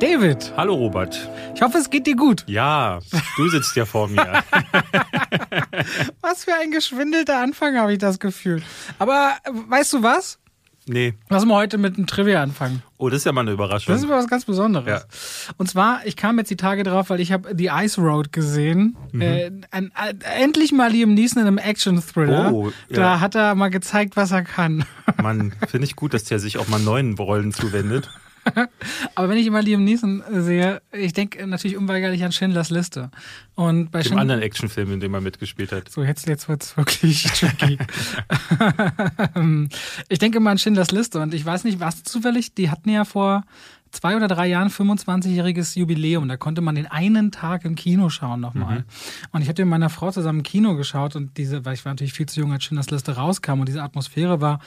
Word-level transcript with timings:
David. 0.00 0.52
Hallo 0.56 0.74
Robert. 0.74 1.30
Ich 1.54 1.62
hoffe, 1.62 1.78
es 1.78 1.90
geht 1.90 2.08
dir 2.08 2.16
gut. 2.16 2.42
Ja, 2.48 2.98
du 3.36 3.48
sitzt 3.50 3.76
ja 3.76 3.84
vor 3.84 4.08
mir. 4.08 4.42
was 6.20 6.44
für 6.44 6.54
ein 6.54 6.72
geschwindelter 6.72 7.38
Anfang 7.38 7.76
habe 7.78 7.92
ich 7.92 7.98
das 7.98 8.18
Gefühl. 8.18 8.62
Aber 8.98 9.36
äh, 9.44 9.50
weißt 9.52 9.92
du 9.92 10.02
was? 10.02 10.39
Nee. 10.92 11.14
Lass 11.28 11.44
mal 11.44 11.54
heute 11.54 11.78
mit 11.78 11.96
einem 11.96 12.08
Trivia 12.08 12.42
anfangen. 12.42 12.82
Oh, 12.98 13.08
das 13.08 13.18
ist 13.18 13.24
ja 13.24 13.30
mal 13.30 13.42
eine 13.42 13.52
Überraschung. 13.52 13.94
Das 13.94 14.02
ist 14.02 14.08
was 14.08 14.26
ganz 14.26 14.44
Besonderes. 14.44 14.88
Ja. 14.88 15.54
Und 15.56 15.70
zwar, 15.70 16.04
ich 16.04 16.16
kam 16.16 16.36
jetzt 16.38 16.50
die 16.50 16.56
Tage 16.56 16.82
drauf, 16.82 17.10
weil 17.10 17.20
ich 17.20 17.30
habe 17.30 17.54
die 17.54 17.68
Ice 17.68 18.00
Road 18.00 18.32
gesehen. 18.32 18.96
Mhm. 19.12 19.22
Äh, 19.22 19.50
ein, 19.70 19.92
ein, 19.94 20.20
endlich 20.20 20.72
mal 20.72 20.90
Liam 20.90 21.14
Neeson 21.14 21.42
in 21.42 21.46
einem 21.46 21.58
Action-Thriller. 21.58 22.52
Oh, 22.52 22.72
ja. 22.88 22.96
Da 22.96 23.20
hat 23.20 23.36
er 23.36 23.54
mal 23.54 23.68
gezeigt, 23.68 24.16
was 24.16 24.32
er 24.32 24.42
kann. 24.42 24.84
Mann, 25.22 25.52
finde 25.68 25.86
ich 25.86 25.94
gut, 25.94 26.12
dass 26.12 26.24
der 26.24 26.40
sich 26.40 26.58
auch 26.58 26.66
mal 26.66 26.80
neuen 26.80 27.14
Rollen 27.14 27.52
zuwendet. 27.52 28.10
Aber 29.14 29.28
wenn 29.28 29.38
ich 29.38 29.46
immer 29.46 29.62
Liam 29.62 29.84
Neeson 29.84 30.22
sehe, 30.30 30.82
ich 30.92 31.12
denke 31.12 31.46
natürlich 31.46 31.76
unweigerlich 31.76 32.24
an 32.24 32.32
Schindlers 32.32 32.70
Liste. 32.70 33.10
Und 33.54 33.90
bei 33.90 34.00
Dem 34.00 34.08
Schind 34.08 34.20
anderen 34.20 34.42
Actionfilm, 34.42 34.92
in 34.92 35.00
dem 35.00 35.14
er 35.14 35.20
mitgespielt 35.20 35.72
hat. 35.72 35.90
So, 35.90 36.02
jetzt, 36.02 36.26
jetzt 36.26 36.48
wird 36.48 36.62
es 36.62 36.76
wirklich 36.76 37.22
tricky. 37.34 37.78
ich 40.08 40.18
denke 40.18 40.38
immer 40.38 40.50
an 40.50 40.58
Schindlers 40.58 40.90
Liste 40.90 41.20
und 41.20 41.34
ich 41.34 41.44
weiß 41.44 41.64
nicht, 41.64 41.80
was 41.80 42.02
zufällig, 42.02 42.54
die 42.54 42.70
hatten 42.70 42.88
ja 42.88 43.04
vor 43.04 43.44
zwei 43.90 44.16
oder 44.16 44.28
drei 44.28 44.46
Jahren 44.46 44.68
25-jähriges 44.68 45.78
Jubiläum. 45.78 46.28
Da 46.28 46.36
konnte 46.36 46.60
man 46.60 46.74
den 46.74 46.86
einen 46.86 47.32
Tag 47.32 47.64
im 47.64 47.74
Kino 47.74 48.08
schauen 48.08 48.40
nochmal. 48.40 48.80
Mhm. 48.80 48.84
Und 49.32 49.42
ich 49.42 49.48
hatte 49.48 49.64
mit 49.64 49.70
meiner 49.70 49.90
Frau 49.90 50.10
zusammen 50.10 50.40
im 50.40 50.44
Kino 50.44 50.76
geschaut 50.76 51.16
und 51.16 51.36
diese, 51.36 51.64
weil 51.64 51.74
ich 51.74 51.84
war 51.84 51.92
natürlich 51.92 52.12
viel 52.12 52.26
zu 52.26 52.40
jung, 52.40 52.52
als 52.52 52.64
Schindlers 52.64 52.90
Liste 52.90 53.16
rauskam 53.16 53.60
und 53.60 53.68
diese 53.68 53.82
Atmosphäre 53.82 54.40
war 54.40 54.60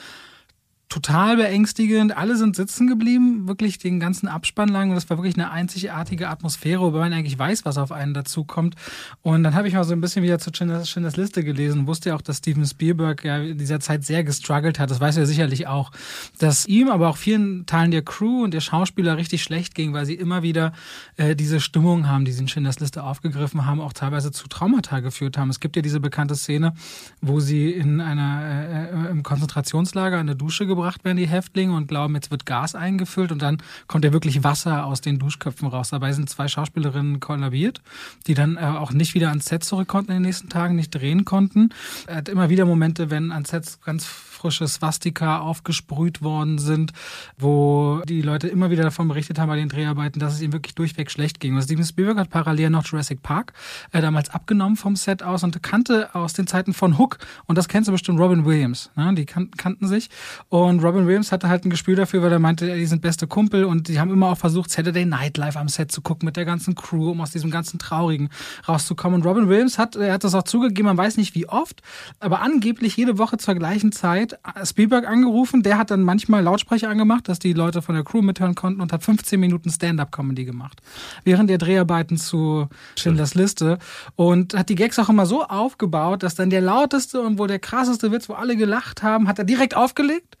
total 0.88 1.36
beängstigend. 1.36 2.16
Alle 2.16 2.36
sind 2.36 2.56
sitzen 2.56 2.86
geblieben, 2.86 3.48
wirklich 3.48 3.78
den 3.78 3.98
ganzen 3.98 4.28
Abspann 4.28 4.68
lang. 4.68 4.90
Und 4.90 4.94
das 4.94 5.08
war 5.10 5.16
wirklich 5.16 5.34
eine 5.34 5.50
einzigartige 5.50 6.28
Atmosphäre, 6.28 6.82
wobei 6.82 6.98
man 6.98 7.12
eigentlich 7.12 7.38
weiß, 7.38 7.64
was 7.64 7.78
auf 7.78 7.90
einen 7.90 8.14
dazukommt. 8.14 8.76
Und 9.22 9.42
dann 9.42 9.54
habe 9.54 9.66
ich 9.66 9.74
mal 9.74 9.84
so 9.84 9.92
ein 9.92 10.00
bisschen 10.00 10.22
wieder 10.22 10.38
zu 10.38 10.50
Schindlers, 10.54 11.16
Liste 11.16 11.42
gelesen 11.42 11.80
und 11.80 11.86
wusste 11.86 12.10
ja 12.10 12.16
auch, 12.16 12.22
dass 12.22 12.38
Steven 12.38 12.64
Spielberg 12.66 13.24
ja 13.24 13.38
in 13.38 13.58
dieser 13.58 13.80
Zeit 13.80 14.04
sehr 14.04 14.24
gestruggelt 14.24 14.78
hat. 14.78 14.90
Das 14.90 15.00
weiß 15.00 15.16
er 15.16 15.26
sicherlich 15.26 15.66
auch. 15.66 15.90
Dass 16.38 16.66
ihm, 16.66 16.88
aber 16.88 17.08
auch 17.08 17.16
vielen 17.16 17.66
Teilen 17.66 17.90
der 17.90 18.02
Crew 18.02 18.44
und 18.44 18.54
der 18.54 18.60
Schauspieler 18.60 19.16
richtig 19.16 19.42
schlecht 19.42 19.74
ging, 19.74 19.92
weil 19.92 20.06
sie 20.06 20.14
immer 20.14 20.42
wieder 20.42 20.72
äh, 21.16 21.34
diese 21.34 21.60
Stimmung 21.60 22.08
haben, 22.08 22.24
die 22.24 22.32
sie 22.32 22.42
in 22.42 22.48
Schindlers 22.48 22.80
Liste 22.80 23.02
aufgegriffen 23.02 23.66
haben, 23.66 23.80
auch 23.80 23.92
teilweise 23.92 24.30
zu 24.32 24.48
Traumata 24.48 25.00
geführt 25.00 25.38
haben. 25.38 25.50
Es 25.50 25.60
gibt 25.60 25.76
ja 25.76 25.82
diese 25.82 26.00
bekannte 26.00 26.36
Szene, 26.36 26.74
wo 27.20 27.40
sie 27.40 27.70
in 27.70 28.00
einer 28.00 28.42
äh, 28.42 29.08
äh 29.08 29.10
im 29.10 29.22
Konzentrationslager 29.22 30.20
in 30.20 30.26
der 30.26 30.36
Dusche 30.36 30.66
gebracht 30.74 31.04
werden, 31.04 31.16
die 31.16 31.28
Häftlinge, 31.28 31.74
und 31.74 31.88
glauben, 31.88 32.14
jetzt 32.14 32.30
wird 32.30 32.46
Gas 32.46 32.74
eingefüllt 32.74 33.32
und 33.32 33.42
dann 33.42 33.58
kommt 33.86 34.04
ja 34.04 34.12
wirklich 34.12 34.44
Wasser 34.44 34.84
aus 34.86 35.00
den 35.00 35.18
Duschköpfen 35.18 35.68
raus. 35.68 35.90
Dabei 35.90 36.12
sind 36.12 36.28
zwei 36.28 36.48
Schauspielerinnen 36.48 37.20
kollabiert, 37.20 37.80
die 38.26 38.34
dann 38.34 38.56
äh, 38.56 38.60
auch 38.60 38.92
nicht 38.92 39.14
wieder 39.14 39.28
ans 39.28 39.46
Set 39.46 39.64
zurück 39.64 39.88
konnten 39.88 40.12
in 40.12 40.16
den 40.18 40.22
nächsten 40.22 40.48
Tagen, 40.48 40.76
nicht 40.76 40.90
drehen 40.90 41.24
konnten. 41.24 41.70
Er 42.06 42.16
hat 42.16 42.28
immer 42.28 42.48
wieder 42.48 42.64
Momente, 42.64 43.10
wenn 43.10 43.32
ans 43.32 43.50
Set 43.50 43.78
ganz 43.84 44.04
frische 44.44 44.68
Swastika 44.68 45.38
aufgesprüht 45.38 46.20
worden 46.20 46.58
sind, 46.58 46.92
wo 47.38 48.02
die 48.06 48.20
Leute 48.20 48.46
immer 48.48 48.68
wieder 48.68 48.82
davon 48.82 49.08
berichtet 49.08 49.38
haben 49.38 49.48
bei 49.48 49.56
den 49.56 49.70
Dreharbeiten, 49.70 50.20
dass 50.20 50.34
es 50.34 50.42
ihnen 50.42 50.52
wirklich 50.52 50.74
durchweg 50.74 51.10
schlecht 51.10 51.40
ging. 51.40 51.56
Und 51.56 51.62
Steven 51.62 51.82
Spielberg 51.82 52.18
hat 52.18 52.28
parallel 52.28 52.68
noch 52.68 52.84
Jurassic 52.84 53.22
Park 53.22 53.54
äh, 53.92 54.02
damals 54.02 54.28
abgenommen 54.28 54.76
vom 54.76 54.96
Set 54.96 55.22
aus 55.22 55.44
und 55.44 55.62
kannte 55.62 56.14
aus 56.14 56.34
den 56.34 56.46
Zeiten 56.46 56.74
von 56.74 56.98
Hook, 56.98 57.16
und 57.46 57.56
das 57.56 57.68
kennst 57.68 57.88
du 57.88 57.92
bestimmt, 57.92 58.20
Robin 58.20 58.44
Williams. 58.44 58.90
Ne? 58.96 59.14
Die 59.14 59.24
kan 59.24 59.50
kannten 59.52 59.88
sich. 59.88 60.10
Und 60.50 60.82
Robin 60.84 61.06
Williams 61.06 61.32
hatte 61.32 61.48
halt 61.48 61.64
ein 61.64 61.70
Gespür 61.70 61.96
dafür, 61.96 62.22
weil 62.22 62.32
er 62.32 62.38
meinte, 62.38 62.74
die 62.74 62.84
sind 62.84 63.00
beste 63.00 63.26
Kumpel 63.26 63.64
und 63.64 63.88
die 63.88 63.98
haben 63.98 64.10
immer 64.10 64.28
auch 64.28 64.36
versucht, 64.36 64.70
Saturday 64.70 65.06
Night 65.06 65.38
Live 65.38 65.56
am 65.56 65.68
Set 65.68 65.90
zu 65.90 66.02
gucken 66.02 66.26
mit 66.26 66.36
der 66.36 66.44
ganzen 66.44 66.74
Crew, 66.74 67.12
um 67.12 67.22
aus 67.22 67.30
diesem 67.30 67.50
ganzen 67.50 67.78
Traurigen 67.78 68.28
rauszukommen. 68.68 69.22
Und 69.22 69.26
Robin 69.26 69.48
Williams 69.48 69.78
hat, 69.78 69.96
er 69.96 70.12
hat 70.12 70.24
das 70.24 70.34
auch 70.34 70.42
zugegeben, 70.42 70.86
man 70.86 70.98
weiß 70.98 71.16
nicht 71.16 71.34
wie 71.34 71.48
oft, 71.48 71.80
aber 72.20 72.42
angeblich 72.42 72.96
jede 72.98 73.16
Woche 73.16 73.38
zur 73.38 73.54
gleichen 73.54 73.90
Zeit 73.90 74.33
Spielberg 74.64 75.06
angerufen. 75.06 75.62
Der 75.62 75.78
hat 75.78 75.90
dann 75.90 76.02
manchmal 76.02 76.42
Lautsprecher 76.42 76.88
angemacht, 76.88 77.28
dass 77.28 77.38
die 77.38 77.52
Leute 77.52 77.82
von 77.82 77.94
der 77.94 78.04
Crew 78.04 78.22
mithören 78.22 78.54
konnten 78.54 78.80
und 78.80 78.92
hat 78.92 79.02
15 79.02 79.38
Minuten 79.38 79.70
Stand-up-Comedy 79.70 80.44
gemacht. 80.44 80.80
Während 81.24 81.50
der 81.50 81.58
Dreharbeiten 81.58 82.16
zu 82.16 82.68
Schindlers 82.96 83.34
Liste. 83.34 83.78
Und 84.16 84.54
hat 84.54 84.68
die 84.68 84.74
Gags 84.74 84.98
auch 84.98 85.08
immer 85.08 85.26
so 85.26 85.44
aufgebaut, 85.44 86.22
dass 86.22 86.34
dann 86.34 86.50
der 86.50 86.60
lauteste 86.60 87.20
und 87.20 87.38
wohl 87.38 87.48
der 87.48 87.58
krasseste 87.58 88.12
Witz, 88.12 88.28
wo 88.28 88.34
alle 88.34 88.56
gelacht 88.56 89.02
haben, 89.02 89.28
hat 89.28 89.38
er 89.38 89.44
direkt 89.44 89.76
aufgelegt 89.76 90.36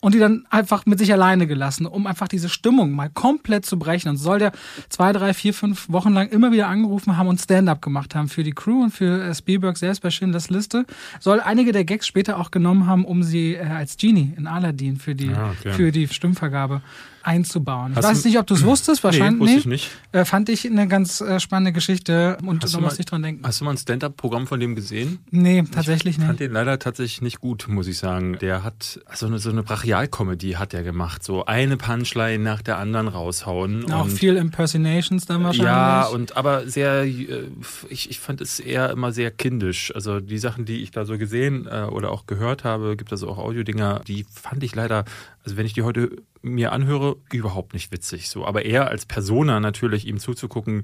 und 0.00 0.14
die 0.14 0.18
dann 0.18 0.46
einfach 0.50 0.84
mit 0.86 0.98
sich 0.98 1.12
alleine 1.12 1.46
gelassen, 1.46 1.86
um 1.86 2.06
einfach 2.06 2.28
diese 2.28 2.48
Stimmung 2.48 2.92
mal 2.92 3.08
komplett 3.08 3.64
zu 3.64 3.78
brechen. 3.78 4.10
Und 4.10 4.18
soll 4.18 4.38
der 4.38 4.52
zwei, 4.88 5.12
drei, 5.12 5.32
vier, 5.32 5.54
fünf 5.54 5.90
Wochen 5.90 6.12
lang 6.12 6.28
immer 6.28 6.52
wieder 6.52 6.68
angerufen 6.68 7.16
haben 7.16 7.28
und 7.28 7.40
Stand-up 7.40 7.80
gemacht 7.80 8.14
haben 8.14 8.28
für 8.28 8.44
die 8.44 8.52
Crew 8.52 8.82
und 8.82 8.90
für 8.90 9.24
äh, 9.24 9.34
Spielberg 9.34 9.76
selbst 9.78 10.02
bei 10.02 10.10
Schindlers 10.10 10.50
Liste. 10.50 10.84
Soll 11.18 11.40
einige 11.40 11.72
der 11.72 11.84
Gags 11.84 12.06
später 12.06 12.38
auch 12.38 12.50
genommen 12.50 12.86
haben, 12.86 13.04
um 13.04 13.22
sie 13.22 13.54
äh, 13.54 13.64
als 13.64 13.96
Genie 13.96 14.34
in 14.36 14.46
Aladdin 14.46 14.96
für 14.96 15.14
die, 15.14 15.30
ah, 15.30 15.54
okay. 15.58 15.72
für 15.72 15.92
die 15.92 16.08
Stimmvergabe 16.08 16.82
einzubauen. 17.26 17.92
Ich 17.92 17.98
Hast 17.98 18.04
weiß 18.04 18.24
nicht, 18.24 18.38
ob 18.38 18.46
du 18.46 18.54
es 18.54 18.64
wusstest, 18.64 19.02
wahrscheinlich 19.02 19.40
nee, 19.40 19.40
wusste 19.40 19.58
ich 19.58 19.66
nicht. 19.66 19.90
Äh, 20.12 20.24
fand 20.24 20.48
ich 20.48 20.66
eine 20.66 20.88
ganz 20.88 21.20
äh, 21.20 21.40
spannende 21.40 21.72
Geschichte 21.72 22.38
und 22.44 22.62
da 22.72 22.80
muss 22.80 22.98
ich 22.98 23.06
dran 23.06 23.22
denken. 23.22 23.46
Hast 23.46 23.60
du 23.60 23.64
mal 23.64 23.72
ein 23.72 23.76
Stand-up-Programm 23.76 24.46
von 24.46 24.60
dem 24.60 24.74
gesehen? 24.74 25.18
Nee, 25.30 25.62
tatsächlich 25.62 26.14
ich 26.14 26.18
nicht. 26.18 26.24
Ich 26.24 26.26
fand 26.26 26.40
den 26.40 26.52
leider 26.52 26.78
tatsächlich 26.78 27.22
nicht 27.22 27.40
gut, 27.40 27.66
muss 27.68 27.88
ich 27.88 27.98
sagen. 27.98 28.38
Der 28.40 28.62
hat 28.62 29.00
so 29.14 29.26
eine, 29.26 29.38
so 29.38 29.50
eine 29.50 29.62
Brachial-Comedy 29.62 30.52
hat 30.52 30.72
er 30.74 30.82
gemacht, 30.82 31.24
so 31.24 31.44
eine 31.46 31.76
Punchline 31.76 32.42
nach 32.42 32.62
der 32.62 32.78
anderen 32.78 33.08
raushauen. 33.08 33.90
Auch 33.92 34.08
viel 34.08 34.36
Impersonations 34.36 35.26
dann 35.26 35.42
wahrscheinlich. 35.42 35.66
Ja, 35.66 36.06
und 36.06 36.36
aber 36.36 36.68
sehr, 36.68 37.04
äh, 37.04 37.48
ich, 37.88 38.10
ich 38.10 38.20
fand 38.20 38.40
es 38.40 38.60
eher 38.60 38.90
immer 38.90 39.12
sehr 39.12 39.30
kindisch. 39.30 39.92
Also 39.94 40.20
die 40.20 40.38
Sachen, 40.38 40.64
die 40.64 40.82
ich 40.82 40.90
da 40.90 41.04
so 41.04 41.18
gesehen 41.18 41.66
oder 41.66 42.10
auch 42.10 42.26
gehört 42.26 42.64
habe, 42.64 42.96
gibt 42.96 43.12
es 43.12 43.22
auch 43.22 43.38
Audiodinger, 43.38 44.00
die 44.06 44.26
fand 44.30 44.62
ich 44.62 44.74
leider, 44.74 45.04
also 45.46 45.56
wenn 45.56 45.64
ich 45.64 45.74
die 45.74 45.84
heute 45.84 46.10
mir 46.42 46.72
anhöre, 46.72 47.16
überhaupt 47.32 47.72
nicht 47.72 47.92
witzig. 47.92 48.28
So, 48.28 48.44
aber 48.44 48.64
er 48.64 48.88
als 48.88 49.06
Persona 49.06 49.60
natürlich 49.60 50.04
ihm 50.06 50.18
zuzugucken, 50.18 50.82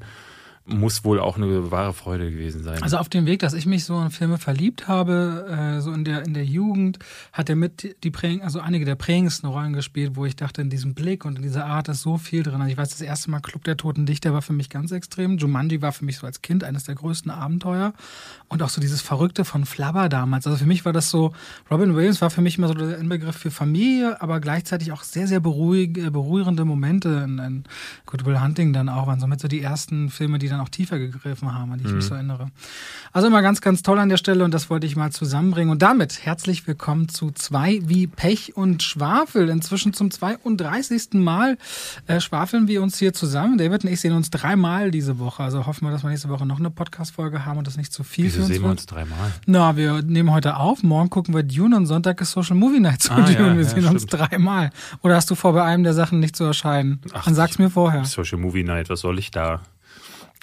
muss 0.64 1.04
wohl 1.04 1.18
auch 1.18 1.36
eine 1.36 1.72
wahre 1.72 1.92
Freude 1.92 2.30
gewesen 2.30 2.62
sein. 2.62 2.82
Also 2.82 2.96
auf 2.96 3.08
dem 3.08 3.26
Weg, 3.26 3.40
dass 3.40 3.52
ich 3.52 3.66
mich 3.66 3.84
so 3.84 4.00
in 4.00 4.10
Filme 4.10 4.38
verliebt 4.38 4.86
habe, 4.86 5.46
äh, 5.50 5.80
so 5.80 5.92
in 5.92 6.04
der 6.04 6.24
in 6.24 6.34
der 6.34 6.44
Jugend, 6.44 7.00
hat 7.32 7.48
er 7.48 7.56
mit 7.56 7.96
die 8.04 8.10
prägen, 8.10 8.42
also 8.42 8.60
einige 8.60 8.84
der 8.84 8.94
prägendsten 8.94 9.48
Rollen 9.48 9.72
gespielt, 9.72 10.12
wo 10.14 10.24
ich 10.24 10.36
dachte, 10.36 10.62
in 10.62 10.70
diesem 10.70 10.94
Blick 10.94 11.24
und 11.24 11.36
in 11.36 11.42
dieser 11.42 11.66
Art 11.66 11.88
ist 11.88 12.02
so 12.02 12.16
viel 12.16 12.44
drin. 12.44 12.60
Also 12.60 12.70
ich 12.70 12.76
weiß, 12.76 12.90
das 12.90 13.00
erste 13.00 13.30
Mal 13.30 13.40
Club 13.40 13.64
der 13.64 13.76
Toten 13.76 14.06
Dichter 14.06 14.32
war 14.32 14.42
für 14.42 14.52
mich 14.52 14.70
ganz 14.70 14.92
extrem. 14.92 15.36
Jumanji 15.36 15.82
war 15.82 15.92
für 15.92 16.04
mich 16.04 16.18
so 16.18 16.26
als 16.26 16.42
Kind 16.42 16.62
eines 16.62 16.84
der 16.84 16.94
größten 16.94 17.30
Abenteuer 17.30 17.92
und 18.48 18.62
auch 18.62 18.68
so 18.68 18.80
dieses 18.80 19.00
Verrückte 19.00 19.44
von 19.44 19.64
Flabber 19.64 20.08
damals. 20.08 20.46
Also 20.46 20.58
für 20.58 20.66
mich 20.66 20.84
war 20.84 20.92
das 20.92 21.10
so, 21.10 21.32
Robin 21.70 21.96
Williams 21.96 22.20
war 22.20 22.30
für 22.30 22.40
mich 22.40 22.58
immer 22.58 22.68
so 22.68 22.74
der 22.74 22.98
Inbegriff 22.98 23.36
für 23.36 23.50
Familie, 23.50 24.22
aber 24.22 24.38
gleichzeitig 24.38 24.92
auch 24.92 25.02
sehr, 25.02 25.26
sehr 25.26 25.40
beruhig, 25.40 25.94
beruhigende 26.12 26.64
Momente. 26.64 27.08
In, 27.24 27.38
in 27.38 27.64
Good 28.06 28.24
Will 28.24 28.40
Hunting 28.40 28.72
dann 28.72 28.88
auch 28.88 29.08
waren 29.08 29.18
somit 29.18 29.40
so 29.40 29.48
die 29.48 29.60
ersten 29.60 30.08
Filme, 30.08 30.38
die 30.38 30.51
dann 30.52 30.60
auch 30.60 30.68
tiefer 30.68 30.98
gegriffen 30.98 31.52
haben, 31.52 31.72
an 31.72 31.78
die 31.78 31.84
ich 31.84 31.90
mhm. 31.90 31.96
mich 31.96 32.06
so 32.06 32.14
erinnere. 32.14 32.50
Also 33.12 33.28
immer 33.28 33.42
ganz, 33.42 33.60
ganz 33.60 33.82
toll 33.82 33.98
an 33.98 34.08
der 34.08 34.16
Stelle 34.16 34.44
und 34.44 34.52
das 34.52 34.70
wollte 34.70 34.86
ich 34.86 34.96
mal 34.96 35.10
zusammenbringen. 35.10 35.70
Und 35.70 35.82
damit 35.82 36.24
herzlich 36.24 36.66
willkommen 36.66 37.08
zu 37.08 37.30
zwei 37.32 37.80
wie 37.84 38.06
Pech 38.06 38.56
und 38.56 38.82
Schwafel. 38.82 39.48
Inzwischen 39.48 39.92
zum 39.92 40.10
32. 40.10 41.14
Mal 41.14 41.58
äh, 42.06 42.20
schwafeln 42.20 42.68
wir 42.68 42.82
uns 42.82 42.98
hier 42.98 43.12
zusammen. 43.12 43.58
David 43.58 43.84
und 43.84 43.91
ich 43.91 44.00
sehen 44.00 44.12
uns 44.12 44.30
dreimal 44.30 44.91
diese 44.91 45.18
Woche. 45.18 45.42
Also 45.42 45.66
hoffen 45.66 45.86
wir, 45.86 45.91
dass 45.91 46.02
wir 46.02 46.10
nächste 46.10 46.28
Woche 46.28 46.46
noch 46.46 46.58
eine 46.58 46.70
Podcast-Folge 46.70 47.44
haben 47.44 47.58
und 47.58 47.66
das 47.66 47.76
nicht 47.76 47.92
zu 47.92 48.04
viel 48.04 48.27
Wieso 48.27 48.36
für 48.36 48.42
uns 48.42 48.53
sehen 48.53 48.62
wir 48.62 48.71
uns 48.71 48.86
dreimal? 48.86 49.32
Na, 49.47 49.77
wir 49.77 50.03
nehmen 50.03 50.30
heute 50.30 50.56
auf, 50.56 50.82
morgen 50.82 51.10
gucken 51.10 51.34
wir 51.34 51.42
Dune 51.42 51.77
und 51.77 51.86
Sonntag 51.86 52.21
ist 52.21 52.32
Social 52.32 52.56
Movie 52.56 52.80
Night 52.80 53.03
zu 53.03 53.12
ah, 53.12 53.22
Dune. 53.22 53.32
Ja, 53.32 53.38
wir 53.56 53.62
ja, 53.62 53.68
sehen 53.68 53.82
stimmt. 53.82 53.88
uns 53.88 54.06
dreimal. 54.06 54.71
Oder 55.03 55.16
hast 55.16 55.30
du 55.30 55.34
vor, 55.34 55.53
bei 55.53 55.65
einem 55.65 55.84
der 55.84 55.94
Sachen 55.94 56.21
nicht 56.21 56.36
zu 56.36 56.44
erscheinen? 56.44 57.00
Ach, 57.12 57.24
Dann 57.24 57.34
sag's 57.34 57.59
mir 57.59 57.71
vorher. 57.71 58.04
Social 58.04 58.38
Movie 58.38 58.65
Night, 58.65 58.88
was 58.88 59.00
soll 59.00 59.18
ich 59.18 59.30
da? 59.30 59.60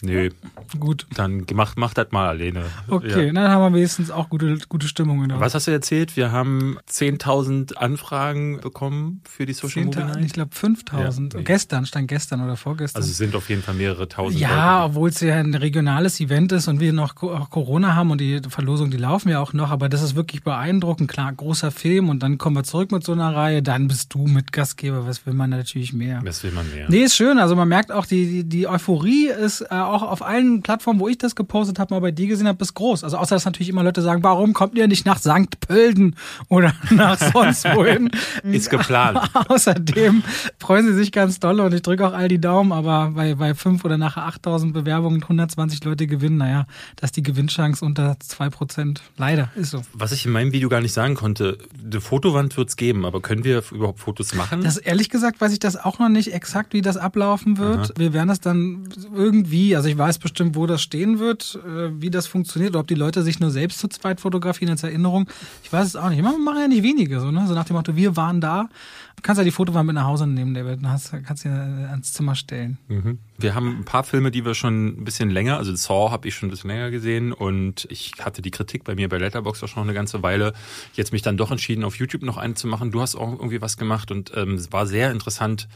Nee. 0.02 0.32
Gut. 0.80 1.08
Dann 1.16 1.46
gemacht, 1.46 1.78
macht 1.78 1.98
das 1.98 2.12
mal 2.12 2.30
alleine. 2.30 2.64
Okay, 2.88 3.28
ja. 3.28 3.34
dann 3.34 3.50
haben 3.50 3.74
wir 3.74 3.78
wenigstens 3.78 4.12
auch 4.12 4.30
gute, 4.30 4.58
gute 4.70 4.88
Stimmung. 4.88 5.22
Genau. 5.22 5.40
Was 5.40 5.56
hast 5.56 5.68
du 5.68 5.72
erzählt? 5.72 6.16
Wir 6.16 6.32
haben 6.32 6.78
10.000 6.90 7.76
Anfragen 7.76 8.62
bekommen 8.62 9.22
für 9.28 9.46
die 9.46 9.54
Social 9.54 9.86
Media 9.86 10.06
Night? 10.06 10.26
Ich 10.26 10.34
glaube 10.34 10.52
5.000. 10.56 11.34
Ja, 11.34 11.38
nee. 11.40 11.44
Gestern, 11.44 11.86
stand 11.86 12.08
gestern 12.08 12.42
oder 12.42 12.56
vorgestern. 12.56 13.02
Also 13.02 13.12
es 13.12 13.18
sind 13.18 13.36
auf 13.36 13.50
jeden 13.50 13.62
Fall 13.62 13.74
mehrere 13.76 14.08
tausend. 14.08 14.40
Ja, 14.40 14.86
obwohl 14.86 15.10
es 15.10 15.20
ja 15.20 15.36
ein 15.36 15.54
regionales 15.54 16.20
Event 16.20 16.52
ist 16.52 16.68
und 16.68 16.80
wir 16.80 16.94
noch 16.94 17.16
Corona 17.16 17.96
haben 17.96 18.12
und 18.12 18.22
die 18.22 18.42
Verlosung, 18.48 18.92
die 18.92 18.98
laufen 18.98 19.30
ja 19.30 19.40
auch 19.40 19.54
noch. 19.54 19.72
Aber 19.72 19.90
das 19.90 20.02
ist 20.02 20.16
wirklich 20.16 20.44
beeindruckend. 20.44 21.10
Klar, 21.10 21.34
großer 21.34 21.72
Film 21.72 22.10
und 22.10 22.24
dann 22.24 22.38
kommen 22.38 22.56
wir 22.56 22.64
zurück 22.64 22.92
mit 22.92 23.04
so 23.04 23.12
einer 23.12 23.36
Reihe. 23.36 23.62
Dann 23.62 23.88
bist 23.88 24.14
du 24.14 24.28
mit 24.28 24.54
Gastgeber. 24.54 25.06
Was 25.08 25.26
will 25.26 25.34
man 25.34 25.50
natürlich 25.50 25.94
mehr? 25.94 26.22
Was 26.24 26.44
will 26.44 26.52
man 26.52 26.70
mehr? 26.74 26.88
Nee, 26.90 27.04
ist 27.04 27.16
schön. 27.16 27.40
Also 27.40 27.56
man 27.56 27.68
merkt 27.68 27.92
auch, 27.92 28.06
die, 28.06 28.26
die, 28.26 28.44
die 28.44 28.68
Euphorie 28.68 29.28
ist 29.28 29.62
äh, 29.62 29.89
auch 29.90 30.04
auf 30.04 30.22
allen 30.22 30.62
Plattformen, 30.62 31.00
wo 31.00 31.08
ich 31.08 31.18
das 31.18 31.36
gepostet 31.36 31.80
habe, 31.80 31.94
mal 31.94 32.00
bei 32.00 32.12
dir 32.12 32.28
gesehen 32.28 32.48
habe, 32.48 32.58
bis 32.58 32.74
groß. 32.74 33.04
Also 33.04 33.18
außer 33.18 33.36
dass 33.36 33.46
natürlich 33.46 33.70
immer 33.70 33.84
Leute 33.84 34.02
sagen, 34.02 34.24
warum 34.24 34.54
kommt 34.54 34.78
ihr 34.78 34.88
nicht 34.88 35.06
nach 35.06 35.20
St. 35.20 35.60
Pölten 35.62 36.16
oder 36.48 36.74
nach 36.92 37.18
sonst 37.18 37.66
wohin? 37.66 38.10
Ist 38.44 38.70
geplant. 38.70 39.20
Außerdem 39.48 40.24
freuen 40.60 40.88
sie 40.88 40.94
sich 40.94 41.12
ganz 41.12 41.40
doll 41.40 41.60
und 41.60 41.74
ich 41.74 41.82
drücke 41.82 42.08
auch 42.08 42.14
all 42.14 42.28
die 42.28 42.40
Daumen, 42.40 42.72
aber 42.72 43.12
bei, 43.16 43.36
bei 43.36 43.54
fünf 43.54 43.86
oder 43.86 43.98
nachher 43.98 44.26
8000 44.26 44.74
Bewerbungen 44.74 45.22
120 45.22 45.84
Leute 45.84 46.08
gewinnen, 46.08 46.38
naja, 46.38 46.66
dass 46.96 47.12
die 47.12 47.24
Gewinnchance 47.24 47.84
unter 47.84 48.18
zwei 48.20 48.50
Prozent. 48.50 49.02
Leider, 49.18 49.50
ist 49.56 49.72
so. 49.72 49.82
Was 49.94 50.12
ich 50.12 50.26
in 50.26 50.32
meinem 50.32 50.52
Video 50.52 50.70
gar 50.70 50.82
nicht 50.82 50.94
sagen 50.94 51.16
konnte, 51.16 51.58
eine 51.84 52.02
Fotowand 52.02 52.58
wird 52.58 52.70
es 52.70 52.76
geben, 52.76 53.06
aber 53.06 53.22
können 53.22 53.44
wir 53.44 53.64
überhaupt 53.72 54.00
Fotos 54.00 54.34
machen? 54.34 54.64
Das 54.64 54.78
ehrlich 54.78 55.10
gesagt 55.10 55.42
weiß 55.42 55.54
ich 55.54 55.60
das 55.60 55.78
auch 55.78 56.00
noch 56.00 56.10
nicht 56.10 56.34
exakt, 56.34 56.74
wie 56.74 56.82
das 56.82 56.98
ablaufen 56.98 57.58
wird. 57.58 57.80
Aha. 57.80 57.90
Wir 57.98 58.14
werden 58.14 58.28
das 58.28 58.40
dann 58.40 58.90
irgendwie, 59.14 59.76
also 59.80 59.88
ich 59.88 59.98
weiß 59.98 60.20
bestimmt, 60.20 60.58
wo 60.58 60.66
das 60.66 60.82
stehen 60.82 61.20
wird, 61.20 61.58
äh, 61.66 62.02
wie 62.02 62.10
das 62.10 62.28
funktioniert, 62.28 62.72
oder 62.72 62.82
ob 62.82 62.88
die 62.88 62.96
Leute 62.96 63.24
sich 63.24 63.40
nur 63.40 63.50
selbst 63.50 63.80
zu 63.80 63.88
zweit 63.88 64.20
fotografieren 64.20 64.72
als 64.72 64.84
Erinnerung. 64.84 65.30
Ich 65.64 65.72
weiß 65.72 65.88
es 65.88 65.96
auch 65.96 66.10
nicht. 66.10 66.22
Wir 66.22 66.38
machen 66.38 66.60
ja 66.60 66.68
nicht 66.68 66.84
wenige, 66.84 67.22
so, 67.22 67.32
ne? 67.32 67.46
So 67.48 67.54
nach 67.54 67.64
dem 67.64 67.78
Motto, 67.78 67.96
wir 67.96 68.18
waren 68.18 68.42
da. 68.42 68.68
Du 69.16 69.22
kannst 69.22 69.38
ja 69.38 69.46
die 69.46 69.52
Fotowand 69.52 69.88
mit 69.88 69.96
nach 69.96 70.04
Hause 70.04 70.28
nehmen, 70.28 70.54
David. 70.54 70.84
Dann 70.84 70.92
hast, 70.92 71.14
kannst 71.26 71.46
du 71.46 71.50
ja 71.50 71.56
ans 71.92 72.12
Zimmer 72.12 72.36
stellen. 72.36 72.78
Mhm. 72.90 73.20
Wir 73.38 73.56
haben 73.56 73.80
ein 73.80 73.86
paar 73.86 74.04
Filme, 74.04 74.32
die 74.32 74.44
wir 74.44 74.54
schon 74.54 74.88
ein 74.88 75.06
bisschen 75.06 75.30
länger, 75.30 75.56
also 75.56 75.74
Saw 75.74 76.12
habe 76.12 76.28
ich 76.28 76.36
schon 76.36 76.50
ein 76.50 76.52
bisschen 76.52 76.70
länger 76.70 76.92
gesehen 76.92 77.32
und 77.32 77.88
ich 77.90 78.12
hatte 78.20 78.42
die 78.42 78.52
Kritik 78.52 78.84
bei 78.84 78.96
mir 78.96 79.08
bei 79.08 79.18
Letterboxd 79.18 79.64
auch 79.64 79.70
schon 79.70 79.84
eine 79.84 79.94
ganze 79.94 80.22
Weile. 80.24 80.52
Jetzt 80.94 81.14
mich 81.14 81.22
dann 81.22 81.38
doch 81.38 81.52
entschieden, 81.52 81.86
auf 81.86 81.96
YouTube 81.96 82.24
noch 82.24 82.36
einen 82.36 82.58
zu 82.58 82.68
machen. 82.68 82.92
Du 82.92 83.00
hast 83.00 83.16
auch 83.16 83.32
irgendwie 83.32 83.62
was 83.62 83.78
gemacht 83.78 84.12
und 84.12 84.34
ähm, 84.36 84.56
es 84.56 84.74
war 84.74 84.86
sehr 84.86 85.10
interessant 85.12 85.70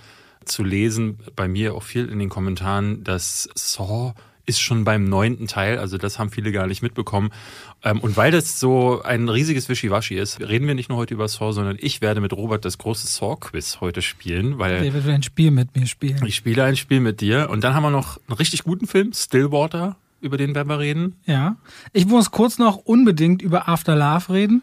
zu 0.46 0.64
lesen, 0.64 1.20
bei 1.36 1.48
mir 1.48 1.76
auch 1.76 1.84
viel 1.84 2.08
in 2.08 2.20
den 2.20 2.30
Kommentaren, 2.30 3.04
dass 3.04 3.50
Saw 3.56 4.14
ist 4.46 4.60
schon 4.60 4.84
beim 4.84 5.06
neunten 5.06 5.48
Teil, 5.48 5.78
also 5.78 5.98
das 5.98 6.20
haben 6.20 6.30
viele 6.30 6.52
gar 6.52 6.68
nicht 6.68 6.82
mitbekommen. 6.82 7.32
Ähm, 7.84 8.00
und 8.00 8.18
weil 8.18 8.32
das 8.32 8.60
so 8.60 9.02
ein 9.02 9.30
riesiges 9.30 9.70
Wischiwaschi 9.70 10.16
ist, 10.16 10.42
reden 10.42 10.68
wir 10.68 10.76
nicht 10.76 10.90
nur 10.90 10.98
heute 10.98 11.14
über 11.14 11.28
Saw, 11.28 11.54
sondern 11.54 11.78
ich 11.80 12.02
werde 12.02 12.20
mit 12.20 12.34
Robert 12.34 12.66
das 12.66 12.78
große 12.78 13.08
Saw-Quiz 13.08 13.80
heute 13.80 14.02
spielen. 14.02 14.60
Weil 14.60 14.82
Der 14.82 14.94
wird 14.94 15.08
ein 15.08 15.24
Spiel 15.24 15.52
mit 15.52 15.76
mir 15.76 15.86
spielen. 15.86 16.26
Ich 16.26 16.36
spiele 16.36 16.64
ein 16.64 16.76
Spiel 16.76 17.00
mit 17.00 17.22
dir. 17.22 17.50
Und 17.50 17.64
dann 17.64 17.74
haben 17.74 17.84
wir 17.84 17.90
noch 17.90 18.20
einen 18.28 18.38
richtig 18.38 18.64
guten 18.64 18.86
Film, 18.86 19.14
Stillwater, 19.14 19.96
über 20.20 20.38
den 20.38 20.56
werden 20.56 20.70
wir 20.70 20.80
reden. 20.80 21.16
Ja. 21.26 21.56
Ich 21.92 22.06
muss 22.06 22.32
kurz 22.32 22.58
noch 22.58 22.78
unbedingt 22.78 23.42
über 23.42 23.70
After 23.70 23.96
Love 23.96 24.34
reden. 24.34 24.62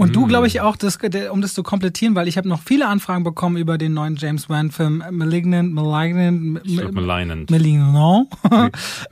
Und 0.00 0.16
du, 0.16 0.26
glaube 0.26 0.46
ich, 0.46 0.60
auch, 0.60 0.76
das, 0.76 0.98
um 1.30 1.42
das 1.42 1.54
zu 1.54 1.62
komplettieren, 1.62 2.14
weil 2.14 2.26
ich 2.26 2.38
habe 2.38 2.48
noch 2.48 2.60
viele 2.60 2.88
Anfragen 2.88 3.22
bekommen 3.22 3.56
über 3.56 3.76
den 3.76 3.92
neuen 3.92 4.16
James 4.16 4.48
Wan-Film 4.48 5.04
Malignant, 5.10 5.74
Malignant, 5.74 6.62
Malignant. 6.94 7.50
Malignant. 7.50 8.28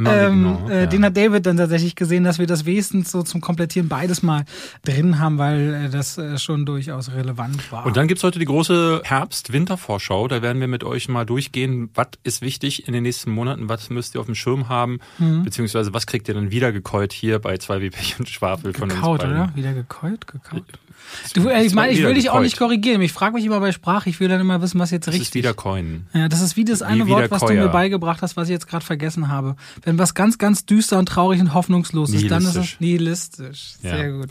ähm, 0.06 0.58
äh, 0.69 0.81
ja. 0.81 0.87
Den 0.87 1.05
hat 1.05 1.17
David 1.17 1.44
dann 1.44 1.56
tatsächlich 1.58 1.94
gesehen, 1.94 2.25
dass 2.25 2.38
wir 2.38 2.46
das 2.46 2.64
wenigstens 2.64 3.11
so 3.11 3.23
zum 3.23 3.40
Komplettieren 3.40 3.88
beides 3.88 4.23
mal 4.23 4.44
drin 4.85 5.19
haben, 5.19 5.38
weil 5.38 5.75
äh, 5.75 5.90
das 5.90 6.17
äh, 6.17 6.38
schon 6.38 6.64
durchaus 6.64 7.12
relevant 7.12 7.70
war. 7.70 7.85
Und 7.85 7.96
dann 7.96 8.08
gibt's 8.08 8.25
heute 8.25 8.38
die 8.38 8.46
große 8.46 9.02
Herbst-Winter-Vorschau. 9.05 10.29
Da 10.29 10.40
werden 10.43 10.61
wir 10.61 10.69
mit 10.69 10.85
euch 10.85 11.08
mal 11.08 11.26
durchgehen, 11.26 11.90
was 11.94 12.08
ist 12.23 12.40
wichtig 12.40 12.87
in 12.87 12.94
den 12.94 13.02
nächsten 13.02 13.31
Monaten, 13.31 13.69
was 13.69 13.90
müsst 13.90 14.14
ihr 14.14 14.20
auf 14.20 14.26
dem 14.26 14.35
Schirm 14.35 14.69
haben, 14.69 15.00
mhm. 15.19 15.43
beziehungsweise 15.44 15.93
was 15.93 16.06
kriegt 16.06 16.29
ihr 16.29 16.35
dann 16.35 16.50
wieder 16.50 16.73
gekäut 16.73 17.12
hier 17.12 17.38
bei 17.38 17.58
zwei 17.58 17.81
wie 17.81 17.90
Pech 17.90 18.17
und 18.19 18.29
Schwafel 18.29 18.73
von 18.73 18.90
uns 18.90 19.00
beiden. 19.00 19.32
oder? 19.32 19.52
Wieder 19.55 19.75
gekäut? 19.75 20.26
Gekaut? 20.26 20.78
Du, 21.35 21.49
ich 21.49 21.75
meine, 21.75 21.93
ich 21.93 22.03
will 22.03 22.15
dich 22.15 22.31
auch 22.31 22.41
nicht 22.41 22.59
korrigieren. 22.59 23.01
Ich 23.03 23.13
frage 23.13 23.35
mich 23.35 23.45
immer 23.45 23.61
bei 23.61 23.73
Sprache, 23.73 24.09
ich 24.09 24.21
will 24.21 24.29
dann 24.29 24.41
immer 24.41 24.61
wissen, 24.63 24.79
was 24.79 24.91
jetzt 24.91 25.07
das 25.07 25.15
richtig 25.15 25.23
ist. 25.23 25.29
Das 25.29 25.41
ist 25.41 25.45
wieder 25.45 25.55
Coin. 25.55 26.07
Ja, 26.15 26.29
das 26.29 26.41
ist 26.41 26.57
wie 26.57 26.65
das 26.65 26.83
eine 26.83 27.07
wie 27.07 27.11
Wort, 27.11 27.31
was 27.31 27.43
du 27.43 27.53
mir 27.53 27.69
beigebracht 27.69 28.23
hast, 28.23 28.37
was 28.37 28.49
ich 28.49 28.53
jetzt 28.53 28.69
gerade 28.69 28.85
vergessen 28.85 29.29
habe. 29.29 29.57
Wenn 29.83 29.99
was 29.99 30.15
ganz, 30.15 30.39
ganz 30.39 30.67
düster 30.67 30.99
und 30.99 31.07
traurig 31.07 31.41
und 31.41 31.55
hoffnungslos 31.55 32.13
ist, 32.13 32.31
dann 32.31 32.43
ist 32.43 32.57
es 32.57 32.81
nihilistisch. 32.81 33.75
Sehr 33.81 34.09
ja. 34.09 34.17
gut. 34.17 34.31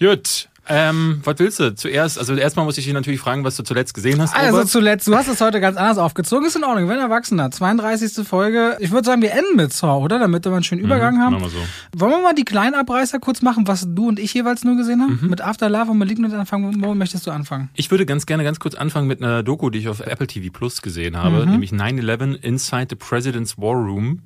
Gut, 0.00 0.48
ähm, 0.68 1.20
was 1.24 1.38
willst 1.38 1.60
du? 1.60 1.74
Zuerst, 1.74 2.18
also 2.18 2.34
erstmal 2.34 2.64
muss 2.64 2.78
ich 2.78 2.84
dich 2.84 2.94
natürlich 2.94 3.20
fragen, 3.20 3.44
was 3.44 3.56
du 3.56 3.62
zuletzt 3.62 3.92
gesehen 3.92 4.20
hast. 4.20 4.34
Also 4.34 4.52
Robert. 4.52 4.68
zuletzt, 4.68 5.06
du 5.06 5.14
hast 5.14 5.28
es 5.28 5.40
heute 5.40 5.60
ganz 5.60 5.76
anders 5.76 5.98
aufgezogen. 5.98 6.46
Ist 6.46 6.56
in 6.56 6.64
Ordnung, 6.64 6.88
wenn 6.88 6.98
Erwachsener. 6.98 7.50
32. 7.50 8.26
Folge. 8.26 8.76
Ich 8.80 8.90
würde 8.90 9.04
sagen, 9.04 9.20
wir 9.20 9.32
enden 9.32 9.56
mit 9.56 9.72
Saw, 9.72 10.02
oder? 10.02 10.18
Damit 10.18 10.44
wir 10.44 10.52
einen 10.52 10.64
schönen 10.64 10.82
Übergang 10.82 11.16
mhm, 11.16 11.20
haben. 11.20 11.32
Machen 11.34 11.44
wir 11.44 11.50
so. 11.50 12.00
Wollen 12.00 12.12
wir 12.12 12.22
mal 12.22 12.34
die 12.34 12.44
kleinen 12.44 12.74
Abreißer 12.74 13.18
kurz 13.18 13.42
machen, 13.42 13.66
was 13.66 13.86
du 13.88 14.08
und 14.08 14.18
ich 14.18 14.32
jeweils 14.32 14.64
nur 14.64 14.76
gesehen 14.76 15.02
haben? 15.02 15.18
Mhm. 15.20 15.30
Mit 15.30 15.42
After 15.42 15.68
Love 15.68 15.90
und 15.90 15.98
Malignant 15.98 16.32
anfangen. 16.32 16.82
Wo 16.82 16.94
möchtest 16.94 17.26
du 17.26 17.30
anfangen? 17.30 17.68
Ich 17.74 17.90
würde 17.90 18.06
ganz 18.06 18.24
gerne 18.24 18.44
ganz 18.44 18.58
kurz 18.58 18.74
anfangen 18.74 19.06
mit 19.06 19.22
einer 19.22 19.42
Doku, 19.42 19.70
die 19.70 19.80
ich 19.80 19.88
auf 19.88 20.00
Apple 20.00 20.26
TV 20.26 20.50
Plus 20.50 20.80
gesehen 20.80 21.16
habe, 21.16 21.44
mhm. 21.44 21.52
nämlich 21.52 21.72
9-11 21.72 22.42
Inside 22.42 22.86
the 22.90 22.96
President's 22.96 23.58
War 23.58 23.74
Room 23.74 24.20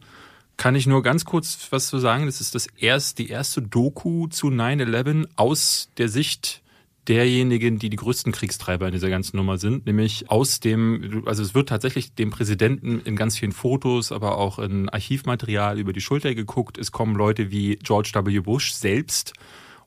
kann 0.59 0.75
ich 0.75 0.87
nur 0.87 1.03
ganz 1.03 1.25
kurz 1.25 1.69
was 1.71 1.87
zu 1.87 1.99
sagen. 1.99 2.27
Das 2.27 2.43
ist 2.43 2.55
das 2.55 2.67
erst, 2.77 3.19
die 3.19 3.31
erste 3.31 3.63
Doku 3.63 4.27
zu 4.27 4.49
9-11 4.49 5.29
aus 5.37 5.89
der 5.97 6.11
Sicht 6.11 6.63
derjenigen, 7.07 7.79
die 7.79 7.89
die 7.89 7.97
größten 7.97 8.33
Kriegstreiber 8.33 8.87
in 8.87 8.93
dieser 8.93 9.09
ganzen 9.09 9.39
Nummer 9.39 9.57
sind, 9.57 9.87
nämlich 9.87 10.31
aus 10.31 10.61
dem, 10.61 11.23
also 11.25 11.43
es 11.43 11.55
wird 11.55 11.71
tatsächlich 11.71 12.15
dem 12.15 12.31
Präsidenten 12.31 13.01
in 13.01 13.17
ganz 13.17 13.39
vielen 13.39 13.53
Fotos, 13.53 14.13
aber 14.13 14.37
auch 14.37 14.59
in 14.59 14.91
Archivmaterial 14.91 15.79
über 15.79 15.95
die 15.95 16.03
Schulter 16.03 16.35
geguckt. 16.35 16.77
Es 16.77 16.93
kommen 16.93 17.15
Leute 17.15 17.51
wie 17.51 17.77
George 17.77 18.11
W. 18.15 18.41
Bush 18.41 18.73
selbst 18.75 19.33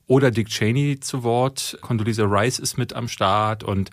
oder 0.08 0.32
Dick 0.32 0.48
Cheney 0.48 0.98
zu 0.98 1.22
Wort. 1.22 1.78
Condoleezza 1.80 2.24
Rice 2.24 2.58
ist 2.58 2.76
mit 2.76 2.92
am 2.92 3.06
Start 3.06 3.62
und 3.62 3.90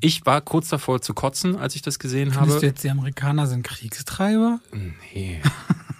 ich 0.00 0.26
war 0.26 0.40
kurz 0.40 0.68
davor 0.68 1.00
zu 1.00 1.14
kotzen, 1.14 1.54
als 1.54 1.76
ich 1.76 1.82
das 1.82 2.00
gesehen 2.00 2.32
Findest 2.32 2.40
habe. 2.40 2.60
Du 2.60 2.66
jetzt, 2.66 2.82
die 2.82 2.90
Amerikaner 2.90 3.46
sind 3.46 3.62
Kriegstreiber? 3.62 4.58
Nee. 5.14 5.40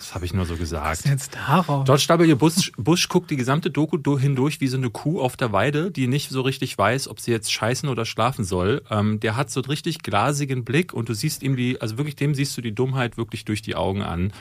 Das 0.03 0.17
habe 0.17 0.25
ich 0.25 0.35
nur 0.35 0.47
so 0.47 0.57
gesagt. 0.57 0.85
Was 0.85 0.99
ist 0.99 1.07
jetzt 1.07 1.35
darauf? 1.37 1.85
George 1.85 2.07
W. 2.09 2.35
Bush, 2.35 2.73
Bush 2.77 3.09
guckt 3.09 3.31
die 3.31 3.37
gesamte 3.37 3.71
Doku 3.71 4.19
hindurch 4.19 4.61
wie 4.61 4.67
so 4.67 4.77
eine 4.77 4.91
Kuh 4.91 5.21
auf 5.21 5.37
der 5.37 5.53
Weide, 5.53 5.93
die 5.93 6.09
nicht 6.09 6.29
so 6.31 6.41
richtig 6.41 6.77
weiß, 6.77 7.07
ob 7.07 7.21
sie 7.21 7.31
jetzt 7.31 7.53
scheißen 7.53 7.89
oder 7.89 8.05
schlafen 8.05 8.45
soll. 8.45 8.83
Ähm, 8.91 9.21
der 9.21 9.37
hat 9.37 9.53
so 9.53 9.61
einen 9.61 9.71
richtig 9.71 10.03
glasigen 10.03 10.65
Blick 10.65 10.93
und 10.93 11.09
du 11.09 11.15
siehst 11.15 11.45
ihm 11.45 11.55
die, 11.55 11.81
also 11.81 11.99
wirklich 11.99 12.17
dem 12.17 12.35
siehst 12.35 12.57
du 12.57 12.63
die 12.63 12.75
Dummheit 12.75 13.17
wirklich 13.17 13.45
durch 13.45 13.63
die 13.63 13.77
Augen 13.77 14.03
an. 14.03 14.33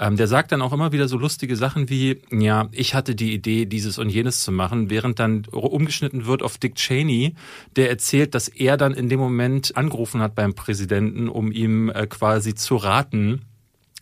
Ähm, 0.00 0.16
der 0.16 0.26
sagt 0.26 0.50
dann 0.50 0.62
auch 0.62 0.72
immer 0.72 0.90
wieder 0.90 1.06
so 1.06 1.16
lustige 1.16 1.54
Sachen 1.54 1.88
wie, 1.88 2.20
ja, 2.32 2.66
ich 2.72 2.96
hatte 2.96 3.14
die 3.14 3.32
Idee, 3.34 3.66
dieses 3.66 3.98
und 3.98 4.08
jenes 4.08 4.42
zu 4.42 4.50
machen, 4.50 4.90
während 4.90 5.20
dann 5.20 5.44
umgeschnitten 5.44 6.26
wird 6.26 6.42
auf 6.42 6.58
Dick 6.58 6.74
Cheney, 6.74 7.36
der 7.76 7.88
erzählt, 7.88 8.34
dass 8.34 8.48
er 8.48 8.76
dann 8.76 8.94
in 8.94 9.08
dem 9.08 9.20
Moment 9.20 9.76
angerufen 9.76 10.20
hat 10.20 10.34
beim 10.34 10.54
Präsidenten, 10.54 11.28
um 11.28 11.52
ihm 11.52 11.88
äh, 11.88 12.08
quasi 12.08 12.56
zu 12.56 12.74
raten, 12.74 13.42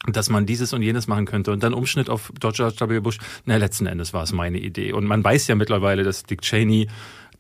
dass 0.07 0.31
man 0.31 0.47
dieses 0.47 0.73
und 0.73 0.83
jenes 0.83 1.07
machen 1.07 1.27
könnte. 1.27 1.53
Und 1.53 1.63
dann 1.63 1.75
Umschnitt 1.75 2.11
auf 2.11 2.33
George 2.41 2.73
W. 2.89 3.01
Bush. 3.01 3.19
Na, 3.45 3.57
letzten 3.57 3.87
Endes 3.87 4.13
war 4.13 4.23
es 4.23 4.33
meine 4.33 4.59
Idee. 4.59 4.93
Und 4.93 5.05
man 5.05 5.23
weiß 5.23 5.47
ja 5.47 5.55
mittlerweile, 5.55 6.03
dass 6.03 6.25
Dick 6.25 6.43
Cheney 6.43 6.89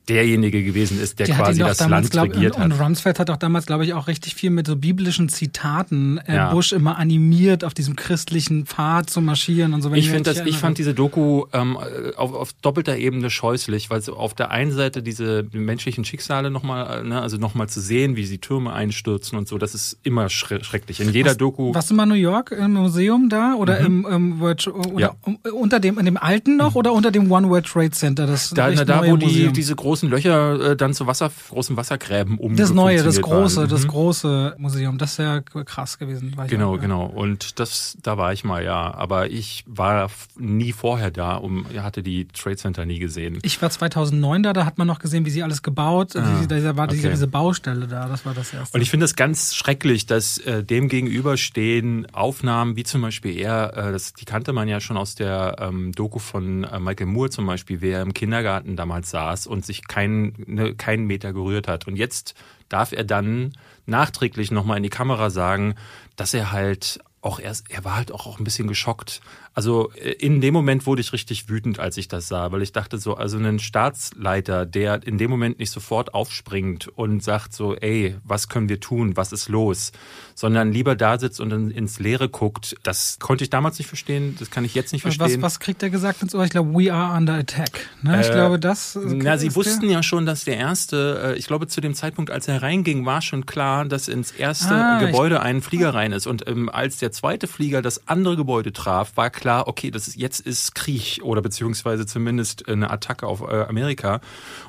derjenige 0.09 0.65
gewesen 0.65 1.01
ist, 1.01 1.19
der, 1.19 1.27
der 1.27 1.37
quasi 1.37 1.61
das 1.61 1.79
damals, 1.79 2.05
Land 2.05 2.11
glaub, 2.11 2.25
regiert 2.35 2.57
und, 2.57 2.63
hat. 2.63 2.73
Und 2.73 2.81
Rumsfeld 2.81 3.19
hat 3.19 3.31
auch 3.31 3.37
damals, 3.37 3.67
glaube 3.67 3.85
ich, 3.85 3.95
auch 3.95 4.09
richtig 4.09 4.35
viel 4.35 4.51
mit 4.51 4.67
so 4.67 4.77
biblischen 4.77 5.29
Zitaten 5.29 6.19
äh, 6.19 6.35
ja. 6.35 6.53
Bush 6.53 6.73
immer 6.73 6.99
animiert, 6.99 7.65
auf 7.65 7.73
diesem 7.73 7.95
christlichen 7.95 8.67
Pfad 8.67 9.11
zu 9.11 9.21
marschieren 9.21 9.75
und 9.75 9.83
so. 9.83 9.93
ich 9.93 10.11
finde 10.11 10.35
das, 10.35 10.45
ich 10.45 10.59
fand 10.59 10.79
diese 10.79 10.95
Doku 10.95 11.47
ähm, 11.53 11.79
auf, 12.17 12.35
auf 12.35 12.53
doppelter 12.55 12.97
Ebene 12.97 13.31
scheußlich, 13.31 13.91
weil 13.91 14.03
so 14.03 14.17
auf 14.17 14.35
der 14.35 14.51
einen 14.51 14.73
Seite 14.73 15.03
diese 15.03 15.47
menschlichen 15.53 16.05
Schicksale 16.05 16.51
nochmal, 16.51 17.01
äh, 17.01 17.09
ne, 17.09 17.23
also 17.23 17.37
nochmal 17.37 17.69
zu 17.69 17.81
sehen, 17.81 18.17
wie 18.17 18.27
sie 18.27 18.39
Türme 18.39 18.73
einstürzen 18.73 19.39
und 19.39 19.47
so, 19.47 19.57
das 19.57 19.75
ist 19.75 19.99
immer 20.03 20.29
schrecklich. 20.29 21.01
In 21.01 21.11
jeder 21.11 21.31
was, 21.31 21.37
Doku. 21.37 21.73
Warst 21.75 21.91
du 21.91 21.95
mal 21.95 22.03
in 22.05 22.09
New 22.11 22.15
York 22.17 22.51
im 22.51 22.73
Museum 22.73 23.29
da 23.29 23.55
oder 23.55 23.81
mhm. 23.81 24.05
im, 24.05 24.13
im 24.13 24.41
World, 24.41 24.67
oder 24.67 25.01
ja. 25.01 25.15
unter 25.53 25.79
dem, 25.79 25.99
in 25.99 26.05
dem 26.05 26.17
alten 26.17 26.57
noch 26.57 26.73
mhm. 26.73 26.77
oder 26.77 26.93
unter 26.93 27.13
dem 27.13 27.31
One 27.31 27.49
World 27.49 27.67
Trade 27.67 27.93
Center? 27.93 28.27
Das 28.27 28.51
da, 28.51 28.71
na, 28.71 28.85
da 28.85 29.07
wo 29.07 29.17
die, 29.17 29.53
diese 29.53 29.77
großen 29.77 29.92
großen 29.93 30.09
Löcher 30.09 30.71
äh, 30.71 30.77
dann 30.77 30.95
zu 30.95 31.07
Wasser, 31.07 31.31
großen 31.51 31.77
Wassergräben 31.77 32.39
um. 32.39 32.57
Das 32.57 32.73
neue, 32.73 33.03
das 33.03 33.21
große, 33.21 33.57
waren. 33.59 33.69
das 33.69 33.83
mhm. 33.83 33.89
große 33.89 34.55
Museum, 34.57 34.97
das 34.97 35.13
ist 35.13 35.19
ja 35.19 35.41
krass 35.41 35.99
gewesen. 35.99 36.35
genau, 36.49 36.75
auch, 36.75 36.81
genau. 36.81 37.05
Und 37.05 37.61
das, 37.61 37.99
da 38.03 38.17
war 38.17 38.33
ich 38.33 38.43
mal, 38.43 38.65
ja. 38.65 38.95
Aber 38.95 39.31
ich 39.31 39.65
war 39.67 40.11
nie 40.39 40.73
vorher 40.73 41.11
da, 41.11 41.35
um, 41.35 41.67
hatte 41.77 42.03
die 42.03 42.27
Trade 42.29 42.57
Center 42.57 42.87
nie 42.87 42.99
gesehen. 42.99 43.39
Ich 43.43 43.61
war 43.61 43.69
2009 43.69 44.43
da, 44.43 44.55
da 44.55 44.65
hat 44.65 44.79
man 44.79 44.87
noch 44.87 44.99
gesehen, 44.99 45.27
wie 45.27 45.31
sie 45.31 45.43
alles 45.43 45.63
gebaut, 45.63 46.17
ah, 46.17 46.47
da 46.49 46.77
war 46.77 46.85
okay. 46.85 46.95
diese, 46.95 47.11
diese, 47.11 47.27
Baustelle 47.27 47.87
da, 47.87 48.09
das 48.09 48.25
war 48.25 48.33
das 48.33 48.55
erste. 48.55 48.77
Und 48.77 48.81
ich 48.81 48.91
finde 48.91 49.05
es 49.05 49.15
ganz 49.15 49.55
schrecklich, 49.55 50.07
dass 50.07 50.39
äh, 50.39 50.65
dem 50.65 50.89
gegenüberstehen 50.89 52.07
Aufnahmen, 52.15 52.77
wie 52.77 52.85
zum 52.85 53.03
Beispiel 53.03 53.39
er, 53.39 53.77
äh, 53.77 53.93
das, 53.93 54.15
die 54.15 54.25
kannte 54.25 54.55
man 54.55 54.69
ja 54.69 54.81
schon 54.81 54.97
aus 54.97 55.15
der 55.15 55.57
ähm, 55.61 55.93
Doku 55.93 56.19
von 56.19 56.65
äh, 56.65 56.81
Michael 56.81 57.07
Moore 57.07 57.29
zum 57.29 57.45
Beispiel, 57.45 57.83
wie 57.83 57.91
er 57.91 58.01
im 58.01 58.15
Kindergarten 58.15 58.77
damals 58.77 59.11
saß 59.11 59.47
und 59.47 59.67
sich 59.67 59.82
keinen 59.89 60.35
ne, 60.47 60.75
keinen 60.75 61.07
Meter 61.07 61.33
gerührt 61.33 61.69
hat. 61.69 61.87
Und 61.87 61.97
jetzt 61.97 62.35
darf 62.69 62.93
er 62.93 63.05
dann 63.05 63.53
nachträglich 63.87 64.51
nochmal 64.51 64.79
in 64.79 64.83
die 64.83 64.89
Kamera 64.89 65.31
sagen, 65.31 65.75
dass 66.17 66.35
er 66.35 66.53
halt 66.53 67.01
auch 67.21 67.39
erst, 67.39 67.71
er 67.71 67.85
war 67.85 67.97
halt 67.97 68.13
auch 68.13 68.39
ein 68.39 68.45
bisschen 68.45 68.67
geschockt. 68.69 69.21
Also 69.55 69.91
äh, 69.93 70.13
in 70.13 70.41
dem 70.41 70.55
Moment 70.55 70.87
wurde 70.87 71.01
ich 71.01 71.13
richtig 71.13 71.49
wütend, 71.49 71.79
als 71.79 71.97
ich 71.97 72.09
das 72.09 72.29
sah, 72.29 72.53
weil 72.53 72.63
ich 72.63 72.73
dachte 72.73 72.99
so, 72.99 73.15
also 73.15 73.37
ein 73.39 73.59
Staatsleiter, 73.59 74.67
der 74.67 75.07
in 75.07 75.19
dem 75.19 75.31
Moment 75.31 75.59
nicht 75.59 75.71
sofort 75.71 76.15
aufspringt 76.15 76.89
und 76.89 77.23
sagt 77.23 77.53
so, 77.53 77.77
ey, 77.77 78.17
was 78.25 78.49
können 78.49 78.69
wir 78.69 78.81
tun, 78.81 79.17
was 79.17 79.33
ist 79.33 79.49
los, 79.49 79.93
sondern 80.35 80.73
lieber 80.73 80.97
da 80.97 81.19
sitzt 81.19 81.41
und 81.41 81.51
dann 81.51 81.71
ins 81.71 82.01
Leere 82.01 82.29
guckt, 82.29 82.77
das 82.83 83.19
konnte 83.19 83.45
ich 83.45 83.51
damals 83.51 83.79
nicht 83.79 83.89
verstehen, 83.89 84.37
das 84.39 84.51
kann 84.51 84.65
ich 84.65 84.75
jetzt 84.75 84.93
nicht 84.93 85.03
verstehen. 85.03 85.43
Was, 85.43 85.55
was 85.55 85.61
kriegt 85.61 85.83
er 85.83 85.91
gesagt 85.91 86.23
ins 86.23 86.35
Ohr? 86.35 86.45
Ich 86.45 86.51
glaube, 86.51 86.73
we 86.73 86.93
are 86.93 87.17
under 87.17 87.35
attack. 87.35 87.91
Ne? 88.01 88.21
Ich 88.21 88.29
äh, 88.29 88.33
glaube, 88.33 88.59
das. 88.59 88.99
Na, 89.05 89.37
sie 89.37 89.55
wussten 89.55 89.91
ja 89.91 90.03
schon, 90.03 90.25
dass 90.25 90.45
der 90.45 90.57
erste, 90.57 91.35
äh, 91.35 91.39
ich 91.39 91.47
glaube, 91.47 91.67
zu 91.67 91.81
dem 91.81 91.95
Zeitpunkt, 91.95 92.31
als 92.31 92.49
er 92.49 92.63
reinging, 92.63 93.05
war 93.05 93.21
schon 93.21 93.45
klar, 93.45 93.85
dass 93.85 94.09
ins 94.09 94.31
erste 94.31 94.75
ah, 94.75 94.99
Gebäude 94.99 95.41
ein 95.41 95.61
Flieger 95.61 95.93
rein 95.93 96.13
ist. 96.13 96.27
Und 96.27 96.49
ähm, 96.49 96.69
als 96.71 96.99
der 96.99 97.13
zweite 97.13 97.47
Flieger 97.47 97.83
das 97.83 98.09
andere 98.09 98.37
Gebäude 98.37 98.73
traf, 98.73 99.13
war 99.17 99.31
klar, 99.31 99.42
okay, 99.45 99.91
das 99.91 100.09
ist, 100.09 100.17
jetzt 100.17 100.41
ist 100.41 100.75
Krieg 100.75 101.21
oder 101.23 101.43
beziehungsweise 101.43 102.07
zumindest 102.07 102.69
eine 102.69 102.91
Attacke 102.91 103.27
auf 103.27 103.41
äh, 103.43 103.65
Amerika. 103.65 104.21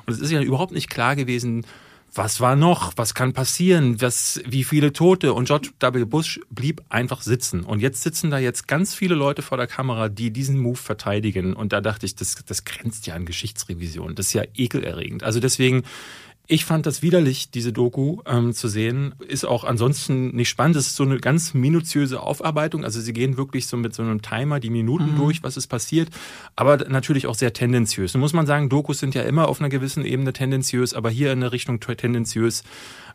Und 0.06 0.12
es 0.12 0.20
ist 0.20 0.30
ja 0.30 0.42
überhaupt 0.42 0.72
nicht 0.72 0.90
klar 0.90 1.16
gewesen, 1.16 1.66
was 2.16 2.40
war 2.40 2.54
noch? 2.54 2.92
Was 2.96 3.14
kann 3.14 3.32
passieren? 3.32 4.00
Was, 4.00 4.40
wie 4.46 4.64
viele 4.64 4.92
Tote? 4.92 5.32
Und 5.32 5.46
George 5.46 5.70
W. 5.80 6.04
Bush 6.04 6.40
blieb 6.50 6.82
einfach 6.88 7.22
sitzen. 7.22 7.64
Und 7.64 7.80
jetzt 7.80 8.02
sitzen 8.02 8.30
da 8.30 8.38
jetzt 8.38 8.68
ganz 8.68 8.94
viele 8.94 9.14
Leute 9.14 9.42
vor 9.42 9.58
der 9.58 9.66
Kamera, 9.66 10.08
die 10.08 10.30
diesen 10.30 10.58
Move 10.58 10.76
verteidigen. 10.76 11.54
Und 11.54 11.72
da 11.72 11.80
dachte 11.80 12.06
ich, 12.06 12.14
das, 12.14 12.36
das 12.46 12.64
grenzt 12.64 13.06
ja 13.06 13.14
an 13.14 13.26
Geschichtsrevision. 13.26 14.14
Das 14.14 14.26
ist 14.26 14.32
ja 14.32 14.44
ekelerregend. 14.54 15.24
Also 15.24 15.40
deswegen, 15.40 15.82
ich 16.46 16.66
fand 16.66 16.84
das 16.84 17.00
widerlich, 17.00 17.50
diese 17.50 17.72
Doku 17.72 18.18
ähm, 18.26 18.52
zu 18.52 18.68
sehen. 18.68 19.14
Ist 19.26 19.46
auch 19.46 19.64
ansonsten 19.64 20.36
nicht 20.36 20.50
spannend. 20.50 20.76
Es 20.76 20.88
ist 20.88 20.96
so 20.96 21.04
eine 21.04 21.18
ganz 21.18 21.54
minutiöse 21.54 22.20
Aufarbeitung. 22.20 22.84
Also 22.84 23.00
sie 23.00 23.14
gehen 23.14 23.38
wirklich 23.38 23.66
so 23.66 23.78
mit 23.78 23.94
so 23.94 24.02
einem 24.02 24.20
Timer 24.20 24.60
die 24.60 24.68
Minuten 24.68 25.12
mhm. 25.12 25.16
durch, 25.16 25.42
was 25.42 25.56
ist 25.56 25.68
passiert. 25.68 26.10
Aber 26.54 26.76
natürlich 26.76 27.26
auch 27.26 27.34
sehr 27.34 27.54
tendenziös. 27.54 28.12
Nun 28.12 28.20
muss 28.20 28.34
man 28.34 28.46
sagen, 28.46 28.68
Dokus 28.68 28.98
sind 28.98 29.14
ja 29.14 29.22
immer 29.22 29.48
auf 29.48 29.60
einer 29.60 29.70
gewissen 29.70 30.04
Ebene 30.04 30.34
tendenziös, 30.34 30.92
aber 30.92 31.08
hier 31.08 31.32
in 31.32 31.40
der 31.40 31.52
Richtung 31.52 31.80
tendenziös. 31.80 32.62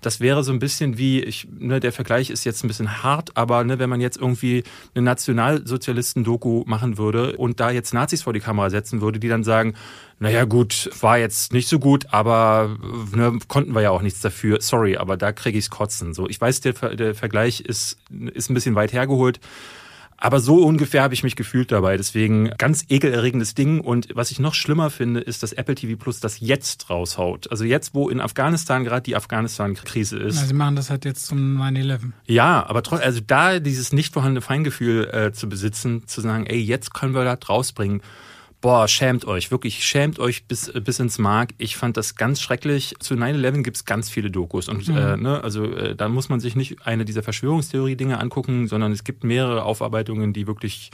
Das 0.02 0.22
wäre 0.22 0.44
so 0.44 0.52
ein 0.52 0.60
bisschen 0.60 0.98
wie, 0.98 1.22
ich, 1.22 1.48
ne, 1.52 1.80
der 1.80 1.92
Vergleich 1.92 2.32
ist 2.32 2.46
jetzt 2.46 2.64
ein 2.64 2.68
bisschen 2.68 3.04
hart, 3.04 3.36
aber 3.38 3.64
ne, 3.64 3.78
wenn 3.80 3.90
man 3.90 4.02
jetzt 4.02 4.18
irgendwie 4.18 4.64
eine 4.96 5.04
Nationalsozialisten-Doku 5.04 6.64
machen 6.66 6.98
würde 6.98 7.36
und 7.38 7.60
da 7.60 7.70
jetzt 7.70 7.94
Nazis 7.94 8.24
vor 8.24 8.34
die 8.34 8.40
Kamera 8.40 8.70
setzen 8.70 9.02
würde, 9.02 9.20
die 9.20 9.28
dann 9.28 9.44
sagen, 9.44 9.76
naja 10.20 10.44
gut, 10.44 10.90
war 11.00 11.18
jetzt 11.18 11.54
nicht 11.54 11.70
so 11.70 11.80
gut, 11.80 12.08
aber 12.12 12.78
ne, 13.16 13.40
konnten 13.48 13.74
wir 13.74 13.82
ja 13.82 13.92
auch 13.92 14.02
nichts 14.02 14.20
dafür. 14.20 14.60
Sorry, 14.62 14.98
aber 14.98 15.16
da 15.16 15.32
kriege 15.32 15.58
ich's 15.58 15.70
kotzen. 15.70 16.14
So, 16.14 16.28
ich 16.28 16.40
weiß, 16.40 16.60
der, 16.62 16.74
der 16.74 17.16
Vergleich 17.16 17.62
ist, 17.62 17.98
ist 18.34 18.50
ein 18.50 18.54
bisschen 18.54 18.76
weit 18.76 18.92
hergeholt. 18.92 19.40
Aber 20.22 20.42
so 20.42 20.66
ungefähr 20.66 21.02
habe 21.02 21.14
ich 21.14 21.24
mich 21.24 21.38
gefühlt 21.38 21.72
dabei. 21.72 21.96
Deswegen 21.96 22.50
ganz 22.58 22.84
ekelerregendes 22.90 23.56
Ding. 23.56 23.80
Und 23.80 24.10
was 24.14 24.32
ich 24.32 24.40
noch 24.40 24.54
schlimmer 24.54 24.90
finde, 24.90 25.22
ist, 25.22 25.44
dass 25.44 25.54
Apple 25.54 25.76
TV 25.76 25.98
Plus 25.98 26.20
das 26.20 26.42
jetzt 26.42 26.90
raushaut. 26.90 27.50
Also 27.52 27.64
jetzt, 27.64 27.94
wo 27.94 28.10
in 28.10 28.20
Afghanistan 28.20 28.84
gerade 28.84 29.04
die 29.04 29.16
Afghanistan-Krise 29.16 30.18
ist. 30.18 30.36
Ja, 30.36 30.46
sie 30.46 30.54
machen 30.54 30.76
das 30.76 30.90
halt 30.90 31.06
jetzt 31.06 31.26
zum 31.26 31.62
9-11. 31.62 32.12
Ja, 32.26 32.66
aber 32.68 32.84
trotzdem, 32.84 33.08
also 33.08 33.22
da 33.26 33.60
dieses 33.60 33.94
nicht 33.94 34.14
vorhandene 34.14 34.42
Feingefühl 34.42 35.08
äh, 35.08 35.32
zu 35.32 35.48
besitzen, 35.48 36.06
zu 36.06 36.20
sagen, 36.20 36.46
ey, 36.48 36.60
jetzt 36.60 36.94
können 36.94 37.14
wir 37.14 37.24
das 37.24 37.48
rausbringen 37.48 38.02
boah, 38.62 38.88
schämt 38.88 39.26
euch, 39.26 39.52
wirklich 39.52 39.84
schämt 39.86 40.20
euch 40.20 40.46
bis, 40.46 40.72
bis 40.74 41.00
ins 41.00 41.18
Mark. 41.18 41.52
Ich 41.58 41.78
fand 41.78 41.98
das 41.98 42.16
ganz 42.16 42.42
schrecklich. 42.42 42.96
Zu 43.00 43.16
9-11 43.16 43.64
gibt's 43.64 43.86
ganz 43.86 44.10
viele 44.10 44.30
Dokus. 44.30 44.68
Und 44.68 44.88
mhm. 44.88 44.98
äh, 44.98 45.18
ne, 45.18 45.44
also 45.44 45.66
äh, 45.66 45.96
da 45.96 46.10
muss 46.10 46.30
man 46.30 46.40
sich 46.40 46.56
nicht 46.56 46.86
eine 46.86 47.06
dieser 47.06 47.24
Verschwörungstheorie-Dinge 47.24 48.20
angucken, 48.20 48.68
sondern 48.68 48.92
es 48.92 49.04
gibt 49.04 49.24
mehrere 49.24 49.64
Aufarbeitungen, 49.64 50.34
die 50.34 50.48
wirklich 50.48 50.92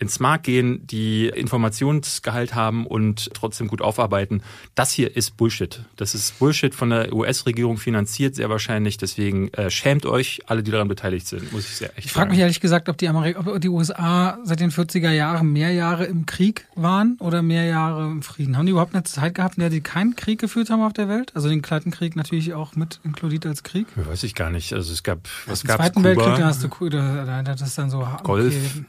ins 0.00 0.18
Markt 0.18 0.44
gehen, 0.44 0.86
die 0.86 1.28
Informationsgehalt 1.28 2.54
haben 2.54 2.86
und 2.86 3.30
trotzdem 3.34 3.68
gut 3.68 3.82
aufarbeiten. 3.82 4.42
Das 4.74 4.90
hier 4.92 5.14
ist 5.14 5.36
Bullshit. 5.36 5.84
Das 5.96 6.14
ist 6.14 6.38
Bullshit 6.38 6.74
von 6.74 6.88
der 6.88 7.12
US-Regierung 7.12 7.76
finanziert, 7.76 8.34
sehr 8.34 8.48
wahrscheinlich. 8.48 8.96
Deswegen 8.96 9.52
äh, 9.52 9.70
schämt 9.70 10.06
euch, 10.06 10.40
alle, 10.46 10.62
die 10.62 10.70
daran 10.70 10.88
beteiligt 10.88 11.26
sind, 11.26 11.52
muss 11.52 11.68
ich 11.68 11.76
sehr 11.76 11.90
echt 11.98 12.06
Ich 12.06 12.12
frage 12.12 12.30
mich 12.30 12.38
ehrlich 12.38 12.60
gesagt, 12.60 12.88
ob 12.88 12.96
die, 12.96 13.10
ob 13.10 13.60
die 13.60 13.68
USA 13.68 14.38
seit 14.42 14.60
den 14.60 14.70
40er 14.70 15.10
Jahren 15.10 15.52
mehr 15.52 15.70
Jahre 15.70 16.06
im 16.06 16.24
Krieg 16.24 16.66
waren 16.74 17.16
oder 17.20 17.42
mehr 17.42 17.64
Jahre 17.64 18.06
im 18.06 18.22
Frieden. 18.22 18.56
Haben 18.56 18.64
die 18.64 18.72
überhaupt 18.72 18.94
eine 18.94 19.04
Zeit 19.04 19.34
gehabt, 19.34 19.58
in 19.58 19.60
der 19.60 19.70
die 19.70 19.82
keinen 19.82 20.16
Krieg 20.16 20.40
geführt 20.40 20.70
haben 20.70 20.82
auf 20.82 20.94
der 20.94 21.10
Welt? 21.10 21.32
Also 21.34 21.50
den 21.50 21.60
Kalten 21.60 21.90
Krieg 21.90 22.16
natürlich 22.16 22.54
auch 22.54 22.74
mit 22.74 23.00
inkludiert 23.04 23.44
als 23.44 23.64
Krieg? 23.64 23.86
Weiß 23.96 24.22
ich 24.22 24.34
gar 24.34 24.48
nicht. 24.48 24.72
Also 24.72 24.94
es 24.94 25.02
gab, 25.02 25.28
was 25.44 25.62
gab 25.62 25.78
es? 25.78 25.86
Zweiten 25.86 25.96
Kuba? 25.96 26.08
Weltkrieg, 26.08 26.36
da 26.36 26.46
hast 26.46 26.64
du, 26.64 26.88
da, 26.88 27.42
das 27.42 27.60
ist 27.60 27.76
dann 27.76 27.90
so 27.90 28.08
Golf. 28.22 28.54
Okay. 28.54 28.84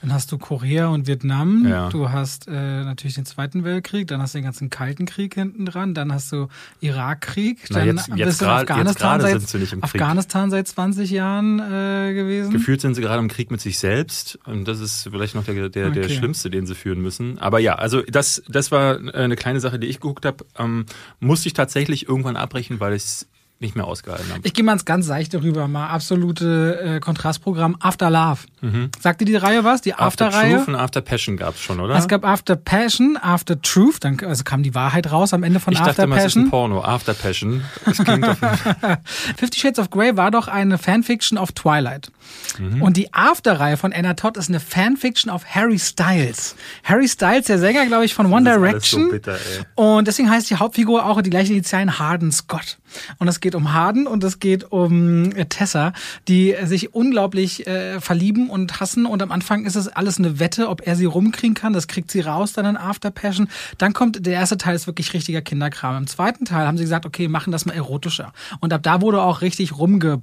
Dann 0.00 0.12
hast 0.12 0.30
du 0.30 0.38
Korea 0.38 0.88
und 0.88 1.06
Vietnam, 1.06 1.66
ja. 1.66 1.88
du 1.88 2.10
hast 2.10 2.46
äh, 2.46 2.52
natürlich 2.52 3.14
den 3.14 3.26
Zweiten 3.26 3.64
Weltkrieg, 3.64 4.06
dann 4.06 4.22
hast 4.22 4.34
du 4.34 4.38
den 4.38 4.44
ganzen 4.44 4.70
Kalten 4.70 5.06
Krieg 5.06 5.34
hinten 5.34 5.66
dran, 5.66 5.94
dann 5.94 6.12
hast 6.12 6.30
du 6.32 6.48
Irakkrieg, 6.80 7.66
dann 7.68 7.86
Na 7.86 7.92
jetzt, 7.92 8.08
jetzt 8.14 8.38
grad, 8.38 8.70
Afghanistan, 8.70 9.20
jetzt 9.20 9.30
seit, 9.30 9.40
sind 9.40 9.48
sie 9.48 9.58
nicht 9.58 9.72
im 9.72 9.80
Krieg. 9.80 9.94
Afghanistan 9.94 10.50
seit 10.50 10.68
20 10.68 11.10
Jahren 11.10 11.58
äh, 11.58 12.14
gewesen. 12.14 12.52
Gefühlt 12.52 12.80
sind 12.80 12.94
sie 12.94 13.02
gerade 13.02 13.18
im 13.18 13.28
Krieg 13.28 13.50
mit 13.50 13.60
sich 13.60 13.78
selbst 13.78 14.38
und 14.44 14.68
das 14.68 14.80
ist 14.80 15.08
vielleicht 15.10 15.34
noch 15.34 15.44
der, 15.44 15.68
der, 15.68 15.88
okay. 15.88 16.00
der 16.00 16.08
schlimmste, 16.08 16.50
den 16.50 16.66
sie 16.66 16.74
führen 16.74 17.00
müssen. 17.00 17.38
Aber 17.38 17.58
ja, 17.58 17.74
also 17.74 18.02
das, 18.02 18.42
das 18.48 18.70
war 18.70 18.98
eine 19.14 19.36
kleine 19.36 19.60
Sache, 19.60 19.78
die 19.78 19.88
ich 19.88 20.00
geguckt 20.00 20.24
habe. 20.24 20.44
Ähm, 20.58 20.86
musste 21.20 21.48
ich 21.48 21.54
tatsächlich 21.54 22.08
irgendwann 22.08 22.36
abbrechen, 22.36 22.80
weil 22.80 22.94
ich 22.94 23.26
nicht 23.60 23.74
mehr 23.74 23.86
ausgehalten 23.86 24.30
habe. 24.30 24.40
Ich 24.44 24.54
gehe 24.54 24.64
mal 24.64 24.74
ins 24.74 24.84
ganz 24.84 25.06
Seichte 25.06 25.42
rüber, 25.42 25.66
mal 25.66 25.88
absolute 25.88 26.80
äh, 26.80 27.00
Kontrastprogramm 27.00 27.76
After 27.80 28.08
Love. 28.08 28.38
Mhm. 28.60 28.90
Sagte 29.00 29.24
die 29.24 29.34
Reihe 29.34 29.64
was? 29.64 29.80
Die 29.80 29.94
After-Reihe? 29.94 30.54
After 30.54 30.64
Truth 30.64 30.68
und 30.68 30.74
After 30.76 31.00
Passion 31.00 31.36
gab 31.36 31.54
es 31.54 31.60
schon, 31.60 31.80
oder? 31.80 31.96
Es 31.96 32.06
gab 32.06 32.24
After 32.24 32.54
Passion, 32.54 33.18
After 33.20 33.60
Truth, 33.60 34.04
dann 34.04 34.18
also 34.24 34.44
kam 34.44 34.62
die 34.62 34.74
Wahrheit 34.74 35.10
raus 35.10 35.34
am 35.34 35.42
Ende 35.42 35.58
von 35.58 35.72
ich 35.72 35.80
After 35.80 36.06
dachte, 36.06 36.08
Passion. 36.08 36.18
Ich 36.18 36.22
dachte, 36.24 36.38
ist 36.40 36.46
ein 36.46 36.50
Porno, 36.50 36.84
After 36.84 37.14
Passion. 37.14 37.64
Das 37.84 37.98
klingt 37.98 38.28
auf 38.28 38.38
Fifty 39.36 39.58
Shades 39.58 39.78
of 39.80 39.90
Grey 39.90 40.16
war 40.16 40.30
doch 40.30 40.46
eine 40.46 40.78
Fanfiction 40.78 41.36
of 41.36 41.52
Twilight. 41.52 42.12
Mhm. 42.58 42.82
Und 42.82 42.96
die 42.96 43.12
After-Reihe 43.12 43.76
von 43.76 43.92
Anna 43.92 44.14
Todd 44.14 44.36
ist 44.36 44.48
eine 44.48 44.60
Fanfiction 44.60 45.32
of 45.32 45.44
Harry 45.46 45.78
Styles. 45.78 46.54
Harry 46.84 47.08
Styles, 47.08 47.46
der 47.46 47.58
Sänger, 47.58 47.86
glaube 47.86 48.04
ich, 48.04 48.14
von 48.14 48.32
One 48.32 48.48
Direction. 48.48 49.06
So 49.06 49.10
bitter, 49.10 49.36
und 49.74 50.06
deswegen 50.06 50.30
heißt 50.30 50.48
die 50.50 50.56
Hauptfigur 50.56 51.04
auch 51.04 51.20
die 51.22 51.30
gleiche 51.30 51.52
Initialen 51.52 51.98
Harden 51.98 52.30
Scott. 52.30 52.78
Und 53.18 53.28
es 53.28 53.40
geht 53.40 53.47
um 53.54 53.72
Harden 53.72 54.06
und 54.06 54.24
es 54.24 54.40
geht 54.40 54.70
um 54.70 55.32
äh, 55.32 55.46
Tessa, 55.46 55.92
die 56.28 56.54
sich 56.64 56.94
unglaublich 56.94 57.66
äh, 57.66 58.00
verlieben 58.00 58.50
und 58.50 58.80
hassen. 58.80 59.06
Und 59.06 59.22
am 59.22 59.32
Anfang 59.32 59.64
ist 59.64 59.76
es 59.76 59.88
alles 59.88 60.18
eine 60.18 60.38
Wette, 60.38 60.68
ob 60.68 60.86
er 60.86 60.96
sie 60.96 61.04
rumkriegen 61.04 61.54
kann. 61.54 61.72
Das 61.72 61.88
kriegt 61.88 62.10
sie 62.10 62.20
raus 62.20 62.52
dann 62.52 62.66
in 62.66 62.76
After 62.76 63.10
Passion. 63.10 63.48
Dann 63.78 63.92
kommt 63.92 64.24
der 64.26 64.34
erste 64.34 64.56
Teil 64.56 64.74
ist 64.74 64.86
wirklich 64.86 65.12
richtiger 65.14 65.42
Kinderkram. 65.42 65.96
Im 65.96 66.06
zweiten 66.06 66.44
Teil 66.44 66.66
haben 66.66 66.76
sie 66.76 66.84
gesagt, 66.84 67.06
okay, 67.06 67.28
machen 67.28 67.52
das 67.52 67.66
mal 67.66 67.74
erotischer. 67.74 68.32
Und 68.60 68.72
ab 68.72 68.82
da 68.82 69.00
wurde 69.00 69.22
auch 69.22 69.40
richtig 69.40 69.76
rumge 69.78 70.22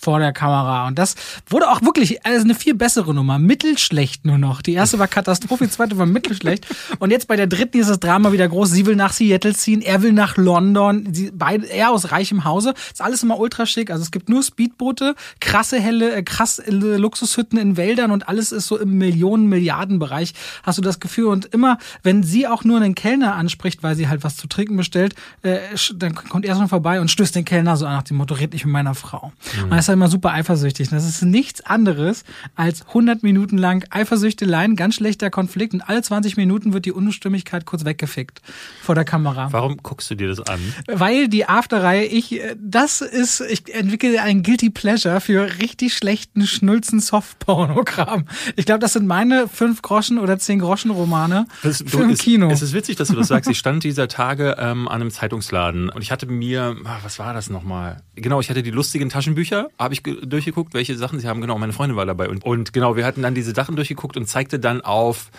vor 0.00 0.18
der 0.18 0.32
Kamera. 0.32 0.86
Und 0.86 0.98
das 0.98 1.14
wurde 1.48 1.70
auch 1.70 1.82
wirklich 1.82 2.24
also 2.24 2.44
eine 2.44 2.54
viel 2.54 2.74
bessere 2.74 3.14
Nummer. 3.14 3.38
Mittelschlecht 3.38 4.24
nur 4.24 4.38
noch. 4.38 4.62
Die 4.62 4.72
erste 4.72 4.98
war 4.98 5.08
Katastrophe, 5.08 5.64
die 5.64 5.70
zweite 5.70 5.98
war 5.98 6.06
mittelschlecht. 6.06 6.66
Und 6.98 7.10
jetzt 7.10 7.28
bei 7.28 7.36
der 7.36 7.46
dritten 7.46 7.78
ist 7.78 7.90
das 7.90 8.00
Drama 8.00 8.32
wieder 8.32 8.48
groß. 8.48 8.70
Sie 8.70 8.86
will 8.86 8.96
nach 8.96 9.12
Seattle 9.12 9.54
ziehen, 9.54 9.82
er 9.82 10.02
will 10.02 10.12
nach 10.12 10.36
London. 10.36 11.08
Sie, 11.12 11.30
beide, 11.34 11.66
er 11.66 11.90
aus 11.90 12.12
reichem 12.12 12.44
Hause. 12.44 12.74
Ist 12.90 13.02
alles 13.02 13.22
immer 13.22 13.38
ultra 13.38 13.66
schick. 13.66 13.90
Also 13.90 14.02
es 14.02 14.10
gibt 14.10 14.28
nur 14.28 14.42
Speedboote, 14.42 15.14
krasse, 15.40 15.78
helle, 15.78 16.14
äh, 16.14 16.22
krass 16.22 16.58
äh, 16.58 16.70
Luxushütten 16.70 17.58
in 17.58 17.76
Wäldern 17.76 18.10
und 18.10 18.28
alles 18.28 18.52
ist 18.52 18.66
so 18.66 18.78
im 18.78 18.96
Millionen-Milliarden-Bereich. 18.96 20.32
Hast 20.62 20.78
du 20.78 20.82
das 20.82 21.00
Gefühl? 21.00 21.26
Und 21.26 21.46
immer, 21.46 21.78
wenn 22.02 22.22
sie 22.22 22.46
auch 22.46 22.64
nur 22.64 22.78
einen 22.78 22.94
Kellner 22.94 23.34
anspricht, 23.34 23.82
weil 23.82 23.96
sie 23.96 24.08
halt 24.08 24.24
was 24.24 24.36
zu 24.36 24.46
trinken 24.46 24.76
bestellt, 24.76 25.14
äh, 25.42 25.58
dann 25.94 26.14
kommt 26.14 26.46
er 26.46 26.56
so 26.56 26.66
vorbei 26.66 27.00
und 27.00 27.10
stößt 27.10 27.34
den 27.34 27.44
Kellner 27.44 27.76
so 27.76 27.86
an 27.86 27.94
nach 27.94 28.02
dem 28.02 28.16
Motto, 28.16 28.34
red 28.34 28.52
nicht 28.52 28.64
mit 28.64 28.72
meiner 28.72 28.94
Frau. 28.94 29.32
Mhm. 29.64 29.72
Er 29.90 29.94
immer 29.94 30.08
super 30.08 30.32
eifersüchtig. 30.32 30.90
Das 30.90 31.04
ist 31.04 31.22
nichts 31.22 31.62
anderes 31.62 32.22
als 32.54 32.86
100 32.86 33.24
Minuten 33.24 33.58
lang 33.58 33.84
Eifersüchteleien, 33.90 34.76
ganz 34.76 34.94
schlechter 34.94 35.30
Konflikt 35.30 35.74
und 35.74 35.80
alle 35.80 36.00
20 36.00 36.36
Minuten 36.36 36.72
wird 36.72 36.84
die 36.84 36.92
Unstimmigkeit 36.92 37.66
kurz 37.66 37.84
weggefickt 37.84 38.40
vor 38.80 38.94
der 38.94 39.04
Kamera. 39.04 39.52
Warum 39.52 39.78
guckst 39.78 40.08
du 40.08 40.14
dir 40.14 40.28
das 40.28 40.38
an? 40.46 40.60
Weil 40.86 41.26
die 41.26 41.46
Afterreihe, 41.46 42.04
ich, 42.04 42.40
das 42.56 43.00
ist, 43.00 43.40
ich 43.40 43.74
entwickle 43.74 44.22
ein 44.22 44.44
Guilty 44.44 44.70
Pleasure 44.70 45.20
für 45.20 45.58
richtig 45.58 45.96
schlechten 45.96 46.46
Schnulzen 46.46 47.00
Softpornogramm. 47.00 48.26
Ich 48.54 48.66
glaube, 48.66 48.78
das 48.78 48.92
sind 48.92 49.08
meine 49.08 49.48
fünf 49.48 49.82
Groschen 49.82 50.20
oder 50.20 50.38
zehn 50.38 50.60
Groschen 50.60 50.92
Romane 50.92 51.46
das, 51.64 51.82
für 51.84 52.02
im 52.02 52.14
Kino. 52.14 52.48
Es 52.48 52.62
ist 52.62 52.74
witzig, 52.74 52.94
dass 52.94 53.08
du 53.08 53.16
das 53.16 53.26
sagst. 53.26 53.50
Ich 53.50 53.58
stand 53.58 53.82
dieser 53.82 54.06
Tage 54.06 54.54
ähm, 54.60 54.86
an 54.86 55.00
einem 55.00 55.10
Zeitungsladen 55.10 55.88
und 55.88 56.00
ich 56.00 56.12
hatte 56.12 56.26
mir, 56.26 56.76
ah, 56.84 56.98
was 57.02 57.18
war 57.18 57.34
das 57.34 57.50
nochmal? 57.50 58.04
Genau, 58.14 58.40
ich 58.40 58.50
hatte 58.50 58.62
die 58.62 58.70
lustigen 58.70 59.08
Taschenbücher, 59.08 59.68
habe 59.80 59.94
ich 59.94 60.02
durchgeguckt, 60.02 60.74
welche 60.74 60.94
Sachen 60.96 61.18
sie 61.18 61.26
haben. 61.26 61.40
Genau, 61.40 61.58
meine 61.58 61.72
Freundin 61.72 61.96
war 61.96 62.06
dabei. 62.06 62.28
Und, 62.28 62.44
und 62.44 62.72
genau, 62.72 62.96
wir 62.96 63.06
hatten 63.06 63.22
dann 63.22 63.34
diese 63.34 63.54
Sachen 63.54 63.74
durchgeguckt 63.76 64.16
und 64.16 64.26
zeigte 64.26 64.60
dann 64.60 64.82
auf 64.82 65.30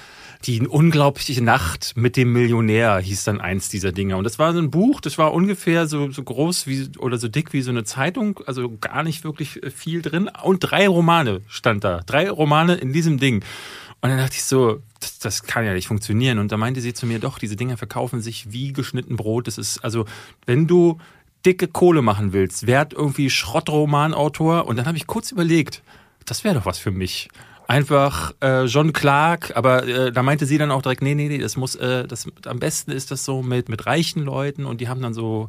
Die 0.47 0.67
unglaubliche 0.67 1.43
Nacht 1.43 1.93
mit 1.95 2.17
dem 2.17 2.33
Millionär 2.33 2.97
hieß 2.97 3.25
dann 3.25 3.39
eins 3.39 3.69
dieser 3.69 3.91
Dinge. 3.91 4.17
Und 4.17 4.23
das 4.23 4.39
war 4.39 4.53
so 4.53 4.59
ein 4.59 4.71
Buch, 4.71 4.99
das 4.99 5.19
war 5.19 5.33
ungefähr 5.33 5.85
so, 5.85 6.09
so 6.09 6.23
groß 6.23 6.65
wie 6.65 6.89
oder 6.97 7.19
so 7.19 7.27
dick 7.27 7.53
wie 7.53 7.61
so 7.61 7.69
eine 7.69 7.83
Zeitung, 7.83 8.39
also 8.47 8.75
gar 8.81 9.03
nicht 9.03 9.23
wirklich 9.23 9.61
äh, 9.61 9.69
viel 9.69 10.01
drin. 10.01 10.31
Und 10.41 10.59
drei 10.61 10.87
Romane 10.87 11.41
stand 11.47 11.83
da. 11.83 12.01
Drei 12.07 12.27
Romane 12.27 12.73
in 12.73 12.91
diesem 12.91 13.19
Ding. 13.19 13.43
Und 14.01 14.09
dann 14.09 14.17
dachte 14.17 14.33
ich 14.33 14.43
so, 14.43 14.81
das, 14.99 15.19
das 15.19 15.43
kann 15.43 15.63
ja 15.63 15.73
nicht 15.73 15.87
funktionieren. 15.87 16.39
Und 16.39 16.51
da 16.51 16.57
meinte 16.57 16.81
sie 16.81 16.93
zu 16.93 17.05
mir, 17.05 17.19
doch, 17.19 17.37
diese 17.37 17.55
Dinger 17.55 17.77
verkaufen 17.77 18.19
sich 18.19 18.51
wie 18.51 18.73
geschnitten 18.73 19.17
Brot. 19.17 19.45
Das 19.45 19.59
ist, 19.59 19.77
also, 19.85 20.05
wenn 20.47 20.65
du 20.65 20.97
dicke 21.45 21.67
Kohle 21.67 22.01
machen 22.01 22.33
willst, 22.33 22.67
werd 22.67 22.93
irgendwie 22.93 23.29
Schrottromanautor. 23.29 24.67
Und 24.67 24.77
dann 24.77 24.85
habe 24.85 24.97
ich 24.97 25.07
kurz 25.07 25.31
überlegt, 25.31 25.81
das 26.25 26.43
wäre 26.43 26.55
doch 26.55 26.65
was 26.65 26.77
für 26.77 26.91
mich. 26.91 27.29
Einfach 27.67 28.33
äh, 28.41 28.65
John 28.65 28.91
Clark, 28.91 29.55
aber 29.55 29.87
äh, 29.87 30.11
da 30.11 30.23
meinte 30.23 30.45
sie 30.45 30.57
dann 30.57 30.71
auch 30.71 30.81
direkt, 30.81 31.01
nee, 31.01 31.15
nee, 31.15 31.29
nee, 31.29 31.37
das 31.37 31.55
muss, 31.55 31.75
äh, 31.75 32.05
das 32.05 32.27
am 32.45 32.59
besten 32.59 32.91
ist 32.91 33.11
das 33.11 33.23
so 33.23 33.41
mit, 33.41 33.69
mit 33.69 33.85
reichen 33.85 34.23
Leuten 34.23 34.65
und 34.65 34.81
die 34.81 34.89
haben 34.89 35.01
dann 35.01 35.13
so 35.13 35.47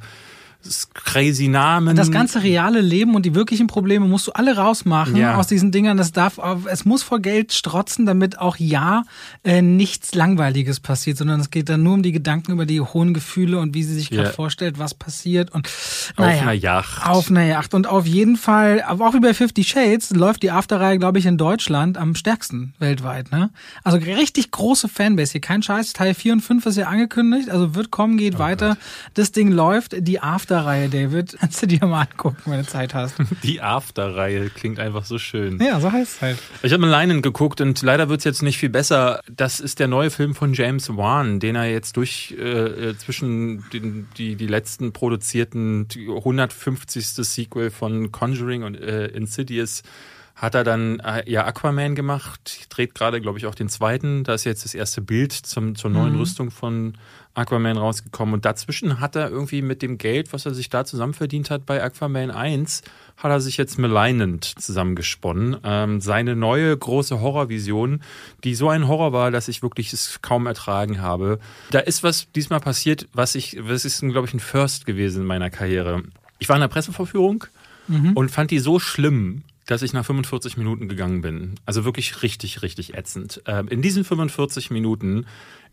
crazy 0.94 1.48
Namen. 1.48 1.96
Das 1.96 2.10
ganze 2.10 2.42
reale 2.42 2.80
Leben 2.80 3.14
und 3.14 3.26
die 3.26 3.34
wirklichen 3.34 3.66
Probleme 3.66 4.06
musst 4.06 4.26
du 4.28 4.32
alle 4.32 4.56
rausmachen 4.56 5.16
Ja. 5.16 5.36
aus 5.36 5.46
diesen 5.46 5.72
Dingern. 5.72 5.96
Das 5.96 6.12
darf, 6.12 6.38
es 6.70 6.84
muss 6.84 7.02
vor 7.02 7.20
Geld 7.20 7.52
strotzen, 7.52 8.06
damit 8.06 8.38
auch 8.38 8.56
ja 8.56 9.02
äh, 9.44 9.62
nichts 9.62 10.14
Langweiliges 10.14 10.80
passiert, 10.80 11.16
sondern 11.18 11.40
es 11.40 11.50
geht 11.50 11.68
dann 11.68 11.82
nur 11.82 11.94
um 11.94 12.02
die 12.02 12.12
Gedanken 12.12 12.52
über 12.52 12.66
die 12.66 12.80
hohen 12.80 13.14
Gefühle 13.14 13.58
und 13.58 13.74
wie 13.74 13.82
sie 13.82 13.94
sich 13.94 14.10
gerade 14.10 14.28
Ja. 14.28 14.32
vorstellt, 14.34 14.78
was 14.78 14.94
passiert 14.94 15.52
und 15.52 15.66
auf 15.66 16.12
naja, 16.18 16.42
einer 16.42 16.52
Yacht. 16.52 17.06
Auf 17.06 17.30
einer 17.30 17.44
Yacht. 17.44 17.74
Und 17.74 17.86
auf 17.86 18.06
jeden 18.06 18.36
Fall, 18.36 18.82
aber 18.82 19.06
auch 19.08 19.14
wie 19.14 19.20
bei 19.20 19.34
Fifty 19.34 19.64
Shades, 19.64 20.10
läuft 20.10 20.42
die 20.42 20.50
Afterreihe, 20.50 20.98
glaube 20.98 21.18
ich, 21.18 21.26
in 21.26 21.38
Deutschland 21.38 21.96
am 21.98 22.14
stärksten 22.14 22.74
weltweit. 22.78 23.32
Ne? 23.32 23.50
Also 23.84 23.98
richtig 23.98 24.50
große 24.50 24.88
Fanbase 24.88 25.32
hier. 25.32 25.40
Kein 25.40 25.62
Scheiß. 25.62 25.92
Teil 25.92 26.14
4 26.14 26.34
und 26.34 26.40
5 26.40 26.66
ist 26.66 26.76
ja 26.76 26.86
angekündigt. 26.86 27.50
Also 27.50 27.74
wird 27.74 27.90
kommen, 27.90 28.16
geht 28.16 28.38
weiter. 28.38 28.76
Das 29.14 29.32
Ding 29.32 29.50
läuft. 29.50 29.94
Die 30.06 30.20
Afterreihe, 30.52 30.88
David. 30.88 31.36
Kannst 31.40 31.62
du 31.62 31.66
dir 31.66 31.86
mal 31.86 32.02
angucken, 32.02 32.42
wenn 32.44 32.58
du 32.58 32.66
Zeit 32.66 32.94
hast. 32.94 33.14
Die 33.42 33.62
After-Reihe 33.62 34.50
klingt 34.50 34.78
einfach 34.78 35.04
so 35.04 35.18
schön. 35.18 35.58
ja, 35.60 35.80
so 35.80 35.90
heißt 35.90 36.16
es 36.16 36.22
halt. 36.22 36.38
Ich 36.62 36.72
habe 36.72 36.82
mal 36.82 36.88
Leinen 36.88 37.22
geguckt 37.22 37.60
und 37.60 37.80
leider 37.82 38.08
wird's 38.08 38.24
jetzt 38.24 38.42
nicht 38.42 38.58
viel 38.58 38.68
besser. 38.68 39.20
Das 39.30 39.60
ist 39.60 39.78
der 39.78 39.88
neue 39.88 40.10
Film 40.10 40.34
von 40.34 40.52
James 40.52 40.94
Wan, 40.96 41.40
den 41.40 41.56
er 41.56 41.70
jetzt 41.70 41.96
durch 41.96 42.34
äh, 42.38 42.42
äh, 42.90 42.98
zwischen 42.98 43.64
den, 43.72 44.08
die, 44.18 44.36
die 44.36 44.46
letzten 44.46 44.92
produzierten 44.92 45.88
die 45.88 46.08
150. 46.08 47.06
Sequel 47.06 47.70
von 47.70 48.12
Conjuring 48.12 48.62
und 48.62 48.74
äh, 48.74 49.06
Insidious 49.06 49.82
hat 50.42 50.56
er 50.56 50.64
dann 50.64 50.98
äh, 50.98 51.22
ja 51.30 51.46
Aquaman 51.46 51.94
gemacht, 51.94 52.66
dreht 52.68 52.96
gerade, 52.96 53.20
glaube 53.20 53.38
ich, 53.38 53.46
auch 53.46 53.54
den 53.54 53.68
zweiten. 53.68 54.24
Da 54.24 54.34
ist 54.34 54.42
jetzt 54.42 54.64
das 54.64 54.74
erste 54.74 55.00
Bild 55.00 55.32
zum, 55.32 55.76
zur 55.76 55.88
neuen 55.88 56.16
Rüstung 56.16 56.50
von 56.50 56.94
Aquaman 57.34 57.76
rausgekommen. 57.76 58.34
Und 58.34 58.44
dazwischen 58.44 58.98
hat 58.98 59.14
er 59.14 59.30
irgendwie 59.30 59.62
mit 59.62 59.82
dem 59.82 59.98
Geld, 59.98 60.32
was 60.32 60.44
er 60.44 60.52
sich 60.52 60.68
da 60.68 60.84
zusammenverdient 60.84 61.48
hat 61.48 61.64
bei 61.64 61.80
Aquaman 61.80 62.32
1, 62.32 62.82
hat 63.18 63.30
er 63.30 63.40
sich 63.40 63.56
jetzt 63.56 63.78
Malignant 63.78 64.44
zusammengesponnen. 64.58 65.58
Ähm, 65.62 66.00
seine 66.00 66.34
neue 66.34 66.76
große 66.76 67.20
Horrorvision, 67.20 68.02
die 68.42 68.56
so 68.56 68.68
ein 68.68 68.88
Horror 68.88 69.12
war, 69.12 69.30
dass 69.30 69.46
ich 69.46 69.62
wirklich 69.62 69.92
es 69.92 70.22
kaum 70.22 70.46
ertragen 70.46 71.00
habe. 71.00 71.38
Da 71.70 71.78
ist 71.78 72.02
was 72.02 72.26
diesmal 72.32 72.58
passiert, 72.58 73.06
was 73.12 73.36
ich, 73.36 73.58
was 73.60 73.84
ist, 73.84 74.00
glaube 74.00 74.26
ich, 74.26 74.34
ein 74.34 74.40
First 74.40 74.86
gewesen 74.86 75.20
in 75.22 75.28
meiner 75.28 75.50
Karriere. 75.50 76.02
Ich 76.40 76.48
war 76.48 76.56
in 76.56 76.62
der 76.62 76.68
Pressevorführung 76.68 77.44
und 78.16 78.30
fand 78.30 78.50
die 78.50 78.58
so 78.58 78.80
schlimm, 78.80 79.44
dass 79.66 79.82
ich 79.82 79.92
nach 79.92 80.04
45 80.04 80.56
Minuten 80.56 80.88
gegangen 80.88 81.20
bin. 81.20 81.54
Also 81.66 81.84
wirklich 81.84 82.22
richtig, 82.22 82.62
richtig 82.62 82.94
ätzend. 82.94 83.42
Ähm, 83.46 83.68
in 83.68 83.82
diesen 83.82 84.04
45 84.04 84.70
Minuten 84.70 85.26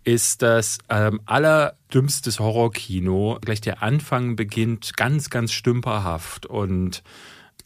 ist 0.04 0.42
das 0.42 0.78
ähm, 0.90 1.22
allerdümmstes 1.26 2.40
Horrorkino. 2.40 3.40
Gleich 3.42 3.62
der 3.62 3.84
Anfang 3.84 4.36
beginnt 4.36 4.96
ganz, 4.96 5.30
ganz 5.30 5.52
stümperhaft 5.52 6.46
und 6.46 7.04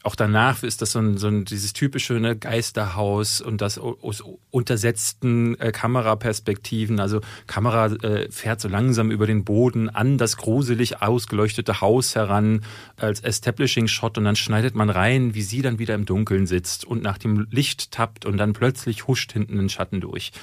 auch 0.03 0.15
danach 0.15 0.63
ist 0.63 0.81
das 0.81 0.91
so 0.91 0.99
ein, 0.99 1.17
so 1.17 1.27
ein 1.27 1.45
dieses 1.45 1.71
typische 1.71 2.13
ne, 2.15 2.35
Geisterhaus 2.35 3.39
und 3.39 3.61
das 3.61 3.77
aus 3.77 4.21
untersetzten 4.51 5.59
äh, 5.59 5.71
Kameraperspektiven. 5.71 6.99
Also 6.99 7.21
Kamera 7.47 7.87
äh, 7.87 8.29
fährt 8.29 8.59
so 8.59 8.67
langsam 8.67 9.11
über 9.11 9.25
den 9.25 9.45
Boden 9.45 9.89
an 9.89 10.17
das 10.17 10.35
gruselig 10.35 11.01
ausgeleuchtete 11.01 11.79
Haus 11.79 12.15
heran 12.15 12.65
als 12.97 13.21
Establishing 13.21 13.87
Shot 13.87 14.17
und 14.17 14.25
dann 14.25 14.35
schneidet 14.35 14.75
man 14.75 14.89
rein, 14.89 15.35
wie 15.35 15.41
sie 15.41 15.61
dann 15.61 15.79
wieder 15.79 15.95
im 15.95 16.05
Dunkeln 16.05 16.47
sitzt 16.47 16.83
und 16.83 17.01
nach 17.01 17.17
dem 17.17 17.47
Licht 17.49 17.91
tappt 17.91 18.25
und 18.25 18.37
dann 18.37 18.51
plötzlich 18.51 19.07
huscht 19.07 19.31
hinten 19.31 19.57
ein 19.57 19.69
Schatten 19.69 20.01
durch. 20.01 20.33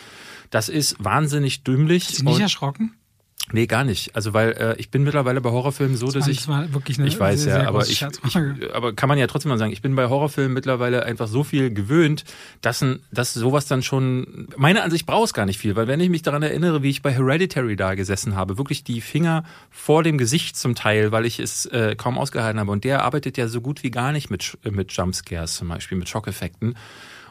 Das 0.49 0.69
ist 0.71 0.97
wahnsinnig 0.99 1.65
dümmlich. 1.65 2.11
Ist 2.11 2.25
nicht 2.25 2.41
erschrocken? 2.41 2.95
Nee, 3.53 3.67
gar 3.67 3.85
nicht. 3.85 4.15
Also 4.15 4.33
weil 4.33 4.53
äh, 4.53 4.77
ich 4.79 4.91
bin 4.91 5.03
mittlerweile 5.03 5.41
bei 5.41 5.51
Horrorfilmen 5.51 5.97
so, 5.97 6.11
dass 6.11 6.29
ich 6.29 6.47
das 6.47 6.73
wirklich 6.73 6.99
eine 6.99 7.09
ich 7.09 7.19
weiß 7.19 7.43
sehr, 7.43 7.55
ja, 7.55 7.61
sehr 7.61 7.69
aber 7.69 7.79
große 7.81 7.93
ich, 7.93 8.07
ich 8.27 8.75
aber 8.75 8.93
kann 8.93 9.09
man 9.09 9.19
ja 9.19 9.27
trotzdem 9.27 9.49
mal 9.49 9.59
sagen, 9.59 9.73
ich 9.73 9.83
bin 9.83 9.97
bei 9.97 10.09
Horrorfilmen 10.09 10.53
mittlerweile 10.53 11.05
einfach 11.05 11.27
so 11.27 11.43
viel 11.43 11.73
gewöhnt, 11.73 12.25
dass 12.61 12.83
ein, 12.83 13.01
dass 13.11 13.35
sowas 13.35 13.67
dann 13.67 13.83
schon 13.83 14.49
meiner 14.57 14.85
Ansicht 14.85 15.07
braucht 15.07 15.27
es 15.27 15.35
gar 15.35 15.47
nicht 15.47 15.59
viel, 15.59 15.75
weil 15.75 15.89
wenn 15.89 16.01
ich 16.01 16.11
mich 16.11 16.23
daran 16.23 16.43
erinnere, 16.43 16.83
wie 16.83 16.91
ich 16.91 17.03
bei 17.03 17.13
Hereditary 17.13 17.77
da 17.77 17.95
gesessen 17.95 18.37
habe, 18.37 18.57
wirklich 18.57 18.85
die 18.85 19.01
Finger 19.01 19.45
vor 19.71 20.03
dem 20.03 20.17
Gesicht 20.17 20.57
zum 20.57 20.75
Teil, 20.75 21.11
weil 21.11 21.27
ich 21.27 21.41
es 21.41 21.67
äh, 21.67 21.97
kaum 21.97 22.19
ausgehalten 22.19 22.61
habe 22.61 22.71
und 22.71 22.85
der 22.85 23.05
arbeitet 23.05 23.37
ja 23.37 23.49
so 23.49 23.61
gut 23.61 23.83
wie 23.83 23.91
gar 23.91 24.13
nicht 24.13 24.31
mit 24.31 24.59
mit 24.71 24.93
Jumpscares 24.93 25.57
zum 25.57 25.69
Beispiel, 25.69 25.99
mit 25.99 26.09
Schockeffekten. 26.09 26.77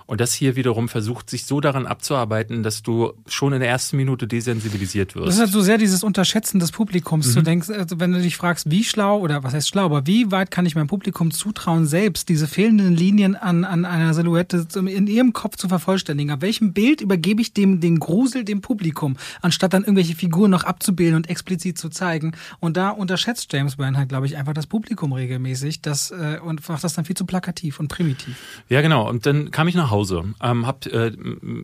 Und 0.10 0.19
das 0.19 0.34
hier 0.34 0.56
wiederum 0.56 0.89
versucht, 0.89 1.30
sich 1.30 1.45
so 1.45 1.62
daran 1.62 1.86
abzuarbeiten, 1.86 2.63
dass 2.63 2.82
du 2.82 3.13
schon 3.28 3.54
in 3.54 3.60
der 3.60 3.69
ersten 3.69 3.95
Minute 3.95 4.26
desensibilisiert 4.26 5.13
wirst. 5.13 5.28
Das 5.28 5.36
ist 5.36 5.39
halt 5.39 5.52
so 5.52 5.62
sehr 5.62 5.78
dieses 5.78 6.04
Unterschätzen 6.04 6.60
des 6.60 6.72
Publikums. 6.72 7.28
Mhm. 7.28 7.34
Du 7.36 7.41
denkst, 7.43 7.69
also 7.69 8.00
wenn 8.00 8.13
du 8.13 8.19
dich 8.19 8.36
fragst, 8.36 8.72
wie 8.72 8.84
schlau 8.84 9.19
oder 9.19 9.43
was 9.43 9.54
heißt 9.54 9.69
schlau, 9.69 9.86
aber 9.86 10.08
wie 10.08 10.32
weit 10.32 10.50
kann 10.50 10.65
ich 10.65 10.74
meinem 10.74 10.88
Publikum 10.88 11.30
zutrauen, 11.30 11.86
selbst 11.86 12.28
diese 12.28 12.48
fehlenden 12.48 12.95
Linien 12.95 13.36
an, 13.36 13.63
an 13.63 13.86
einer 13.86 14.15
Silhouette 14.15 14.65
in 14.78 15.06
ihrem 15.06 15.32
Kopf 15.32 15.58
zu 15.58 15.69
vervollständigen? 15.69 16.32
Ab 16.32 16.41
welchem 16.41 16.74
Bild 16.74 17.02
übergebe 17.02 17.43
ich 17.43 17.54
dem 17.54 17.80
den 17.80 18.00
Grusel 18.00 18.43
dem 18.43 18.62
Publikum, 18.62 19.15
anstatt 19.43 19.74
dann 19.74 19.84
irgendwelche 19.84 20.15
Figuren 20.15 20.50
noch 20.50 20.63
abzubilden 20.63 21.17
und 21.17 21.30
explizit 21.30 21.78
zu 21.78 21.89
zeigen? 21.89 22.32
Und 22.60 22.78
da 22.78 22.89
unterschätzt 22.89 23.54
James 23.54 23.78
Wan 23.78 23.95
halt, 23.95 24.10
glaube 24.10 24.26
ich, 24.26 24.38
einfach 24.38 24.54
das 24.54 24.65
Publikum 24.65 25.13
regelmäßig 25.13 25.84
das, 25.84 26.10
äh, 26.10 26.39
und 26.43 26.67
macht 26.67 26.84
das 26.84 26.95
dann 26.95 27.06
viel 27.06 27.15
zu 27.15 27.26
plakativ 27.26 27.80
und 27.80 27.89
primitiv. 27.89 28.36
Ja, 28.69 28.82
genau. 28.82 29.08
Und 29.08 29.28
dann 29.28 29.52
kam 29.52 29.67
ich 29.67 29.76
nach 29.76 29.91
Hause, 29.91 29.99
ähm, 30.42 30.68
hab 30.68 30.86
äh, 30.86 31.12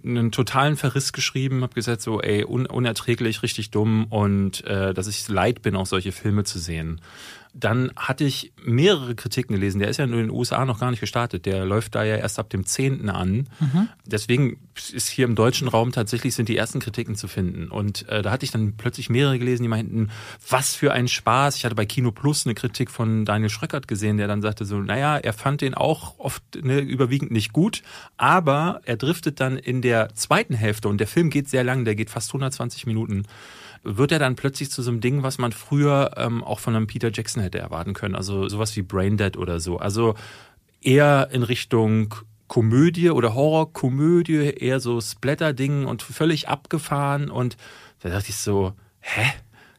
einen 0.04 0.32
totalen 0.32 0.78
Verriss 0.78 1.13
geschrieben, 1.13 1.63
hab 1.63 1.76
gesagt 1.76 2.02
so, 2.02 2.21
ey, 2.21 2.45
un 2.45 2.65
unerträglich, 2.65 3.43
richtig 3.43 3.71
dumm 3.71 4.06
und 4.10 4.63
äh, 4.65 4.93
dass 4.93 5.08
ich 5.08 5.28
leid 5.28 5.62
bin, 5.62 5.76
auch 5.76 5.86
solche 5.86 6.12
Filme 6.12 6.43
zu 6.43 6.60
sehen. 6.60 7.02
Dann 7.58 7.91
hatte 7.96 8.26
ich 8.26 8.52
mehrere 8.63 9.15
Kritiken 9.15 9.56
gelesen. 9.56 9.80
Der 9.80 9.88
ist 9.88 9.98
ja 9.98 10.04
in 10.04 10.12
den 10.12 10.30
USA 10.30 10.65
noch 10.65 10.80
gar 10.80 10.91
nicht 10.91 11.00
gestartet. 11.00 11.46
Der 11.46 11.65
läuft 11.65 11.96
da 11.96 12.04
ja 12.04 12.18
erst 12.18 12.38
ab 12.38 12.50
dem 12.50 12.65
10. 12.65 13.10
an. 13.10 13.48
Deswegen 14.06 14.58
ist 14.91 15.08
hier 15.08 15.26
im 15.26 15.36
deutschen 15.36 15.70
Raum 15.70 15.94
tatsächlich 15.94 16.36
sind 16.36 16.50
die 16.50 16.58
ersten 16.58 16.80
Kritiken 16.80 17.15
zu 17.15 17.28
finden. 17.30 17.70
Und 17.70 18.10
äh, 18.10 18.22
da 18.22 18.32
hatte 18.32 18.44
ich 18.44 18.52
dann 18.52 18.76
plötzlich 18.76 19.10
mehrere 19.10 19.39
gelesen, 19.39 19.63
die 19.63 19.70
meinten, 19.70 20.10
was 20.50 20.76
für 20.76 20.91
ein 20.91 21.08
Spaß. 21.08 21.56
Ich 21.56 21.65
hatte 21.65 21.76
bei 21.76 21.86
Kino 21.86 22.12
Plus 22.12 22.46
eine 22.46 22.56
Kritik 22.56 22.91
von 22.91 23.24
Daniel 23.24 23.50
Schröckert 23.50 23.88
gesehen, 23.88 24.18
der 24.18 24.28
dann 24.28 24.41
sagte 24.41 24.65
so, 24.65 24.78
naja, 24.80 25.18
er 25.18 25.34
fand 25.34 25.62
den 25.62 25.76
auch 25.76 26.20
oft 26.20 26.44
ne, 26.62 26.80
überwiegend 26.80 27.32
nicht 27.32 27.54
gut, 27.54 27.84
aber 28.18 28.82
er 28.84 28.98
driftet 28.98 29.39
dann 29.39 29.58
in 29.58 29.82
der 29.82 30.13
zweiten 30.13 30.54
Hälfte 30.54 30.89
und 30.89 30.98
der 30.98 31.08
Film 31.08 31.30
geht 31.30 31.50
sehr 31.50 31.63
lang, 31.63 31.86
der 31.86 31.96
geht 31.96 32.10
fast 32.10 32.30
120 32.30 32.86
Minuten 32.86 33.24
wird 33.86 34.12
er 34.12 34.19
dann 34.19 34.36
plötzlich 34.36 34.71
zu 34.71 34.82
so 34.82 34.91
einem 34.91 35.00
Ding, 35.00 35.24
was 35.24 35.38
man 35.38 35.52
früher 35.52 36.12
ähm, 36.17 36.43
auch 36.43 36.60
von 36.60 36.76
einem 36.76 36.88
Peter 36.88 37.12
Jackson 37.13 37.41
hätte 37.41 37.60
erwarten 37.60 37.93
können. 37.93 38.15
Also 38.15 38.50
sowas 38.50 38.76
wie 38.76 38.82
Braindead 38.82 39.38
oder 39.38 39.60
so. 39.60 39.78
Also 39.78 40.15
eher 40.82 41.30
in 41.32 41.43
Richtung 41.43 42.13
Komödie 42.48 43.10
oder 43.10 43.34
Horrorkomödie, 43.34 44.54
eher 44.58 44.80
so 44.80 45.02
Splatter-Ding 45.02 45.86
und 45.86 46.04
völlig 46.04 46.48
abgefahren. 46.48 47.30
Und 47.30 47.58
da 48.02 48.10
dachte 48.10 48.30
ich 48.30 48.38
so, 48.38 48.74
hä? 49.00 49.26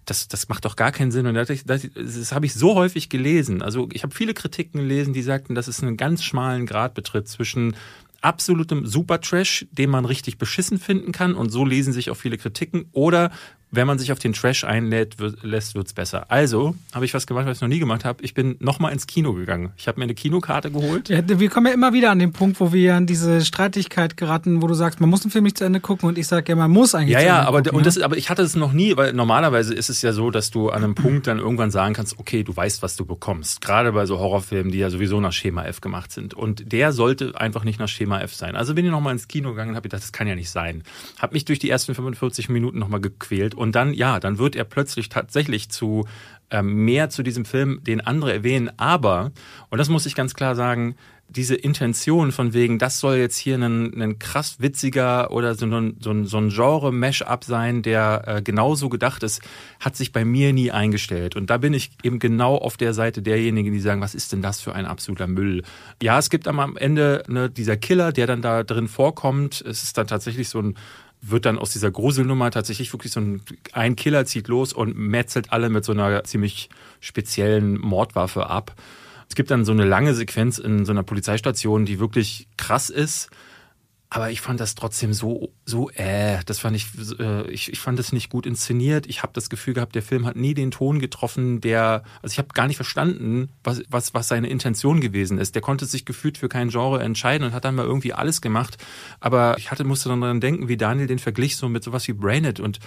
Das, 0.05 0.29
das 0.29 0.49
macht 0.49 0.65
doch 0.65 0.77
gar 0.77 0.93
keinen 0.93 1.11
Sinn. 1.11 1.27
Und 1.27 1.35
da 1.35 1.43
ich, 1.49 1.65
das, 1.65 1.89
das 1.95 2.33
habe 2.33 2.47
ich 2.47 2.55
so 2.55 2.77
häufig 2.77 3.09
gelesen. 3.09 3.61
Also 3.61 3.89
ich 3.93 4.05
habe 4.05 4.15
viele 4.15 4.35
Kritiken 4.35 4.81
gelesen, 4.81 5.13
die 5.13 5.23
sagten, 5.23 5.57
dass 5.57 5.67
es 5.67 5.83
einen 5.83 5.97
ganz 5.97 6.23
schmalen 6.23 6.65
Grad 6.65 6.95
betritt 6.95 7.27
zwischen 7.27 7.75
absolutem 8.21 8.87
Super-Trash, 8.87 9.67
den 9.73 9.91
man 9.91 10.05
richtig 10.05 10.39
beschissen 10.39 10.79
finden 10.79 11.13
kann. 11.13 11.35
Und 11.35 11.51
so 11.51 11.65
lesen 11.65 11.93
sich 11.93 12.11
auch 12.11 12.17
viele 12.17 12.39
Kritiken. 12.39 12.87
Oder 12.93 13.31
wenn 13.71 13.87
man 13.87 13.99
sich 13.99 14.13
auf 14.13 14.19
den 14.19 14.33
Trash 14.33 14.65
einlädt, 14.65 15.19
wird, 15.19 15.43
lässt, 15.43 15.75
wird's 15.75 15.93
besser. 15.93 16.31
Also 16.31 16.75
habe 16.95 17.05
ich 17.05 17.15
was 17.15 17.27
gemacht, 17.27 17.47
was 17.47 17.59
ich 17.59 17.61
noch 17.61 17.69
nie 17.69 17.81
gemacht 17.81 18.05
habe. 18.05 18.23
Ich 18.23 18.33
bin 18.33 18.57
nochmal 18.61 18.93
ins 18.93 19.07
Kino 19.07 19.33
gegangen. 19.33 19.73
Ich 19.77 19.89
habe 19.89 19.99
mir 19.99 20.05
eine 20.05 20.15
Kinokarte 20.15 20.71
geholt. 20.71 21.09
Ja, 21.09 21.21
wir 21.27 21.51
kommen 21.51 21.67
ja 21.67 21.73
immer 21.73 21.93
wieder 21.93 22.11
an 22.11 22.19
den 22.19 22.33
Punkt, 22.33 22.61
wo 22.61 22.73
wir 22.73 22.95
an 22.95 23.07
diese 23.07 23.45
Streitigkeit 23.45 24.17
geraten, 24.17 24.63
wo 24.63 24.69
du 24.69 24.75
sagst, 24.75 25.01
man 25.01 25.11
muss 25.11 25.23
einen 25.23 25.33
Film 25.33 25.45
nicht 25.45 25.59
zu 25.59 25.65
Ende 25.65 25.81
gucken 25.81 26.09
und 26.09 26.17
ich 26.17 26.27
sage, 26.27 26.53
ja, 26.53 26.57
man 26.57 26.71
muss 26.71 26.95
eigentlich 26.95 27.15
ja, 27.15 27.21
zu 27.21 27.27
ja, 27.27 27.37
Ende 27.39 27.49
aber, 27.49 27.59
gucken. 27.59 27.77
und 27.77 27.81
ja? 27.81 27.85
das, 27.87 27.99
aber 27.99 28.17
ich 28.17 28.31
hatte 28.31 28.43
es 28.43 28.55
noch 28.55 28.73
nie, 28.73 28.97
weil 28.97 29.13
normalerweise 29.13 29.75
ist 29.75 29.91
es 29.91 30.01
ja 30.01 30.13
so, 30.13 30.31
dass 30.31 30.51
du 30.51 30.71
an 30.71 30.85
einem 30.85 30.95
Punkt 31.07 31.27
dann 31.27 31.39
irgendwann 31.39 31.71
sagen 31.71 31.95
kannst, 31.95 32.19
okay, 32.19 32.45
du 32.45 32.57
weißt, 32.57 32.83
was 32.83 32.97
du 32.97 33.05
bekommst. 33.05 33.61
Gerade 33.61 33.93
bei 33.93 34.07
so 34.07 34.19
Horrorfilmen, 34.19 34.71
die 34.71 34.79
ja 34.79 34.91
sowieso 34.91 35.21
nach 35.21 35.33
Schema 35.33 35.65
F 35.65 35.81
gemacht 35.81 36.13
sind. 36.13 36.35
Und 36.35 36.73
der 36.73 36.93
sollte 36.93 37.39
einfach 37.39 37.65
nicht 37.65 37.81
nach 37.81 37.89
Schema 37.89 38.21
F 38.21 38.35
sein. 38.35 38.55
Also 38.55 38.75
bin 38.75 38.85
ich 38.85 38.91
nochmal 38.91 39.13
ins 39.13 39.27
Kino 39.29 39.51
gegangen 39.51 39.71
und 39.71 39.77
habe 39.77 39.89
gedacht, 39.89 40.03
das 40.03 40.13
kann 40.13 40.29
ja 40.29 40.37
nicht 40.37 40.51
sein. 40.51 40.85
Habe 41.19 41.35
mich 41.35 41.45
durch 41.45 41.59
die 41.59 41.69
ersten 41.69 41.95
45 41.95 42.49
Minuten 42.49 42.79
nochmal 42.79 43.01
gequält 43.01 43.56
und 43.57 43.75
dann, 43.75 43.95
ja, 43.95 44.21
dann 44.21 44.39
wird 44.39 44.57
er 44.57 44.65
plötzlich 44.65 45.09
tatsächlich 45.09 45.69
zu 45.71 46.07
ähm, 46.51 46.85
mehr 46.85 47.11
zu 47.11 47.23
diesem 47.23 47.45
Film, 47.45 47.81
den 47.83 48.01
andere 48.01 48.33
erwähnen. 48.33 48.71
Aber, 48.77 49.33
und 49.71 49.79
das 49.79 49.89
muss 49.89 50.07
ich 50.07 50.15
ganz 50.15 50.35
klar 50.35 50.55
sagen, 50.55 50.97
diese 51.29 51.57
Intention 51.57 52.31
von 52.31 52.53
wegen, 52.53 52.79
das 52.79 53.01
soll 53.01 53.17
jetzt 53.17 53.37
hier 53.37 53.57
ein, 53.57 54.01
ein 54.01 54.19
krass 54.19 54.61
witziger 54.61 55.33
oder 55.33 55.57
so 55.57 55.67
ein, 55.67 55.97
so 56.01 56.11
ein, 56.11 56.25
so 56.25 56.39
ein 56.39 56.51
Genre-Mash-up 56.51 57.43
sein, 57.43 57.83
der 57.83 58.23
äh, 58.27 58.43
genauso 58.43 58.89
gedacht 58.89 59.25
ist, 59.25 59.43
hat 59.81 59.97
sich 59.97 60.13
bei 60.13 60.25
mir 60.25 60.53
nie 60.53 60.71
eingestellt. 60.71 61.35
Und 61.35 61.51
da 61.51 61.59
bin 61.59 61.75
ich 61.75 61.91
eben 62.05 62.21
genau 62.21 62.57
auf 62.57 62.77
der 62.77 62.95
Seite 62.95 63.23
derjenigen, 63.23 63.73
die 63.73 63.81
sagen, 63.81 64.01
was 64.01 64.15
ist 64.15 64.33
denn 64.33 64.41
das 64.43 64.61
für 64.61 64.75
ein 64.75 64.87
absoluter 64.87 65.27
Müll? 65.27 65.65
Ja, 66.01 66.19
es 66.19 66.31
gibt 66.31 66.47
am 66.47 66.77
Ende 66.77 67.25
ne, 67.27 67.51
dieser 67.51 67.77
Killer, 67.77 68.13
der 68.13 68.29
dann 68.29 68.41
da 68.41 68.63
drin 68.63 68.87
vorkommt. 68.87 69.63
Es 69.63 69.83
ist 69.83 69.99
dann 69.99 70.07
tatsächlich 70.07 70.49
so 70.49 70.61
ein 70.61 70.77
wird 71.23 71.45
dann 71.45 71.59
aus 71.59 71.71
dieser 71.71 71.91
Gruselnummer 71.91 72.51
tatsächlich 72.51 72.93
wirklich 72.93 73.13
so 73.13 73.21
ein, 73.21 73.43
ein 73.73 73.97
Killer 73.97 74.27
zieht 74.27 74.49
los 74.49 74.73
und 74.73 74.97
metzelt 74.97 75.53
alle 75.53 75.71
mit 75.71 75.85
so 75.85 75.93
einer 75.93 76.25
ziemlich 76.25 76.69
speziellen 77.01 77.79
Mordwaffe 77.81 78.49
ab. 78.49 78.75
Es 79.29 79.35
gibt 79.35 79.51
dann 79.51 79.65
so 79.65 79.73
eine 79.73 79.85
lange 79.85 80.15
Sequenz 80.15 80.59
in 80.59 80.85
so 80.85 80.93
einer 80.93 81.03
Polizeistation, 81.03 81.85
die 81.85 81.99
wirklich 81.99 82.49
krass 82.57 82.91
ist. 82.91 83.29
Aber 84.09 84.31
ich 84.31 84.41
fand 84.41 84.61
das 84.61 84.77
trotzdem 84.77 85.13
so, 85.13 85.53
so, 85.65 85.91
äh, 85.91 86.39
das 86.47 86.61
fand 86.61 86.77
ich, 86.77 86.87
äh, 87.19 87.51
ich, 87.51 87.73
ich 87.73 87.81
fand 87.81 87.99
das 87.99 88.13
nicht 88.13 88.31
gut 88.31 88.47
inszeniert. 88.47 89.07
Ich 89.09 89.23
habe 89.23 89.33
das 89.33 89.51
Gefühl 89.51 89.75
gehabt, 89.75 89.97
der 89.97 90.03
Film 90.03 90.27
hat 90.27 90.37
nie 90.37 90.55
den 90.55 90.71
Ton 90.71 91.01
getroffen, 91.01 91.61
der, 91.61 92.05
also 92.23 92.33
ich 92.33 92.39
habe 92.39 92.49
gar 92.55 92.69
nicht 92.69 92.77
verstanden, 92.77 93.49
was, 93.65 93.83
was, 93.89 94.15
was 94.15 94.29
seine 94.29 94.49
Intention 94.49 95.01
gewesen 95.01 95.39
ist. 95.39 95.57
Der 95.57 95.63
konnte 95.63 95.87
sich 95.87 96.05
gefühlt 96.05 96.39
für 96.39 96.49
kein 96.49 96.69
Genre 96.69 97.03
entscheiden 97.03 97.49
und 97.49 97.53
hat 97.53 97.65
dann 97.65 97.75
mal 97.75 97.85
irgendwie 97.85 98.13
alles 98.13 98.41
gemacht. 98.41 98.79
Aber 99.19 99.59
ich 99.59 99.73
hatte, 99.73 99.83
musste 99.83 100.09
dann 100.09 100.21
daran 100.21 100.41
denken, 100.41 100.69
wie 100.69 100.77
Daniel 100.77 101.09
den 101.09 101.19
verglich 101.19 101.57
so 101.57 101.69
mit 101.69 101.83
sowas 101.83 102.07
wie 102.07 102.13
Brainit 102.13 102.61
und 102.61 102.79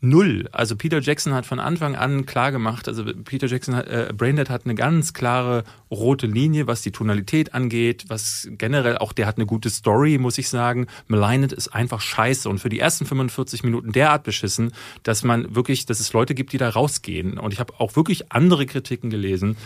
null. 0.00 0.48
Also 0.52 0.76
Peter 0.76 1.00
Jackson 1.00 1.34
hat 1.34 1.46
von 1.46 1.58
Anfang 1.58 1.96
an 1.96 2.26
klar 2.26 2.52
gemacht, 2.52 2.88
also 2.88 3.04
Peter 3.04 3.46
Jackson 3.46 3.74
äh, 3.74 4.12
Braindead 4.16 4.50
hat 4.50 4.64
eine 4.64 4.74
ganz 4.74 5.12
klare 5.12 5.64
rote 5.90 6.26
Linie, 6.26 6.66
was 6.66 6.82
die 6.82 6.92
Tonalität 6.92 7.54
angeht, 7.54 8.04
was 8.08 8.48
generell 8.52 8.98
auch, 8.98 9.12
der 9.12 9.26
hat 9.26 9.36
eine 9.36 9.46
gute 9.46 9.70
Story, 9.70 10.18
muss 10.18 10.38
ich 10.38 10.48
sagen. 10.48 10.86
Maligned 11.06 11.52
ist 11.52 11.68
einfach 11.68 12.00
scheiße 12.00 12.48
und 12.48 12.58
für 12.58 12.68
die 12.68 12.78
ersten 12.78 13.06
45 13.06 13.64
Minuten 13.64 13.92
derart 13.92 14.24
beschissen, 14.24 14.72
dass 15.02 15.24
man 15.24 15.54
wirklich, 15.54 15.86
dass 15.86 16.00
es 16.00 16.12
Leute 16.12 16.34
gibt, 16.34 16.52
die 16.52 16.58
da 16.58 16.68
rausgehen. 16.68 17.38
Und 17.38 17.52
ich 17.52 17.60
habe 17.60 17.74
auch 17.78 17.96
wirklich 17.96 18.32
andere 18.32 18.66
Kritiken 18.66 19.10
gelesen, 19.10 19.56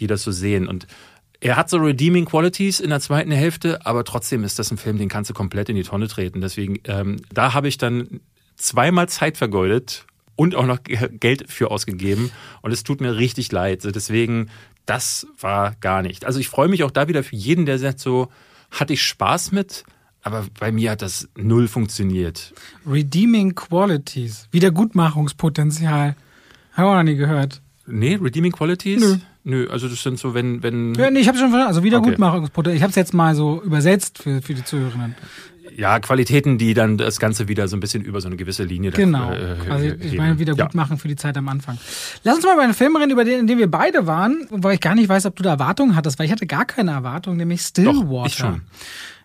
die 0.00 0.06
das 0.06 0.22
so 0.22 0.32
sehen 0.32 0.66
und 0.68 0.86
er 1.40 1.56
hat 1.56 1.68
so 1.68 1.76
redeeming 1.76 2.24
Qualities 2.24 2.80
in 2.80 2.88
der 2.88 3.00
zweiten 3.00 3.30
Hälfte, 3.30 3.84
aber 3.84 4.04
trotzdem 4.04 4.44
ist 4.44 4.58
das 4.58 4.70
ein 4.70 4.78
Film, 4.78 4.96
den 4.96 5.10
kannst 5.10 5.28
du 5.28 5.34
komplett 5.34 5.68
in 5.68 5.76
die 5.76 5.82
Tonne 5.82 6.08
treten. 6.08 6.40
Deswegen, 6.40 6.78
ähm, 6.84 7.16
da 7.34 7.52
habe 7.52 7.68
ich 7.68 7.76
dann 7.76 8.20
zweimal 8.56 9.08
Zeit 9.08 9.36
vergeudet 9.36 10.06
und 10.36 10.54
auch 10.54 10.66
noch 10.66 10.78
Geld 10.82 11.50
für 11.50 11.70
ausgegeben. 11.70 12.30
Und 12.62 12.72
es 12.72 12.82
tut 12.82 13.00
mir 13.00 13.16
richtig 13.16 13.52
leid. 13.52 13.84
Deswegen, 13.84 14.50
das 14.86 15.26
war 15.38 15.74
gar 15.80 16.02
nicht. 16.02 16.24
Also 16.24 16.40
ich 16.40 16.48
freue 16.48 16.68
mich 16.68 16.82
auch 16.82 16.90
da 16.90 17.08
wieder 17.08 17.22
für 17.22 17.36
jeden, 17.36 17.66
der 17.66 17.78
sagt 17.78 18.00
so, 18.00 18.28
hatte 18.70 18.92
ich 18.92 19.02
Spaß 19.02 19.52
mit, 19.52 19.84
aber 20.22 20.46
bei 20.58 20.72
mir 20.72 20.92
hat 20.92 21.02
das 21.02 21.28
null 21.36 21.68
funktioniert. 21.68 22.52
Redeeming 22.86 23.54
Qualities. 23.54 24.48
Wiedergutmachungspotenzial. 24.50 26.16
Habe 26.72 26.88
ich 26.88 26.92
auch 26.92 26.94
noch 26.94 27.02
nie 27.02 27.16
gehört. 27.16 27.60
Nee, 27.86 28.18
Redeeming 28.20 28.52
Qualities? 28.52 29.00
Nö. 29.00 29.16
Nö, 29.46 29.68
also 29.68 29.88
das 29.88 30.02
sind 30.02 30.18
so, 30.18 30.32
wenn, 30.32 30.62
wenn. 30.62 30.94
Ja, 30.94 31.10
nee, 31.10 31.20
ich 31.20 31.28
habe 31.28 31.36
schon 31.36 31.50
verstanden. 31.50 31.68
Also 31.68 31.84
Wiedergutmachungspotenzial. 31.84 32.76
Ich 32.76 32.82
habe 32.82 32.90
es 32.90 32.96
jetzt 32.96 33.12
mal 33.12 33.34
so 33.34 33.62
übersetzt 33.62 34.18
für, 34.18 34.40
für 34.40 34.54
die 34.54 34.64
Zuhörenden. 34.64 35.14
Ja, 35.76 35.98
Qualitäten, 35.98 36.58
die 36.58 36.74
dann 36.74 36.98
das 36.98 37.18
Ganze 37.18 37.48
wieder 37.48 37.68
so 37.68 37.76
ein 37.76 37.80
bisschen 37.80 38.02
über 38.04 38.20
so 38.20 38.28
eine 38.28 38.36
gewisse 38.36 38.64
Linie 38.64 38.90
Genau. 38.90 39.32
Äh, 39.32 39.56
also 39.70 39.86
ich 39.98 40.16
meine, 40.16 40.38
wieder 40.38 40.54
gut 40.54 40.74
machen 40.74 40.98
für 40.98 41.08
die 41.08 41.16
Zeit 41.16 41.36
am 41.36 41.48
Anfang. 41.48 41.78
Lass 42.22 42.36
uns 42.36 42.44
mal 42.44 42.54
über 42.54 42.62
einen 42.62 42.74
Film 42.74 42.94
reden, 42.96 43.10
über 43.10 43.24
den, 43.24 43.40
in 43.40 43.46
dem 43.46 43.58
wir 43.58 43.70
beide 43.70 44.06
waren, 44.06 44.46
weil 44.50 44.74
ich 44.74 44.80
gar 44.80 44.94
nicht 44.94 45.08
weiß, 45.08 45.26
ob 45.26 45.36
du 45.36 45.42
da 45.42 45.50
Erwartungen 45.50 45.96
hattest, 45.96 46.18
weil 46.18 46.26
ich 46.26 46.32
hatte 46.32 46.46
gar 46.46 46.64
keine 46.64 46.90
Erwartungen, 46.92 47.38
nämlich 47.38 47.62
Stillwater. 47.62 48.02
Doch, 48.02 48.26
ich 48.26 48.34
schon. 48.34 48.60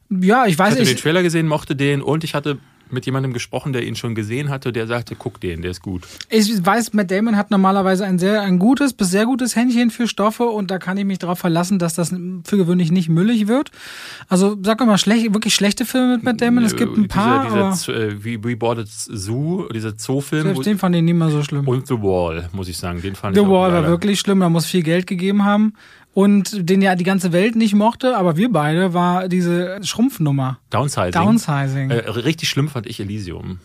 Ja, 0.09 0.45
ich 0.47 0.57
weiß 0.57 0.69
Ich 0.69 0.79
hatte 0.79 0.85
den 0.85 0.93
nicht. 0.93 1.03
Trailer 1.03 1.21
gesehen, 1.23 1.47
mochte 1.47 1.75
den 1.75 2.01
und 2.01 2.23
ich 2.23 2.33
hatte 2.33 2.57
mit 2.91 3.05
jemandem 3.05 3.33
gesprochen, 3.33 3.73
der 3.73 3.85
ihn 3.85 3.95
schon 3.95 4.15
gesehen 4.15 4.49
hatte, 4.49 4.71
der 4.71 4.87
sagte, 4.87 5.15
guck 5.15 5.39
den, 5.39 5.61
der 5.61 5.71
ist 5.71 5.81
gut. 5.81 6.03
Ich 6.29 6.65
weiß, 6.65 6.93
Matt 6.93 7.11
Damon 7.11 7.37
hat 7.37 7.51
normalerweise 7.51 8.05
ein 8.05 8.19
sehr 8.19 8.41
ein 8.41 8.59
gutes 8.59 8.93
bis 8.93 9.11
sehr 9.11 9.25
gutes 9.25 9.55
Händchen 9.55 9.89
für 9.89 10.07
Stoffe 10.07 10.43
und 10.43 10.71
da 10.71 10.77
kann 10.77 10.97
ich 10.97 11.05
mich 11.05 11.19
darauf 11.19 11.39
verlassen, 11.39 11.79
dass 11.79 11.93
das 11.93 12.09
für 12.09 12.57
gewöhnlich 12.57 12.91
nicht 12.91 13.09
müllig 13.09 13.47
wird. 13.47 13.71
Also 14.27 14.57
sag 14.63 14.79
mal 14.85 14.97
schlecht, 14.97 15.33
wirklich 15.33 15.55
schlechte 15.55 15.85
Filme 15.85 16.15
mit 16.15 16.23
Matt 16.23 16.41
Damon. 16.41 16.63
Es 16.63 16.75
gibt 16.75 16.97
ein 16.97 17.07
paar, 17.07 17.45
dieser, 17.45 17.65
aber 17.65 17.71
dieser, 17.71 17.95
äh, 17.95 18.23
wie 18.23 18.43
We 18.43 18.55
Boarded 18.55 18.87
Zoo, 18.89 19.67
dieser 19.69 19.97
Zoofilm 19.97 20.43
selbst 20.43 20.65
den 20.65 20.77
fand 20.77 20.95
ich 20.95 21.01
nicht 21.01 21.15
mehr 21.15 21.29
so 21.29 21.43
schlimm. 21.43 21.67
und 21.67 21.87
The 21.87 21.95
Wall, 21.95 22.49
muss 22.53 22.67
ich 22.67 22.77
sagen, 22.77 23.01
den 23.01 23.15
fand 23.15 23.35
The 23.35 23.41
ich 23.41 23.47
auch 23.47 23.51
Wall 23.51 23.73
war 23.73 23.83
wirklich 23.87 24.19
schlimm, 24.19 24.39
da 24.39 24.49
muss 24.49 24.65
viel 24.65 24.83
Geld 24.83 25.07
gegeben 25.07 25.45
haben. 25.45 25.73
Und 26.13 26.69
den 26.69 26.81
ja 26.81 26.95
die 26.95 27.03
ganze 27.03 27.31
Welt 27.31 27.55
nicht 27.55 27.75
mochte, 27.75 28.17
aber 28.17 28.35
wir 28.35 28.51
beide, 28.51 28.93
war 28.93 29.29
diese 29.29 29.79
Schrumpfnummer. 29.83 30.59
Downsizing. 30.69 31.11
Downsizing. 31.11 31.89
Äh, 31.91 32.09
richtig 32.09 32.49
schlimm 32.49 32.67
fand 32.67 32.87
ich 32.87 32.99
Elysium. 32.99 33.59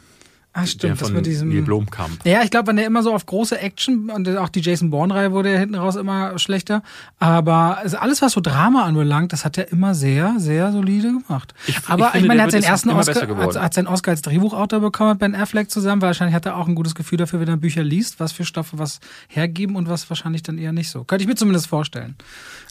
Ah, 0.54 0.60
Der 0.60 0.66
stimmt, 0.66 1.00
das 1.00 1.08
von 1.08 1.16
mit 1.16 1.26
diesem. 1.26 1.50
Neil 1.50 1.62
Blomkamp. 1.62 2.24
Ja, 2.24 2.42
ich 2.42 2.50
glaube, 2.50 2.68
wenn 2.68 2.76
der 2.76 2.86
immer 2.86 3.02
so 3.02 3.12
auf 3.14 3.26
große 3.26 3.58
Action 3.60 4.08
und 4.10 4.26
auch 4.38 4.48
die 4.48 4.60
Jason 4.60 4.88
Bourne-Reihe 4.90 5.32
wurde 5.32 5.52
ja 5.52 5.58
hinten 5.58 5.74
raus 5.74 5.96
immer 5.96 6.38
schlechter. 6.38 6.82
Aber 7.18 7.82
alles, 8.00 8.22
was 8.22 8.32
so 8.32 8.40
Drama 8.40 8.84
anbelangt, 8.84 9.32
das 9.32 9.44
hat 9.44 9.58
er 9.58 9.70
immer 9.70 9.94
sehr, 9.94 10.34
sehr 10.38 10.72
solide 10.72 11.08
gemacht. 11.12 11.54
Ich- 11.66 11.76
Aber 11.88 12.10
ich 12.14 12.22
ich, 12.22 12.26
meine, 12.26 12.38
der 12.38 12.38
er 12.38 12.44
hat 12.44 12.50
seinen 12.52 12.62
ersten 12.64 12.90
Oscar, 12.90 13.36
hat, 13.36 13.56
hat 13.56 13.74
seinen 13.74 13.86
Oscar 13.86 14.12
als 14.12 14.22
Drehbuchautor 14.22 14.80
bekommen 14.80 15.10
mit 15.10 15.18
Ben 15.18 15.34
Affleck 15.34 15.70
zusammen. 15.70 16.00
Wahrscheinlich 16.02 16.34
hat 16.34 16.46
er 16.46 16.56
auch 16.56 16.68
ein 16.68 16.74
gutes 16.74 16.94
Gefühl 16.94 17.18
dafür, 17.18 17.40
wenn 17.40 17.48
er 17.48 17.56
Bücher 17.56 17.82
liest, 17.82 18.20
was 18.20 18.32
für 18.32 18.44
Stoffe 18.44 18.78
was 18.78 19.00
hergeben 19.28 19.76
und 19.76 19.88
was 19.88 20.08
wahrscheinlich 20.08 20.42
dann 20.42 20.58
eher 20.58 20.72
nicht 20.72 20.90
so. 20.90 21.04
Könnte 21.04 21.22
ich 21.24 21.28
mir 21.28 21.34
zumindest 21.34 21.66
vorstellen. 21.66 22.14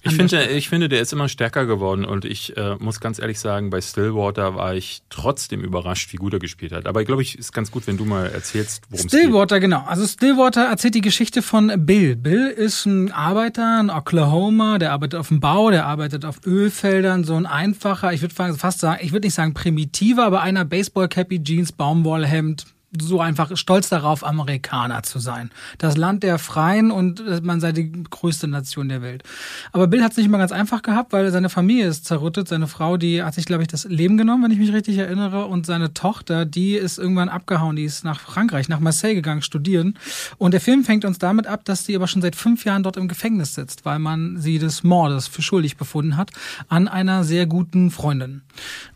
Ich 0.06 0.15
finde, 0.15 0.43
ich 0.48 0.67
finde, 0.67 0.89
der 0.89 1.00
ist 1.00 1.13
immer 1.13 1.30
stärker 1.30 1.65
geworden 1.65 2.04
und 2.04 2.26
ich 2.26 2.58
äh, 2.58 2.76
muss 2.80 3.00
ganz 3.00 3.19
ehrlich 3.19 3.39
sagen, 3.39 3.69
bei 3.69 3.80
Stillwater 3.80 4.56
war 4.56 4.76
ich 4.76 5.02
trotzdem 5.10 5.62
überrascht, 5.62 6.12
wie 6.12 6.17
gut 6.17 6.34
er 6.34 6.39
gespielt 6.39 6.74
hat. 6.74 6.88
Aber 6.88 7.00
ich 7.02 7.08
glaube, 7.08 7.22
ich 7.22 7.38
ist 7.38 7.54
ganz 7.54 7.72
gut, 7.74 7.88
wenn 7.88 7.98
du 7.98 8.06
mal 8.06 8.28
erzählst, 8.28 8.84
worum 8.90 9.06
es 9.06 9.12
geht. 9.12 9.20
Stillwater, 9.20 9.60
genau. 9.60 9.84
Also 9.86 10.08
Stillwater 10.08 10.66
erzählt 10.66 10.96
die 10.96 11.02
Geschichte 11.02 11.42
von 11.42 11.72
Bill. 11.86 12.16
Bill 12.16 12.48
ist 12.48 12.86
ein 12.86 13.12
Arbeiter 13.12 13.80
in 13.82 13.90
Oklahoma, 13.90 14.78
der 14.78 14.94
arbeitet 14.94 15.20
auf 15.20 15.28
dem 15.28 15.42
Bau, 15.42 15.72
der 15.72 15.86
arbeitet 15.86 16.24
auf 16.24 16.46
Ölfeldern, 16.46 17.24
so 17.26 17.36
ein 17.36 17.46
einfacher, 17.46 18.14
ich 18.14 18.22
würde 18.22 18.36
fast 18.56 18.80
sagen, 18.80 19.00
ich 19.04 19.12
würde 19.12 19.28
nicht 19.28 19.34
sagen 19.34 19.54
primitiver, 19.54 20.24
aber 20.24 20.42
einer 20.42 20.64
Baseball-Cappy, 20.64 21.44
Jeans, 21.44 21.72
Baumwollhemd, 21.74 22.66
so 23.01 23.19
einfach 23.19 23.56
stolz 23.58 23.89
darauf, 23.89 24.23
Amerikaner 24.23 25.03
zu 25.03 25.19
sein. 25.19 25.51
Das 25.77 25.97
Land 25.97 26.23
der 26.23 26.38
Freien 26.38 26.91
und 26.91 27.19
äh, 27.19 27.41
man 27.41 27.60
sei 27.60 27.71
die 27.71 27.91
größte 27.91 28.47
Nation 28.47 28.89
der 28.89 29.01
Welt. 29.01 29.23
Aber 29.71 29.88
Bill 29.88 30.03
hat 30.03 30.12
es 30.12 30.17
nicht 30.17 30.27
immer 30.27 30.38
ganz 30.38 30.51
einfach 30.51 30.82
gehabt, 30.82 31.12
weil 31.13 31.32
seine 31.32 31.49
Familie 31.49 31.88
ist 31.88 32.06
zerrüttet. 32.06 32.47
Seine 32.47 32.67
Frau, 32.67 32.97
die 32.97 33.23
hat 33.23 33.34
sich, 33.34 33.45
glaube 33.45 33.63
ich, 33.63 33.67
das 33.67 33.86
Leben 33.86 34.17
genommen, 34.17 34.43
wenn 34.43 34.51
ich 34.51 34.60
mich 34.60 34.73
richtig 34.73 34.97
erinnere. 34.97 35.45
Und 35.45 35.65
seine 35.65 35.93
Tochter, 35.93 36.45
die 36.45 36.75
ist 36.75 36.99
irgendwann 36.99 37.29
abgehauen. 37.29 37.75
Die 37.75 37.86
ist 37.86 38.03
nach 38.03 38.19
Frankreich, 38.19 38.69
nach 38.69 38.79
Marseille 38.79 39.15
gegangen, 39.15 39.41
studieren. 39.41 39.97
Und 40.38 40.51
der 40.51 40.62
Film 40.62 40.84
fängt 40.84 41.06
uns 41.06 41.17
damit 41.17 41.47
ab, 41.47 41.65
dass 41.65 41.86
sie 41.86 41.95
aber 41.95 42.08
schon 42.08 42.21
seit 42.21 42.36
fünf 42.36 42.65
Jahren 42.65 42.84
dort 42.84 42.97
im 42.97 43.08
Gefängnis 43.08 43.56
sitzt, 43.56 43.86
weil 43.86 43.99
man 43.99 44.39
sie 44.39 44.60
des 44.60 44.84
Mordes 44.84 45.27
für 45.27 45.41
schuldig 45.41 45.77
befunden 45.77 46.17
hat 46.17 46.32
an 46.69 46.88
einer 46.88 47.23
sehr 47.23 47.45
guten 47.45 47.91
Freundin. 47.91 48.41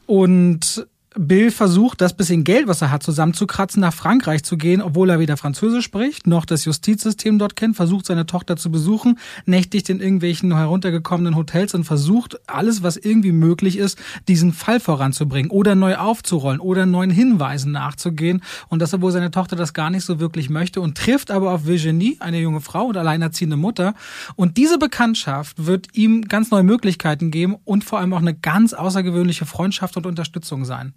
Und 0.05 0.87
Bill 1.19 1.51
versucht, 1.51 2.01
das 2.01 2.15
bisschen 2.15 2.43
Geld, 2.43 2.67
was 2.67 2.81
er 2.81 2.91
hat, 2.91 3.01
zusammenzukratzen, 3.01 3.81
nach 3.81 3.93
Frankreich 3.93 4.43
zu 4.43 4.57
gehen, 4.57 4.81
obwohl 4.81 5.09
er 5.09 5.19
weder 5.19 5.37
Französisch 5.37 5.85
spricht, 5.85 6.27
noch 6.27 6.45
das 6.45 6.65
Justizsystem 6.65 7.39
dort 7.39 7.55
kennt, 7.55 7.75
versucht 7.75 8.05
seine 8.05 8.25
Tochter 8.25 8.57
zu 8.57 8.71
besuchen, 8.71 9.17
nächtigt 9.45 9.89
in 9.89 9.99
irgendwelchen 9.99 10.55
heruntergekommenen 10.55 11.35
Hotels 11.35 11.73
und 11.73 11.85
versucht 11.85 12.39
alles, 12.47 12.83
was 12.83 12.97
irgendwie 12.97 13.31
möglich 13.31 13.77
ist, 13.77 13.97
diesen 14.27 14.53
Fall 14.53 14.79
voranzubringen 14.79 15.49
oder 15.49 15.75
neu 15.75 15.95
aufzurollen 15.95 16.59
oder 16.59 16.85
neuen 16.85 17.09
Hinweisen 17.09 17.71
nachzugehen. 17.71 18.41
Und 18.67 18.81
das, 18.81 18.93
obwohl 18.93 19.11
seine 19.11 19.31
Tochter 19.31 19.55
das 19.55 19.73
gar 19.73 19.89
nicht 19.89 20.05
so 20.05 20.19
wirklich 20.19 20.49
möchte 20.49 20.81
und 20.81 20.97
trifft 20.97 21.31
aber 21.31 21.51
auf 21.51 21.65
Virginie, 21.65 22.17
eine 22.19 22.39
junge 22.39 22.61
Frau 22.61 22.85
und 22.85 22.97
alleinerziehende 22.97 23.57
Mutter. 23.57 23.95
Und 24.35 24.57
diese 24.57 24.77
Bekanntschaft 24.77 25.65
wird 25.65 25.87
ihm 25.93 26.23
ganz 26.23 26.51
neue 26.51 26.63
Möglichkeiten 26.63 27.31
geben 27.31 27.55
und 27.65 27.83
vor 27.83 27.99
allem 27.99 28.13
auch 28.13 28.21
eine 28.21 28.35
ganz 28.35 28.73
außergewöhnliche 28.73 29.45
Freundschaft 29.45 29.97
und 29.97 30.05
Unterstützung 30.05 30.65
sein. 30.65 30.93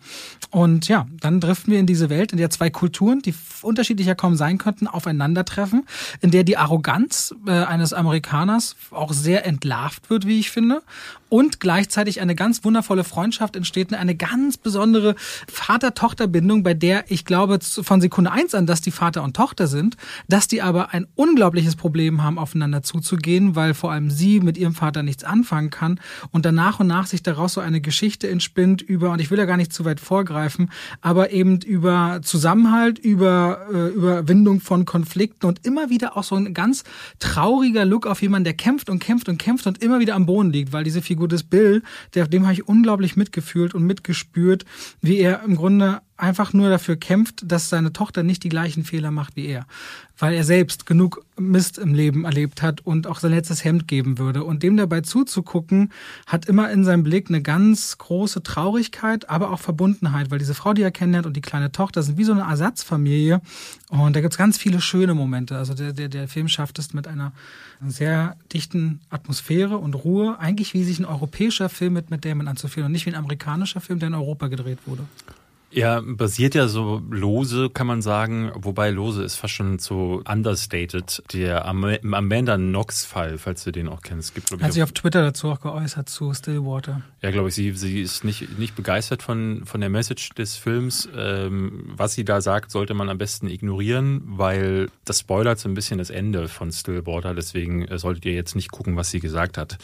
Und 0.51 0.89
ja, 0.89 1.07
dann 1.21 1.41
driften 1.41 1.73
wir 1.73 1.79
in 1.79 1.87
diese 1.87 2.11
Welt, 2.11 2.33
in 2.33 2.39
der 2.39 2.51
zwei 2.51 2.71
Kulturen, 2.71 3.23
die 3.23 3.35
unterschiedlicher 3.63 4.15
kaum 4.15 4.35
sein 4.35 4.59
könnten, 4.59 4.89
aufeinandertreffen, 4.89 5.87
in 6.21 6.31
der 6.31 6.43
die 6.43 6.57
Arroganz 6.57 7.35
äh, 7.47 7.53
eines 7.53 7.93
Amerikaners 7.93 8.77
auch 8.91 9.13
sehr 9.13 9.47
entlarvt 9.47 10.11
wird, 10.11 10.27
wie 10.27 10.41
ich 10.41 10.51
finde, 10.51 10.83
und 11.31 11.61
gleichzeitig 11.61 12.21
eine 12.21 12.35
ganz 12.35 12.63
wundervolle 12.65 13.05
Freundschaft 13.05 13.57
entsteht, 13.57 13.95
eine 13.95 14.15
ganz 14.15 14.59
besondere 14.59 15.15
Vater-Tochter-Bindung, 15.49 16.63
bei 16.63 16.75
der 16.75 17.11
ich 17.11 17.25
glaube 17.25 17.59
von 17.61 18.01
Sekunde 18.01 18.31
eins 18.33 18.55
an, 18.55 18.67
dass 18.67 18.83
die 18.83 18.91
Vater 18.91 19.23
und 19.23 19.35
Tochter 19.35 19.67
sind, 19.67 19.97
dass 20.29 20.49
die 20.49 20.61
aber 20.61 20.93
ein 20.93 21.07
unglaubliches 21.15 21.77
Problem 21.77 22.23
haben, 22.23 22.39
aufeinander 22.39 22.83
zuzugehen, 22.83 23.57
weil 23.57 23.75
vor 23.75 23.93
allem 23.93 24.11
sie 24.11 24.41
mit 24.41 24.59
ihrem 24.59 24.75
Vater 24.75 25.03
nichts 25.03 25.25
anfangen 25.25 25.71
kann 25.71 26.01
und 26.33 26.45
dann 26.45 26.57
nach 26.57 26.81
und 26.81 26.89
nach 26.89 27.07
sich 27.07 27.23
daraus 27.23 27.55
so 27.55 27.61
eine 27.61 27.81
Geschichte 27.81 28.29
entspinnt 28.29 28.83
über, 28.83 29.13
und 29.13 29.21
ich 29.21 29.31
will 29.31 29.39
ja 29.39 29.47
gar 29.47 29.57
nicht 29.57 29.73
zu 29.73 29.85
weit 29.85 30.01
vorgreifen, 30.01 30.71
aber 31.01 31.31
eben 31.31 31.61
über 31.61 32.21
Zusammenhalt, 32.23 32.99
über 32.99 33.67
äh, 33.73 33.89
Überwindung 33.89 34.61
von 34.61 34.85
Konflikten 34.85 35.47
und 35.47 35.65
immer 35.65 35.91
wieder 35.91 36.17
auch 36.17 36.25
so 36.25 36.35
ein 36.35 36.55
ganz 36.55 36.85
trauriger 37.21 37.85
Look 37.85 38.07
auf 38.07 38.21
jemanden, 38.21 38.45
der 38.45 38.55
kämpft 38.55 38.91
und 38.91 38.99
kämpft 38.99 39.29
und 39.29 39.39
kämpft 39.39 39.67
und 39.67 39.83
immer 39.83 40.01
wieder 40.01 40.17
am 40.17 40.27
Boden 40.27 40.51
liegt, 40.51 40.73
weil 40.73 40.85
diese 40.85 41.03
Figur 41.03 41.20
des 41.27 41.43
Bill, 41.43 41.83
der, 42.15 42.27
dem 42.27 42.45
habe 42.45 42.55
ich 42.55 42.69
unglaublich 42.69 43.17
mitgefühlt 43.17 43.75
und 43.75 43.85
mitgespürt, 43.85 44.65
wie 45.01 45.19
er 45.19 45.43
im 45.43 45.57
Grunde 45.57 46.03
einfach 46.21 46.53
nur 46.53 46.71
dafür 46.71 46.97
kämpft, 46.97 47.43
dass 47.51 47.69
seine 47.69 47.93
Tochter 47.93 48.23
nicht 48.23 48.45
die 48.45 48.49
gleichen 48.49 48.85
Fehler 48.85 49.11
macht 49.11 49.37
wie 49.37 49.47
er, 49.47 49.67
weil 50.19 50.35
er 50.35 50.45
selbst 50.45 50.87
genug 50.87 51.25
Mist 51.39 51.79
im 51.79 51.95
Leben 51.95 52.25
erlebt 52.25 52.63
hat 52.63 52.81
und 52.87 53.07
auch 53.07 53.19
sein 53.19 53.33
letztes 53.33 53.65
Hemd 53.65 53.89
geben 53.89 54.19
würde. 54.19 54.45
Und 54.45 54.63
dem 54.63 54.77
dabei 54.77 55.01
zuzugucken, 55.01 55.93
hat 56.27 56.47
immer 56.47 56.71
in 56.71 56.85
seinem 56.85 57.03
Blick 57.03 57.29
eine 57.29 57.43
ganz 57.43 57.99
große 57.99 58.43
Traurigkeit, 58.43 59.29
aber 59.31 59.51
auch 59.51 59.61
Verbundenheit, 59.61 60.31
weil 60.31 60.39
diese 60.39 60.55
Frau, 60.55 60.75
die 60.75 60.83
er 60.83 60.91
kennenlernt 60.91 61.27
und 61.27 61.37
die 61.37 61.41
kleine 61.41 61.73
Tochter 61.73 62.03
sind 62.03 62.19
wie 62.19 62.25
so 62.25 62.33
eine 62.33 62.43
Ersatzfamilie. 62.43 63.41
Und 63.89 64.15
da 64.15 64.21
gibt's 64.21 64.39
ganz 64.39 64.59
viele 64.59 64.81
schöne 64.81 65.15
Momente. 65.15 65.57
Also 65.57 65.75
der, 65.75 65.93
der, 65.93 66.09
der 66.09 66.29
Film 66.29 66.49
schafft 66.49 66.79
es 66.79 66.93
mit 66.93 67.09
einer 67.09 67.33
sehr 67.87 68.37
dichten 68.53 69.01
Atmosphäre 69.09 69.79
und 69.79 69.95
Ruhe, 69.95 70.39
eigentlich 70.39 70.75
wie 70.75 70.85
sich 70.85 70.99
ein 70.99 71.07
europäischer 71.07 71.69
Film 71.69 71.95
mit, 71.95 72.11
mit 72.11 72.25
Damon 72.25 72.49
anzufühlen 72.49 72.87
und 72.87 72.93
nicht 72.93 73.07
wie 73.07 73.11
ein 73.11 73.17
amerikanischer 73.17 73.81
Film, 73.81 73.99
der 73.99 74.09
in 74.09 74.15
Europa 74.15 74.49
gedreht 74.49 74.79
wurde. 74.87 75.05
Ja, 75.73 76.01
basiert 76.05 76.55
ja 76.55 76.67
so 76.67 77.01
lose, 77.11 77.71
kann 77.71 77.87
man 77.87 78.03
sagen, 78.03 78.51
wobei 78.57 78.91
lose 78.91 79.23
ist 79.23 79.37
fast 79.37 79.55
schon 79.55 79.79
so 79.79 80.23
understated. 80.29 81.23
Der 81.33 81.65
Amanda 81.67 82.57
Knox-Fall, 82.57 83.39
falls 83.39 83.65
du 83.65 83.71
den 83.71 83.89
auch 83.89 84.03
kennst. 84.03 84.35
Gibt, 84.35 84.51
Hat 84.61 84.73
sich 84.73 84.83
auf 84.83 84.93
Twitter 84.93 85.23
dazu 85.23 85.49
auch 85.49 85.61
geäußert 85.61 86.09
zu 86.09 86.35
Stillwater. 86.35 87.03
Ja, 87.23 87.31
glaube 87.31 87.49
ich, 87.49 87.55
sie, 87.55 87.73
sie 87.73 88.01
ist 88.01 88.25
nicht, 88.25 88.59
nicht 88.59 88.75
begeistert 88.75 89.23
von, 89.23 89.63
von 89.65 89.81
der 89.81 89.91
Message 89.91 90.31
des 90.31 90.57
Films. 90.57 91.09
Ähm, 91.17 91.85
was 91.97 92.15
sie 92.15 92.25
da 92.25 92.41
sagt, 92.41 92.71
sollte 92.71 92.95
man 92.95 93.09
am 93.09 93.19
besten 93.19 93.47
ignorieren, 93.47 94.23
weil 94.27 94.89
das 95.05 95.21
spoilert 95.21 95.59
so 95.59 95.69
ein 95.69 95.75
bisschen 95.75 95.99
das 95.99 96.11
Ende 96.11 96.49
von 96.49 96.73
Stillwater. 96.73 97.35
Deswegen 97.35 97.85
äh, 97.87 97.99
solltet 97.99 98.25
ihr 98.25 98.35
jetzt 98.35 98.57
nicht 98.57 98.73
gucken, 98.73 98.97
was 98.97 99.11
sie 99.11 99.21
gesagt 99.21 99.57
hat. 99.57 99.79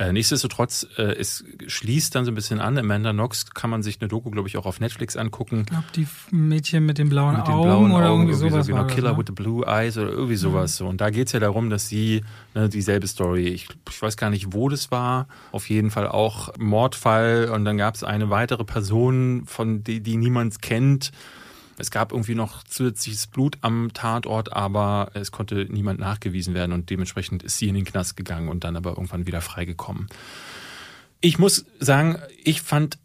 Äh, 0.00 0.14
nichtsdestotrotz, 0.14 0.86
äh, 0.96 1.02
es 1.02 1.44
schließt 1.66 2.14
dann 2.14 2.24
so 2.24 2.30
ein 2.30 2.34
bisschen 2.34 2.58
an. 2.58 2.78
Amanda 2.78 3.12
Knox 3.12 3.50
kann 3.50 3.68
man 3.68 3.82
sich 3.82 4.00
eine 4.00 4.08
Doku, 4.08 4.30
glaube 4.30 4.48
ich, 4.48 4.56
auch 4.56 4.64
auf 4.64 4.80
Netflix 4.80 5.14
angucken. 5.14 5.60
Ich 5.60 5.66
glaube, 5.66 5.84
die 5.94 6.06
Mädchen 6.30 6.86
mit 6.86 6.96
den 6.96 7.10
blauen 7.10 7.36
mit 7.36 7.46
den 7.46 7.52
Augen 7.52 7.64
blauen 7.64 7.92
oder 7.92 8.08
Augen, 8.08 8.22
irgendwie 8.22 8.38
sowas. 8.38 8.64
So, 8.64 8.72
genau, 8.72 8.86
Killer 8.86 9.10
das, 9.10 9.12
ne? 9.12 9.18
with 9.18 9.26
the 9.26 9.32
Blue 9.34 9.66
Eyes 9.66 9.98
oder 9.98 10.08
irgendwie 10.10 10.36
sowas. 10.36 10.80
Mhm. 10.80 10.86
Und 10.86 11.02
da 11.02 11.10
geht 11.10 11.26
es 11.26 11.34
ja 11.34 11.40
darum, 11.40 11.68
dass 11.68 11.86
sie 11.86 12.22
ne, 12.54 12.70
dieselbe 12.70 13.06
Story, 13.08 13.48
ich, 13.48 13.68
ich, 13.90 14.00
weiß 14.00 14.16
gar 14.16 14.30
nicht, 14.30 14.54
wo 14.54 14.70
das 14.70 14.90
war, 14.90 15.28
auf 15.52 15.68
jeden 15.68 15.90
Fall 15.90 16.08
auch 16.08 16.48
Mordfall 16.56 17.50
und 17.54 17.66
dann 17.66 17.76
gab 17.76 17.94
es 17.94 18.02
eine 18.02 18.30
weitere 18.30 18.64
Person, 18.64 19.42
von 19.44 19.84
die, 19.84 20.00
die 20.00 20.16
niemand 20.16 20.62
kennt 20.62 21.12
es 21.80 21.90
gab 21.90 22.12
irgendwie 22.12 22.34
noch 22.34 22.62
zusätzliches 22.62 23.26
Blut 23.26 23.58
am 23.62 23.90
Tatort, 23.92 24.52
aber 24.52 25.10
es 25.14 25.32
konnte 25.32 25.66
niemand 25.68 25.98
nachgewiesen 25.98 26.54
werden 26.54 26.72
und 26.72 26.90
dementsprechend 26.90 27.42
ist 27.42 27.58
sie 27.58 27.68
in 27.68 27.74
den 27.74 27.84
Knast 27.84 28.16
gegangen 28.16 28.48
und 28.48 28.64
dann 28.64 28.76
aber 28.76 28.90
irgendwann 28.90 29.26
wieder 29.26 29.40
freigekommen. 29.40 30.08
Ich 31.20 31.38
muss 31.38 31.64
sagen, 31.80 32.18
ich 32.44 32.62
fand 32.62 32.98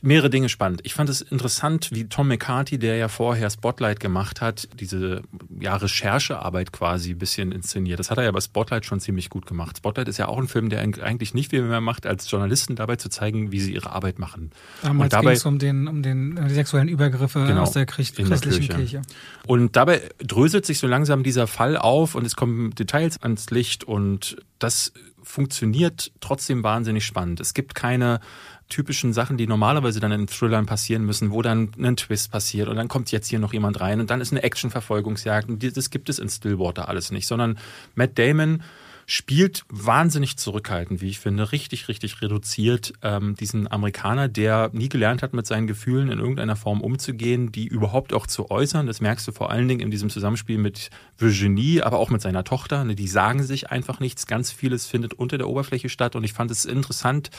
mehrere 0.00 0.30
Dinge 0.30 0.48
spannend. 0.48 0.80
Ich 0.84 0.94
fand 0.94 1.10
es 1.10 1.20
interessant, 1.20 1.90
wie 1.92 2.04
Tom 2.04 2.28
McCarthy, 2.28 2.78
der 2.78 2.96
ja 2.96 3.08
vorher 3.08 3.50
Spotlight 3.50 4.00
gemacht 4.00 4.40
hat, 4.40 4.68
diese 4.78 5.22
ja, 5.60 5.76
Recherchearbeit 5.76 6.72
quasi 6.72 7.10
ein 7.12 7.18
bisschen 7.18 7.52
inszeniert. 7.52 7.98
Das 7.98 8.10
hat 8.10 8.18
er 8.18 8.24
ja 8.24 8.30
bei 8.30 8.40
Spotlight 8.40 8.86
schon 8.86 9.00
ziemlich 9.00 9.28
gut 9.28 9.46
gemacht. 9.46 9.78
Spotlight 9.78 10.08
ist 10.08 10.18
ja 10.18 10.28
auch 10.28 10.38
ein 10.38 10.48
Film, 10.48 10.70
der 10.70 10.80
eigentlich 10.80 11.34
nicht 11.34 11.50
viel 11.50 11.62
mehr 11.62 11.80
macht, 11.80 12.06
als 12.06 12.30
Journalisten 12.30 12.76
dabei 12.76 12.96
zu 12.96 13.08
zeigen, 13.08 13.52
wie 13.52 13.60
sie 13.60 13.74
ihre 13.74 13.90
Arbeit 13.90 14.18
machen. 14.18 14.50
Damals 14.82 15.14
ging 15.14 15.28
es 15.28 15.46
um 15.46 15.58
den, 15.58 15.88
um 15.88 16.02
den 16.02 16.40
die 16.48 16.54
sexuellen 16.54 16.88
Übergriffe 16.88 17.44
genau, 17.46 17.62
aus 17.62 17.72
der 17.72 17.86
christlichen 17.86 18.40
Kirche. 18.40 18.68
Kirche. 18.68 19.02
Und 19.46 19.76
dabei 19.76 20.02
dröselt 20.18 20.66
sich 20.66 20.78
so 20.78 20.86
langsam 20.86 21.22
dieser 21.22 21.46
Fall 21.46 21.76
auf 21.76 22.14
und 22.14 22.26
es 22.26 22.36
kommen 22.36 22.74
Details 22.74 23.22
ans 23.22 23.50
Licht 23.50 23.84
und 23.84 24.36
das 24.58 24.92
funktioniert 25.22 26.12
trotzdem 26.20 26.62
wahnsinnig 26.62 27.04
spannend. 27.04 27.40
Es 27.40 27.54
gibt 27.54 27.74
keine 27.74 28.20
typischen 28.68 29.12
Sachen, 29.12 29.36
die 29.36 29.46
normalerweise 29.46 30.00
dann 30.00 30.12
in 30.12 30.26
Thrillern 30.26 30.66
passieren 30.66 31.04
müssen, 31.04 31.30
wo 31.30 31.42
dann 31.42 31.72
ein 31.78 31.96
Twist 31.96 32.30
passiert 32.32 32.68
und 32.68 32.76
dann 32.76 32.88
kommt 32.88 33.12
jetzt 33.12 33.28
hier 33.28 33.38
noch 33.38 33.52
jemand 33.52 33.80
rein 33.80 34.00
und 34.00 34.10
dann 34.10 34.20
ist 34.20 34.32
eine 34.32 34.42
Action-Verfolgungsjagd 34.42 35.48
und 35.48 35.76
das 35.76 35.90
gibt 35.90 36.08
es 36.08 36.18
in 36.18 36.28
Stillwater 36.28 36.88
alles 36.88 37.10
nicht, 37.10 37.26
sondern 37.26 37.58
Matt 37.94 38.18
Damon 38.18 38.62
spielt 39.06 39.64
wahnsinnig 39.68 40.36
zurückhaltend, 40.36 41.00
wie 41.00 41.08
ich 41.08 41.18
finde, 41.18 41.52
richtig, 41.52 41.88
richtig 41.88 42.22
reduziert 42.22 42.92
ähm, 43.02 43.34
diesen 43.34 43.70
Amerikaner, 43.70 44.28
der 44.28 44.70
nie 44.72 44.88
gelernt 44.88 45.22
hat, 45.22 45.32
mit 45.32 45.46
seinen 45.46 45.66
Gefühlen 45.66 46.10
in 46.10 46.18
irgendeiner 46.18 46.56
Form 46.56 46.80
umzugehen, 46.80 47.52
die 47.52 47.66
überhaupt 47.66 48.12
auch 48.12 48.26
zu 48.26 48.50
äußern. 48.50 48.86
Das 48.86 49.00
merkst 49.00 49.26
du 49.26 49.32
vor 49.32 49.50
allen 49.50 49.68
Dingen 49.68 49.80
in 49.80 49.90
diesem 49.90 50.10
Zusammenspiel 50.10 50.58
mit 50.58 50.90
Virginie, 51.18 51.84
aber 51.84 51.98
auch 51.98 52.10
mit 52.10 52.22
seiner 52.22 52.44
Tochter. 52.44 52.84
Ne, 52.84 52.94
die 52.94 53.08
sagen 53.08 53.42
sich 53.42 53.70
einfach 53.70 54.00
nichts. 54.00 54.26
Ganz 54.26 54.52
vieles 54.52 54.86
findet 54.86 55.14
unter 55.14 55.38
der 55.38 55.48
Oberfläche 55.48 55.88
statt 55.88 56.16
und 56.16 56.24
ich 56.24 56.32
fand 56.32 56.50
es 56.50 56.64
interessant, 56.64 57.30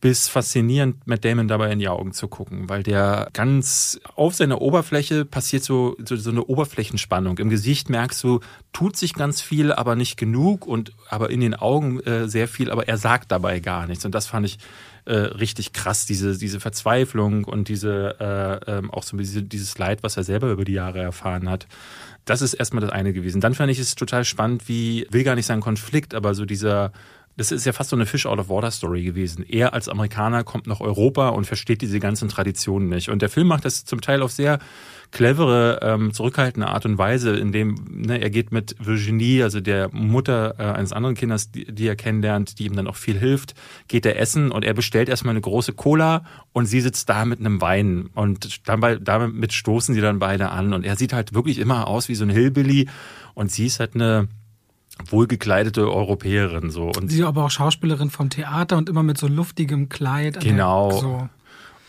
bis 0.00 0.28
faszinierend, 0.28 1.06
Matt 1.06 1.24
Damon 1.24 1.48
dabei 1.48 1.72
in 1.72 1.80
die 1.80 1.88
Augen 1.88 2.12
zu 2.12 2.28
gucken, 2.28 2.68
weil 2.68 2.84
der 2.84 3.30
ganz 3.32 3.98
auf 4.14 4.34
seiner 4.34 4.60
Oberfläche 4.60 5.24
passiert 5.24 5.64
so, 5.64 5.96
so, 6.04 6.14
so 6.14 6.30
eine 6.30 6.44
Oberflächenspannung. 6.44 7.38
Im 7.38 7.48
Gesicht 7.48 7.90
merkst 7.90 8.22
du, 8.22 8.38
tut 8.72 8.96
sich 8.96 9.14
ganz 9.14 9.40
viel, 9.40 9.72
aber 9.72 9.96
nicht 9.96 10.16
genug 10.16 10.66
und 10.66 10.92
aber 11.08 11.30
in 11.30 11.40
den 11.40 11.54
Augen 11.54 11.98
äh, 12.00 12.28
sehr 12.28 12.46
viel, 12.46 12.70
aber 12.70 12.86
er 12.86 12.96
sagt 12.96 13.32
dabei 13.32 13.58
gar 13.58 13.88
nichts. 13.88 14.04
Und 14.04 14.14
das 14.14 14.28
fand 14.28 14.46
ich 14.46 14.58
äh, 15.04 15.14
richtig 15.14 15.72
krass, 15.72 16.06
diese, 16.06 16.38
diese 16.38 16.60
Verzweiflung 16.60 17.44
und 17.44 17.68
diese 17.68 18.60
äh, 18.66 18.78
ähm, 18.78 18.92
auch 18.92 19.02
so 19.02 19.16
diese, 19.16 19.42
dieses 19.42 19.78
Leid, 19.78 20.04
was 20.04 20.16
er 20.16 20.22
selber 20.22 20.50
über 20.50 20.64
die 20.64 20.74
Jahre 20.74 21.00
erfahren 21.00 21.50
hat. 21.50 21.66
Das 22.24 22.42
ist 22.42 22.54
erstmal 22.54 22.82
das 22.82 22.90
eine 22.90 23.12
gewesen. 23.12 23.40
Dann 23.40 23.54
fand 23.54 23.72
ich 23.72 23.78
es 23.78 23.94
total 23.94 24.24
spannend, 24.24 24.68
wie, 24.68 25.06
will 25.10 25.24
gar 25.24 25.34
nicht 25.34 25.46
sagen 25.46 25.62
Konflikt, 25.62 26.14
aber 26.14 26.34
so 26.34 26.44
dieser 26.44 26.92
das 27.38 27.52
ist 27.52 27.64
ja 27.64 27.72
fast 27.72 27.90
so 27.90 27.96
eine 27.96 28.04
Fish 28.04 28.26
out 28.26 28.40
of 28.40 28.48
water 28.48 28.72
Story 28.72 29.04
gewesen. 29.04 29.44
Er 29.48 29.72
als 29.72 29.88
Amerikaner 29.88 30.42
kommt 30.42 30.66
nach 30.66 30.80
Europa 30.80 31.28
und 31.28 31.46
versteht 31.46 31.82
diese 31.82 32.00
ganzen 32.00 32.28
Traditionen 32.28 32.88
nicht. 32.88 33.10
Und 33.10 33.22
der 33.22 33.28
Film 33.28 33.46
macht 33.46 33.64
das 33.64 33.84
zum 33.84 34.00
Teil 34.00 34.22
auf 34.22 34.32
sehr 34.32 34.58
clevere, 35.12 35.78
ähm, 35.82 36.12
zurückhaltende 36.12 36.66
Art 36.66 36.84
und 36.84 36.98
Weise, 36.98 37.36
indem 37.36 37.76
ne, 37.88 38.20
er 38.20 38.30
geht 38.30 38.50
mit 38.50 38.74
Virginie, 38.84 39.44
also 39.44 39.60
der 39.60 39.88
Mutter 39.92 40.56
äh, 40.58 40.64
eines 40.64 40.92
anderen 40.92 41.14
Kindes, 41.14 41.52
die, 41.52 41.72
die 41.72 41.86
er 41.86 41.94
kennenlernt, 41.94 42.58
die 42.58 42.66
ihm 42.66 42.74
dann 42.74 42.88
auch 42.88 42.96
viel 42.96 43.16
hilft, 43.16 43.54
geht 43.86 44.04
er 44.04 44.18
essen 44.18 44.50
und 44.50 44.64
er 44.64 44.74
bestellt 44.74 45.08
erstmal 45.08 45.30
eine 45.30 45.40
große 45.40 45.74
Cola 45.74 46.24
und 46.52 46.66
sie 46.66 46.80
sitzt 46.80 47.08
da 47.08 47.24
mit 47.24 47.38
einem 47.38 47.60
Wein 47.60 48.10
und 48.14 48.68
dabei, 48.68 48.96
damit 48.96 49.52
stoßen 49.52 49.94
sie 49.94 50.00
dann 50.00 50.18
beide 50.18 50.50
an 50.50 50.72
und 50.72 50.84
er 50.84 50.96
sieht 50.96 51.12
halt 51.12 51.34
wirklich 51.34 51.58
immer 51.58 51.86
aus 51.86 52.08
wie 52.08 52.16
so 52.16 52.24
ein 52.24 52.30
Hillbilly 52.30 52.88
und 53.34 53.52
sie 53.52 53.66
ist 53.66 53.78
halt 53.78 53.94
eine 53.94 54.28
wohlgekleidete 55.06 55.90
Europäerin 55.90 56.70
so 56.70 56.90
und 56.96 57.08
sie 57.10 57.24
aber 57.24 57.44
auch 57.44 57.50
Schauspielerin 57.50 58.10
vom 58.10 58.30
Theater 58.30 58.76
und 58.76 58.88
immer 58.88 59.02
mit 59.02 59.18
so 59.18 59.28
luftigem 59.28 59.88
Kleid 59.88 60.40
genau 60.40 60.90
so. 60.90 61.28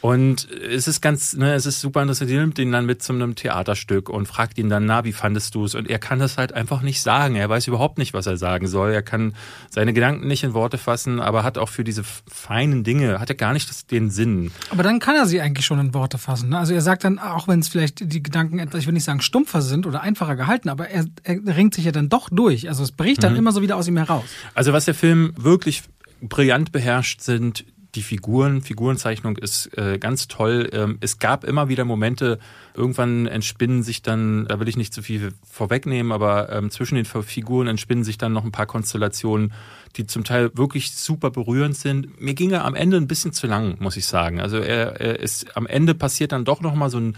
Und 0.01 0.49
es 0.49 0.88
ist 0.88 1.01
ganz, 1.01 1.35
ne, 1.35 1.53
es 1.53 1.65
ist 1.65 1.81
super 1.81 2.01
interessant. 2.01 2.29
Die 2.29 2.38
nimmt 2.38 2.57
ihn 2.57 2.71
dann 2.71 2.85
mit 2.85 3.03
zu 3.03 3.12
einem 3.12 3.35
Theaterstück 3.35 4.09
und 4.09 4.27
fragt 4.27 4.57
ihn 4.57 4.69
dann, 4.69 4.85
na, 4.85 5.03
wie 5.03 5.12
fandest 5.12 5.55
du 5.55 5.65
es? 5.65 5.75
Und 5.75 5.89
er 5.89 5.99
kann 5.99 6.19
das 6.19 6.38
halt 6.38 6.53
einfach 6.53 6.81
nicht 6.81 7.01
sagen. 7.01 7.35
Er 7.35 7.49
weiß 7.49 7.67
überhaupt 7.67 7.97
nicht, 7.97 8.13
was 8.13 8.25
er 8.25 8.38
sagen 8.38 8.67
soll. 8.67 8.91
Er 8.91 9.01
kann 9.01 9.33
seine 9.69 9.91
Gedanken 9.91 10.27
nicht 10.27 10.43
in 10.43 10.53
Worte 10.53 10.77
fassen, 10.77 11.19
aber 11.19 11.43
hat 11.43 11.57
auch 11.57 11.67
für 11.67 11.83
diese 11.83 12.03
feinen 12.03 12.83
Dinge, 12.85 13.19
hat 13.19 13.29
er 13.29 13.35
gar 13.35 13.51
nicht 13.51 13.91
den 13.91 14.09
Sinn. 14.09 14.51
Aber 14.69 14.83
dann 14.83 14.99
kann 14.99 15.15
er 15.15 15.25
sie 15.25 15.41
eigentlich 15.41 15.65
schon 15.65 15.79
in 15.79 15.93
Worte 15.93 16.17
fassen. 16.17 16.49
Ne? 16.49 16.57
Also 16.57 16.73
er 16.73 16.81
sagt 16.81 17.03
dann, 17.03 17.19
auch 17.19 17.49
wenn 17.49 17.59
es 17.59 17.67
vielleicht 17.67 18.13
die 18.13 18.23
Gedanken 18.23 18.59
etwas, 18.59 18.81
ich 18.81 18.88
will 18.88 18.93
nicht 18.93 19.03
sagen 19.03 19.19
stumpfer 19.19 19.62
sind 19.62 19.85
oder 19.85 20.01
einfacher 20.01 20.38
gehalten, 20.38 20.69
aber 20.69 20.88
er, 20.88 21.05
er 21.23 21.57
ringt 21.57 21.73
sich 21.73 21.85
ja 21.85 21.91
dann 21.91 22.07
doch 22.07 22.29
durch. 22.29 22.69
Also 22.69 22.83
es 22.83 22.93
bricht 22.93 23.23
dann 23.23 23.33
mhm. 23.33 23.39
immer 23.39 23.51
so 23.51 23.62
wieder 23.62 23.75
aus 23.75 23.88
ihm 23.88 23.97
heraus. 23.97 24.25
Also 24.55 24.71
was 24.71 24.85
der 24.85 24.95
Film 24.95 25.33
wirklich 25.35 25.83
brillant 26.21 26.71
beherrscht, 26.71 27.21
sind 27.21 27.65
die 27.95 28.04
Figuren, 28.04 28.62
Figurenzeichnung 28.62 29.38
ist 29.38 29.75
äh, 29.78 29.97
ganz 29.97 30.28
toll. 30.28 30.69
Ähm, 30.73 30.97
es 31.02 31.17
gab 31.17 31.43
immer 31.43 31.69
wieder 31.69 31.86
Momente, 31.86 32.39
irgendwann 32.75 33.25
entspinnen 33.25 33.82
sich 33.82 34.02
dann, 34.02 34.45
da 34.47 34.60
will 34.60 34.67
ich 34.67 34.78
nicht 34.78 34.93
zu 34.93 35.02
viel 35.02 35.34
vorwegnehmen, 35.49 36.12
aber 36.12 36.52
ähm, 36.52 36.69
zwischen 36.69 36.95
den 36.95 37.06
Figuren 37.06 37.67
entspinnen 37.67 38.04
sich 38.04 38.17
dann 38.17 38.34
noch 38.34 38.45
ein 38.45 38.52
paar 38.52 38.67
Konstellationen, 38.67 39.54
die 39.95 40.06
zum 40.06 40.23
Teil 40.23 40.52
wirklich 40.56 40.91
super 40.91 41.32
berührend 41.32 41.75
sind. 41.75 42.21
Mir 42.21 42.36
ging 42.36 42.52
er 42.52 42.65
am 42.65 42.75
Ende 42.75 42.97
ein 42.97 43.08
bisschen 43.08 43.34
zu 43.34 43.47
lang, 43.47 43.78
muss 43.80 43.97
ich 43.97 44.06
sagen. 44.06 44.39
Also 44.39 44.58
er, 44.58 45.02
er 45.02 45.19
ist 45.19 45.58
am 45.58 45.65
Ende 45.65 45.95
passiert 45.95 46.32
dann 46.32 46.45
doch 46.45 46.62
noch 46.62 46.75
mal 46.75 46.89
so 46.89 46.99
ein 46.99 47.17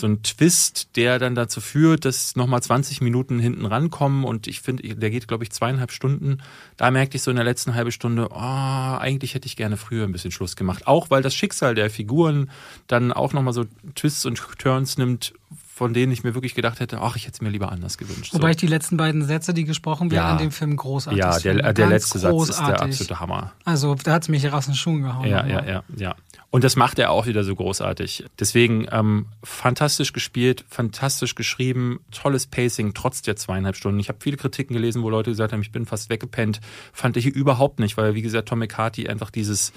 so 0.00 0.06
ein 0.06 0.22
Twist, 0.22 0.96
der 0.96 1.18
dann 1.18 1.34
dazu 1.34 1.60
führt, 1.60 2.04
dass 2.04 2.36
nochmal 2.36 2.62
20 2.62 3.00
Minuten 3.00 3.38
hinten 3.38 3.66
rankommen 3.66 4.24
und 4.24 4.46
ich 4.46 4.60
finde, 4.60 4.94
der 4.96 5.10
geht, 5.10 5.28
glaube 5.28 5.44
ich, 5.44 5.52
zweieinhalb 5.52 5.92
Stunden. 5.92 6.38
Da 6.76 6.90
merkte 6.90 7.16
ich 7.16 7.22
so 7.22 7.30
in 7.30 7.36
der 7.36 7.44
letzten 7.44 7.74
halben 7.74 7.92
Stunde, 7.92 8.28
oh, 8.30 8.36
eigentlich 8.36 9.34
hätte 9.34 9.46
ich 9.46 9.56
gerne 9.56 9.76
früher 9.76 10.04
ein 10.04 10.12
bisschen 10.12 10.32
Schluss 10.32 10.56
gemacht. 10.56 10.86
Auch 10.86 11.10
weil 11.10 11.22
das 11.22 11.34
Schicksal 11.34 11.74
der 11.74 11.90
Figuren 11.90 12.50
dann 12.86 13.12
auch 13.12 13.32
nochmal 13.32 13.52
so 13.52 13.66
Twists 13.94 14.26
und 14.26 14.42
Turns 14.58 14.98
nimmt, 14.98 15.34
von 15.80 15.94
denen 15.94 16.12
ich 16.12 16.24
mir 16.24 16.34
wirklich 16.34 16.54
gedacht 16.54 16.78
hätte, 16.78 17.00
ach, 17.00 17.16
ich 17.16 17.22
hätte 17.22 17.36
es 17.36 17.40
mir 17.40 17.48
lieber 17.48 17.72
anders 17.72 17.96
gewünscht. 17.96 18.34
Wobei 18.34 18.48
so. 18.48 18.50
ich 18.50 18.56
die 18.58 18.66
letzten 18.66 18.98
beiden 18.98 19.24
Sätze, 19.24 19.54
die 19.54 19.64
gesprochen 19.64 20.10
werden, 20.10 20.26
ja. 20.26 20.32
in 20.32 20.36
dem 20.36 20.50
Film 20.50 20.76
großartig 20.76 21.18
Ja, 21.18 21.38
der, 21.38 21.72
der 21.72 21.86
letzte 21.86 22.18
großartig. 22.18 22.54
Satz 22.54 22.60
ist 22.60 22.68
der 22.68 22.82
absolute 22.82 23.20
Hammer. 23.20 23.52
Also 23.64 23.94
da 23.94 24.12
hat 24.12 24.24
es 24.24 24.28
mich 24.28 24.44
raus 24.52 24.66
in 24.66 24.72
den 24.72 24.76
Schuhen 24.76 25.00
gehauen. 25.00 25.26
Ja, 25.26 25.46
ja, 25.46 25.64
ja, 25.64 25.82
ja. 25.96 26.16
Und 26.50 26.64
das 26.64 26.76
macht 26.76 26.98
er 26.98 27.12
auch 27.12 27.26
wieder 27.26 27.44
so 27.44 27.54
großartig. 27.54 28.24
Deswegen 28.38 28.88
ähm, 28.90 29.26
fantastisch 29.42 30.12
gespielt, 30.12 30.64
fantastisch 30.68 31.36
geschrieben, 31.36 32.00
tolles 32.10 32.46
Pacing, 32.46 32.92
trotz 32.92 33.22
der 33.22 33.36
zweieinhalb 33.36 33.76
Stunden. 33.76 34.00
Ich 34.00 34.08
habe 34.08 34.18
viele 34.20 34.36
Kritiken 34.36 34.74
gelesen, 34.74 35.02
wo 35.02 35.08
Leute 35.08 35.30
gesagt 35.30 35.52
haben, 35.54 35.62
ich 35.62 35.72
bin 35.72 35.86
fast 35.86 36.10
weggepennt. 36.10 36.60
Fand 36.92 37.16
ich 37.16 37.24
überhaupt 37.24 37.78
nicht, 37.78 37.96
weil, 37.96 38.14
wie 38.16 38.22
gesagt, 38.22 38.48
Tom 38.48 38.58
McCarthy 38.58 39.08
einfach 39.08 39.30
dieses 39.30 39.72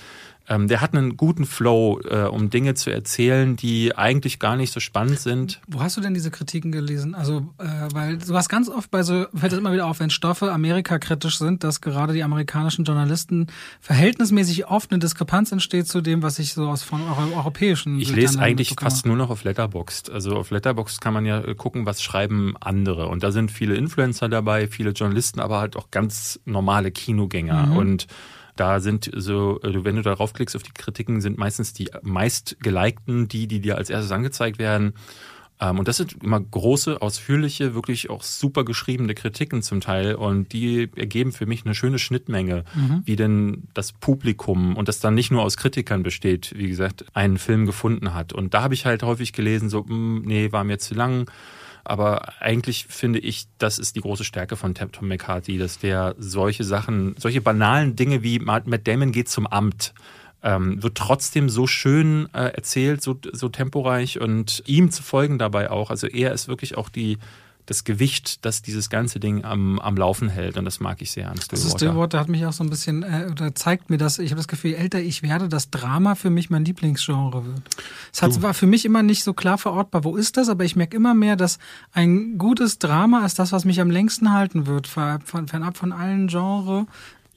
ähm, 0.49 0.67
der 0.67 0.81
hat 0.81 0.93
einen 0.93 1.15
guten 1.15 1.45
Flow, 1.45 2.01
äh, 2.01 2.23
um 2.23 2.49
Dinge 2.49 2.73
zu 2.73 2.91
erzählen, 2.91 3.55
die 3.55 3.95
eigentlich 3.95 4.39
gar 4.39 4.57
nicht 4.57 4.73
so 4.73 4.81
spannend 4.81 5.19
sind. 5.19 5.61
Wo 5.67 5.81
hast 5.81 5.95
du 5.95 6.01
denn 6.01 6.13
diese 6.13 6.31
Kritiken 6.31 6.71
gelesen? 6.71 7.15
Also, 7.15 7.47
äh, 7.59 7.65
weil 7.93 8.17
du 8.17 8.35
hast 8.35 8.49
ganz 8.49 8.67
oft 8.67 8.91
bei 8.91 9.03
so, 9.03 9.25
fällt 9.33 9.53
es 9.53 9.59
immer 9.59 9.71
wieder 9.71 9.87
auf, 9.87 10.01
wenn 10.01 10.09
Stoffe 10.09 10.51
amerikakritisch 10.51 11.37
sind, 11.37 11.63
dass 11.63 11.79
gerade 11.79 12.13
die 12.13 12.23
amerikanischen 12.23 12.83
Journalisten 12.83 13.47
verhältnismäßig 13.79 14.67
oft 14.67 14.91
eine 14.91 14.99
Diskrepanz 14.99 15.51
entsteht 15.53 15.87
zu 15.87 16.01
dem, 16.01 16.23
was 16.23 16.39
ich 16.39 16.53
so 16.53 16.67
aus 16.67 16.83
von 16.83 17.01
euro 17.01 17.37
europäischen. 17.37 17.99
Ich 17.99 18.13
lese 18.13 18.39
eigentlich 18.39 18.75
fast 18.77 19.05
nur 19.05 19.15
noch 19.15 19.29
auf 19.29 19.45
Letterboxd. 19.45 20.09
Also 20.09 20.35
auf 20.35 20.51
Letterboxd 20.51 20.99
kann 20.99 21.13
man 21.13 21.25
ja 21.25 21.39
äh, 21.39 21.55
gucken, 21.55 21.85
was 21.85 22.03
schreiben 22.03 22.55
andere. 22.59 23.07
Und 23.07 23.23
da 23.23 23.31
sind 23.31 23.49
viele 23.49 23.75
Influencer 23.75 24.27
dabei, 24.27 24.67
viele 24.67 24.91
Journalisten, 24.91 25.39
aber 25.39 25.59
halt 25.59 25.77
auch 25.77 25.89
ganz 25.89 26.39
normale 26.43 26.91
Kinogänger. 26.91 27.67
Mhm. 27.67 27.77
Und 27.77 28.07
da 28.55 28.79
sind 28.79 29.09
so, 29.15 29.61
äh, 29.61 29.83
wenn 29.83 29.95
du 29.95 30.01
darauf 30.01 30.33
klickst 30.33 30.55
auf 30.55 30.63
die 30.63 30.71
Kritiken, 30.71 31.21
sind 31.21 31.37
meistens 31.37 31.73
die 31.73 31.89
meist 32.01 32.57
gelikten, 32.59 33.27
die, 33.27 33.47
die 33.47 33.59
dir 33.59 33.77
als 33.77 33.89
erstes 33.89 34.11
angezeigt 34.11 34.59
werden. 34.59 34.93
Ähm, 35.59 35.79
und 35.79 35.87
das 35.87 35.97
sind 35.97 36.21
immer 36.23 36.39
große, 36.39 37.01
ausführliche, 37.01 37.73
wirklich 37.73 38.09
auch 38.09 38.23
super 38.23 38.65
geschriebene 38.65 39.15
Kritiken 39.15 39.61
zum 39.61 39.81
Teil. 39.81 40.15
Und 40.15 40.53
die 40.53 40.89
ergeben 40.95 41.31
für 41.31 41.45
mich 41.45 41.65
eine 41.65 41.75
schöne 41.75 41.99
Schnittmenge, 41.99 42.65
mhm. 42.75 43.01
wie 43.05 43.15
denn 43.15 43.63
das 43.73 43.91
Publikum 43.91 44.75
und 44.75 44.87
das 44.87 44.99
dann 44.99 45.15
nicht 45.15 45.31
nur 45.31 45.43
aus 45.43 45.57
Kritikern 45.57 46.03
besteht, 46.03 46.53
wie 46.55 46.67
gesagt, 46.67 47.05
einen 47.13 47.37
Film 47.37 47.65
gefunden 47.65 48.13
hat. 48.13 48.33
Und 48.33 48.53
da 48.53 48.63
habe 48.63 48.73
ich 48.73 48.85
halt 48.85 49.03
häufig 49.03 49.33
gelesen, 49.33 49.69
so, 49.69 49.81
mh, 49.81 49.87
hm, 49.89 50.21
nee, 50.25 50.51
war 50.51 50.63
mir 50.63 50.79
zu 50.79 50.95
lang 50.95 51.29
aber 51.83 52.41
eigentlich 52.41 52.85
finde 52.85 53.19
ich, 53.19 53.47
das 53.57 53.79
ist 53.79 53.95
die 53.95 54.01
große 54.01 54.23
Stärke 54.23 54.55
von 54.55 54.73
Tom 54.73 55.07
McCarthy, 55.07 55.57
dass 55.57 55.79
der 55.79 56.15
solche 56.17 56.63
Sachen, 56.63 57.15
solche 57.17 57.41
banalen 57.41 57.95
Dinge 57.95 58.23
wie 58.23 58.39
Matt 58.39 58.65
Damon 58.87 59.11
geht 59.11 59.29
zum 59.29 59.47
Amt, 59.47 59.93
ähm, 60.43 60.81
wird 60.83 60.95
trotzdem 60.95 61.49
so 61.49 61.67
schön 61.67 62.27
äh, 62.33 62.53
erzählt, 62.53 63.01
so, 63.01 63.17
so 63.31 63.49
temporeich 63.49 64.19
und 64.19 64.63
ihm 64.65 64.91
zu 64.91 65.01
folgen 65.01 65.39
dabei 65.39 65.71
auch. 65.71 65.89
Also 65.89 66.07
er 66.07 66.33
ist 66.33 66.47
wirklich 66.47 66.77
auch 66.77 66.89
die 66.89 67.17
das 67.65 67.83
Gewicht, 67.83 68.45
das 68.45 68.61
dieses 68.61 68.89
ganze 68.89 69.19
Ding 69.19 69.45
am, 69.45 69.79
am 69.79 69.95
Laufen 69.95 70.29
hält. 70.29 70.57
Und 70.57 70.65
das 70.65 70.79
mag 70.79 71.01
ich 71.01 71.11
sehr 71.11 71.29
an 71.29 71.37
Stillwater. 71.37 71.65
Also 71.65 71.77
Stillwater 71.77 72.19
hat 72.19 72.29
mich 72.29 72.45
auch 72.45 72.53
so 72.53 72.63
ein 72.63 72.69
bisschen, 72.69 73.03
äh, 73.03 73.27
oder 73.31 73.55
zeigt 73.55 73.89
mir 73.89 73.97
das, 73.97 74.19
ich 74.19 74.31
habe 74.31 74.39
das 74.39 74.47
Gefühl, 74.47 74.71
je 74.71 74.77
älter 74.77 74.99
ich 74.99 75.23
werde, 75.23 75.47
dass 75.47 75.69
Drama 75.69 76.15
für 76.15 76.29
mich 76.29 76.49
mein 76.49 76.65
Lieblingsgenre 76.65 77.45
wird. 77.45 77.61
Es 78.11 78.21
hat, 78.21 78.41
war 78.41 78.53
für 78.53 78.67
mich 78.67 78.85
immer 78.85 79.03
nicht 79.03 79.23
so 79.23 79.33
klar 79.33 79.57
verortbar, 79.57 80.03
wo 80.03 80.15
ist 80.15 80.37
das, 80.37 80.49
aber 80.49 80.65
ich 80.65 80.75
merke 80.75 80.97
immer 80.97 81.13
mehr, 81.13 81.35
dass 81.35 81.59
ein 81.93 82.37
gutes 82.37 82.79
Drama 82.79 83.25
ist 83.25 83.39
das, 83.39 83.51
was 83.51 83.65
mich 83.65 83.79
am 83.79 83.89
längsten 83.89 84.33
halten 84.33 84.67
wird, 84.67 84.87
fernab 84.87 85.77
von 85.77 85.91
allen 85.91 86.27
Genres. 86.27 86.85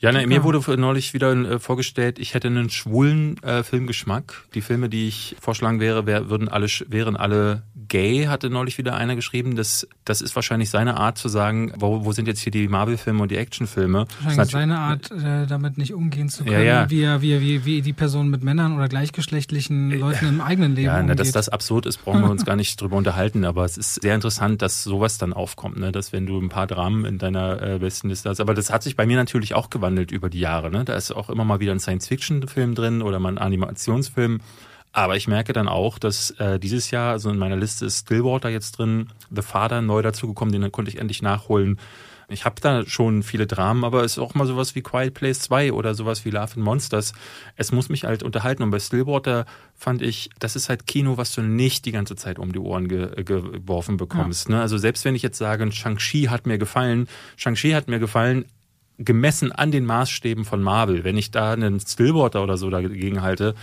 Ja, 0.07 0.13
ne, 0.13 0.27
mir 0.27 0.45
wurde 0.45 0.77
neulich 0.77 1.15
wieder 1.15 1.33
äh, 1.33 1.59
vorgestellt, 1.59 2.21
ich 2.21 2.35
hätte 2.35 2.47
einen 2.47 2.71
schwulen 2.71 3.43
äh, 3.43 3.65
Filmgeschmack. 3.65 4.45
Die 4.55 4.61
Filme, 4.61 4.89
die 4.89 5.09
ich 5.09 5.35
vorschlagen 5.41 5.81
wäre, 5.81 6.07
wär, 6.07 6.31
würden 6.31 6.49
alle, 6.49 6.69
wären 6.89 7.17
alle 7.17 7.63
gay, 7.89 8.27
hatte 8.27 8.51
neulich 8.51 8.79
wieder 8.79 8.95
einer 8.95 9.17
geschrieben. 9.17 9.57
Das, 9.57 9.87
das 10.05 10.21
ist 10.21 10.37
wahrscheinlich 10.37 10.71
seine 10.71 10.97
Art 10.97 11.19
zu 11.19 11.29
sagen, 11.29 11.73
wo, 11.79 12.05
wo 12.05 12.13
sind 12.13 12.29
jetzt 12.29 12.41
hier 12.41 12.53
die 12.53 12.69
Marvel-Filme 12.69 13.23
und 13.23 13.31
die 13.31 13.37
Actionfilme? 13.37 14.07
Wahrscheinlich 14.23 14.53
seine 14.53 14.79
Art, 14.79 15.11
äh, 15.11 15.47
damit 15.47 15.77
nicht 15.77 15.93
umgehen 15.93 16.29
zu 16.29 16.45
können, 16.45 16.57
ja, 16.65 16.83
ja. 16.83 16.91
Wie, 16.91 17.03
er, 17.03 17.21
wie, 17.21 17.41
wie, 17.41 17.65
wie 17.65 17.83
die 17.83 17.93
Person 17.93 18.29
mit 18.29 18.45
Männern 18.45 18.77
oder 18.77 18.89
gleichgeschlechtlichen 18.89 19.91
äh, 19.91 19.97
Leuten 19.97 20.27
im 20.27 20.41
eigenen 20.41 20.77
Leben 20.77 20.87
Ja, 20.87 21.03
ne, 21.03 21.17
dass 21.17 21.33
das 21.33 21.49
absurd 21.49 21.87
ist, 21.87 21.99
brauchen 21.99 22.23
wir 22.23 22.31
uns 22.31 22.45
gar 22.47 22.57
nicht 22.57 22.81
drüber 22.81 22.97
unterhalten. 22.97 23.45
Aber 23.45 23.65
es 23.65 23.77
ist 23.77 24.03
sehr 24.03 24.15
interessant, 24.15 24.63
dass 24.63 24.85
sowas 24.85 25.19
dann 25.19 25.33
aufkommt, 25.33 25.79
ne? 25.79 25.91
dass 25.91 26.13
wenn 26.13 26.27
du 26.27 26.41
ein 26.41 26.49
paar 26.49 26.67
Dramen 26.67 27.05
in 27.05 27.19
deiner 27.19 27.61
äh, 27.63 27.79
besten 27.79 28.09
Liste 28.09 28.29
hast. 28.29 28.41
Aber 28.41 28.55
das 28.55 28.73
hat 28.73 28.83
sich 28.83 28.97
bei 28.97 29.07
mir 29.07 29.17
natürlich 29.17 29.55
auch 29.55 29.71
gewandelt 29.71 29.96
über 30.03 30.31
die 30.31 30.41
Jahre. 30.41 30.71
Ne? 30.71 30.85
Da 30.85 30.95
ist 30.95 31.13
auch 31.13 31.31
immer 31.31 31.45
mal 31.45 31.61
wieder 31.61 31.73
ein 31.73 31.81
Science-Fiction-Film 31.81 32.75
drin 32.75 33.03
oder 33.03 33.19
mal 33.19 33.31
ein 33.31 33.39
Animationsfilm. 33.39 34.41
Aber 34.93 35.17
ich 35.17 35.29
merke 35.29 35.53
dann 35.53 35.69
auch, 35.69 35.99
dass 35.99 36.31
äh, 36.33 36.59
dieses 36.59 36.91
Jahr, 36.91 37.13
also 37.13 37.29
in 37.29 37.37
meiner 37.37 37.57
Liste 37.57 37.85
ist 37.85 38.07
Stillwater 38.07 38.49
jetzt 38.49 38.79
drin, 38.79 39.09
The 39.31 39.43
Father 39.43 39.83
neu 39.83 40.01
dazugekommen, 40.01 40.53
den 40.53 40.73
konnte 40.73 40.91
ich 40.91 40.99
endlich 40.99 41.21
nachholen. 41.21 41.79
Ich 42.29 42.45
habe 42.45 42.61
da 42.61 42.85
schon 42.87 43.23
viele 43.23 43.47
Dramen, 43.47 43.85
aber 43.85 44.03
es 44.03 44.13
ist 44.13 44.19
auch 44.19 44.35
mal 44.35 44.47
sowas 44.47 44.75
wie 44.75 44.83
Quiet 44.83 45.15
Place 45.15 45.41
2 45.41 45.73
oder 45.73 45.95
sowas 45.95 46.25
wie 46.25 46.31
Love 46.31 46.55
and 46.57 46.65
Monsters. 46.65 47.13
Es 47.55 47.71
muss 47.71 47.89
mich 47.89 48.05
halt 48.05 48.25
unterhalten. 48.25 48.65
Und 48.65 48.71
bei 48.71 48.81
Stillwater 48.81 49.47
fand 49.75 50.03
ich, 50.03 50.31
das 50.41 50.57
ist 50.57 50.69
halt 50.69 50.87
Kino, 50.89 51.19
was 51.19 51.33
du 51.35 51.43
nicht 51.43 51.85
die 51.85 51.93
ganze 51.93 52.17
Zeit 52.17 52.41
um 52.41 52.53
die 52.53 52.59
Ohren 52.59 52.89
ge 52.89 53.23
geworfen 53.23 53.97
bekommst. 53.97 54.49
Ja. 54.49 54.57
Ne? 54.57 54.61
Also 54.61 54.77
selbst 54.77 55.05
wenn 55.05 55.15
ich 55.15 55.23
jetzt 55.23 55.39
sage, 55.39 55.71
Shang-Chi 55.71 56.25
hat 56.25 56.47
mir 56.47 56.59
gefallen, 56.59 57.07
Shang-Chi 57.37 57.73
hat 57.73 57.87
mir 57.87 58.01
gefallen, 58.01 58.47
gemessen 58.99 59.53
an 59.53 59.71
den 59.71 59.85
Maßstäben 59.85 60.45
von 60.45 60.63
Marvel. 60.63 61.05
Wenn 61.05 61.17
ich 61.17 61.31
da 61.31 61.53
einen 61.53 61.81
Stillwater 61.81 62.43
oder 62.43 62.57
so 62.57 62.71
dagegen 62.71 63.23
halte, 63.23 63.55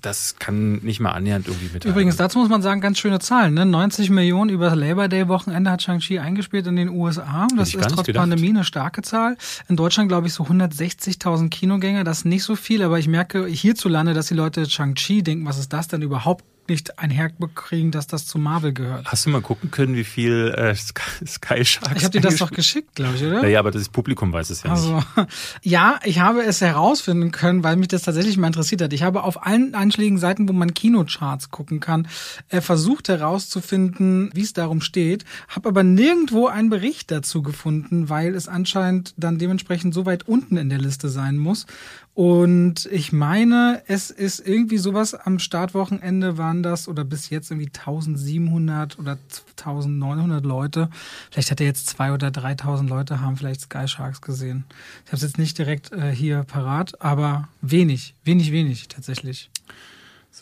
das 0.00 0.36
kann 0.36 0.78
nicht 0.78 1.00
mal 1.00 1.10
annähernd 1.10 1.46
irgendwie 1.46 1.66
mithalten. 1.66 1.90
Übrigens, 1.90 2.16
dazu 2.16 2.38
muss 2.38 2.48
man 2.48 2.62
sagen, 2.62 2.80
ganz 2.80 2.98
schöne 2.98 3.18
Zahlen. 3.18 3.54
Ne? 3.54 3.66
90 3.66 4.10
Millionen 4.10 4.50
über 4.50 4.74
Labor 4.74 5.08
Day-Wochenende 5.08 5.70
hat 5.70 5.82
Shang-Chi 5.82 6.18
eingespielt 6.18 6.66
in 6.66 6.76
den 6.76 6.88
USA. 6.88 7.48
Das 7.56 7.74
ist 7.74 7.88
trotz. 7.88 8.12
Pandemie 8.12 8.50
eine 8.50 8.64
starke 8.64 9.02
Zahl. 9.02 9.36
In 9.68 9.76
Deutschland, 9.76 10.08
glaube 10.08 10.26
ich, 10.26 10.32
so 10.32 10.44
160.000 10.44 11.48
Kinogänger. 11.50 12.04
Das 12.04 12.18
ist 12.18 12.24
nicht 12.24 12.44
so 12.44 12.56
viel, 12.56 12.82
aber 12.82 12.98
ich 12.98 13.08
merke 13.08 13.46
hierzulande, 13.46 14.14
dass 14.14 14.26
die 14.26 14.34
Leute 14.34 14.68
Shang-Chi 14.68 15.22
denken, 15.22 15.46
was 15.46 15.58
ist 15.58 15.72
das 15.72 15.88
denn 15.88 16.02
überhaupt? 16.02 16.44
Nicht 16.70 16.98
einherkriegen, 16.98 17.90
dass 17.90 18.06
das 18.06 18.26
zu 18.26 18.38
Marvel 18.38 18.72
gehört. 18.72 19.04
Hast 19.06 19.26
du 19.26 19.30
mal 19.30 19.42
gucken 19.42 19.70
können, 19.70 19.94
wie 19.94 20.04
viel 20.04 20.54
äh, 20.56 20.74
Sky 20.74 21.64
Sharks? 21.64 21.96
Ich 21.96 22.04
habe 22.04 22.10
dir 22.10 22.22
das 22.22 22.36
doch 22.36 22.50
geschickt, 22.50 22.94
glaube 22.94 23.16
ich, 23.16 23.24
oder? 23.24 23.42
Naja, 23.42 23.58
aber 23.58 23.70
das 23.72 23.90
Publikum 23.90 24.32
weiß 24.32 24.48
es 24.48 24.62
ja 24.62 24.70
also, 24.70 24.96
nicht. 24.96 25.06
Ja, 25.62 26.00
ich 26.04 26.20
habe 26.20 26.42
es 26.42 26.60
herausfinden 26.60 27.32
können, 27.32 27.62
weil 27.62 27.76
mich 27.76 27.88
das 27.88 28.02
tatsächlich 28.02 28.38
mal 28.38 28.46
interessiert 28.46 28.80
hat. 28.80 28.92
Ich 28.92 29.02
habe 29.02 29.24
auf 29.24 29.44
allen 29.44 29.74
einschlägigen 29.74 30.18
Seiten, 30.18 30.48
wo 30.48 30.52
man 30.52 30.72
Kinocharts 30.72 31.50
gucken 31.50 31.80
kann, 31.80 32.08
äh, 32.48 32.60
versucht 32.60 33.08
herauszufinden, 33.08 34.30
wie 34.32 34.42
es 34.42 34.52
darum 34.52 34.80
steht, 34.80 35.24
habe 35.48 35.68
aber 35.68 35.82
nirgendwo 35.82 36.46
einen 36.46 36.70
Bericht 36.70 37.10
dazu 37.10 37.42
gefunden, 37.42 38.08
weil 38.08 38.34
es 38.34 38.48
anscheinend 38.48 39.12
dann 39.16 39.38
dementsprechend 39.38 39.92
so 39.92 40.06
weit 40.06 40.28
unten 40.28 40.56
in 40.56 40.70
der 40.70 40.78
Liste 40.78 41.08
sein 41.08 41.36
muss. 41.36 41.66
Und 42.14 42.86
ich 42.86 43.12
meine, 43.12 43.82
es 43.86 44.10
ist 44.10 44.46
irgendwie 44.46 44.78
sowas 44.78 45.14
am 45.14 45.38
Startwochenende 45.38 46.36
waren 46.36 46.62
das 46.62 46.88
oder 46.88 47.04
bis 47.04 47.30
jetzt 47.30 47.50
irgendwie 47.50 47.68
1700 47.68 48.98
oder 48.98 49.16
1900 49.56 50.44
Leute. 50.44 50.90
Vielleicht 51.30 51.50
hat 51.52 51.60
er 51.60 51.66
jetzt 51.66 51.86
zwei 51.86 52.12
oder 52.12 52.30
3000 52.30 52.90
Leute 52.90 53.20
haben 53.20 53.36
vielleicht 53.36 53.62
Sky 53.62 53.86
Sharks 53.86 54.20
gesehen. 54.20 54.64
Ich 55.04 55.12
habe 55.12 55.16
es 55.16 55.22
jetzt 55.22 55.38
nicht 55.38 55.56
direkt 55.56 55.92
äh, 55.92 56.10
hier 56.10 56.42
parat, 56.42 57.00
aber 57.00 57.48
wenig, 57.62 58.14
wenig, 58.24 58.50
wenig 58.50 58.88
tatsächlich. 58.88 59.48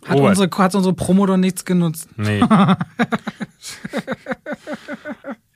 Hat, 0.06 0.18
unsere, 0.18 0.50
hat 0.50 0.74
unsere 0.74 0.94
Promo 0.94 1.26
doch 1.26 1.36
nichts 1.36 1.64
genutzt. 1.64 2.08
Nee. 2.16 2.42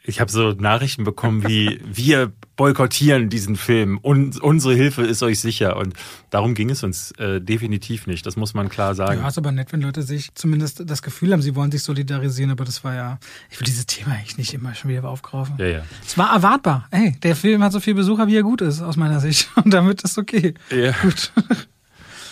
ich 0.05 0.21
habe 0.21 0.31
so 0.31 0.53
Nachrichten 0.53 1.05
bekommen 1.05 1.47
wie 1.47 1.81
wir 1.93 2.33
boykottieren 2.57 3.29
diesen 3.29 3.57
Film 3.57 3.99
und 3.99 4.41
unsere 4.41 4.75
Hilfe 4.75 5.03
ist 5.03 5.23
euch 5.23 5.41
sicher 5.41 5.77
und 5.77 5.95
darum 6.31 6.55
ging 6.55 6.71
es 6.71 6.83
uns 6.83 7.13
äh, 7.13 7.41
definitiv 7.41 8.07
nicht. 8.07 8.27
Das 8.27 8.37
muss 8.37 8.55
man 8.55 8.69
klar 8.69 8.95
sagen. 8.95 9.21
Ja, 9.21 9.29
ist 9.29 9.39
aber 9.39 9.53
nett, 9.53 9.73
wenn 9.73 9.81
Leute 9.81 10.03
sich 10.03 10.35
zumindest 10.35 10.83
das 10.87 11.03
Gefühl 11.03 11.33
haben, 11.33 11.43
sie 11.43 11.55
wollen 11.55 11.71
sich 11.71 11.83
solidarisieren, 11.83 12.51
aber 12.51 12.65
das 12.65 12.85
war 12.85 12.95
ja, 12.95 13.19
ich 13.51 13.59
will 13.59 13.65
dieses 13.65 13.87
Thema 13.87 14.13
eigentlich 14.13 14.39
nicht 14.39 14.55
immer 14.55 14.75
schon 14.75 14.91
wieder 14.91 15.09
aufgreifen. 15.09 15.55
Ja, 15.59 15.67
ja. 15.67 15.83
Es 16.05 16.19
war 16.19 16.33
erwartbar. 16.33 16.89
Ey, 16.91 17.17
der 17.23 17.37
Film 17.37 17.63
hat 17.63 17.73
so 17.73 17.81
viel 17.81 17.95
Besucher, 17.95 18.27
wie 18.27 18.37
er 18.37 18.43
gut 18.43 18.61
ist, 18.61 18.83
aus 18.83 18.97
meiner 18.97 19.21
Sicht 19.21 19.49
und 19.65 19.73
damit 19.73 20.03
ist 20.03 20.19
okay. 20.19 20.55
Ja. 20.71 20.93
Gut. 21.03 21.33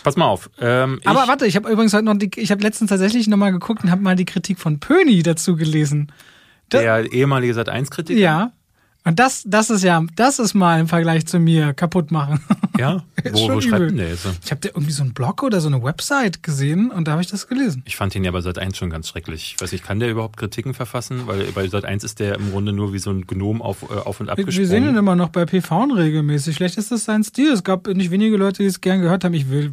Pass 0.03 0.17
mal 0.17 0.27
auf. 0.27 0.49
Ähm, 0.61 1.01
Aber 1.05 1.29
warte, 1.29 1.47
ich 1.47 1.57
habe 1.57 1.71
übrigens 1.71 1.93
heute 1.93 2.05
noch, 2.05 2.17
die, 2.17 2.31
ich 2.37 2.51
habe 2.51 2.63
letztens 2.63 2.89
tatsächlich 2.89 3.27
nochmal 3.27 3.53
geguckt 3.53 3.85
und 3.85 3.91
habe 3.91 4.01
mal 4.01 4.17
die 4.17 4.25
Kritik 4.25 4.59
von 4.59 4.81
Pöni 4.81 5.23
dazu 5.23 5.57
gelesen. 5.57 6.11
Der 6.73 7.13
ehemalige 7.13 7.55
Sat1-Kritiker. 7.55 8.19
Ja. 8.19 8.53
Und 9.03 9.19
das, 9.19 9.45
das 9.47 9.71
ist 9.71 9.83
ja, 9.83 10.05
das 10.15 10.39
ist 10.39 10.53
mal 10.53 10.79
im 10.79 10.87
Vergleich 10.87 11.27
zu 11.27 11.39
mir 11.39 11.73
kaputt 11.73 12.11
machen. 12.11 12.41
Ja? 12.79 13.03
Wo, 13.33 13.49
wo 13.51 13.61
schreibt 13.61 13.91
denn 13.91 13.97
der 13.97 14.11
jetzt? 14.11 14.27
Ich 14.45 14.51
habe 14.51 14.61
da 14.61 14.69
irgendwie 14.69 14.93
so 14.93 15.03
einen 15.03 15.15
Blog 15.15 15.43
oder 15.43 15.61
so 15.61 15.69
eine 15.69 15.83
Website 15.83 16.43
gesehen 16.43 16.91
und 16.91 17.09
da 17.09 17.13
habe 17.13 17.23
ich 17.23 17.29
das 17.29 17.47
gelesen. 17.47 17.83
Ich 17.87 17.97
fand 17.97 18.15
ihn 18.15 18.25
ja 18.25 18.31
bei 18.31 18.39
Sat1 18.39 18.75
schon 18.75 18.91
ganz 18.91 19.09
schrecklich. 19.09 19.55
Ich 19.55 19.63
weiß 19.63 19.73
nicht, 19.73 19.85
kann 19.85 20.01
der 20.01 20.11
überhaupt 20.11 20.37
Kritiken 20.37 20.75
verfassen? 20.75 21.27
Weil 21.27 21.45
bei 21.53 21.65
Sat1 21.65 22.05
ist 22.05 22.21
der 22.21 22.37
im 22.37 22.51
Grunde 22.51 22.73
nur 22.73 22.93
wie 22.93 22.99
so 22.99 23.11
ein 23.11 23.27
Gnom 23.27 23.63
auf, 23.63 23.83
äh, 23.83 23.95
auf 23.95 24.21
und 24.21 24.29
ab 24.29 24.39
Wir, 24.39 24.47
wir 24.47 24.67
sehen 24.67 24.89
ihn 24.89 24.97
immer 24.97 25.17
noch 25.17 25.31
bei 25.31 25.47
PV 25.47 25.95
regelmäßig. 25.95 26.57
Vielleicht 26.57 26.79
ist 26.79 26.91
das 26.91 27.05
sein 27.05 27.25
Stil. 27.25 27.53
Es 27.53 27.65
gab 27.65 27.87
nicht 27.87 28.11
wenige 28.11 28.37
Leute, 28.37 28.63
die 28.63 28.69
es 28.69 28.81
gern 28.81 29.01
gehört 29.01 29.25
haben. 29.25 29.35
Ich 29.35 29.49
will, 29.51 29.73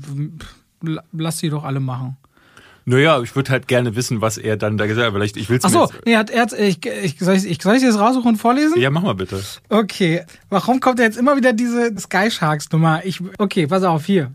lass 1.12 1.40
sie 1.40 1.50
doch 1.50 1.64
alle 1.64 1.80
machen. 1.80 2.18
Naja, 2.90 3.22
ich 3.22 3.36
würde 3.36 3.52
halt 3.52 3.68
gerne 3.68 3.98
wissen, 3.98 4.22
was 4.22 4.38
er 4.38 4.56
dann 4.56 4.78
da 4.78 4.88
gesagt 4.88 5.08
hat. 5.08 5.14
Vielleicht, 5.14 5.36
ich 5.36 5.50
will's 5.50 5.66
Ach 5.66 5.70
so, 5.70 5.82
jetzt, 5.82 6.06
nee, 6.06 6.14
er 6.14 6.20
hat, 6.20 6.30
er 6.30 6.42
hat, 6.44 6.54
ich, 6.54 6.86
ich, 6.86 7.20
soll 7.20 7.36
ich, 7.36 7.46
ich, 7.46 7.62
soll 7.62 7.76
ich 7.76 7.84
das 7.84 8.00
raussuchen 8.00 8.30
und 8.30 8.38
vorlesen? 8.38 8.80
Ja, 8.80 8.90
mach 8.90 9.02
mal 9.02 9.14
bitte. 9.14 9.44
Okay, 9.68 10.24
warum 10.50 10.80
kommt 10.80 11.00
jetzt 11.00 11.18
immer 11.18 11.36
wieder 11.36 11.52
diese 11.52 11.94
Sky 12.00 12.32
Sharks 12.32 12.72
Nummer? 12.72 13.02
Ich, 13.04 13.20
okay, 13.40 13.68
pass 13.68 13.84
auf, 13.84 14.06
hier. 14.06 14.32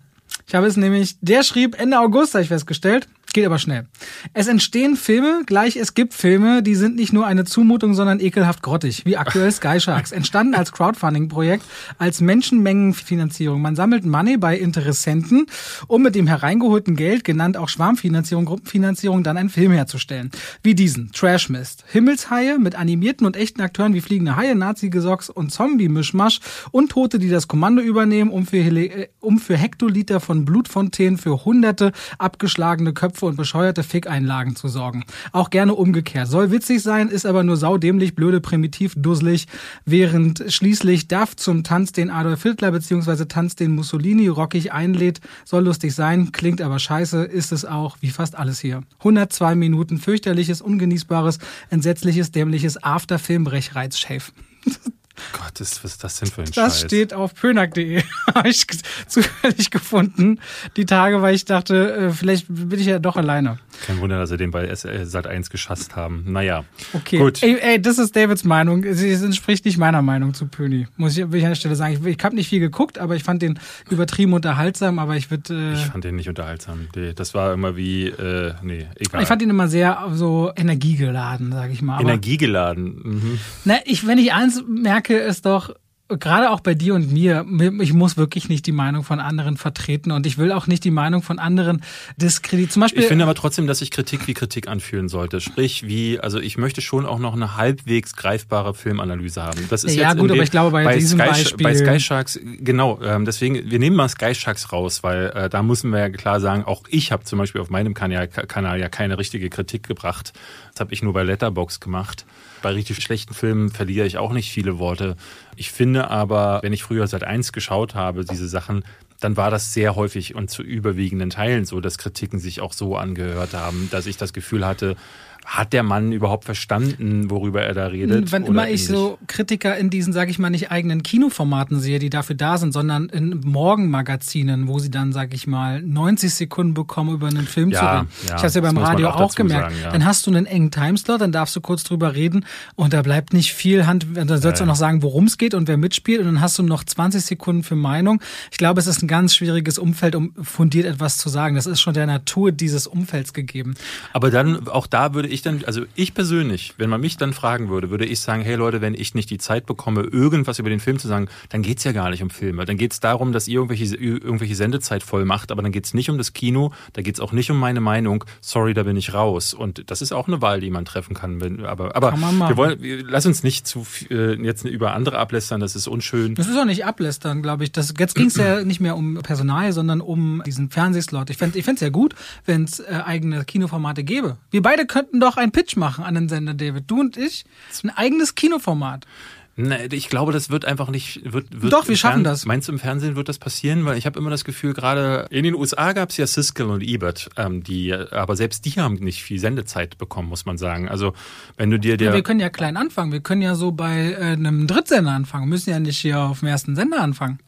Ich 0.47 0.55
habe 0.55 0.67
es 0.67 0.77
nämlich, 0.77 1.17
der 1.23 1.45
schrieb 1.45 1.81
Ende 1.81 1.99
August, 1.99 2.35
habe 2.35 2.43
ich 2.43 2.49
festgestellt. 2.49 3.09
Geht 3.33 3.47
aber 3.47 3.59
schnell. 3.59 3.87
Es 4.35 4.47
entstehen 4.47 4.95
Filme, 4.95 5.43
gleich 5.47 5.77
es 5.77 5.95
gibt 5.95 6.13
Filme, 6.13 6.63
die 6.63 6.75
sind 6.75 6.97
nicht 6.97 7.15
nur 7.15 7.27
eine 7.27 7.45
Zumutung, 7.45 7.95
sondern 7.95 8.21
ekelhaft 8.21 8.63
grottig, 8.63 9.07
wie 9.07 9.17
aktuell 9.17 9.51
Sky 9.53 9.81
Sharks. 9.81 10.13
Entstanden 10.13 10.55
als 10.55 10.71
Crowdfunding-Projekt, 10.73 11.65
als 11.97 12.21
Menschenmengenfinanzierung. 12.21 13.63
Man 13.63 13.75
sammelt 13.75 14.05
Money 14.05 14.37
bei 14.37 14.59
Interessenten, 14.59 15.47
um 15.87 16.03
mit 16.03 16.15
dem 16.15 16.27
hereingeholten 16.27 16.95
Geld, 16.95 17.25
genannt 17.25 17.57
auch 17.57 17.71
Schwarmfinanzierung, 17.71 18.45
Gruppenfinanzierung, 18.45 19.23
dann 19.23 19.39
einen 19.39 19.49
Film 19.49 19.73
herzustellen. 19.73 20.31
Wie 20.63 20.75
diesen, 20.75 21.11
Trash 21.13 21.49
Mist. 21.49 21.85
Himmelshaie 21.91 22.59
mit 22.59 22.75
animierten 22.75 23.27
und 23.27 23.37
echten 23.37 23.63
Akteuren 23.63 23.95
wie 23.95 24.03
fliegende 24.03 24.37
Haie, 24.37 24.55
Nazi-Gesocks 24.55 25.31
und 25.31 25.51
Zombie-Mischmasch 25.51 26.41
und 26.71 26.91
Tote, 26.91 27.19
die 27.19 27.31
das 27.31 27.49
Kommando 27.49 27.81
übernehmen, 27.81 28.31
um 28.31 28.47
für, 28.47 28.63
Heli 28.63 28.87
äh, 28.87 29.09
um 29.21 29.39
für 29.39 29.57
Hektoliter 29.57 30.21
von 30.21 30.45
Blutfontänen 30.45 31.17
für 31.17 31.47
hunderte 31.47 31.93
abgeschlagene 32.19 32.93
Köpfe 32.93 33.22
und 33.27 33.37
bescheuerte 33.37 33.83
Fickeinlagen 33.83 34.57
zu 34.57 34.69
sorgen. 34.69 35.05
Auch 35.33 35.51
gerne 35.51 35.75
umgekehrt. 35.75 36.29
Soll 36.29 36.51
witzig 36.51 36.83
sein, 36.83 37.09
ist 37.09 37.27
aber 37.27 37.43
nur 37.43 37.57
saudämlich, 37.57 38.15
blöde, 38.15 38.41
primitiv, 38.41 38.95
dusselig, 38.97 39.47
während 39.85 40.45
schließlich 40.49 41.09
Duff 41.09 41.37
zum 41.37 41.65
Tanz 41.65 41.93
den 41.93 42.11
Adolf 42.11 42.43
Hitler 42.43 42.73
bzw. 42.73 43.25
Tanz 43.27 43.57
den 43.57 43.75
Mussolini 43.75 44.29
rockig 44.29 44.73
einlädt. 44.73 45.21
Soll 45.45 45.65
lustig 45.65 45.95
sein, 45.95 46.33
klingt 46.33 46.61
aber 46.61 46.79
scheiße, 46.79 47.25
ist 47.25 47.53
es 47.53 47.65
auch, 47.65 47.97
wie 48.01 48.11
fast 48.11 48.37
alles 48.37 48.61
hier. 48.61 48.83
102 48.99 49.55
Minuten 49.55 49.99
fürchterliches, 49.99 50.61
ungenießbares, 50.61 51.39
entsetzliches, 51.71 52.31
dämliches 52.33 52.83
Afterfilm-Brechreiz-Schäf. 52.83 54.33
Gott, 55.33 55.61
ist, 55.61 55.85
was 55.85 55.93
ist 55.93 56.05
das 56.05 56.19
denn 56.21 56.31
für 56.31 56.43
ein 56.43 56.47
Das 56.55 56.81
Scheiß? 56.81 56.81
steht 56.83 57.15
auf 57.15 57.35
pönack.de. 57.35 58.03
Habe 58.35 58.49
ich 58.49 58.67
zufällig 59.07 59.71
gefunden. 59.71 60.39
Die 60.77 60.87
Tage, 60.87 61.23
weil 61.23 61.35
ich 61.35 61.45
dachte, 61.45 61.93
äh, 61.95 62.11
vielleicht 62.11 62.47
bin 62.49 62.79
ich 62.79 62.87
ja 62.87 62.99
doch 62.99 63.17
alleine. 63.17 63.59
Kein 63.87 64.01
Wunder, 64.01 64.19
dass 64.19 64.31
sie 64.31 64.37
den 64.37 64.51
bei 64.51 64.67
SL 64.75 65.03
Sat1 65.03 65.51
geschasst 65.51 65.97
haben. 65.97 66.25
Naja. 66.27 66.65
Okay. 66.93 67.19
Gut. 67.19 67.43
Ey, 67.43 67.59
ey, 67.61 67.83
das 67.83 67.99
ist 67.99 68.15
Davids 68.17 68.45
Meinung. 68.45 68.85
Sie 68.95 69.11
es 69.11 69.23
entspricht 69.23 69.65
nicht 69.65 69.79
meiner 69.79 70.03
Meinung 70.03 70.35
zu 70.35 70.47
Pöni. 70.47 70.87
Muss 70.97 71.17
ich, 71.17 71.31
will 71.31 71.39
ich 71.39 71.45
an 71.45 71.51
der 71.51 71.57
Stelle 71.57 71.77
sagen. 71.77 71.95
Ich, 71.95 72.07
ich 72.19 72.25
habe 72.25 72.35
nicht 72.35 72.49
viel 72.49 72.61
geguckt, 72.61 72.99
aber 72.99 73.17
ich 73.17 73.25
fand 73.25 73.43
den 73.43 73.59
übertrieben 73.91 74.33
unterhaltsam, 74.33 74.99
aber 74.99 75.17
ich 75.17 75.31
würde. 75.31 75.73
Äh, 75.73 75.75
Ich 75.75 75.87
fand 75.87 76.05
den 76.05 76.17
nicht 76.17 76.29
unterhaltsam. 76.29 76.89
Das 77.17 77.35
war 77.35 77.53
immer 77.53 77.77
wie, 77.77 78.07
äh, 78.07 78.55
nee, 78.63 78.87
egal. 78.97 79.23
ich 79.23 79.29
fand 79.29 79.43
ihn 79.43 79.51
immer 79.51 79.69
sehr 79.69 80.07
so 80.13 80.53
energiegeladen, 80.57 81.53
sage 81.53 81.73
ich 81.73 81.83
mal. 81.83 81.95
Aber, 81.97 82.03
Energiegeladen. 82.11 83.01
Mhm. 83.03 83.39
Na, 83.65 83.77
ich, 83.85 84.07
wenn 84.07 84.19
ich 84.19 84.33
eins 84.33 84.63
merke, 84.69 85.02
ist 85.11 85.47
doch, 85.47 85.75
gerade 86.19 86.51
auch 86.51 86.61
bei 86.61 86.75
dir 86.75 86.95
und 86.95 87.13
mir, 87.13 87.47
ich 87.81 87.93
muss 87.93 88.17
wirklich 88.17 88.49
nicht 88.49 88.67
die 88.67 88.73
Meinung 88.73 89.03
von 89.05 89.21
anderen 89.21 89.57
vertreten 89.57 90.11
und 90.13 90.27
ich 90.27 90.39
will 90.39 90.53
auch 90.53 90.67
nicht 90.67 90.85
die 90.85 90.91
Meinung 90.91 91.23
von 91.23 91.39
anderen 91.39 91.83
diskreditieren. 92.17 92.71
Zum 92.71 92.81
Beispiel. 92.81 93.03
Ich 93.03 93.09
finde 93.09 93.25
aber 93.25 93.35
trotzdem, 93.35 93.67
dass 93.67 93.79
sich 93.79 93.91
Kritik 93.91 94.27
wie 94.27 94.35
Kritik 94.35 94.69
anfühlen 94.69 95.09
sollte. 95.09 95.41
Sprich, 95.41 95.87
wie, 95.87 96.21
also 96.21 96.39
ich 96.39 96.59
möchte 96.59 96.81
schon 96.81 97.07
auch 97.07 97.19
noch 97.19 97.35
eine 97.35 97.57
halbwegs 97.57 98.15
greifbare 98.17 98.75
Filmanalyse 98.75 99.43
haben. 99.43 99.67
Das 99.71 99.85
ist 99.85 99.95
Ja, 99.95 100.11
jetzt 100.11 100.19
gut, 100.19 100.31
aber 100.31 100.43
ich 100.43 100.51
glaube, 100.51 100.71
bei 100.71 100.97
diesem 100.97 101.19
Sky, 101.19 101.29
Beispiel- 101.29 101.65
Bei 101.65 101.75
Sky 101.75 102.01
Sharks, 102.01 102.39
genau, 102.61 103.01
ähm, 103.03 103.25
deswegen, 103.25 103.71
wir 103.71 103.79
nehmen 103.79 103.97
mal 103.97 104.09
Sky 104.09 104.35
Sharks 104.35 104.73
raus, 104.73 105.03
weil 105.03 105.31
äh, 105.35 105.49
da 105.49 105.63
müssen 105.63 105.91
wir 105.91 106.01
ja 106.01 106.11
klar 106.11 106.41
sagen, 106.41 106.65
auch 106.65 106.83
ich 106.89 107.13
habe 107.13 107.25
zum 107.25 107.39
Beispiel 107.39 107.61
auf 107.61 107.71
meinem 107.71 107.95
Kanal, 107.95 108.29
Kanal 108.29 108.79
ja 108.81 108.89
keine 108.89 109.19
richtige 109.19 109.49
Kritik 109.49 109.87
gebracht. 109.87 110.33
Das 110.73 110.81
habe 110.81 110.95
ich 110.95 111.03
nur 111.03 111.13
bei 111.13 111.23
Letterbox 111.23 111.81
gemacht. 111.81 112.25
Bei 112.63 112.71
richtig 112.71 113.03
schlechten 113.03 113.35
Filmen 113.35 113.71
verliere 113.71 114.07
ich 114.07 114.19
auch 114.19 114.33
nicht 114.33 114.51
viele 114.51 114.79
Worte. 114.79 115.17
Ich 115.57 115.71
finde 115.71 116.11
aber, 116.11 116.61
wenn 116.63 116.73
ich 116.73 116.83
früher 116.83 117.07
seit 117.07 117.25
eins 117.25 117.53
geschaut 117.53 117.95
habe, 117.95 118.25
diese 118.25 118.49
Sachen, 118.49 118.85
dann 119.21 119.37
war 119.37 119.51
das 119.51 119.73
sehr 119.73 119.95
häufig 119.95 120.35
und 120.35 120.51
zu 120.51 120.63
überwiegenden 120.63 121.31
Teilen 121.31 121.65
so, 121.65 121.81
dass 121.81 121.99
Kritiken 121.99 122.39
sich 122.39 122.61
auch 122.61 122.73
so 122.73 122.97
angehört 122.97 123.55
haben, 123.55 123.89
dass 123.91 124.07
ich 124.07 124.17
das 124.17 124.33
Gefühl 124.33 124.67
hatte, 124.67 124.97
hat 125.45 125.73
der 125.73 125.83
Mann 125.83 126.13
überhaupt 126.13 126.45
verstanden, 126.45 127.31
worüber 127.31 127.63
er 127.63 127.75
da 127.75 127.87
redet? 127.87 128.31
Wenn 128.33 128.45
immer 128.45 128.69
ich 128.69 128.87
so 128.87 129.19
Kritiker 129.27 129.77
in 129.77 129.91
diesen, 129.91 130.13
sage 130.13 130.31
ich 130.31 130.39
mal, 130.39 130.51
nicht 130.51 130.71
eigenen 130.71 131.03
Kinoformaten 131.03 131.81
sehe, 131.81 131.99
die 131.99 132.11
dafür 132.11 132.37
da 132.37 132.59
sind, 132.59 132.73
sondern 132.73 133.09
in 133.09 133.41
Morgenmagazinen, 133.45 134.69
wo 134.69 134.79
sie 134.79 134.91
dann, 134.91 135.13
sage 135.13 135.35
ich 135.35 135.47
mal, 135.47 135.83
90 135.83 136.33
Sekunden 136.33 136.75
bekommen, 136.75 137.13
über 137.15 137.27
einen 137.27 137.47
Film 137.47 137.71
Ja, 137.71 137.79
zu 137.79 137.85
reden. 137.85 138.09
ja, 138.29 138.37
ich 138.37 138.43
habe 138.43 138.43
ja 138.43 138.61
das 138.61 138.75
beim 138.75 138.79
Radio 138.79 139.09
auch 139.09 139.21
auch, 139.21 139.35
gemerkt. 139.35 139.71
sagen, 139.73 139.83
ja. 139.83 139.91
Dann 139.93 140.05
hast 140.05 140.27
du 140.27 140.31
einen 140.31 140.47
engen 140.47 140.71
Timeslot, 140.71 141.21
dann 141.21 141.33
darfst 141.33 141.55
du 141.57 141.61
kurz 141.61 141.85
drüber 141.85 142.15
reden 142.15 142.45
und 142.75 142.93
da 142.93 143.03
bleibt 143.03 143.33
nicht 143.33 143.53
viel 143.53 143.87
Hand. 143.87 144.07
Dann 144.15 144.29
sollst 144.29 144.45
du 144.45 144.49
Ja, 144.49 144.63
auch 144.63 144.67
noch 144.67 144.77
sagen, 144.77 145.03
worum 145.03 145.25
es 145.25 145.39
geht 145.39 145.55
und 145.55 145.69
wer 145.69 145.77
mitspielt 145.77 146.21
und 146.21 146.27
dann 146.27 146.41
hast 146.41 146.59
du 146.59 146.63
noch 146.63 146.85
20 146.85 147.25
Sekunden 147.25 147.63
für 147.63 147.77
Meinung. 147.77 148.21
Ich 148.51 148.59
glaube, 148.59 148.81
es 148.81 148.87
ist 148.87 149.03
ein 149.03 149.09
ganz 149.09 149.35
schwieriges 149.35 149.79
Umfeld, 149.79 150.15
um 150.15 150.33
fundiert 150.43 150.87
etwas 150.87 151.19
zu 151.19 151.29
sagen. 151.29 151.57
Das 151.57 151.67
ist 151.67 151.81
schon 151.81 151.95
der 151.95 152.07
Natur 152.07 152.53
dieses 152.53 152.87
Umfelds 152.87 153.33
gegeben. 153.33 153.75
Aber 154.13 154.31
dann, 154.31 154.69
auch 154.69 154.87
da 154.87 155.15
würde 155.15 155.29
ich 155.33 155.43
dann, 155.43 155.65
also 155.67 155.83
ich 155.95 156.15
persönlich, 156.15 156.75
wenn 156.79 156.91
man 156.91 157.01
mich 157.01 157.17
dann 157.17 157.33
fragen 157.33 157.69
würde, 157.69 157.91
würde 157.91 158.05
ich 158.05 158.21
sagen, 158.21 158.43
hey 158.43 158.55
Leute, 158.55 158.81
wenn 158.81 158.95
ich 158.95 159.15
nicht 159.15 159.31
die 159.31 159.39
Zeit 159.39 159.67
bekomme, 159.67 160.03
irgendwas 160.03 160.59
über 160.59 160.69
den 160.69 160.81
Film 160.81 160.99
zu 160.99 161.09
sagen, 161.09 161.29
dann 161.49 161.63
geht's 161.63 161.85
ja 161.85 161.93
gar 161.93 162.11
nicht 162.11 162.23
um 162.23 162.31
Filme. 162.31 162.65
Dann 162.65 162.77
geht's 162.77 163.01
darum, 163.01 163.33
dass 163.33 163.49
ihr 163.49 163.55
irgendwelche, 163.55 163.97
irgendwelche 163.97 164.55
Sendezeit 164.55 165.03
voll 165.03 165.25
macht, 165.25 165.51
aber 165.51 165.63
dann 165.63 165.73
geht's 165.73 165.95
nicht 165.95 166.11
um 166.11 166.19
das 166.19 166.33
Kino, 166.33 166.73
da 166.93 167.03
geht's 167.03 167.21
auch 167.21 167.33
nicht 167.33 167.51
um 167.51 167.59
meine 167.59 167.81
Meinung. 167.81 168.25
Sorry, 168.41 168.75
da 168.75 168.83
bin 168.83 168.97
ich 168.97 169.15
raus. 169.15 169.55
Und 169.55 169.91
das 169.91 170.03
ist 170.03 170.13
auch 170.13 170.29
eine 170.29 170.43
Wahl, 170.43 170.61
die 170.61 170.71
man 170.71 170.85
treffen 170.85 171.15
kann. 171.15 171.41
Wenn, 171.41 171.65
aber 171.65 171.97
aber 171.97 172.11
Kann 172.11 172.39
wir 172.39 172.57
wollen, 172.57 172.83
wir, 172.83 173.05
lass 173.05 173.27
uns 173.27 173.43
nicht 173.43 173.67
zu 173.67 173.87
äh, 174.11 174.35
jetzt 174.43 174.65
über 174.65 174.95
andere 174.95 175.19
ablästern, 175.19 175.61
das 175.61 175.77
ist 175.77 175.89
unschön. 175.89 176.35
Das 176.35 176.49
ist 176.49 176.57
auch 176.57 176.65
nicht 176.65 176.85
ablästern, 176.85 177.43
glaube 177.43 177.65
ich. 177.65 177.73
Das, 177.73 177.95
jetzt 177.99 178.15
ging 178.15 178.27
es 178.27 178.37
ja 178.37 178.65
nicht 178.65 178.81
mehr 178.81 178.97
um 178.97 179.15
Personal, 179.23 179.73
sondern 179.73 180.01
um 180.01 180.43
diesen 180.47 180.71
Fernsehslot. 180.71 181.31
Ich 181.31 181.37
fände 181.37 181.59
ich 181.59 181.65
fänd's 181.65 181.81
ja 181.81 181.89
gut, 181.89 182.15
wenn 182.45 182.65
es 182.65 182.81
äh, 182.81 183.01
eigene 183.05 183.45
Kinoformate 183.45 184.05
gäbe. 184.05 184.37
Wir 184.51 184.63
beide 184.63 184.87
könnten 184.87 185.21
doch 185.23 185.37
einen 185.37 185.53
Pitch 185.53 185.77
machen 185.77 186.05
an 186.05 186.15
den 186.15 186.29
Sender, 186.29 186.55
David. 186.55 186.91
Du 186.91 187.01
und 187.01 187.17
ich. 187.17 187.45
Ein 187.83 187.91
eigenes 187.91 188.35
Kinoformat. 188.35 189.07
Nee, 189.55 189.89
ich 189.93 190.09
glaube, 190.09 190.33
das 190.33 190.49
wird 190.49 190.65
einfach 190.65 190.89
nicht. 190.89 191.31
Wird, 191.31 191.61
wird 191.61 191.73
Doch, 191.75 191.87
wir 191.87 191.97
schaffen 191.97 192.25
das. 192.25 192.47
Meinst 192.47 192.69
du, 192.69 192.73
im 192.73 192.79
Fernsehen 192.79 193.17
wird 193.17 193.29
das 193.29 193.39
passieren? 193.39 193.85
Weil 193.85 193.99
ich 193.99 194.07
habe 194.07 194.19
immer 194.19 194.31
das 194.31 194.45
Gefühl, 194.45 194.73
gerade 194.73 195.27
in 195.29 195.45
den 195.45 195.55
USA 195.55 195.93
gab 195.93 196.09
es 196.09 196.17
ja 196.17 196.27
Siskel 196.27 196.67
und 196.71 196.83
Ebert, 196.83 197.29
ähm, 197.37 197.63
die, 197.63 197.93
aber 197.93 198.35
selbst 198.35 198.65
die 198.65 198.73
haben 198.73 198.95
nicht 198.95 199.23
viel 199.23 199.39
Sendezeit 199.39 199.99
bekommen, 199.99 200.31
muss 200.31 200.47
man 200.47 200.57
sagen. 200.57 200.89
Also 200.89 201.13
wenn 201.59 201.71
du 201.71 201.79
dir 201.79 201.93
Ja. 201.93 201.97
der 201.99 202.15
wir 202.15 202.23
können 202.23 202.41
ja 202.41 202.49
klein 202.49 202.79
anfangen. 202.79 203.13
Wir 203.13 203.21
können 203.21 203.43
ja 203.43 203.55
so 203.55 203.73
bei 203.73 204.13
äh, 204.13 204.33
einem 204.33 204.67
Drittsender 204.67 205.11
anfangen. 205.11 205.45
Wir 205.45 205.51
müssen 205.51 205.69
ja 205.69 205.79
nicht 205.79 205.99
hier 205.99 206.19
auf 206.19 206.41
dem 206.41 206.49
ersten 206.49 206.75
Sender 206.75 207.03
anfangen. 207.03 207.39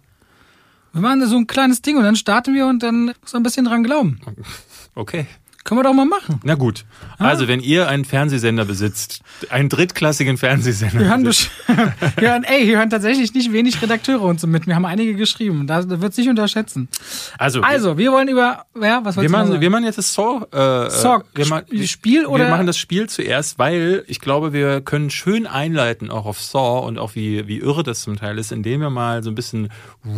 Wir 0.93 1.01
machen 1.01 1.27
so 1.27 1.37
ein 1.37 1.47
kleines 1.47 1.81
Ding 1.81 1.97
und 1.97 2.05
dann 2.05 2.17
starten 2.17 2.55
wir 2.55 2.67
und 2.67 2.83
dann 2.83 3.07
muss 3.23 3.33
man 3.33 3.41
ein 3.41 3.43
bisschen 3.45 3.65
dran 3.65 3.83
glauben. 3.83 4.21
okay. 4.95 5.27
Können 5.65 5.79
wir 5.81 5.85
doch 5.85 5.95
mal 5.95 6.05
machen. 6.05 6.41
Na 6.45 6.57
gut. 6.57 6.85
Ah. 7.19 7.29
Also, 7.29 7.49
wenn 7.49 7.61
ihr 7.61 7.89
einen 7.89 8.05
Fernsehsender 8.05 8.67
besitzt, 8.67 9.23
einen 9.49 9.71
drittklassigen 9.71 10.37
Fernsehsender. 10.37 11.01
Wir 11.01 11.09
hören, 11.09 11.25
wir 12.17 12.29
hören, 12.31 12.45
ey, 12.45 12.65
hier 12.67 12.77
hören 12.77 12.91
tatsächlich 12.91 13.33
nicht 13.33 13.51
wenig 13.51 13.81
Redakteure 13.81 14.21
und 14.23 14.39
so 14.41 14.47
mit. 14.47 14.67
Wir 14.67 14.75
haben 14.75 14.85
einige 14.85 15.15
geschrieben. 15.15 15.67
Da 15.67 15.89
wird 16.03 16.13
sich 16.13 16.29
unterschätzen. 16.29 16.89
also, 17.39 17.63
Also, 17.63 17.97
wir 17.97 18.13
wollen 18.13 18.29
über, 18.29 18.67
ja, 18.79 19.01
was 19.05 19.17
wir 19.17 19.31
machen, 19.31 19.59
wir 19.59 19.71
machen 19.71 19.85
jetzt 19.85 19.97
das 19.97 20.13
Saw. 20.13 20.45
Äh, 20.53 20.91
Saw, 20.91 21.25
wir 21.35 21.47
machen, 21.47 21.65
Sp- 21.73 21.87
Spiel 21.89 22.27
oder- 22.27 22.45
Wir 22.45 22.51
machen 22.51 22.67
das 22.67 22.77
Spiel 22.77 23.09
zuerst, 23.09 23.59
weil 23.59 24.05
ich 24.07 24.21
glaube, 24.21 24.53
wir 24.53 24.83
können 24.83 25.09
schön 25.09 25.47
einleiten 25.47 26.11
auch 26.11 26.27
auf 26.27 26.43
Saw 26.43 26.87
und 26.87 26.99
auch 26.99 27.15
wie, 27.15 27.49
wie 27.49 27.57
irre 27.61 27.83
das 27.83 28.03
zum 28.03 28.17
Teil 28.17 28.37
ist, 28.39 28.53
indem 28.53 28.83
wir 28.83 28.91
mal 28.91 29.23
so 29.23 29.31
ein 29.31 29.35
bisschen 29.35 29.71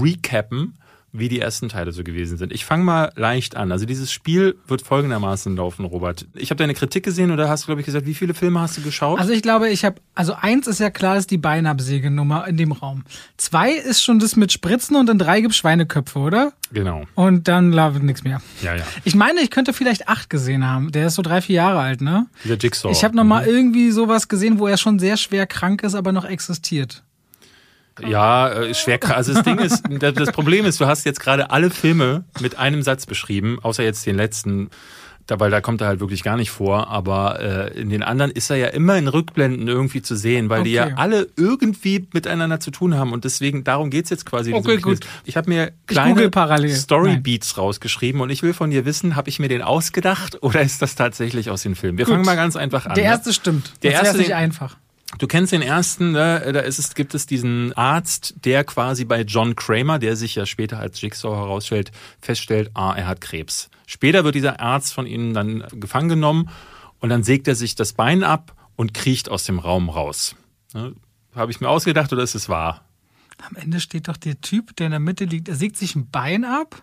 recappen, 0.03 0.74
wie 1.18 1.28
die 1.28 1.40
ersten 1.40 1.68
Teile 1.68 1.92
so 1.92 2.04
gewesen 2.04 2.36
sind. 2.38 2.52
Ich 2.52 2.64
fange 2.64 2.84
mal 2.84 3.12
leicht 3.16 3.56
an. 3.56 3.72
Also 3.72 3.86
dieses 3.86 4.12
Spiel 4.12 4.56
wird 4.66 4.82
folgendermaßen 4.82 5.56
laufen, 5.56 5.84
Robert. 5.84 6.26
Ich 6.34 6.50
habe 6.50 6.56
deine 6.56 6.74
Kritik 6.74 7.04
gesehen 7.04 7.30
oder 7.30 7.48
hast 7.48 7.64
du, 7.64 7.66
glaube 7.66 7.80
ich, 7.80 7.86
gesagt, 7.86 8.06
wie 8.06 8.14
viele 8.14 8.34
Filme 8.34 8.60
hast 8.60 8.76
du 8.76 8.82
geschaut? 8.82 9.18
Also 9.18 9.32
ich 9.32 9.42
glaube, 9.42 9.68
ich 9.68 9.84
habe, 9.84 9.96
also 10.14 10.34
eins 10.34 10.66
ist 10.66 10.80
ja 10.80 10.90
klar, 10.90 11.16
ist 11.16 11.30
die 11.30 11.38
Beinabsägenummer 11.38 12.46
in 12.46 12.56
dem 12.56 12.72
Raum. 12.72 13.04
Zwei 13.36 13.72
ist 13.72 14.02
schon 14.02 14.18
das 14.18 14.36
mit 14.36 14.52
Spritzen 14.52 14.96
und 14.96 15.08
in 15.10 15.18
drei 15.18 15.40
gibt 15.40 15.54
Schweineköpfe, 15.54 16.18
oder? 16.18 16.52
genau. 16.72 17.04
Und 17.14 17.48
dann 17.48 17.72
lautet 17.72 18.02
nichts 18.02 18.24
mehr. 18.24 18.40
Ja, 18.62 18.74
ja. 18.74 18.84
Ich 19.04 19.14
meine, 19.14 19.40
ich 19.40 19.50
könnte 19.50 19.72
vielleicht 19.72 20.08
acht 20.08 20.30
gesehen 20.30 20.66
haben. 20.66 20.92
Der 20.92 21.08
ist 21.08 21.14
so 21.14 21.22
drei, 21.22 21.40
vier 21.40 21.56
Jahre 21.56 21.80
alt, 21.80 22.00
ne? 22.00 22.26
Dieser 22.44 22.56
Jigsaw. 22.56 22.90
Ich 22.90 23.04
habe 23.04 23.16
noch 23.16 23.24
mal 23.24 23.46
irgendwie 23.46 23.90
sowas 23.90 24.28
gesehen, 24.28 24.58
wo 24.58 24.66
er 24.66 24.76
schon 24.76 24.98
sehr 24.98 25.16
schwer 25.16 25.46
krank 25.46 25.82
ist, 25.82 25.94
aber 25.94 26.12
noch 26.12 26.24
existiert. 26.24 27.02
Ja, 28.01 28.51
äh, 28.51 28.74
schwer. 28.74 28.99
krank. 28.99 29.16
Also 29.16 29.32
das 29.34 29.42
Ding 29.44 29.59
ist, 29.59 29.82
das 30.01 30.14
das 30.14 30.32
Problem 30.32 30.64
ist, 30.66 30.80
du 30.80 30.86
hast 30.86 31.05
jetzt 31.05 31.20
gerade 31.20 31.51
alle 31.51 31.70
Filme 31.70 32.24
mit 32.40 32.59
einem 32.59 32.82
Satz 32.82 33.07
beschrieben, 33.07 33.59
außer 33.62 33.82
jetzt 33.82 34.05
den 34.07 34.16
letzten. 34.16 34.70
Da, 35.28 35.40
weil 35.40 35.51
da 35.51 35.61
kommt 35.61 35.80
er 35.80 35.88
halt 35.88 35.99
wirklich 35.99 36.22
gar 36.22 36.36
nicht 36.36 36.53
vor, 36.53 36.86
aber 36.86 37.40
äh, 37.40 37.80
in 37.80 37.88
den 37.90 38.05
anderen 38.05 38.30
ist 38.30 38.49
er 38.49 38.59
ja 38.59 38.68
immer 38.68 38.97
in 38.97 39.09
Rückblenden 39.09 39.66
irgendwie 39.66 40.01
zu 40.01 40.14
sehen, 40.14 40.51
weil 40.51 40.62
die 40.62 40.70
ja 40.70 40.84
Okay. 40.84 40.94
alle 40.99 41.26
irgendwie 41.36 42.07
miteinander 42.12 42.61
zu 42.61 42.70
tun 42.70 42.94
haben 42.94 43.12
und 43.12 43.24
deswegen, 43.24 43.64
darum 43.64 43.90
geht's 43.90 44.09
jetzt 44.09 44.24
quasi. 44.24 44.53
Okay, 44.55 44.76
gut. 44.76 45.01
Ich 45.24 45.36
habe 45.36 45.49
mir 45.51 45.72
kleine. 45.88 46.30
Storybeats 46.70 47.59
rausgeschrieben 47.59 48.20
und 48.20 48.30
ich 48.30 48.44
will 48.44 48.53
von 48.55 48.70
dir 48.70 48.84
wissen, 48.84 49.16
habe 49.16 49.28
ich 49.28 49.40
mir 49.40 49.49
den 49.49 49.62
ausgedacht 49.62 50.42
oder 50.42 50.61
ist 50.62 50.80
das 50.80 50.94
tatsächlich 50.94 51.51
aus 51.51 51.62
den 51.62 51.74
Filmen? 51.74 51.99
Wir 51.99 52.05
Gut. 52.05 52.14
fangen 52.14 52.24
mal 52.24 52.36
ganz 52.36 52.55
einfach 52.55 52.86
an. 52.86 52.94
Der 52.94 53.03
ne? 53.03 53.11
erste 53.11 53.32
stimmt. 53.32 53.72
Der 53.82 53.92
wär's 53.94 54.03
erste, 54.05 54.18
nicht 54.18 54.28
den- 54.30 54.36
einfach. 54.36 54.76
Du 55.18 55.26
kennst 55.26 55.52
den 55.52 55.62
ersten, 55.62 56.12
ne? 56.12 56.52
da 56.52 56.60
ist 56.60 56.78
es, 56.78 56.94
gibt 56.94 57.14
es 57.14 57.26
diesen 57.26 57.72
Arzt, 57.72 58.34
der 58.44 58.64
quasi 58.64 59.04
bei 59.04 59.22
John 59.22 59.56
Kramer, 59.56 59.98
der 59.98 60.14
sich 60.14 60.34
ja 60.34 60.44
später 60.44 60.78
als 60.78 61.00
Jigsaw 61.00 61.34
herausstellt, 61.34 61.90
feststellt, 62.20 62.70
ah, 62.74 62.92
er 62.94 63.06
hat 63.06 63.20
Krebs. 63.20 63.70
Später 63.86 64.24
wird 64.24 64.34
dieser 64.34 64.60
Arzt 64.60 64.92
von 64.92 65.06
ihnen 65.06 65.32
dann 65.32 65.64
gefangen 65.72 66.08
genommen 66.08 66.50
und 67.00 67.08
dann 67.08 67.22
sägt 67.22 67.48
er 67.48 67.54
sich 67.54 67.74
das 67.74 67.94
Bein 67.94 68.24
ab 68.24 68.54
und 68.76 68.92
kriecht 68.92 69.30
aus 69.30 69.44
dem 69.44 69.58
Raum 69.58 69.88
raus. 69.88 70.36
Ne? 70.74 70.94
Habe 71.34 71.50
ich 71.50 71.60
mir 71.60 71.68
ausgedacht 71.68 72.12
oder 72.12 72.22
ist 72.22 72.34
es 72.34 72.48
wahr? 72.48 72.84
Am 73.48 73.56
Ende 73.56 73.80
steht 73.80 74.08
doch 74.08 74.16
der 74.16 74.40
Typ, 74.40 74.76
der 74.76 74.86
in 74.86 74.92
der 74.92 75.00
Mitte 75.00 75.24
liegt, 75.24 75.48
er 75.48 75.56
sägt 75.56 75.76
sich 75.76 75.94
ein 75.94 76.10
Bein 76.10 76.44
ab 76.44 76.82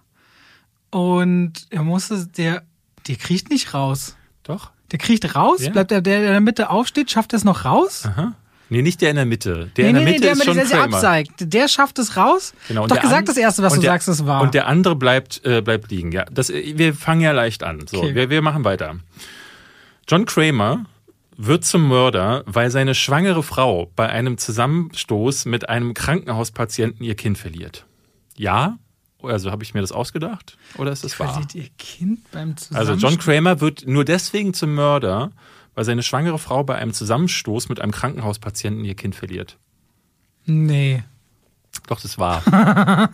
und 0.91 1.67
er 1.69 1.84
musste, 1.84 2.27
der, 2.27 2.63
der 3.07 3.15
kriecht 3.15 3.49
nicht 3.49 3.73
raus. 3.73 4.15
Doch? 4.43 4.71
Der 4.93 4.99
kriecht 4.99 5.35
raus, 5.35 5.61
Ja. 5.61 5.71
bleibt 5.71 5.91
der, 5.91 5.99
der 6.01 6.19
in 6.19 6.23
der 6.31 6.39
Mitte 6.39 6.69
aufsteht, 6.69 7.11
schafft 7.11 7.33
er 7.33 7.37
es 7.37 7.43
noch 7.43 7.65
raus? 7.65 8.03
Aha. 8.05 8.33
Nee, 8.69 8.81
nicht 8.81 9.01
der 9.01 9.09
in 9.09 9.17
der 9.17 9.25
Mitte. 9.25 9.69
Der 9.75 9.89
in 9.89 9.95
der 9.95 10.03
Mitte 10.03 10.27
ist 10.29 10.37
mit 10.37 10.45
schon 10.45 10.55
der 10.55 10.65
Kramer. 10.65 10.95
abseigt. 10.95 11.31
Der 11.53 11.67
schafft 11.67 11.99
es 11.99 12.15
raus. 12.15 12.53
Genau, 12.69 12.83
und 12.83 12.91
Doch 12.91 12.95
der 12.95 13.03
gesagt, 13.03 13.27
das 13.27 13.37
Erste, 13.37 13.61
was 13.61 13.73
du 13.73 13.81
der, 13.81 13.91
sagst, 13.91 14.07
ist 14.07 14.25
wahr. 14.25 14.41
Und 14.41 14.53
der 14.53 14.67
andere 14.67 14.95
bleibt, 14.95 15.43
äh, 15.45 15.61
bleibt 15.61 15.91
liegen. 15.91 16.11
Ja, 16.11 16.25
das, 16.31 16.49
äh, 16.49 16.73
wir 16.77 16.93
fangen 16.95 17.21
ja 17.21 17.33
leicht 17.33 17.61
an. 17.63 17.85
So, 17.87 17.97
Okay. 17.97 18.15
wir, 18.15 18.29
wir 18.29 18.41
machen 18.41 18.63
weiter. 18.63 18.95
John 20.07 20.25
Kramer 20.25 20.85
wird 21.37 21.65
zum 21.65 21.87
Mörder, 21.87 22.43
weil 22.45 22.71
seine 22.71 22.95
schwangere 22.95 23.43
Frau 23.43 23.91
bei 23.95 24.07
einem 24.09 24.37
Zusammenstoß 24.37 25.45
mit 25.45 25.69
einem 25.69 25.93
Krankenhauspatienten 25.93 27.03
ihr 27.05 27.15
Kind 27.15 27.37
verliert. 27.37 27.85
Ja? 28.37 28.77
Also 29.24 29.51
habe 29.51 29.63
ich 29.63 29.74
mir 29.74 29.82
das 29.82 29.91
ausgedacht? 29.91 30.57
Oder 30.78 30.91
ist 30.91 31.03
das 31.03 31.19
wahr? 31.19 31.41
Ihr 31.53 31.67
Kind 31.78 32.32
beim 32.32 32.51
Also 32.51 32.95
Zusammenstoß? 32.95 33.01
John 33.01 33.19
Kramer 33.19 33.61
wird 33.61 33.88
nur 33.88 34.05
deswegen 34.05 34.53
zum 34.53 34.76
Mörder, 34.76 35.32
weil 35.76 35.86
seine 35.86 36.03
schwangere 36.03 36.39
Frau 36.39 36.63
bei 36.63 36.76
einem 36.76 36.93
Zusammenstoß 36.93 37.69
mit 37.69 37.82
einem 37.82 37.91
Krankenhauspatienten 37.91 38.86
ihr 38.86 38.95
Kind 38.95 39.15
verliert. 39.15 39.57
Nee. 40.45 41.03
Doch, 41.88 41.99
das 41.99 42.17
war. 42.17 42.43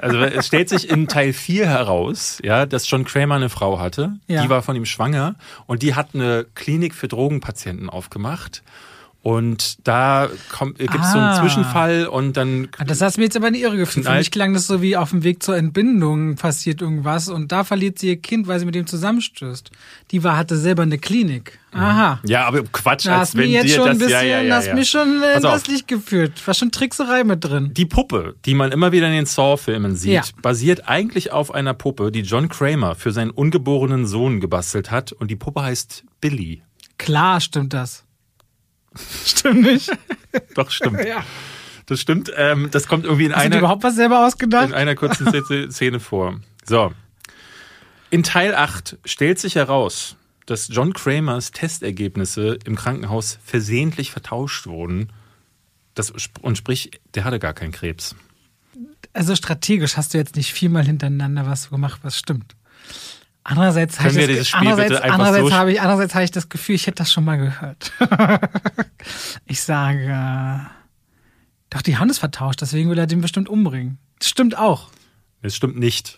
also 0.00 0.18
es 0.18 0.46
stellt 0.46 0.68
sich 0.68 0.88
in 0.88 1.08
Teil 1.08 1.32
4 1.32 1.66
heraus, 1.66 2.38
ja, 2.44 2.66
dass 2.66 2.88
John 2.88 3.04
Kramer 3.04 3.36
eine 3.36 3.48
Frau 3.48 3.78
hatte. 3.78 4.18
Ja. 4.28 4.42
Die 4.42 4.48
war 4.50 4.62
von 4.62 4.76
ihm 4.76 4.84
schwanger 4.84 5.36
und 5.66 5.82
die 5.82 5.94
hat 5.94 6.14
eine 6.14 6.46
Klinik 6.54 6.94
für 6.94 7.08
Drogenpatienten 7.08 7.88
aufgemacht. 7.90 8.62
Und 9.24 9.78
da 9.88 10.28
kommt, 10.52 10.78
gibt 10.78 10.94
es 10.94 11.10
so 11.12 11.16
einen 11.18 11.28
Ah. 11.28 11.40
Zwischenfall 11.40 12.06
und 12.08 12.36
dann 12.36 12.68
Ah, 12.76 12.84
Das 12.84 13.00
hast 13.00 13.16
du 13.16 13.20
mir 13.22 13.24
jetzt 13.24 13.36
aber 13.38 13.48
in 13.48 13.54
die 13.54 13.62
Irre 13.62 13.78
geführt. 13.78 14.04
Für 14.04 14.12
mich 14.12 14.30
klang 14.30 14.52
das 14.52 14.66
so 14.66 14.82
wie 14.82 14.98
auf 14.98 15.10
dem 15.10 15.24
Weg 15.24 15.42
zur 15.42 15.56
Entbindung 15.56 16.34
passiert 16.36 16.82
irgendwas 16.82 17.30
und 17.30 17.50
da 17.50 17.64
verliert 17.64 17.98
sie 17.98 18.08
ihr 18.08 18.16
Kind, 18.20 18.48
weil 18.48 18.60
sie 18.60 18.66
mit 18.66 18.74
dem 18.74 18.86
zusammenstößt. 18.86 19.70
Die 20.10 20.22
war, 20.22 20.36
hatte 20.36 20.58
selber 20.58 20.82
eine 20.82 20.98
Klinik. 20.98 21.58
Aha. 21.72 22.20
ja, 22.24 22.44
aber 22.46 22.64
Quatsch, 22.64 23.06
Da 23.06 23.12
als 23.12 23.20
hast 23.30 23.34
mir 23.34 23.44
wenn 23.44 23.50
jetzt 23.50 23.64
dir 23.64 23.76
schon 23.76 23.84
das 23.86 23.94
ein 23.94 23.98
bisschen, 23.98 24.12
ja, 24.12 24.22
ja, 24.22 24.42
ja, 24.42 24.54
hast 24.56 24.66
ja. 24.66 24.74
mir 24.74 24.84
schon 24.84 25.22
äh, 25.22 25.40
das 25.40 25.66
Licht 25.68 25.88
geführt. 25.88 26.46
War 26.46 26.52
schon 26.52 26.70
Trickserei 26.70 27.24
mit 27.24 27.42
drin. 27.42 27.72
Die 27.72 27.86
Puppe, 27.86 28.34
die 28.44 28.52
man 28.54 28.72
immer 28.72 28.92
wieder 28.92 29.06
in 29.08 29.14
den 29.14 29.26
Saw-Filmen 29.26 29.96
sieht, 29.96 30.12
Ja. 30.12 30.22
basiert 30.42 30.86
eigentlich 30.86 31.32
auf 31.32 31.52
einer 31.54 31.72
Puppe, 31.72 32.12
die 32.12 32.20
John 32.20 32.50
Kramer 32.50 32.94
für 32.94 33.10
seinen 33.10 33.30
ungeborenen 33.30 34.06
Sohn 34.06 34.40
gebastelt 34.40 34.90
hat. 34.90 35.12
Und 35.12 35.30
die 35.30 35.36
Puppe 35.36 35.62
heißt 35.62 36.04
Billy. 36.20 36.62
Klar 36.98 37.40
stimmt 37.40 37.72
das. 37.72 38.03
Stimmt 39.24 39.62
nicht? 39.62 39.90
Doch, 40.54 40.70
stimmt. 40.70 41.04
ja. 41.06 41.24
Das 41.86 42.00
stimmt. 42.00 42.32
Ähm, 42.36 42.70
das 42.70 42.86
kommt 42.88 43.04
irgendwie 43.04 43.26
in 43.26 43.34
Hast 43.34 43.42
einer, 43.42 43.58
überhaupt 43.58 43.82
was 43.82 43.94
selber 43.96 44.26
ausgedacht? 44.26 44.68
in 44.68 44.74
einer 44.74 44.94
kurzen 44.94 45.26
Szene- 45.28 45.70
Szene 45.70 46.00
vor. 46.00 46.40
So. 46.64 46.92
In 48.10 48.22
Teil 48.22 48.54
8 48.54 48.96
stellt 49.04 49.38
sich 49.38 49.56
heraus, 49.56 50.16
dass 50.46 50.68
John 50.70 50.92
Kramers 50.94 51.50
Testergebnisse 51.52 52.58
im 52.64 52.76
Krankenhaus 52.76 53.38
versehentlich 53.44 54.10
vertauscht 54.12 54.66
wurden. 54.66 55.10
Das, 55.94 56.12
und 56.40 56.56
sprich, 56.56 56.90
der 57.14 57.24
hatte 57.24 57.38
gar 57.38 57.52
keinen 57.54 57.72
Krebs. 57.72 58.14
Also 59.12 59.36
strategisch 59.36 59.96
hast 59.96 60.14
du 60.14 60.18
jetzt 60.18 60.36
nicht 60.36 60.52
viermal 60.52 60.84
hintereinander 60.84 61.46
was 61.46 61.70
gemacht, 61.70 62.00
was 62.02 62.18
stimmt. 62.18 62.56
Andererseits, 63.46 64.00
habe 64.00 64.08
ich, 64.08 64.38
das, 64.38 64.54
andererseits, 64.54 65.00
andererseits, 65.02 65.48
so- 65.48 65.52
habe 65.54 65.72
ich, 65.72 65.80
andererseits 65.80 66.14
habe 66.14 66.24
ich 66.24 66.30
das 66.30 66.48
Gefühl, 66.48 66.76
ich 66.76 66.86
hätte 66.86 66.96
das 66.96 67.12
schon 67.12 67.24
mal 67.24 67.36
gehört. 67.36 67.92
ich 69.44 69.62
sage, 69.62 70.66
doch, 71.68 71.82
die 71.82 71.98
haben 71.98 72.08
es 72.08 72.18
vertauscht, 72.18 72.62
deswegen 72.62 72.88
will 72.88 72.98
er 72.98 73.06
den 73.06 73.20
bestimmt 73.20 73.50
umbringen. 73.50 73.98
Das 74.18 74.30
stimmt 74.30 74.56
auch. 74.56 74.88
Das 75.42 75.54
stimmt 75.54 75.78
nicht. 75.78 76.16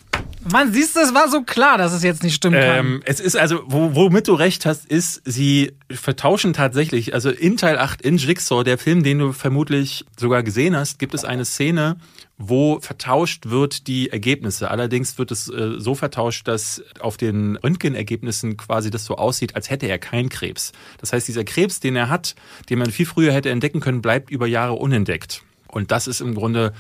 Mann, 0.51 0.72
siehst 0.72 0.97
du, 0.97 1.01
es 1.01 1.14
war 1.14 1.28
so 1.28 1.42
klar, 1.42 1.78
dass 1.78 1.92
es 1.92 2.03
jetzt 2.03 2.22
nicht 2.22 2.34
stimmen 2.34 2.61
kann. 2.61 2.78
Ähm, 2.78 3.03
es 3.05 3.20
ist 3.20 3.36
also, 3.36 3.62
wo, 3.66 3.94
womit 3.94 4.28
du 4.28 4.34
recht 4.34 4.66
hast, 4.66 4.86
ist, 4.86 5.22
sie 5.24 5.72
vertauschen 5.90 6.53
tatsächlich, 6.53 7.14
also 7.14 7.30
in 7.30 7.57
Teil 7.57 7.78
8 7.78 8.03
in 8.03 8.16
Jigsaw, 8.16 8.62
der 8.62 8.78
Film, 8.78 9.03
den 9.03 9.18
du 9.18 9.32
vermutlich 9.32 10.05
sogar 10.18 10.42
gesehen 10.42 10.76
hast, 10.76 10.99
gibt 10.99 11.14
es 11.14 11.24
eine 11.24 11.44
Szene, 11.44 11.97
wo 12.38 12.80
vertauscht 12.80 13.47
wird 13.47 13.86
die 13.86 14.11
Ergebnisse. 14.11 14.70
Allerdings 14.70 15.18
wird 15.18 15.30
es 15.30 15.49
äh, 15.49 15.74
so 15.78 15.94
vertauscht, 15.94 16.47
dass 16.47 16.82
auf 17.01 17.16
den 17.16 17.57
Röntgenergebnissen 17.57 18.57
quasi 18.57 18.90
das 18.90 19.05
so 19.05 19.16
aussieht, 19.16 19.57
als 19.57 19.70
hätte 19.70 19.86
er 19.86 19.99
keinen 19.99 20.28
Krebs. 20.28 20.72
Das 20.99 21.12
heißt, 21.12 21.26
dieser 21.26 21.44
Krebs, 21.44 21.80
den 21.80 21.97
er 21.97 22.09
hat, 22.09 22.34
den 22.68 22.78
man 22.78 22.90
viel 22.90 23.07
früher 23.07 23.32
hätte 23.32 23.51
entdecken 23.51 23.80
können, 23.80 24.03
bleibt 24.03 24.30
über 24.30 24.47
Jahre 24.47 24.74
unentdeckt. 24.74 25.42
Und 25.68 25.90
das 25.90 26.07
ist 26.07 26.20
im 26.20 26.34
Grunde 26.34 26.72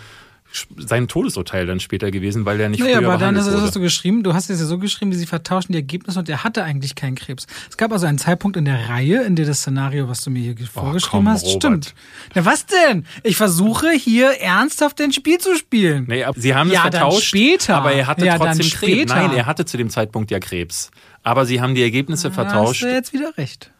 sein 0.78 1.06
Todesurteil 1.08 1.66
dann 1.66 1.80
später 1.80 2.10
gewesen, 2.10 2.44
weil 2.46 2.58
er 2.60 2.68
nicht 2.68 2.80
Naja, 2.80 2.98
früher 2.98 3.08
aber 3.08 3.18
dann 3.18 3.36
ist 3.36 3.50
hast 3.50 3.76
du 3.76 3.80
geschrieben, 3.80 4.22
du 4.22 4.32
hast 4.32 4.48
es 4.48 4.58
ja 4.60 4.66
so 4.66 4.78
geschrieben, 4.78 5.10
wie 5.12 5.16
sie 5.16 5.26
vertauschen 5.26 5.72
die 5.72 5.78
Ergebnisse 5.78 6.18
und 6.18 6.28
er 6.28 6.44
hatte 6.44 6.62
eigentlich 6.64 6.94
keinen 6.94 7.14
Krebs. 7.14 7.46
Es 7.68 7.76
gab 7.76 7.92
also 7.92 8.06
einen 8.06 8.16
Zeitpunkt 8.18 8.56
in 8.56 8.64
der 8.64 8.88
Reihe, 8.88 9.22
in 9.24 9.36
der 9.36 9.44
das 9.44 9.58
Szenario, 9.60 10.08
was 10.08 10.22
du 10.22 10.30
mir 10.30 10.40
hier 10.40 10.66
vorgeschrieben 10.66 11.10
komm, 11.24 11.28
hast, 11.28 11.44
Robert. 11.44 11.62
stimmt. 11.62 11.94
Na 12.34 12.44
was 12.46 12.64
denn? 12.66 13.04
Ich 13.22 13.36
versuche 13.36 13.90
hier 13.90 14.40
ernsthaft 14.40 15.00
ein 15.02 15.12
Spiel 15.12 15.38
zu 15.38 15.56
spielen. 15.56 16.06
Nee, 16.08 16.24
aber 16.24 16.40
sie 16.40 16.54
haben 16.54 16.70
Ja, 16.70 16.84
es 16.86 16.90
dann 16.90 16.92
vertauscht, 16.92 17.26
später. 17.28 17.76
aber 17.76 17.92
er 17.92 18.06
hatte 18.06 18.24
Ja, 18.24 18.38
dann 18.38 18.56
trotzdem 18.56 18.70
Krebs. 18.78 19.12
Nein, 19.12 19.32
er 19.34 19.46
hatte 19.46 19.64
zu 19.66 19.76
dem 19.76 19.90
Zeitpunkt 19.90 20.30
ja 20.30 20.40
Krebs. 20.40 20.90
Aber 21.22 21.44
sie 21.44 21.60
haben 21.60 21.74
die 21.74 21.82
Ergebnisse 21.82 22.30
Da 22.30 22.36
hast 22.36 22.50
vertauscht. 22.50 22.82
du 22.82 22.92
jetzt 22.92 23.12
wieder 23.12 23.36
recht. 23.36 23.72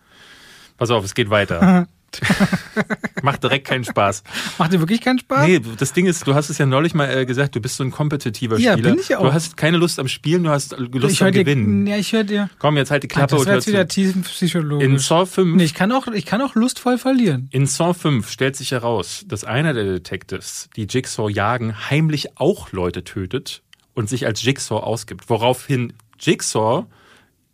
Pass 0.76 0.90
auf, 0.90 1.04
es 1.04 1.14
geht 1.14 1.30
weiter. 1.30 1.86
Macht 3.22 3.42
direkt 3.42 3.66
keinen 3.66 3.84
Spaß. 3.84 4.22
Macht 4.58 4.72
dir 4.72 4.80
wirklich 4.80 5.00
keinen 5.00 5.18
Spaß? 5.18 5.46
Nee, 5.46 5.60
das 5.78 5.92
Ding 5.92 6.06
ist, 6.06 6.26
du 6.26 6.34
hast 6.34 6.50
es 6.50 6.58
ja 6.58 6.66
neulich 6.66 6.94
mal 6.94 7.06
äh, 7.10 7.26
gesagt, 7.26 7.54
du 7.56 7.60
bist 7.60 7.76
so 7.76 7.84
ein 7.84 7.90
kompetitiver 7.90 8.58
Ja, 8.58 8.72
Spieler. 8.74 8.90
bin 8.90 9.00
ich 9.00 9.16
auch. 9.16 9.22
Du 9.22 9.32
hast 9.32 9.56
keine 9.56 9.76
Lust 9.76 9.98
am 9.98 10.08
Spielen, 10.08 10.44
du 10.44 10.50
hast 10.50 10.76
Lust 10.78 11.14
ich 11.14 11.22
am 11.22 11.32
dir, 11.32 11.44
Gewinnen. 11.44 11.86
ja, 11.86 11.96
ich 11.96 12.12
höre 12.12 12.24
dir. 12.24 12.50
Komm, 12.58 12.76
jetzt 12.76 12.90
halt 12.90 13.02
die 13.02 13.08
Klappe 13.08 13.32
das 13.32 13.40
und 13.40 13.46
wäre 13.46 13.52
hör 13.52 13.58
jetzt 13.58 13.66
wieder 13.66 13.88
tiefenpsychologisch. 13.88 14.86
In 14.86 14.98
Saw 14.98 15.26
5 15.26 15.56
nee, 15.56 15.64
ich 15.64 15.74
kann 15.74 15.92
auch, 15.92 16.06
ich 16.08 16.26
kann 16.26 16.40
auch 16.42 16.54
lustvoll 16.54 16.98
verlieren. 16.98 17.48
In 17.52 17.66
Saw 17.66 17.94
5 17.94 18.28
stellt 18.30 18.56
sich 18.56 18.72
heraus, 18.72 19.24
dass 19.26 19.44
einer 19.44 19.72
der 19.72 19.84
Detectives, 19.84 20.68
die 20.76 20.86
Jigsaw 20.88 21.28
jagen, 21.30 21.74
heimlich 21.90 22.38
auch 22.38 22.72
Leute 22.72 23.04
tötet 23.04 23.62
und 23.94 24.08
sich 24.08 24.26
als 24.26 24.42
Jigsaw 24.42 24.80
ausgibt, 24.82 25.28
woraufhin 25.30 25.92
Jigsaw 26.18 26.86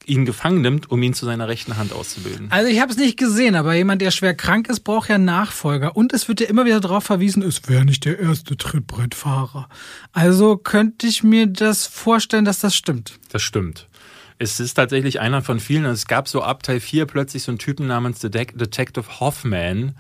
ihn 0.07 0.25
gefangen 0.25 0.61
nimmt, 0.61 0.91
um 0.91 1.03
ihn 1.03 1.15
zu 1.15 1.27
seiner 1.27 1.49
rechten 1.49 1.77
Hand 1.77 1.93
auszubilden. 1.93 2.49
Also 2.51 2.69
ich 2.69 2.81
habe 2.81 2.93
es 2.93 2.99
nicht 2.99 3.19
gesehen, 3.19 3.55
aber 3.55 3.75
jemand, 3.75 4.03
der 4.03 4.11
schwer 4.11 4.35
krank 4.35 4.69
ist, 4.69 4.81
braucht 4.81 5.09
ja 5.09 5.19
Nachfolger. 5.19 5.97
Und 5.97 6.13
es 6.13 6.29
wird 6.29 6.41
ja 6.41 6.47
immer 6.47 6.65
wieder 6.65 6.81
darauf 6.81 7.05
verwiesen, 7.05 7.43
es 7.43 7.69
wäre 7.69 7.85
nicht 7.85 8.05
der 8.05 8.19
erste 8.19 8.57
Trittbrettfahrer. 8.57 9.69
Also 10.13 10.57
könnte 10.57 11.07
ich 11.07 11.23
mir 11.23 11.47
das 11.47 11.87
vorstellen, 11.87 12.45
dass 12.45 12.61
das 12.61 12.75
stimmt. 12.75 13.19
Das 13.31 13.43
stimmt. 13.43 13.89
Es 14.39 14.59
ist 14.59 14.75
tatsächlich 14.75 15.21
einer 15.21 15.41
von 15.43 15.61
vielen. 15.61 15.85
Es 15.85 16.07
gab 16.07 16.27
so 16.27 16.43
ab 16.43 16.65
Teil 16.65 16.81
4 16.81 17.07
plötzlich 17.07 17.45
so 17.45 17.53
einen 17.53 17.59
Typen 17.59 17.87
namens 17.87 18.19
Detective 18.19 19.21
Hoffman, 19.21 19.95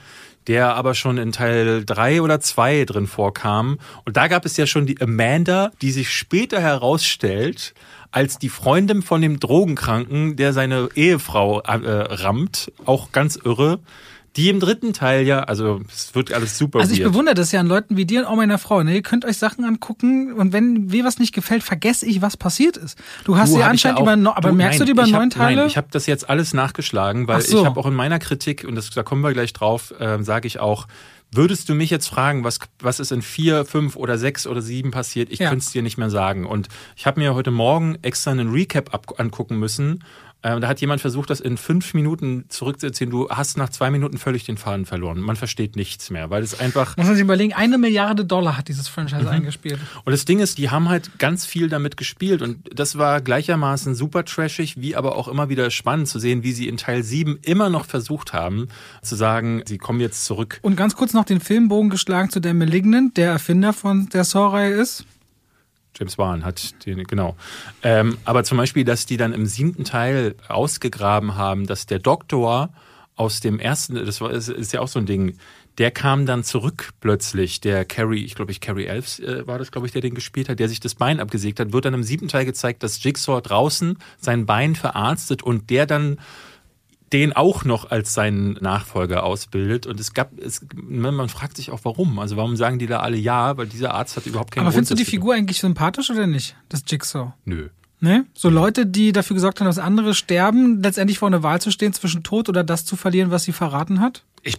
der 0.48 0.74
aber 0.74 0.94
schon 0.94 1.18
in 1.18 1.30
Teil 1.30 1.84
3 1.84 2.22
oder 2.22 2.40
2 2.40 2.84
drin 2.84 3.06
vorkam. 3.06 3.78
Und 4.04 4.16
da 4.16 4.26
gab 4.26 4.44
es 4.44 4.56
ja 4.56 4.66
schon 4.66 4.86
die 4.86 5.00
Amanda, 5.00 5.70
die 5.80 5.92
sich 5.92 6.10
später 6.10 6.60
herausstellt 6.60 7.74
als 8.12 8.38
die 8.38 8.48
Freundin 8.50 9.02
von 9.02 9.20
dem 9.22 9.40
Drogenkranken, 9.40 10.36
der 10.36 10.52
seine 10.52 10.88
Ehefrau 10.94 11.60
äh, 11.60 11.72
rammt. 11.76 12.70
Auch 12.84 13.10
ganz 13.12 13.36
irre. 13.36 13.80
Die 14.36 14.48
im 14.48 14.60
dritten 14.60 14.94
Teil 14.94 15.26
ja, 15.26 15.40
also 15.40 15.82
es 15.92 16.14
wird 16.14 16.32
alles 16.32 16.56
super. 16.56 16.80
Also 16.80 16.94
ich 16.94 17.00
weird. 17.00 17.12
bewundere 17.12 17.34
das 17.34 17.52
ja 17.52 17.60
an 17.60 17.66
Leuten 17.66 17.98
wie 17.98 18.06
dir 18.06 18.20
und 18.20 18.26
auch 18.26 18.36
meiner 18.36 18.56
Frau. 18.56 18.82
Ne? 18.82 18.94
Ihr 18.94 19.02
könnt 19.02 19.26
euch 19.26 19.36
Sachen 19.36 19.62
angucken 19.66 20.32
und 20.32 20.54
wenn 20.54 20.86
mir 20.86 21.04
was 21.04 21.18
nicht 21.18 21.34
gefällt, 21.34 21.62
vergesse 21.62 22.06
ich, 22.06 22.22
was 22.22 22.38
passiert 22.38 22.78
ist. 22.78 22.98
Du 23.24 23.36
hast 23.36 23.52
Du, 23.52 23.58
ja 23.58 23.66
anscheinend 23.66 23.98
ja 23.98 24.02
auch- 24.02 24.06
über, 24.06 24.16
no 24.16 24.30
aber 24.34 24.48
du, 24.48 24.54
merkst 24.54 24.78
nein, 24.78 24.86
du 24.88 24.94
die 24.94 24.98
über 24.98 25.06
neun 25.06 25.28
Teile? 25.28 25.56
Nein, 25.56 25.66
ich 25.66 25.76
habe 25.76 25.88
das 25.90 26.06
jetzt 26.06 26.30
alles 26.30 26.54
nachgeschlagen, 26.54 27.28
weil 27.28 27.42
so. 27.42 27.60
ich 27.60 27.66
habe 27.66 27.78
auch 27.78 27.84
in 27.84 27.92
meiner 27.92 28.18
Kritik, 28.18 28.64
und 28.66 28.74
das, 28.74 28.88
da 28.88 29.02
kommen 29.02 29.20
wir 29.20 29.34
gleich 29.34 29.52
drauf, 29.52 29.92
ähm, 30.00 30.24
sage 30.24 30.46
ich 30.46 30.60
auch, 30.60 30.86
würdest 31.34 31.68
du 31.68 31.74
mich 31.74 31.90
jetzt 31.90 32.08
fragen, 32.08 32.44
was, 32.44 32.58
was 32.80 33.00
ist 33.00 33.10
in 33.12 33.22
vier, 33.22 33.64
fünf 33.64 33.96
oder 33.96 34.18
sechs 34.18 34.46
oder 34.46 34.60
sieben 34.62 34.90
passiert, 34.90 35.30
ich 35.30 35.38
Ja. 35.38 35.48
könnte 35.48 35.64
es 35.64 35.72
dir 35.72 35.82
nicht 35.82 35.96
mehr 35.98 36.10
sagen. 36.10 36.44
Und 36.46 36.68
ich 36.96 37.06
habe 37.06 37.20
mir 37.20 37.34
heute 37.34 37.50
Morgen 37.50 37.96
extra 38.02 38.30
einen 38.30 38.50
Recap 38.52 38.92
ab, 38.94 39.14
angucken 39.18 39.58
müssen. 39.58 40.04
Ähm, 40.44 40.60
da 40.60 40.68
hat 40.68 40.80
jemand 40.80 41.00
versucht, 41.00 41.30
das 41.30 41.40
in 41.40 41.56
fünf 41.56 41.94
Minuten 41.94 42.44
zurückzuerzählen. 42.48 43.10
Du 43.10 43.28
hast 43.28 43.56
nach 43.56 43.68
zwei 43.68 43.90
Minuten 43.90 44.18
völlig 44.18 44.44
den 44.44 44.56
Faden 44.56 44.86
verloren. 44.86 45.20
Man 45.20 45.36
versteht 45.36 45.76
nichts 45.76 46.10
mehr, 46.10 46.30
weil 46.30 46.42
es 46.42 46.58
einfach 46.58 46.96
Muss 46.96 47.06
man 47.06 47.14
sich 47.14 47.24
überlegen, 47.24 47.52
eine 47.52 47.78
Milliarde 47.78 48.24
Dollar 48.24 48.56
hat 48.56 48.68
dieses 48.68 48.88
Franchise 48.88 49.28
eingespielt. 49.30 49.78
und 50.04 50.12
das 50.12 50.24
Ding 50.24 50.40
ist, 50.40 50.58
die 50.58 50.70
haben 50.70 50.88
halt 50.88 51.18
ganz 51.18 51.46
viel 51.46 51.68
damit 51.68 51.96
gespielt 51.96 52.42
und 52.42 52.58
das 52.74 52.98
war 52.98 53.20
gleichermaßen 53.20 53.94
super 53.94 54.24
trashig, 54.24 54.80
wie 54.80 54.96
aber 54.96 55.16
auch 55.16 55.28
immer 55.28 55.48
wieder 55.48 55.70
spannend 55.70 56.08
zu 56.08 56.18
sehen, 56.18 56.42
wie 56.42 56.52
sie 56.52 56.68
in 56.68 56.76
Teil 56.76 57.02
7 57.02 57.38
immer 57.42 57.70
noch 57.70 57.86
versucht 57.86 58.32
haben, 58.32 58.68
zu 59.02 59.14
sagen, 59.16 59.62
sie 59.66 59.78
kommen 59.78 60.00
jetzt 60.00 60.24
zurück. 60.24 60.58
Und 60.62 60.76
ganz 60.76 60.96
kurz 60.96 61.12
noch 61.12 61.24
den 61.24 61.40
Filmbogen 61.40 61.90
geschlagen 61.90 62.30
zu 62.30 62.40
der 62.40 62.54
Malignant, 62.54 63.16
der 63.16 63.30
Erfinder 63.30 63.72
von 63.72 64.08
der 64.08 64.24
Saw-Reihe 64.24 64.72
ist. 64.74 65.04
James 65.96 66.18
Wan 66.18 66.44
hat 66.44 66.86
den, 66.86 67.04
genau. 67.04 67.36
Ähm, 67.82 68.18
aber 68.24 68.44
zum 68.44 68.58
Beispiel, 68.58 68.84
dass 68.84 69.06
die 69.06 69.16
dann 69.16 69.32
im 69.32 69.46
siebten 69.46 69.84
Teil 69.84 70.34
ausgegraben 70.48 71.36
haben, 71.36 71.66
dass 71.66 71.86
der 71.86 71.98
Doktor 71.98 72.70
aus 73.14 73.40
dem 73.40 73.58
ersten, 73.58 73.94
das 73.94 74.20
war, 74.20 74.30
ist, 74.30 74.48
ist 74.48 74.72
ja 74.72 74.80
auch 74.80 74.88
so 74.88 74.98
ein 74.98 75.06
Ding, 75.06 75.36
der 75.78 75.90
kam 75.90 76.26
dann 76.26 76.44
zurück 76.44 76.90
plötzlich, 77.00 77.60
der 77.60 77.84
Carrie, 77.84 78.24
ich 78.24 78.34
glaube 78.34 78.52
ich, 78.52 78.60
Carrie 78.60 78.86
Elves 78.86 79.20
äh, 79.20 79.46
war 79.46 79.58
das, 79.58 79.70
glaube 79.70 79.86
ich, 79.86 79.92
der 79.92 80.02
den 80.02 80.14
gespielt 80.14 80.48
hat, 80.48 80.58
der 80.58 80.68
sich 80.68 80.80
das 80.80 80.94
Bein 80.94 81.20
abgesägt 81.20 81.60
hat, 81.60 81.72
wird 81.72 81.84
dann 81.84 81.94
im 81.94 82.02
siebten 82.02 82.28
Teil 82.28 82.44
gezeigt, 82.44 82.82
dass 82.82 83.02
Jigsaw 83.02 83.40
draußen 83.40 83.98
sein 84.18 84.44
Bein 84.46 84.74
verarztet 84.74 85.42
und 85.42 85.70
der 85.70 85.86
dann 85.86 86.18
den 87.12 87.32
auch 87.34 87.64
noch 87.64 87.90
als 87.90 88.14
seinen 88.14 88.54
Nachfolger 88.54 89.22
ausbildet. 89.24 89.86
Und 89.86 90.00
es 90.00 90.14
gab, 90.14 90.30
es, 90.38 90.64
man 90.74 91.28
fragt 91.28 91.56
sich 91.56 91.70
auch 91.70 91.80
warum. 91.84 92.18
Also 92.18 92.36
warum 92.36 92.56
sagen 92.56 92.78
die 92.78 92.86
da 92.86 93.00
alle 93.00 93.16
ja? 93.16 93.56
Weil 93.56 93.66
dieser 93.66 93.94
Arzt 93.94 94.16
hat 94.16 94.26
überhaupt 94.26 94.50
keinen 94.50 94.64
Aber 94.64 94.72
Grund. 94.72 94.86
findest 94.88 95.00
du 95.00 95.04
die. 95.04 95.10
Figur 95.10 95.34
eigentlich 95.34 95.60
sympathisch 95.60 96.10
oder 96.10 96.26
nicht? 96.26 96.56
Das 96.68 96.82
Jigsaw. 96.86 97.32
Nö. 97.44 97.68
Ne? 98.00 98.26
So 98.34 98.48
Leute, 98.48 98.86
die 98.86 99.12
dafür 99.12 99.34
gesorgt 99.34 99.60
haben, 99.60 99.66
dass 99.66 99.78
andere 99.78 100.14
sterben, 100.14 100.82
letztendlich 100.82 101.18
vor 101.18 101.28
einer 101.28 101.42
Wahl 101.44 101.60
zu 101.60 101.70
stehen 101.70 101.92
zwischen 101.92 102.22
Tod 102.24 102.48
oder 102.48 102.64
das 102.64 102.84
zu 102.84 102.96
verlieren, 102.96 103.30
was 103.30 103.44
sie 103.44 103.52
verraten 103.52 104.00
hat? 104.00 104.24
Ich, 104.42 104.58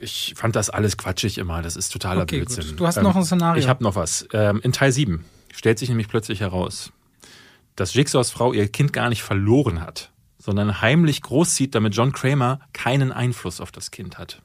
ich 0.00 0.32
fand 0.36 0.56
das 0.56 0.70
alles 0.70 0.96
quatschig 0.96 1.36
immer. 1.38 1.60
Das 1.60 1.76
ist 1.76 1.90
totaler 1.92 2.22
Okay, 2.22 2.36
Blödsinn. 2.38 2.68
gut. 2.68 2.80
Du 2.80 2.86
hast 2.86 3.02
noch 3.02 3.16
ein 3.16 3.24
Szenario. 3.24 3.60
Ich 3.60 3.68
habe 3.68 3.84
noch 3.84 3.96
was. 3.96 4.26
Ähm, 4.32 4.60
in 4.62 4.72
Teil 4.72 4.92
7 4.92 5.24
stellt 5.52 5.78
sich 5.78 5.88
nämlich 5.88 6.08
plötzlich 6.08 6.40
heraus, 6.40 6.92
dass 7.76 7.92
Jigsaws 7.94 8.30
Frau 8.30 8.52
ihr 8.52 8.68
Kind 8.68 8.92
gar 8.92 9.08
nicht 9.08 9.22
verloren 9.22 9.80
hat, 9.82 10.10
sondern 10.42 10.80
heimlich 10.80 11.22
großzieht, 11.22 11.74
damit 11.74 11.94
John 11.94 12.12
Kramer 12.12 12.58
keinen 12.72 13.12
Einfluss 13.12 13.60
auf 13.60 13.70
das 13.70 13.90
Kind 13.92 14.18
hat. 14.18 14.42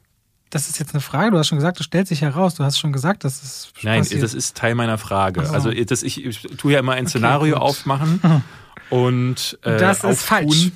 Das 0.49 0.69
ist 0.69 0.79
jetzt 0.79 0.93
eine 0.93 1.01
Frage. 1.01 1.31
Du 1.31 1.37
hast 1.37 1.47
schon 1.47 1.57
gesagt, 1.57 1.79
das 1.79 1.85
stellt 1.85 2.07
sich 2.07 2.21
heraus. 2.21 2.55
Du 2.55 2.63
hast 2.63 2.77
schon 2.79 2.93
gesagt, 2.93 3.23
dass 3.25 3.43
es 3.43 3.73
Nein, 3.81 3.99
passiert. 4.01 4.23
das 4.23 4.33
ist 4.33 4.55
Teil 4.55 4.75
meiner 4.75 4.97
Frage. 4.97 5.45
So. 5.45 5.51
Also 5.53 5.71
das, 5.71 6.03
ich, 6.03 6.23
ich 6.23 6.39
tue 6.57 6.71
ja 6.73 6.79
immer 6.79 6.93
ein 6.93 7.07
Szenario 7.07 7.55
gut. 7.55 7.63
aufmachen 7.63 8.21
und 8.89 9.57
äh, 9.63 9.77
Das 9.77 9.97
ist 9.99 10.05
auftun. 10.05 10.15
falsch. 10.25 10.71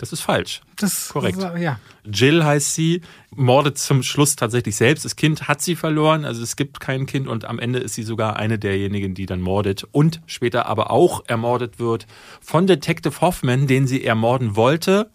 Das 0.00 0.14
ist 0.14 0.22
falsch. 0.22 0.62
das, 0.76 1.10
korrekt. 1.10 1.36
Ja. 1.58 1.78
Jill 2.10 2.42
heißt 2.42 2.74
sie, 2.74 3.02
mordet 3.36 3.76
zum 3.76 4.02
Schluss 4.02 4.34
tatsächlich 4.34 4.74
selbst. 4.74 5.04
Das 5.04 5.14
Kind 5.14 5.46
hat 5.46 5.60
sie 5.60 5.76
verloren, 5.76 6.24
also 6.24 6.42
es 6.42 6.56
gibt 6.56 6.80
kein 6.80 7.04
Kind 7.04 7.28
und 7.28 7.44
am 7.44 7.58
Ende 7.58 7.80
ist 7.80 7.96
sie 7.96 8.02
sogar 8.02 8.36
eine 8.36 8.58
derjenigen, 8.58 9.14
die 9.14 9.26
dann 9.26 9.42
mordet 9.42 9.86
und 9.92 10.22
später 10.24 10.64
aber 10.64 10.90
auch 10.90 11.24
ermordet 11.26 11.78
wird 11.78 12.06
von 12.40 12.66
Detective 12.66 13.20
Hoffman, 13.20 13.66
den 13.66 13.86
sie 13.86 14.02
ermorden 14.02 14.56
wollte, 14.56 15.10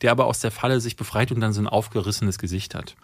der 0.00 0.12
aber 0.12 0.26
aus 0.26 0.38
der 0.38 0.52
Falle 0.52 0.80
sich 0.80 0.94
befreit 0.94 1.32
und 1.32 1.40
dann 1.40 1.52
so 1.52 1.60
ein 1.60 1.66
aufgerissenes 1.66 2.38
Gesicht 2.38 2.76
hat. 2.76 2.94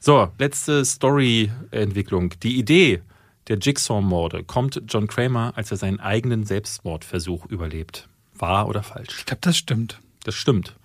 So, 0.00 0.32
letzte 0.38 0.84
Story-Entwicklung. 0.84 2.34
Die 2.42 2.58
Idee 2.58 3.02
der 3.46 3.58
Jigsaw-Morde 3.58 4.42
kommt 4.42 4.82
John 4.88 5.06
Kramer, 5.06 5.52
als 5.54 5.70
er 5.70 5.76
seinen 5.76 6.00
eigenen 6.00 6.42
Selbstmordversuch 6.42 7.46
überlebt. 7.46 8.08
Wahr 8.34 8.66
oder 8.66 8.82
falsch? 8.82 9.18
Ich 9.18 9.26
glaube, 9.26 9.42
das 9.42 9.56
stimmt. 9.56 10.00
Das 10.24 10.34
stimmt. 10.34 10.76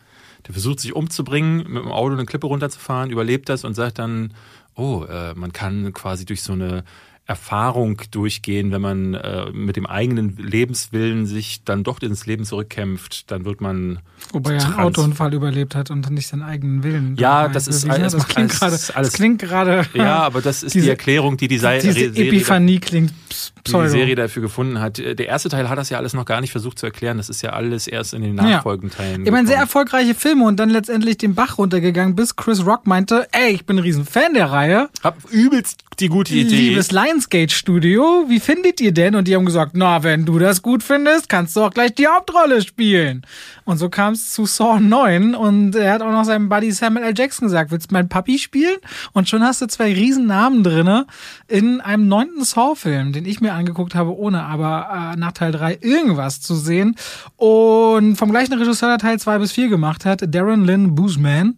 Der 0.45 0.53
versucht 0.53 0.79
sich 0.79 0.95
umzubringen, 0.95 1.57
mit 1.57 1.83
dem 1.83 1.91
Auto 1.91 2.13
eine 2.13 2.25
Klippe 2.25 2.47
runterzufahren, 2.47 3.09
überlebt 3.09 3.49
das 3.49 3.63
und 3.63 3.73
sagt 3.73 3.99
dann, 3.99 4.33
oh, 4.75 5.03
äh, 5.03 5.33
man 5.33 5.51
kann 5.51 5.91
quasi 5.93 6.25
durch 6.25 6.41
so 6.41 6.53
eine 6.53 6.83
Erfahrung 7.27 8.01
durchgehen, 8.11 8.71
wenn 8.71 8.81
man 8.81 9.13
äh, 9.13 9.51
mit 9.51 9.75
dem 9.75 9.85
eigenen 9.85 10.37
Lebenswillen 10.37 11.25
sich 11.25 11.61
dann 11.65 11.83
doch 11.83 12.01
ins 12.01 12.25
Leben 12.25 12.45
zurückkämpft, 12.45 13.29
dann 13.29 13.43
wird 13.45 13.59
man 13.61 13.99
Wobei 14.31 14.53
er 14.55 14.65
einen 14.65 14.75
Autounfall 14.75 15.33
überlebt 15.33 15.75
hat 15.75 15.91
und 15.91 16.09
nicht 16.09 16.27
seinen 16.27 16.41
eigenen 16.43 16.83
Willen. 16.83 17.15
Ja, 17.19 17.49
das 17.49 17.67
ist 17.67 17.81
bewiesen 17.85 17.91
alles- 18.01 18.13
hat. 18.13 18.19
Das 18.21 18.27
klingt 18.29 18.51
gerade. 18.51 18.75
ist 18.75 18.95
alles- 18.95 19.07
Das 19.09 19.13
klingt 19.17 19.39
gerade. 19.41 19.85
Ja, 19.93 20.19
aber 20.19 20.41
das 20.41 20.63
ist 20.63 20.73
die 20.73 20.79
Diese- 20.79 20.91
Erklärung, 20.91 21.37
die 21.37 21.47
die, 21.47 21.57
Sei 21.57 21.79
Diese 21.79 21.93
Serie 21.93 22.27
Epiphanie 22.29 22.79
klingt 22.79 23.11
die 23.11 23.61
pseudo. 23.63 23.83
die 23.85 23.89
Serie 23.91 24.15
dafür 24.15 24.41
gefunden 24.41 24.79
hat. 24.79 24.97
Der 24.97 25.19
erste 25.27 25.49
Teil 25.49 25.67
hat 25.69 25.77
das 25.77 25.89
ja 25.89 25.97
alles 25.97 26.13
noch 26.13 26.25
gar 26.25 26.39
nicht 26.41 26.51
versucht 26.51 26.79
zu 26.79 26.85
erklären. 26.85 27.17
Das 27.17 27.29
ist 27.29 27.41
ja 27.41 27.51
alles 27.51 27.87
erst 27.87 28.13
in 28.13 28.21
den 28.21 28.37
Ja. 28.37 28.43
nachfolgenden 28.43 28.95
Teilen. 28.97 29.25
Ich 29.25 29.31
meine, 29.31 29.47
sehr 29.47 29.57
erfolgreiche 29.57 30.15
Filme 30.15 30.45
und 30.45 30.57
dann 30.57 30.69
letztendlich 30.69 31.17
den 31.17 31.35
Bach 31.35 31.57
runtergegangen, 31.57 32.15
bis 32.15 32.35
Chris 32.37 32.65
Rock 32.65 32.87
meinte, 32.87 33.27
ey, 33.33 33.51
ich 33.51 33.65
bin 33.65 33.77
ein 33.77 33.83
riesen 33.83 34.05
Fan 34.05 34.33
der 34.33 34.49
Reihe. 34.51 34.89
Hab 35.03 35.17
übelst 35.29 35.83
die 35.99 36.07
gute 36.09 36.33
Idee. 36.33 36.55
Liebes 36.69 36.91
Lionsgate 37.17 37.51
Studio, 37.51 38.25
wie 38.27 38.39
findet 38.39 38.79
ihr 38.79 38.91
denn? 38.91 39.15
Und 39.15 39.27
die 39.27 39.35
haben 39.35 39.45
gesagt, 39.45 39.71
na, 39.73 40.03
wenn 40.03 40.25
du 40.25 40.37
das 40.37 40.61
gut 40.61 40.83
findest, 40.83 41.29
kannst 41.29 41.55
du 41.55 41.61
auch 41.61 41.71
gleich 41.71 41.95
die 41.95 42.05
Hauptrolle 42.05 42.61
spielen. 42.61 43.23
Und 43.65 43.79
so 43.79 43.89
kam 43.89 44.13
es 44.13 44.29
zu 44.31 44.45
Saw 44.45 44.79
9 44.79 45.33
und 45.33 45.75
er 45.75 45.93
hat 45.93 46.03
auch 46.03 46.11
noch 46.11 46.25
seinem 46.25 46.47
Buddy 46.47 46.71
Samuel 46.71 47.07
L. 47.07 47.13
Jackson 47.17 47.47
gesagt, 47.47 47.71
willst 47.71 47.89
du 47.89 47.95
mein 47.95 48.07
Papi 48.07 48.37
spielen? 48.37 48.77
Und 49.13 49.27
schon 49.27 49.43
hast 49.43 49.63
du 49.63 49.67
zwei 49.67 49.93
riesen 49.93 50.27
Namen 50.27 50.63
drinne 50.63 51.07
in 51.47 51.81
einem 51.81 52.07
neunten 52.07 52.43
Saw-Film, 52.43 53.13
den 53.13 53.25
ich 53.25 53.41
mir 53.41 53.53
angeguckt 53.53 53.95
habe, 53.95 54.15
ohne 54.15 54.43
aber 54.43 55.13
äh, 55.15 55.19
nach 55.19 55.31
Teil 55.31 55.53
3 55.53 55.79
irgendwas 55.81 56.39
zu 56.39 56.53
sehen. 56.53 56.95
Und 57.35 58.15
vom 58.17 58.29
gleichen 58.29 58.53
Regisseur, 58.53 58.89
der 58.89 58.99
Teil 58.99 59.19
2 59.19 59.39
bis 59.39 59.53
4 59.53 59.69
gemacht 59.69 60.05
hat, 60.05 60.21
Darren 60.35 60.65
Lynn 60.65 60.93
Boozman. 60.93 61.55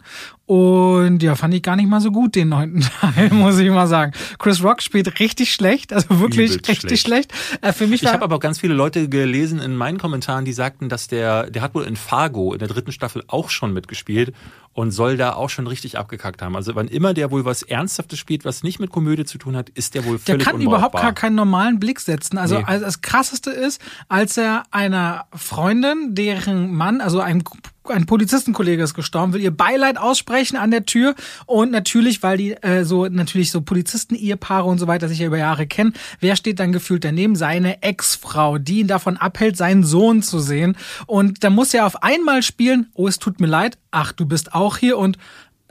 Und 0.49 1.21
ja, 1.21 1.35
fand 1.35 1.53
ich 1.53 1.61
gar 1.61 1.75
nicht 1.75 1.87
mal 1.87 2.01
so 2.01 2.11
gut, 2.11 2.33
den 2.33 2.49
neunten 2.49 2.81
Teil, 3.01 3.29
muss 3.29 3.59
ich 3.59 3.69
mal 3.69 3.85
sagen. 3.85 4.13
Chris 4.39 4.63
Rock 4.63 4.81
spielt 4.81 5.19
richtig 5.19 5.53
schlecht, 5.53 5.93
also 5.93 6.19
wirklich 6.19 6.49
Übelst 6.49 6.67
richtig 6.67 7.01
schlecht. 7.01 7.31
Äh, 7.61 7.71
für 7.71 7.85
mich 7.85 8.01
Ich 8.01 8.11
habe 8.11 8.23
aber 8.23 8.37
auch 8.37 8.39
ganz 8.39 8.57
viele 8.59 8.73
Leute 8.73 9.09
gelesen 9.09 9.59
in 9.59 9.75
meinen 9.75 9.99
Kommentaren, 9.99 10.45
die 10.45 10.53
sagten, 10.53 10.89
dass 10.89 11.07
der, 11.07 11.51
der 11.51 11.61
hat 11.61 11.75
wohl 11.75 11.83
in 11.83 11.95
Fargo 11.95 12.51
in 12.53 12.57
der 12.57 12.67
dritten 12.67 12.91
Staffel 12.91 13.23
auch 13.27 13.51
schon 13.51 13.73
mitgespielt 13.73 14.33
und 14.73 14.89
soll 14.89 15.17
da 15.17 15.33
auch 15.33 15.51
schon 15.51 15.67
richtig 15.67 15.99
abgekackt 15.99 16.41
haben. 16.41 16.55
Also 16.55 16.73
wann 16.73 16.87
immer 16.87 17.13
der 17.13 17.29
wohl 17.29 17.45
was 17.45 17.61
Ernsthaftes 17.61 18.17
spielt, 18.17 18.43
was 18.43 18.63
nicht 18.63 18.79
mit 18.79 18.89
Komödie 18.89 19.25
zu 19.25 19.37
tun 19.37 19.55
hat, 19.55 19.69
ist 19.69 19.93
der 19.93 20.03
wohl 20.05 20.17
der 20.17 20.33
völlig 20.33 20.47
kann 20.47 20.55
überhaupt 20.59 20.95
unbrauchbar. 20.95 21.01
gar 21.03 21.13
keinen 21.13 21.35
normalen 21.35 21.79
Blick 21.79 21.99
setzen. 21.99 22.39
Also 22.39 22.57
Nee. 22.57 22.63
als 22.65 22.81
das 22.81 23.01
krasseste 23.01 23.51
ist, 23.51 23.79
als 24.07 24.35
er 24.35 24.63
einer 24.71 25.25
Freundin, 25.31 26.15
deren 26.15 26.73
Mann, 26.73 27.01
also 27.01 27.19
ein 27.19 27.43
ein 27.89 28.05
Polizistenkollege 28.05 28.83
ist 28.83 28.93
gestorben, 28.93 29.33
will 29.33 29.41
ihr 29.41 29.55
Beileid 29.55 29.97
aussprechen 29.97 30.57
an 30.57 30.71
der 30.71 30.85
Tür. 30.85 31.15
Und 31.45 31.71
natürlich, 31.71 32.23
weil 32.23 32.37
die 32.37 32.51
äh, 32.53 32.83
so 32.83 33.07
natürlich 33.07 33.51
so 33.51 33.61
Polizisten-Ehepaare 33.61 34.67
und 34.67 34.79
so 34.79 34.87
weiter 34.87 35.07
sich 35.07 35.19
ja 35.19 35.27
über 35.27 35.37
Jahre 35.37 35.67
kennen, 35.67 35.93
wer 36.19 36.35
steht 36.35 36.59
dann 36.59 36.71
gefühlt 36.71 37.03
daneben? 37.03 37.35
Seine 37.35 37.81
Ex-Frau, 37.83 38.57
die 38.57 38.79
ihn 38.79 38.87
davon 38.87 39.17
abhält, 39.17 39.57
seinen 39.57 39.83
Sohn 39.83 40.21
zu 40.21 40.39
sehen. 40.39 40.75
Und 41.07 41.43
da 41.43 41.49
muss 41.49 41.73
er 41.73 41.85
auf 41.85 42.03
einmal 42.03 42.43
spielen, 42.43 42.87
oh, 42.93 43.07
es 43.07 43.19
tut 43.19 43.39
mir 43.39 43.47
leid, 43.47 43.77
ach, 43.91 44.11
du 44.11 44.25
bist 44.25 44.53
auch 44.53 44.77
hier. 44.77 44.97
Und 44.97 45.17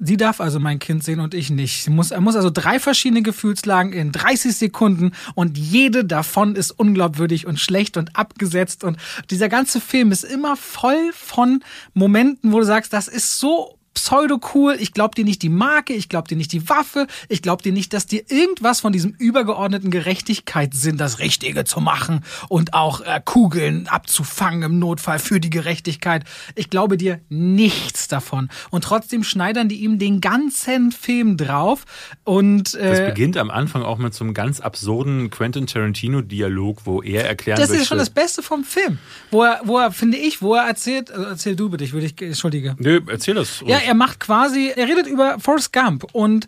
Sie 0.01 0.17
darf 0.17 0.41
also 0.41 0.61
mein 0.61 0.79
Kind 0.79 1.03
sehen 1.03 1.19
und 1.19 1.35
ich 1.35 1.51
nicht. 1.51 1.83
Sie 1.83 1.91
muss, 1.91 2.13
er 2.13 2.21
muss 2.21 2.37
also 2.37 2.51
drei 2.51 2.79
verschiedene 2.79 3.23
Gefühlslagen 3.23 3.93
in 3.93 4.13
30 4.13 4.55
Sekunden 4.55 5.13
und 5.35 5.59
jede 5.59 6.05
davon 6.05 6.55
ist 6.55 6.71
unglaubwürdig 6.71 7.47
und 7.47 7.59
schlecht 7.59 7.97
und 7.97 8.15
abgesetzt. 8.15 8.85
Und 8.85 8.97
dieser 9.31 9.49
ganze 9.49 9.81
Film 9.81 10.13
ist 10.13 10.25
immer 10.25 10.57
voll 10.57 11.13
von 11.13 11.65
Momenten, 11.95 12.53
wo 12.53 12.61
du 12.61 12.65
sagst, 12.65 12.93
das 12.93 13.09
ist 13.09 13.41
so 13.41 13.78
pseudo-cool, 13.99 14.77
ich 14.79 14.93
glaub 14.93 15.15
dir 15.15 15.25
nicht 15.25 15.43
die 15.43 15.49
Marke, 15.49 15.93
ich 15.93 16.09
glaub 16.09 16.29
dir 16.29 16.37
nicht 16.37 16.53
die 16.53 16.69
Waffe, 16.69 17.07
ich 17.29 17.43
glaub 17.43 17.63
dir 17.63 17.73
nicht, 17.73 17.93
dass 17.93 18.07
dir 18.07 18.23
irgendwas 18.31 18.81
von 18.81 18.93
diesem 18.93 19.15
übergeordneten 19.19 19.91
Gerechtigkeitssinn, 19.91 20.97
das 20.97 21.19
Richtige 21.19 21.65
zu 21.65 21.81
machen 21.81 22.25
und 22.49 22.75
auch 22.75 23.01
äh, 23.01 23.21
Kugeln 23.25 23.89
abzufangen 23.89 24.63
im 24.63 24.79
Notfall 24.79 25.19
für 25.19 25.41
die 25.41 25.51
Gerechtigkeit. 25.51 26.25
Ich 26.55 26.71
glaube 26.71 26.97
dir 26.97 27.21
nichts 27.29 28.09
davon. 28.09 28.49
Und 28.71 28.85
trotzdem 28.85 29.25
schneidern 29.25 29.69
die 29.69 29.83
ihm 29.83 29.99
den 29.99 30.21
ganzen 30.21 30.93
Film 30.93 31.37
drauf 31.37 31.85
und 32.25 32.75
äh, 32.75 32.91
Das 32.91 33.01
beginnt 33.09 33.37
am 33.37 33.51
Anfang 33.51 33.83
auch 33.83 33.99
mit 33.99 34.15
so 34.15 34.25
einem 34.25 34.35
ganz 34.35 34.61
absurden 34.61 35.31
Quentin 35.31 35.67
Tarantino-Dialog, 35.67 36.83
wo 36.85 37.03
er 37.03 37.27
erklärt 37.27 37.59
Das 37.59 37.71
ist 37.71 37.89
schon 37.89 37.99
das 37.99 38.11
Beste 38.11 38.43
vom 38.43 38.65
Film. 38.65 38.99
Wo 39.31 39.43
er, 39.43 39.61
wo 39.65 39.79
er, 39.79 39.91
finde 39.91 40.19
ich, 40.19 40.41
wo 40.41 40.55
er 40.55 40.67
erzählt, 40.67 41.11
also 41.11 41.25
erzähl 41.25 41.57
du 41.57 41.69
bitte, 41.69 41.85
ich 41.85 41.93
würde 41.93 42.09
dich, 42.09 42.23
entschuldige. 42.23 42.77
Nö, 42.79 43.01
erzähl 43.09 43.35
das. 43.35 43.63
Ja, 43.67 43.79
er 43.89 43.95
macht 43.95 44.21
quasi, 44.21 44.73
er 44.75 44.87
redet 44.87 45.07
über 45.07 45.41
Forrest 45.41 45.73
Gump 45.73 46.07
und 46.13 46.47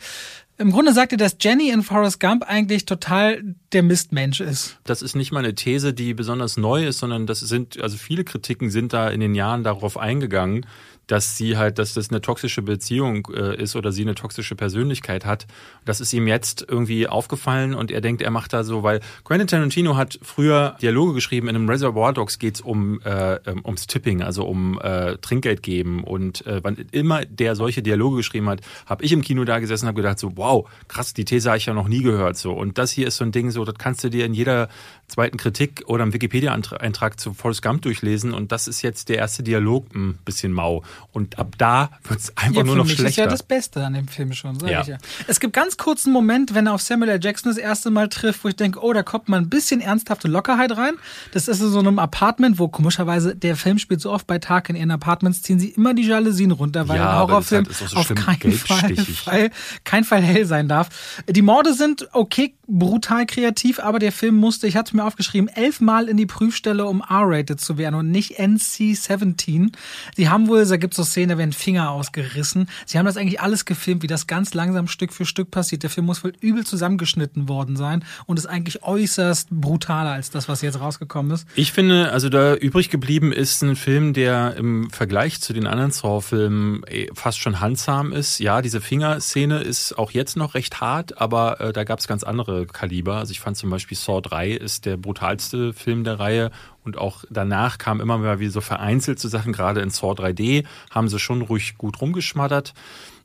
im 0.59 0.72
Grunde 0.72 0.93
sagt 0.93 1.12
er, 1.12 1.18
dass 1.18 1.38
Jenny 1.41 1.70
in 1.70 1.82
Forrest 1.82 2.20
Gump 2.20 2.45
eigentlich 2.47 2.84
total 2.84 3.43
der 3.72 3.82
Mistmensch 3.82 4.41
ist. 4.41 4.76
Das 4.84 5.01
ist 5.01 5.16
nicht 5.16 5.32
mal 5.32 5.38
eine 5.38 5.55
These, 5.55 5.95
die 5.95 6.12
besonders 6.12 6.59
neu 6.59 6.86
ist, 6.86 6.99
sondern 6.99 7.26
das 7.26 7.41
sind, 7.41 7.80
also 7.80 7.97
viele 7.97 8.24
Kritiken 8.24 8.70
sind 8.70 8.93
da 8.93 9.09
in 9.09 9.20
den 9.20 9.34
Jahren 9.34 9.64
darauf 9.64 9.97
eingegangen, 9.97 10.66
dass 11.11 11.36
sie 11.36 11.56
halt, 11.56 11.78
dass 11.78 11.94
das 11.94 12.11
eine 12.11 12.20
toxische 12.20 12.62
Beziehung 12.62 13.26
äh, 13.34 13.61
ist 13.61 13.74
oder 13.74 13.90
sie 13.90 14.02
eine 14.02 14.14
toxische 14.14 14.54
Persönlichkeit 14.54 15.24
hat. 15.24 15.48
Das 15.84 16.00
ist 16.00 16.12
ihm 16.12 16.28
jetzt 16.28 16.64
irgendwie 16.68 17.08
aufgefallen 17.08 17.74
und 17.74 17.90
er 17.90 18.00
denkt, 18.00 18.22
er 18.22 18.30
macht 18.30 18.52
da 18.52 18.62
so, 18.62 18.84
weil 18.84 19.00
Quentin 19.24 19.48
Tarantino 19.48 19.96
hat 19.96 20.20
früher 20.22 20.76
Dialoge 20.80 21.14
geschrieben. 21.14 21.48
In 21.48 21.56
einem 21.56 21.68
Reservoir 21.68 22.12
Dogs 22.12 22.38
geht's 22.38 22.61
um 22.61 23.00
äh, 23.02 23.40
ums 23.64 23.88
Tipping, 23.88 24.22
also 24.22 24.44
um 24.44 24.80
äh, 24.80 25.16
Trinkgeld 25.16 25.64
geben 25.64 26.04
und 26.04 26.46
äh, 26.46 26.61
wann 26.62 26.76
immer 26.92 27.24
der 27.24 27.56
solche 27.56 27.82
Dialoge 27.82 28.18
geschrieben 28.18 28.48
hat, 28.48 28.61
habe 28.86 29.04
ich 29.04 29.12
im 29.12 29.22
Kino 29.22 29.42
da 29.44 29.58
gesessen 29.58 29.86
und 29.86 29.88
habe 29.88 30.02
gedacht 30.02 30.20
so, 30.20 30.36
wow, 30.36 30.68
krass, 30.86 31.12
die 31.12 31.24
These 31.24 31.48
habe 31.48 31.58
ich 31.58 31.66
ja 31.66 31.74
noch 31.74 31.88
nie 31.88 32.02
gehört 32.02 32.36
so. 32.36 32.52
Und 32.52 32.78
das 32.78 32.92
hier 32.92 33.08
ist 33.08 33.16
so 33.16 33.24
ein 33.24 33.32
Ding 33.32 33.50
so, 33.50 33.64
das 33.64 33.74
kannst 33.78 34.04
du 34.04 34.11
dir 34.11 34.24
in 34.26 34.34
jeder 34.34 34.68
zweiten 35.11 35.36
Kritik 35.36 35.84
oder 35.86 36.04
im 36.04 36.12
Wikipedia-Eintrag 36.12 37.20
zu 37.20 37.34
Forrest 37.34 37.62
Gump 37.62 37.82
durchlesen 37.82 38.32
und 38.32 38.52
das 38.52 38.68
ist 38.68 38.82
jetzt 38.82 39.08
der 39.08 39.18
erste 39.18 39.42
Dialog 39.42 39.86
ein 39.94 40.18
bisschen 40.24 40.52
mau. 40.52 40.82
Und 41.12 41.38
ab 41.38 41.54
da 41.58 41.90
wird 42.04 42.20
es 42.20 42.36
einfach 42.36 42.58
ja, 42.58 42.64
nur 42.64 42.76
noch 42.76 42.86
schlechter. 42.86 43.02
Das 43.04 43.11
ist 43.11 43.16
ja 43.16 43.26
das 43.26 43.42
Beste 43.42 43.84
an 43.84 43.94
dem 43.94 44.08
Film 44.08 44.32
schon, 44.32 44.58
sag 44.58 44.70
ja. 44.70 44.80
ich 44.82 44.86
ja. 44.88 44.98
Es 45.26 45.40
gibt 45.40 45.52
ganz 45.52 45.76
kurzen 45.76 46.12
Moment, 46.12 46.54
wenn 46.54 46.66
er 46.66 46.74
auf 46.74 46.82
Samuel 46.82 47.11
L. 47.11 47.20
Jackson 47.22 47.50
das 47.50 47.58
erste 47.58 47.90
Mal 47.90 48.08
trifft, 48.08 48.44
wo 48.44 48.48
ich 48.48 48.56
denke, 48.56 48.82
oh, 48.82 48.92
da 48.92 49.02
kommt 49.02 49.28
mal 49.28 49.38
ein 49.38 49.48
bisschen 49.48 49.80
ernsthafte 49.80 50.28
Lockerheit 50.28 50.76
rein. 50.76 50.94
Das 51.32 51.48
ist 51.48 51.61
in 51.61 51.70
so 51.70 51.78
einem 51.78 51.98
Apartment, 51.98 52.58
wo 52.58 52.68
komischerweise 52.68 53.34
der 53.34 53.56
Film 53.56 53.78
spielt 53.78 54.00
so 54.00 54.11
oft 54.11 54.26
bei 54.26 54.38
Tag 54.38 54.68
in 54.68 54.76
ihren 54.76 54.90
Apartments, 54.90 55.42
ziehen 55.42 55.58
sie 55.58 55.70
immer 55.70 55.94
die 55.94 56.06
Jalousien 56.06 56.50
runter, 56.50 56.88
weil 56.88 56.98
ja, 56.98 57.11
ein 57.11 57.18
Horrorfilm 57.18 57.66
halt 57.66 57.76
so 57.76 57.96
auf 57.96 58.14
keinen 58.14 58.52
Fall, 58.52 58.96
Fall, 58.96 59.50
kein 59.84 60.04
Fall 60.04 60.22
hell 60.22 60.46
sein 60.46 60.68
darf. 60.68 60.88
Die 61.28 61.42
Morde 61.42 61.74
sind 61.74 62.08
okay, 62.12 62.54
brutal 62.66 63.26
kreativ, 63.26 63.80
aber 63.80 63.98
der 63.98 64.12
Film 64.12 64.36
musste, 64.36 64.66
ich 64.66 64.76
hatte 64.76 64.94
mir 64.96 64.99
aufgeschrieben, 65.01 65.48
elfmal 65.48 66.09
in 66.09 66.16
die 66.16 66.26
Prüfstelle, 66.26 66.86
um 66.86 67.01
R-rated 67.01 67.61
zu 67.61 67.78
werden 67.78 67.94
und 67.94 68.11
nicht 68.11 68.38
NC-17. 68.38 69.72
Sie 70.16 70.28
haben 70.28 70.48
wohl, 70.48 70.64
da 70.64 70.76
gibt 70.76 70.94
es 70.94 70.96
so 70.96 71.05
Szenen, 71.05 71.30
da 71.30 71.38
werden 71.38 71.53
Finger 71.53 71.90
ausgerissen. 71.90 72.68
Sie 72.86 72.98
haben 72.98 73.07
das 73.07 73.16
eigentlich 73.16 73.40
alles 73.40 73.64
gefilmt, 73.64 74.03
wie 74.03 74.07
das 74.07 74.26
ganz 74.26 74.55
langsam 74.55 74.88
Stück 74.88 75.12
für 75.12 75.24
Stück 75.24 75.51
passiert. 75.51 75.82
Der 75.82 75.90
Film 75.90 76.07
muss 76.07 76.24
wohl 76.24 76.32
übel 76.40 76.64
zusammengeschnitten 76.64 77.48
worden 77.48 77.76
sein 77.76 78.05
und 78.26 78.38
ist 78.38 78.46
eigentlich 78.46 78.82
äußerst 78.82 79.51
brutaler 79.51 80.12
als 80.12 80.30
das, 80.30 80.48
was 80.48 80.62
jetzt 80.62 80.80
rausgekommen 80.80 81.32
ist. 81.32 81.46
Ich 81.55 81.72
finde, 81.72 82.12
also 82.12 82.28
da 82.28 82.55
übrig 82.55 82.90
geblieben 82.90 83.32
ist 83.32 83.62
ein 83.62 83.76
Film, 83.76 84.12
der 84.12 84.57
im 84.57 84.90
Vergleich 84.90 85.40
zu 85.40 85.53
den 85.53 85.66
anderen 85.66 85.90
Saw-Filmen 85.90 86.82
eh, 86.86 87.09
fast 87.14 87.38
schon 87.38 87.61
handsam 87.61 88.12
ist. 88.12 88.38
Ja, 88.38 88.62
diese 88.62 88.80
Fingerszene 88.80 89.61
ist 89.61 89.98
auch 89.98 90.11
jetzt 90.11 90.36
noch 90.36 90.55
recht 90.55 90.80
hart, 90.80 91.20
aber 91.20 91.61
äh, 91.61 91.72
da 91.72 91.84
gab 91.84 91.98
es 91.98 92.09
ganz 92.09 92.22
andere 92.22 92.66
Kaliber. 92.66 93.16
Also 93.16 93.32
ich 93.32 93.40
fand 93.40 93.57
zum 93.57 93.70
Beispiel 93.70 93.96
Saw 93.96 94.20
3 94.20 94.51
ist 94.51 94.86
der 94.86 94.89
brutalste 94.97 95.72
Film 95.72 96.05
der 96.05 96.18
Reihe 96.18 96.51
und 96.84 96.99
auch 96.99 97.24
danach 97.30 97.78
kam 97.78 98.01
immer 98.01 98.18
mal 98.18 98.41
wieder 98.41 98.51
so 98.51 98.61
vereinzelt 98.61 99.18
zu 99.18 99.28
Sachen, 99.28 99.53
gerade 99.53 99.80
in 99.80 99.91
Saw 99.91 100.12
3D 100.12 100.64
haben 100.91 101.09
sie 101.09 101.18
schon 101.18 101.43
ruhig 101.43 101.76
gut 101.78 102.01
rumgeschmattert 102.01 102.74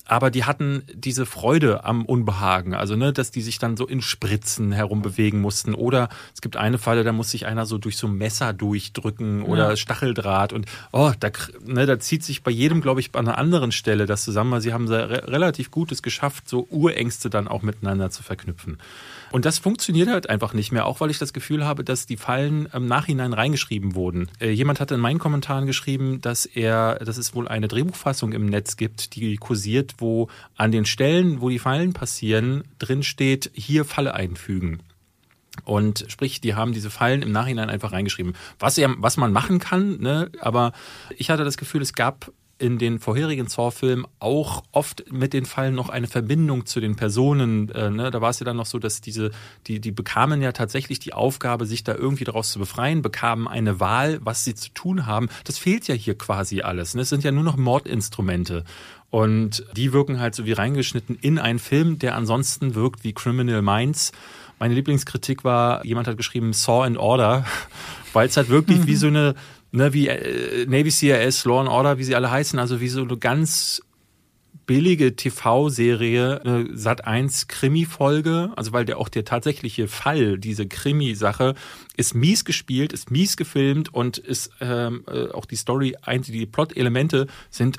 aber 0.07 0.29
die 0.29 0.43
hatten 0.43 0.83
diese 0.93 1.25
Freude 1.25 1.83
am 1.83 2.05
Unbehagen, 2.05 2.75
also 2.75 2.95
ne, 2.95 3.11
dass 3.11 3.31
die 3.31 3.41
sich 3.41 3.57
dann 3.57 3.75
so 3.75 3.87
in 3.87 4.01
Spritzen 4.01 4.71
herumbewegen 4.71 5.41
mussten. 5.41 5.73
Oder 5.73 6.09
es 6.33 6.41
gibt 6.41 6.57
eine 6.57 6.77
Falle, 6.77 7.03
da 7.03 7.11
muss 7.11 7.31
sich 7.31 7.47
einer 7.47 7.65
so 7.65 7.79
durch 7.79 7.97
so 7.97 8.07
ein 8.07 8.15
Messer 8.15 8.53
durchdrücken 8.53 9.41
oder 9.41 9.69
ja. 9.69 9.75
Stacheldraht 9.75 10.53
und 10.53 10.67
oh, 10.91 11.11
da, 11.19 11.31
ne, 11.65 11.87
da 11.87 11.99
zieht 11.99 12.23
sich 12.23 12.43
bei 12.43 12.51
jedem, 12.51 12.81
glaube 12.81 12.99
ich, 12.99 13.15
an 13.15 13.27
einer 13.27 13.37
anderen 13.37 13.71
Stelle 13.71 14.05
das 14.05 14.23
zusammen, 14.23 14.51
weil 14.51 14.61
sie 14.61 14.73
haben 14.73 14.85
da 14.85 15.05
re 15.05 15.27
relativ 15.27 15.71
Gutes 15.71 16.03
geschafft, 16.03 16.47
so 16.47 16.67
Urängste 16.69 17.31
dann 17.31 17.47
auch 17.47 17.63
miteinander 17.63 18.11
zu 18.11 18.21
verknüpfen. 18.21 18.77
Und 19.31 19.45
das 19.45 19.57
funktioniert 19.57 20.09
halt 20.09 20.29
einfach 20.29 20.53
nicht 20.53 20.71
mehr, 20.71 20.85
auch 20.85 20.99
weil 20.99 21.09
ich 21.09 21.19
das 21.19 21.33
Gefühl 21.33 21.65
habe, 21.65 21.83
dass 21.83 22.05
die 22.05 22.17
Fallen 22.17 22.67
im 22.73 22.85
Nachhinein 22.85 23.33
reingeschrieben 23.33 23.95
wurden. 23.95 24.29
Äh, 24.39 24.51
jemand 24.51 24.79
hatte 24.79 24.95
in 24.95 25.01
meinen 25.01 25.19
Kommentaren 25.19 25.65
geschrieben, 25.65 26.21
dass 26.21 26.45
er, 26.45 26.95
dass 26.95 27.17
es 27.17 27.35
wohl 27.35 27.47
eine 27.47 27.67
Drehbuchfassung 27.67 28.33
im 28.33 28.45
Netz 28.45 28.77
gibt, 28.77 29.15
die 29.15 29.37
kursiert, 29.37 29.95
wo 29.97 30.29
an 30.55 30.71
den 30.71 30.85
Stellen, 30.85 31.41
wo 31.41 31.49
die 31.49 31.59
Fallen 31.59 31.93
passieren, 31.93 32.63
drin 32.79 33.03
steht, 33.03 33.51
hier 33.53 33.85
Falle 33.85 34.13
einfügen. 34.13 34.79
Und 35.63 36.05
sprich, 36.09 36.41
die 36.41 36.55
haben 36.55 36.73
diese 36.73 36.89
Fallen 36.89 37.21
im 37.21 37.31
Nachhinein 37.31 37.69
einfach 37.69 37.93
reingeschrieben. 37.93 38.33
Was, 38.59 38.77
was 38.77 39.17
man 39.17 39.31
machen 39.31 39.59
kann, 39.59 39.99
ne? 39.99 40.29
aber 40.41 40.73
ich 41.17 41.29
hatte 41.29 41.45
das 41.45 41.57
Gefühl, 41.57 41.81
es 41.81 41.93
gab 41.93 42.31
in 42.57 42.77
den 42.77 42.99
vorherigen 42.99 43.47
Saw-Filmen 43.47 44.07
auch 44.19 44.63
oft 44.71 45.11
mit 45.11 45.33
den 45.33 45.45
Fallen 45.45 45.75
noch 45.75 45.89
eine 45.89 46.07
Verbindung 46.07 46.65
zu 46.65 46.79
den 46.79 46.95
Personen. 46.95 47.69
Äh, 47.69 47.89
ne? 47.89 48.11
Da 48.11 48.21
war 48.21 48.29
es 48.29 48.39
ja 48.39 48.45
dann 48.45 48.55
noch 48.55 48.65
so, 48.65 48.79
dass 48.79 49.01
diese, 49.01 49.31
die, 49.67 49.81
die 49.81 49.91
bekamen 49.91 50.41
ja 50.41 50.53
tatsächlich 50.53 50.99
die 50.99 51.13
Aufgabe, 51.13 51.65
sich 51.65 51.83
da 51.83 51.93
irgendwie 51.93 52.23
daraus 52.23 52.51
zu 52.51 52.59
befreien, 52.59 53.01
bekamen 53.01 53.47
eine 53.47 53.81
Wahl, 53.81 54.19
was 54.23 54.45
sie 54.45 54.55
zu 54.55 54.69
tun 54.69 55.05
haben. 55.05 55.27
Das 55.43 55.57
fehlt 55.57 55.87
ja 55.87 55.95
hier 55.95 56.17
quasi 56.17 56.61
alles. 56.61 56.95
Ne? 56.95 57.01
Es 57.01 57.09
sind 57.09 57.25
ja 57.25 57.31
nur 57.31 57.43
noch 57.43 57.57
Mordinstrumente. 57.57 58.63
Und 59.09 59.65
die 59.75 59.91
wirken 59.93 60.19
halt 60.19 60.35
so 60.35 60.45
wie 60.45 60.53
reingeschnitten 60.53 61.17
in 61.21 61.39
einen 61.39 61.59
Film, 61.59 61.99
der 61.99 62.15
ansonsten 62.15 62.75
wirkt 62.75 63.03
wie 63.03 63.13
Criminal 63.13 63.61
Minds. 63.61 64.11
Meine 64.59 64.73
Lieblingskritik 64.73 65.43
war, 65.43 65.85
jemand 65.85 66.07
hat 66.07 66.15
geschrieben 66.15 66.53
Saw 66.53 66.85
and 66.85 66.97
Order, 66.97 67.45
weil 68.13 68.27
es 68.27 68.37
halt 68.37 68.49
wirklich 68.49 68.87
wie 68.87 68.95
so 68.95 69.07
eine 69.07 69.35
ne, 69.75 69.93
wie 69.93 70.07
äh, 70.07 70.65
Navy 70.65 70.89
CRS, 70.89 71.45
Law 71.45 71.59
and 71.61 71.69
Order, 71.69 71.97
wie 71.97 72.03
sie 72.03 72.15
alle 72.15 72.31
heißen, 72.31 72.57
also 72.59 72.81
wie 72.81 72.87
so 72.87 73.01
eine 73.01 73.17
ganz 73.17 73.81
billige 74.65 75.15
TV-Serie, 75.15 76.41
eine 76.41 76.75
Sat 76.75 77.05
1 77.05 77.47
Krimi-Folge, 77.47 78.51
also 78.55 78.73
weil 78.73 78.85
der 78.85 78.97
auch 78.97 79.09
der 79.09 79.25
tatsächliche 79.25 79.87
Fall, 79.87 80.39
diese 80.39 80.67
Krimi-Sache, 80.67 81.53
ist 81.97 82.15
mies 82.15 82.45
gespielt, 82.45 82.91
ist 82.91 83.11
mies 83.11 83.37
gefilmt 83.37 83.93
und 83.93 84.17
ist 84.17 84.49
ähm, 84.61 85.03
äh, 85.07 85.29
auch 85.29 85.45
die 85.45 85.55
Story, 85.55 85.95
die 86.27 86.45
Plot-Elemente 86.47 87.27
sind 87.51 87.77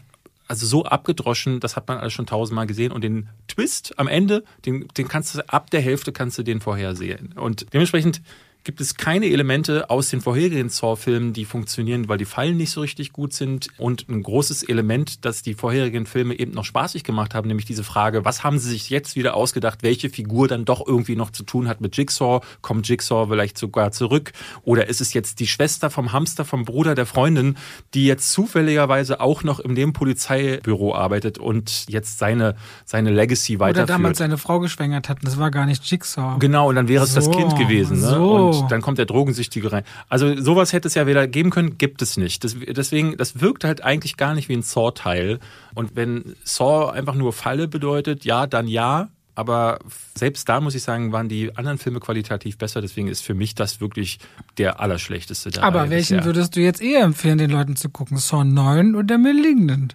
also 0.48 0.64
so 0.64 0.84
abgedroschen, 0.84 1.58
das 1.58 1.74
hat 1.74 1.88
man 1.88 1.98
alles 1.98 2.12
schon 2.12 2.26
tausendmal 2.26 2.68
gesehen 2.68 2.92
und 2.92 3.02
den 3.02 3.28
Twist 3.48 3.98
am 3.98 4.06
Ende, 4.06 4.44
den, 4.64 4.86
den 4.96 5.08
kannst 5.08 5.34
du 5.34 5.48
ab 5.48 5.70
der 5.70 5.80
Hälfte 5.80 6.12
kannst 6.12 6.38
du 6.38 6.44
den 6.44 6.60
vorhersehen. 6.60 7.32
Und 7.32 7.72
dementsprechend 7.72 8.22
gibt 8.66 8.80
es 8.80 8.96
keine 8.96 9.26
Elemente 9.26 9.90
aus 9.90 10.10
den 10.10 10.20
vorherigen 10.20 10.68
Saw-Filmen, 10.68 11.32
die 11.32 11.44
funktionieren, 11.44 12.08
weil 12.08 12.18
die 12.18 12.24
Fallen 12.24 12.56
nicht 12.56 12.72
so 12.72 12.80
richtig 12.80 13.12
gut 13.12 13.32
sind. 13.32 13.68
Und 13.78 14.08
ein 14.08 14.24
großes 14.24 14.64
Element, 14.64 15.24
das 15.24 15.42
die 15.42 15.54
vorherigen 15.54 16.04
Filme 16.04 16.34
eben 16.36 16.50
noch 16.50 16.64
spaßig 16.64 17.04
gemacht 17.04 17.32
haben, 17.32 17.46
nämlich 17.46 17.64
diese 17.64 17.84
Frage, 17.84 18.24
was 18.24 18.42
haben 18.42 18.58
sie 18.58 18.70
sich 18.70 18.90
jetzt 18.90 19.14
wieder 19.14 19.34
ausgedacht, 19.34 19.84
welche 19.84 20.10
Figur 20.10 20.48
dann 20.48 20.64
doch 20.64 20.84
irgendwie 20.84 21.14
noch 21.14 21.30
zu 21.30 21.44
tun 21.44 21.68
hat 21.68 21.80
mit 21.80 21.96
Jigsaw? 21.96 22.40
Kommt 22.60 22.88
Jigsaw 22.88 23.28
vielleicht 23.28 23.56
sogar 23.56 23.92
zurück? 23.92 24.32
Oder 24.64 24.88
ist 24.88 25.00
es 25.00 25.14
jetzt 25.14 25.38
die 25.38 25.46
Schwester 25.46 25.88
vom 25.88 26.12
Hamster, 26.12 26.44
vom 26.44 26.64
Bruder 26.64 26.96
der 26.96 27.06
Freundin, 27.06 27.56
die 27.94 28.06
jetzt 28.06 28.32
zufälligerweise 28.32 29.20
auch 29.20 29.44
noch 29.44 29.60
in 29.60 29.76
dem 29.76 29.92
Polizeibüro 29.92 30.92
arbeitet 30.92 31.38
und 31.38 31.86
jetzt 31.88 32.18
seine, 32.18 32.56
seine 32.84 33.12
Legacy 33.12 33.60
weiterführt? 33.60 33.90
Oder 33.90 33.94
damals 33.94 34.18
seine 34.18 34.38
Frau 34.38 34.58
geschwängert 34.58 35.08
hat, 35.08 35.18
das 35.22 35.38
war 35.38 35.52
gar 35.52 35.66
nicht 35.66 35.88
Jigsaw. 35.88 36.40
Genau, 36.40 36.68
und 36.68 36.74
dann 36.74 36.88
wäre 36.88 37.04
es 37.04 37.14
so, 37.14 37.20
das 37.20 37.30
Kind 37.30 37.56
gewesen. 37.56 38.00
Ne? 38.00 38.08
So. 38.08 38.34
Und 38.34 38.55
dann 38.62 38.82
kommt 38.82 38.98
der 38.98 39.06
Drogensüchtige 39.06 39.72
rein. 39.72 39.84
Also 40.08 40.40
sowas 40.40 40.72
hätte 40.72 40.88
es 40.88 40.94
ja 40.94 41.06
wieder 41.06 41.26
geben 41.26 41.50
können, 41.50 41.78
gibt 41.78 42.02
es 42.02 42.16
nicht. 42.16 42.44
Das, 42.44 42.56
deswegen, 42.58 43.16
das 43.16 43.40
wirkt 43.40 43.64
halt 43.64 43.82
eigentlich 43.82 44.16
gar 44.16 44.34
nicht 44.34 44.48
wie 44.48 44.54
ein 44.54 44.62
Saw-Teil. 44.62 45.38
Und 45.74 45.96
wenn 45.96 46.36
Saw 46.44 46.90
einfach 46.90 47.14
nur 47.14 47.32
Falle 47.32 47.68
bedeutet, 47.68 48.24
ja, 48.24 48.46
dann 48.46 48.68
ja. 48.68 49.08
Aber 49.34 49.80
selbst 50.14 50.48
da 50.48 50.62
muss 50.62 50.74
ich 50.74 50.82
sagen, 50.82 51.12
waren 51.12 51.28
die 51.28 51.54
anderen 51.56 51.76
Filme 51.76 52.00
qualitativ 52.00 52.56
besser. 52.56 52.80
Deswegen 52.80 53.08
ist 53.08 53.22
für 53.22 53.34
mich 53.34 53.54
das 53.54 53.80
wirklich 53.82 54.18
der 54.56 54.80
allerschlechteste. 54.80 55.50
Der 55.50 55.62
Aber 55.62 55.82
Reihe 55.82 55.90
welchen 55.90 56.16
bisher. 56.16 56.24
würdest 56.24 56.56
du 56.56 56.60
jetzt 56.60 56.80
eher 56.80 57.02
empfehlen, 57.02 57.36
den 57.36 57.50
Leuten 57.50 57.76
zu 57.76 57.90
gucken? 57.90 58.16
Saw 58.16 58.44
9 58.44 58.94
oder 58.94 59.18
Malignant? 59.18 59.94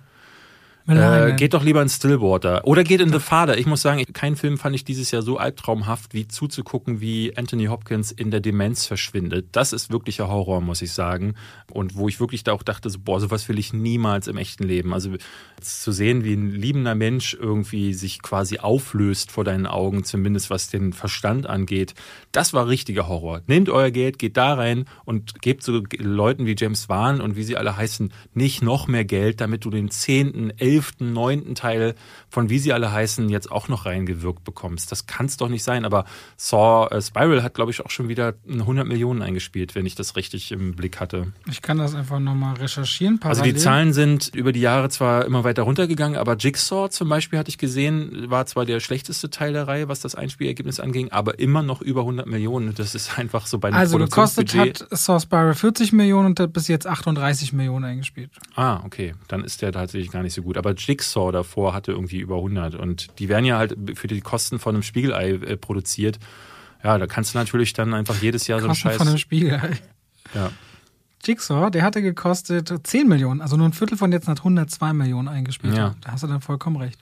Äh, 0.88 1.34
geht 1.34 1.54
doch 1.54 1.64
lieber 1.64 1.82
in 1.82 1.90
Stillwater. 1.90 2.66
Oder 2.66 2.84
geht 2.84 3.02
in 3.02 3.12
The 3.12 3.20
Father. 3.20 3.58
Ich 3.58 3.66
muss 3.66 3.82
sagen, 3.82 4.04
keinen 4.14 4.36
Film 4.36 4.58
fand 4.58 4.76
ich 4.76 4.84
dieses 4.84 5.12
Jahr 5.12 5.22
so 5.22 5.38
albtraumhaft, 5.38 6.14
wie 6.14 6.28
zuzugucken, 6.28 7.02
wie 7.02 7.38
Anthony 7.38 7.66
Hopkins 7.66 8.12
in 8.12 8.32
der 8.32 8.40
Demenz 8.40 8.86
verschwindet. 8.86 9.50
Das 9.52 9.74
ist 9.74 9.92
wirklicher 9.92 10.28
Horror, 10.28 10.62
muss 10.62 10.82
ich 10.82 10.92
sagen. 10.92 11.36
Und 11.72 11.96
wo 11.96 12.08
ich 12.08 12.20
wirklich 12.20 12.44
da 12.44 12.54
auch 12.54 12.64
dachte, 12.64 12.90
so, 12.90 13.00
boah, 13.00 13.20
sowas 13.20 13.48
will 13.48 13.60
ich 13.60 13.74
niemals 13.74 14.28
im 14.28 14.38
echten 14.38 14.64
Leben. 14.64 14.94
Also 14.94 15.12
zu 15.62 15.92
sehen, 15.92 16.24
wie 16.24 16.34
ein 16.34 16.52
liebender 16.52 16.96
Mensch 16.96 17.38
irgendwie 17.40 17.94
sich 17.94 18.22
quasi 18.22 18.58
auflöst 18.58 19.32
vor 19.32 19.44
deinen 19.44 19.68
Augen, 19.68 20.04
zumindest 20.04 20.50
was 20.50 20.70
den 20.70 20.94
Verstand 20.94 21.46
angeht, 21.48 21.94
das 22.32 22.54
war 22.54 22.68
richtiger 22.68 23.08
Horror. 23.08 23.42
Nehmt 23.48 23.70
euer 23.70 23.92
Geld, 23.92 24.18
geht 24.18 24.38
da 24.38 24.56
rein 24.56 24.86
und 25.06 25.42
gebt 25.42 25.64
so 25.64 25.84
Leuten 25.98 26.46
wie 26.46 26.56
James 26.58 26.90
Wan 26.90 27.22
und 27.22 27.36
wie 27.36 27.44
sie 27.44 27.58
alle 27.58 27.78
heißen, 27.78 28.12
nicht 28.34 28.64
noch 28.64 28.88
mehr 28.88 29.06
Geld, 29.06 29.42
damit 29.42 29.66
du 29.66 29.70
den 29.70 29.92
zehnten, 29.92 30.50
elften, 30.58 30.81
neunten 31.00 31.56
Teil 31.56 31.96
von 32.30 32.50
wie 32.50 32.60
sie 32.60 32.74
alle 32.74 32.92
heißen 32.92 33.30
jetzt 33.30 33.52
auch 33.52 33.68
noch 33.68 33.86
reingewirkt 33.86 34.44
bekommst. 34.44 34.92
Das 34.92 35.06
kann 35.06 35.26
es 35.26 35.38
doch 35.38 35.50
nicht 35.50 35.64
sein. 35.64 35.86
Aber 35.86 36.06
Saw 36.38 36.88
äh, 36.90 37.02
Spiral 37.02 37.44
hat, 37.44 37.54
glaube 37.54 37.72
ich, 37.72 37.84
auch 37.84 37.90
schon 37.90 38.08
wieder 38.08 38.34
100 38.50 38.88
Millionen 38.88 39.22
eingespielt, 39.22 39.76
wenn 39.76 39.86
ich 39.86 39.96
das 39.96 40.16
richtig 40.16 40.52
im 40.52 40.76
Blick 40.76 41.00
hatte. 41.00 41.34
Ich 41.50 41.62
kann 41.62 41.78
das 41.78 41.96
einfach 41.96 42.20
nochmal 42.20 42.56
recherchieren. 42.56 43.20
Parallel. 43.20 43.42
Also 43.42 43.52
die 43.52 43.60
Zahlen 43.60 43.94
sind 43.94 44.34
über 44.34 44.52
die 44.52 44.62
Jahre 44.62 44.90
zwar 44.90 45.26
immer 45.26 45.44
weiter 45.44 45.64
runtergegangen, 45.64 46.18
aber 46.18 46.36
Jigsaw 46.38 46.90
zum 46.90 47.10
Beispiel 47.10 47.40
hatte 47.40 47.50
ich 47.50 47.58
gesehen, 47.58 48.30
war 48.30 48.46
zwar 48.46 48.66
der 48.66 48.80
schlechteste 48.80 49.30
Teil 49.30 49.54
der 49.54 49.68
Reihe, 49.68 49.88
was 49.88 50.00
das 50.00 50.16
Einspielergebnis 50.16 50.80
anging, 50.80 51.12
aber 51.12 51.40
immer 51.40 51.64
noch 51.64 51.82
über 51.82 52.02
100 52.02 52.28
Millionen. 52.28 52.74
Das 52.76 52.96
ist 52.96 53.18
einfach 53.20 53.48
so 53.48 53.60
bei 53.60 53.70
einem 53.70 53.78
Also 53.78 53.98
gekostet 53.98 54.56
hat 54.56 54.88
Saw 54.92 55.20
Spiral 55.20 55.54
40 55.54 55.94
Millionen 55.94 56.28
und 56.28 56.40
hat 56.40 56.54
bis 56.54 56.68
jetzt 56.68 56.88
38 56.88 57.54
Millionen 57.54 57.86
eingespielt. 57.86 58.32
Ah, 58.56 58.82
okay. 58.86 59.16
Dann 59.28 59.44
ist 59.44 59.62
der 59.62 59.72
tatsächlich 59.72 60.12
gar 60.12 60.24
nicht 60.24 60.34
so 60.34 60.42
gut. 60.42 60.58
Aber 60.62 60.76
Jigsaw 60.76 61.32
davor 61.32 61.74
hatte 61.74 61.92
irgendwie 61.92 62.20
über 62.20 62.36
100 62.36 62.76
und 62.76 63.18
die 63.18 63.30
werden 63.30 63.46
ja 63.46 63.58
halt 63.58 63.76
für 63.96 64.06
die 64.06 64.22
Kosten 64.22 64.60
von 64.60 64.76
einem 64.76 64.84
Spiegelei 64.84 65.32
äh, 65.32 65.58
produziert. 65.58 66.20
Ja, 66.84 67.00
da 67.00 67.08
kannst 67.08 67.34
du 67.34 67.40
natürlich 67.40 67.74
dann 67.74 67.96
einfach 67.96 68.22
jedes 68.22 68.46
Jahr 68.46 68.60
Kosten 68.60 68.76
so 68.76 68.88
einen 68.88 68.94
Scheiß. 68.94 68.98
von 68.98 69.08
einem 69.08 69.18
Spiegelei. 69.18 69.80
Ja. 70.36 70.52
Jigsaw, 71.24 71.72
der 71.72 71.82
hatte 71.82 72.04
gekostet 72.04 72.72
10 72.84 73.08
Millionen, 73.08 73.42
also 73.42 73.58
nur 73.58 73.68
ein 73.68 73.74
Viertel 73.74 73.98
von 73.98 74.12
jetzt 74.12 74.28
hat 74.28 74.38
102 74.38 74.94
Millionen 74.94 75.28
eingespielt. 75.28 75.76
Ja. 75.76 75.96
Da 76.02 76.12
hast 76.12 76.22
du 76.22 76.28
dann 76.28 76.42
vollkommen 76.42 76.78
recht. 76.78 77.00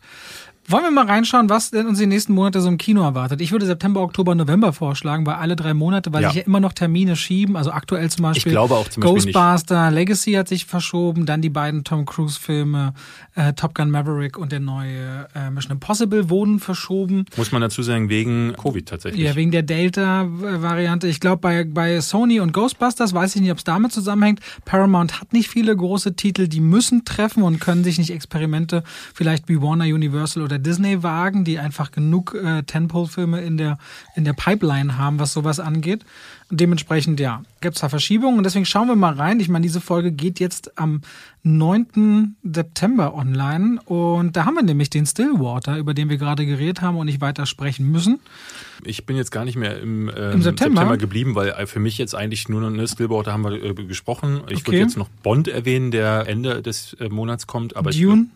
Wollen 0.71 0.83
wir 0.83 0.91
mal 0.91 1.07
reinschauen, 1.07 1.49
was 1.49 1.71
denn 1.71 1.87
uns 1.87 1.97
die 1.97 2.05
nächsten 2.05 2.31
Monate 2.33 2.61
so 2.61 2.67
im 2.67 2.77
Kino 2.77 3.01
erwartet? 3.01 3.41
Ich 3.41 3.51
würde 3.51 3.65
September, 3.65 4.01
Oktober, 4.01 4.35
November 4.35 4.71
vorschlagen, 4.71 5.25
weil 5.25 5.33
alle 5.35 5.55
drei 5.55 5.73
Monate, 5.73 6.13
weil 6.13 6.21
Ja. 6.21 6.29
sich 6.29 6.37
ja 6.41 6.43
immer 6.45 6.59
noch 6.59 6.73
Termine 6.73 7.15
schieben. 7.15 7.55
Also 7.55 7.71
aktuell 7.71 8.07
zum 8.11 8.21
Beispiel 8.23 8.51
Ich 8.51 8.53
glaube 8.53 8.75
auch 8.75 8.87
zum 8.87 9.01
Beispiel 9.01 9.25
nicht. 9.25 9.33
Ghostbuster 9.33 9.89
Legacy 9.89 10.33
hat 10.33 10.47
sich 10.47 10.65
verschoben, 10.65 11.25
dann 11.25 11.41
die 11.41 11.49
beiden 11.49 11.83
Tom 11.83 12.05
Cruise-Filme 12.05 12.93
äh, 13.33 13.53
Top 13.53 13.73
Gun 13.73 13.89
Maverick 13.89 14.37
und 14.37 14.51
der 14.51 14.59
neue 14.59 15.27
äh, 15.33 15.49
Mission 15.49 15.71
Impossible 15.71 16.29
wurden 16.29 16.59
verschoben. 16.59 17.25
Muss 17.35 17.51
man 17.51 17.61
dazu 17.61 17.81
sagen, 17.81 18.09
wegen 18.09 18.53
Covid 18.53 18.87
tatsächlich. 18.87 19.23
Ja, 19.25 19.35
wegen 19.35 19.49
der 19.49 19.63
Delta-Variante. 19.63 21.07
Ich 21.07 21.19
glaube, 21.19 21.37
bei, 21.41 21.63
bei 21.63 21.99
Sony 22.01 22.39
und 22.39 22.53
Ghostbusters 22.53 23.13
weiß 23.13 23.35
ich 23.35 23.41
nicht, 23.41 23.51
ob 23.51 23.57
es 23.57 23.63
damit 23.63 23.91
zusammenhängt. 23.91 24.39
Paramount 24.65 25.19
hat 25.19 25.33
nicht 25.33 25.49
viele 25.49 25.75
große 25.75 26.15
Titel, 26.15 26.47
die 26.47 26.61
müssen 26.61 27.05
treffen 27.05 27.41
und 27.41 27.59
können 27.59 27.83
sich 27.83 27.97
nicht 27.97 28.11
Experimente 28.11 28.83
vielleicht 29.15 29.49
wie 29.49 29.61
Warner, 29.61 29.85
Universal 29.85 30.43
oder 30.43 30.58
Disney 30.59 31.03
wagen, 31.03 31.43
die 31.43 31.59
einfach 31.59 31.91
genug 31.91 32.35
äh, 32.35 32.63
Tentpole-Filme 32.63 33.41
in 33.41 33.57
der, 33.57 33.77
in 34.15 34.25
der 34.25 34.33
Pipeline 34.33 34.97
haben, 34.97 35.19
was 35.19 35.33
sowas 35.33 35.59
angeht. 35.59 36.05
Und 36.49 36.59
dementsprechend, 36.59 37.19
ja, 37.19 37.43
gibt 37.61 37.75
es 37.75 37.81
da 37.81 37.89
Verschiebungen 37.89 38.37
und 38.37 38.43
deswegen 38.43 38.65
schauen 38.65 38.87
wir 38.87 38.95
mal 38.95 39.13
rein. 39.13 39.39
Ich 39.39 39.49
meine, 39.49 39.63
diese 39.63 39.81
Folge 39.81 40.11
geht 40.11 40.39
jetzt 40.39 40.77
am 40.79 41.01
9. 41.43 42.35
September 42.43 43.13
online 43.13 43.79
und 43.85 44.35
da 44.35 44.45
haben 44.45 44.55
wir 44.55 44.63
nämlich 44.63 44.89
den 44.89 45.05
Stillwater, 45.05 45.77
über 45.77 45.93
den 45.93 46.09
wir 46.09 46.17
gerade 46.17 46.45
geredet 46.45 46.81
haben 46.81 46.97
und 46.97 47.05
nicht 47.05 47.21
weiter 47.21 47.45
sprechen 47.45 47.89
müssen. 47.91 48.19
Ich 48.83 49.05
bin 49.05 49.15
jetzt 49.15 49.31
gar 49.31 49.45
nicht 49.45 49.57
mehr 49.57 49.79
im, 49.79 50.09
ähm, 50.15 50.31
Im 50.33 50.41
September? 50.41 50.97
geblieben, 50.97 51.35
weil 51.35 51.49
äh, 51.49 51.67
für 51.67 51.79
mich 51.79 51.97
jetzt 51.97 52.15
eigentlich 52.15 52.49
nur 52.49 52.61
noch 52.61 52.69
ne, 52.69 52.87
Stillwater 52.87 53.33
haben 53.33 53.43
wir 53.43 53.51
äh, 53.63 53.73
gesprochen. 53.73 54.41
Ich 54.49 54.59
Okay. 54.59 54.67
würde 54.67 54.77
jetzt 54.79 54.97
noch 54.97 55.09
Bond 55.23 55.47
erwähnen, 55.47 55.91
der 55.91 56.27
Ende 56.27 56.61
des 56.61 56.93
äh, 56.93 57.09
Monats 57.09 57.47
kommt. 57.47 57.75
Aber 57.77 57.91
Dune. 57.91 58.27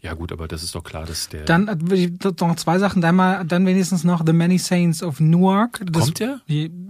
Ja 0.00 0.14
gut, 0.14 0.30
aber 0.32 0.46
das 0.46 0.62
ist 0.62 0.74
doch 0.74 0.84
klar, 0.84 1.04
dass 1.06 1.28
der 1.28 1.44
Dann 1.44 1.66
äh, 1.90 2.10
noch 2.40 2.56
zwei 2.56 2.78
Sachen. 2.78 3.02
Dann, 3.02 3.16
mal, 3.16 3.44
dann 3.44 3.66
wenigstens 3.66 4.04
noch 4.04 4.22
The 4.24 4.32
Many 4.32 4.58
Saints 4.58 5.02
of 5.02 5.18
Newark. 5.18 5.80
Das 5.90 6.04
Kommt 6.04 6.20
der? 6.20 6.40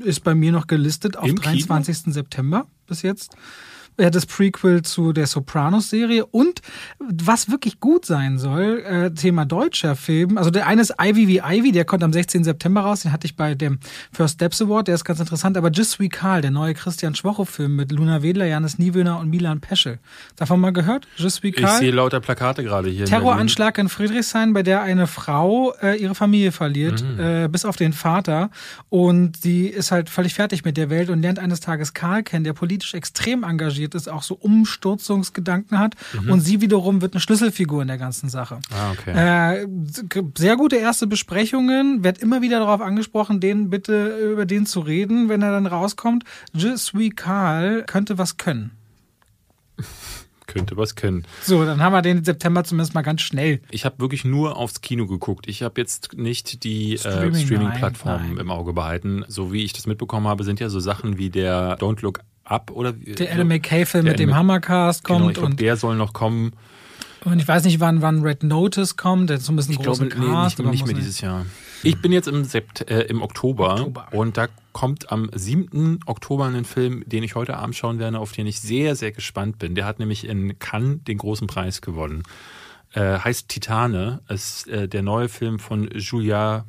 Ist 0.00 0.24
bei 0.24 0.34
mir 0.34 0.52
noch 0.52 0.66
gelistet 0.66 1.16
auf 1.16 1.26
Im 1.26 1.40
Kino? 1.40 1.66
23. 1.66 2.12
September 2.12 2.66
bis 2.86 3.02
jetzt. 3.02 3.34
Ja, 4.00 4.10
das 4.10 4.26
Prequel 4.26 4.82
zu 4.82 5.12
der 5.12 5.26
Sopranos-Serie. 5.26 6.24
Und 6.26 6.60
was 7.00 7.50
wirklich 7.50 7.80
gut 7.80 8.06
sein 8.06 8.38
soll, 8.38 8.80
äh, 8.86 9.10
Thema 9.10 9.44
deutscher 9.44 9.96
Film. 9.96 10.38
Also 10.38 10.50
der 10.50 10.66
eine 10.68 10.82
ist 10.82 10.94
Ivy 11.00 11.26
wie 11.26 11.38
Ivy, 11.44 11.72
der 11.72 11.84
kommt 11.84 12.04
am 12.04 12.12
16. 12.12 12.44
September 12.44 12.82
raus. 12.82 13.00
Den 13.02 13.12
hatte 13.12 13.26
ich 13.26 13.34
bei 13.34 13.54
dem 13.56 13.78
First 14.12 14.34
Steps 14.34 14.62
Award, 14.62 14.86
der 14.88 14.94
ist 14.94 15.04
ganz 15.04 15.18
interessant. 15.18 15.56
Aber 15.56 15.70
Just 15.70 15.92
Sweet 15.92 16.12
Karl, 16.12 16.42
der 16.42 16.50
neue 16.52 16.74
Christian 16.74 17.14
Schwocho-Film 17.16 17.74
mit 17.74 17.90
Luna 17.90 18.22
Wedler, 18.22 18.46
Janis 18.46 18.78
Niewöhner 18.78 19.18
und 19.18 19.30
Milan 19.30 19.60
Peschel. 19.60 19.98
Davon 20.36 20.60
mal 20.60 20.72
gehört? 20.72 21.08
Just 21.16 21.36
Sweet 21.38 21.56
ich 21.58 21.64
Karl? 21.64 21.78
sehe 21.78 21.90
lauter 21.90 22.20
Plakate 22.20 22.62
gerade 22.62 22.88
hier. 22.90 23.00
in 23.00 23.06
Terroranschlag 23.10 23.78
in 23.78 23.88
Friedrichshain, 23.88 24.52
bei 24.52 24.62
der 24.62 24.82
eine 24.82 25.08
Frau 25.08 25.72
äh, 25.82 25.96
ihre 26.00 26.14
Familie 26.14 26.52
verliert, 26.52 27.02
Mhm. 27.02 27.18
äh, 27.20 27.48
bis 27.48 27.64
auf 27.64 27.74
den 27.76 27.92
Vater. 27.92 28.50
Und 28.90 29.42
die 29.44 29.66
ist 29.66 29.90
halt 29.90 30.08
völlig 30.08 30.34
fertig 30.34 30.64
mit 30.64 30.76
der 30.76 30.88
Welt 30.88 31.10
und 31.10 31.20
lernt 31.22 31.38
eines 31.40 31.58
Tages 31.60 31.94
Karl 31.94 32.22
kennen, 32.22 32.44
der 32.44 32.52
politisch 32.52 32.94
extrem 32.94 33.42
engagiert 33.42 33.87
ist, 33.94 34.08
auch 34.08 34.22
so 34.22 34.34
Umsturzungsgedanken 34.34 35.78
hat. 35.78 35.94
Und 36.28 36.40
sie 36.40 36.60
wiederum 36.60 37.00
wird 37.00 37.14
eine 37.14 37.20
Schlüsselfigur 37.20 37.82
in 37.82 37.88
der 37.88 37.98
ganzen 37.98 38.28
Sache. 38.28 38.56
Mhm. 38.56 38.76
Ah, 38.76 38.90
okay. 38.92 39.62
Äh, 39.62 40.28
sehr 40.36 40.56
gute 40.56 40.76
erste 40.76 41.06
Besprechungen. 41.06 42.04
Werd 42.04 42.18
immer 42.18 42.42
wieder 42.42 42.60
darauf 42.60 42.80
angesprochen, 42.80 43.40
den 43.40 43.70
bitte 43.70 44.18
über 44.32 44.46
den 44.46 44.66
zu 44.66 44.80
reden, 44.80 45.28
wenn 45.28 45.42
er 45.42 45.52
dann 45.52 45.66
rauskommt. 45.66 46.24
Je 46.52 46.76
suis 46.76 47.14
Karl 47.14 47.84
könnte 47.84 48.18
was 48.18 48.36
können. 48.36 48.72
Könnte 50.48 50.78
was 50.78 50.96
können. 50.96 51.24
So, 51.42 51.66
dann 51.66 51.82
haben 51.82 51.92
wir 51.92 52.00
den 52.00 52.24
September 52.24 52.64
zumindest 52.64 52.94
mal 52.94 53.02
ganz 53.02 53.20
schnell. 53.20 53.60
Ich 53.70 53.84
habe 53.84 54.00
wirklich 54.00 54.24
nur 54.24 54.56
aufs 54.56 54.80
Kino 54.80 55.06
geguckt. 55.06 55.46
Ich 55.46 55.62
habe 55.62 55.78
jetzt 55.78 56.14
nicht 56.16 56.64
die 56.64 56.96
Streaming, 56.96 57.34
äh, 57.34 57.44
Streaming-Plattformen 57.44 58.30
nein. 58.30 58.38
im 58.38 58.50
Auge 58.50 58.72
behalten. 58.72 59.26
So 59.28 59.52
wie 59.52 59.62
ich 59.62 59.74
das 59.74 59.86
mitbekommen 59.86 60.26
habe, 60.26 60.44
sind 60.44 60.58
ja 60.58 60.70
so 60.70 60.80
Sachen 60.80 61.18
wie 61.18 61.28
der 61.28 61.78
Don't 61.78 62.00
Look 62.00 62.20
Up 62.50 62.70
oder 62.70 62.92
Der 62.92 63.32
Adam 63.32 63.48
McKay-Film 63.48 64.04
mit 64.04 64.18
dem 64.18 64.34
Hammercast 64.34 65.04
Genau, 65.04 65.18
kommt 65.18 65.30
ich 65.30 65.34
glaube, 65.34 65.50
und, 65.52 65.60
der 65.60 65.76
soll 65.76 65.96
noch 65.96 66.12
kommen. 66.12 66.52
und 67.24 67.38
ich 67.38 67.46
weiß 67.48 67.64
nicht, 67.64 67.80
wann, 67.80 68.00
wann 68.02 68.22
Red 68.22 68.42
Notice 68.42 68.96
kommt. 68.96 69.30
Der 69.30 69.38
so 69.38 69.52
ein 69.52 69.56
bisschen 69.56 69.72
Ich 69.74 69.78
glaube, 69.80 69.98
großen 70.08 70.20
nee, 70.20 70.26
Cast. 70.32 70.58
nicht, 70.58 70.60
aber 70.60 70.70
nicht 70.70 70.80
muss 70.80 70.88
mehr 70.88 70.96
nicht- 70.96 71.06
dieses 71.06 71.20
Jahr. 71.20 71.46
Ich 71.84 72.00
bin 72.02 72.10
jetzt 72.10 72.26
im, 72.26 72.42
Sept 72.44 72.90
äh, 72.90 73.02
im 73.02 73.22
Oktober, 73.22 73.74
Oktober. 73.74 74.08
und 74.10 74.36
da 74.36 74.48
kommt 74.72 75.12
am 75.12 75.30
7. 75.32 76.00
Oktober 76.06 76.46
ein 76.46 76.64
Film, 76.64 77.04
den 77.06 77.22
ich 77.22 77.36
heute 77.36 77.56
Abend 77.56 77.76
schauen 77.76 78.00
werde, 78.00 78.18
auf 78.18 78.32
den 78.32 78.48
ich 78.48 78.58
sehr, 78.60 78.96
sehr 78.96 79.12
gespannt 79.12 79.60
bin. 79.60 79.76
Der 79.76 79.84
hat 79.84 80.00
nämlich 80.00 80.26
in 80.26 80.58
Cannes 80.58 81.04
den 81.04 81.18
großen 81.18 81.46
Preis 81.46 81.80
gewonnen. 81.80 82.24
Äh, 82.94 83.18
heißt 83.20 83.48
Titane. 83.48 84.20
Ist 84.28 84.66
äh, 84.66 84.88
der 84.88 85.02
neue 85.02 85.28
Film 85.28 85.60
von 85.60 85.88
Julia 85.94 86.64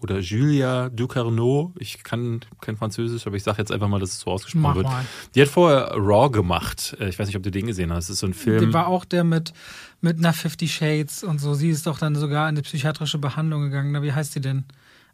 oder 0.00 0.18
Julia 0.20 0.88
Ducarneau. 0.90 1.72
Ich 1.78 2.02
kann 2.02 2.40
kein 2.60 2.76
Französisch, 2.76 3.26
aber 3.26 3.36
ich 3.36 3.42
sage 3.42 3.58
jetzt 3.58 3.72
einfach 3.72 3.88
mal, 3.88 4.00
dass 4.00 4.10
es 4.10 4.20
so 4.20 4.30
ausgesprochen 4.30 4.62
Mach 4.62 4.74
wird. 4.76 4.86
mal. 4.86 5.04
Die 5.34 5.42
hat 5.42 5.48
vorher 5.48 5.92
Raw 5.96 6.30
gemacht. 6.30 6.96
Äh, 7.00 7.08
Ich 7.08 7.18
weiß 7.18 7.26
nicht, 7.26 7.36
ob 7.36 7.42
du 7.42 7.50
den 7.50 7.66
gesehen 7.66 7.92
hast. 7.92 8.08
Das 8.08 8.14
ist 8.14 8.20
so 8.20 8.26
ein 8.26 8.34
Film. 8.34 8.60
Der 8.60 8.72
war 8.72 8.88
auch 8.88 9.04
der 9.04 9.24
mit, 9.24 9.52
mit 10.00 10.18
einer 10.18 10.32
Fifty 10.32 10.68
Shades 10.68 11.24
und 11.24 11.40
so. 11.40 11.54
Sie 11.54 11.70
ist 11.70 11.86
doch 11.86 11.98
dann 11.98 12.14
sogar 12.16 12.48
in 12.48 12.54
die 12.56 12.62
psychiatrische 12.62 13.18
Behandlung 13.18 13.62
gegangen. 13.62 13.92
Na, 13.92 14.02
wie 14.02 14.12
heißt 14.12 14.34
die 14.34 14.40
denn? 14.40 14.64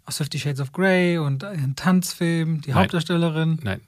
Aus 0.07 0.17
Fifty 0.17 0.39
Shades 0.39 0.61
of 0.61 0.73
Grey 0.73 1.19
und 1.19 1.45
ein 1.45 1.75
Tanzfilm, 1.77 2.61
die 2.63 2.71
Nein. 2.71 2.79
Hauptdarstellerin. 2.83 3.59
Nein. 3.63 3.81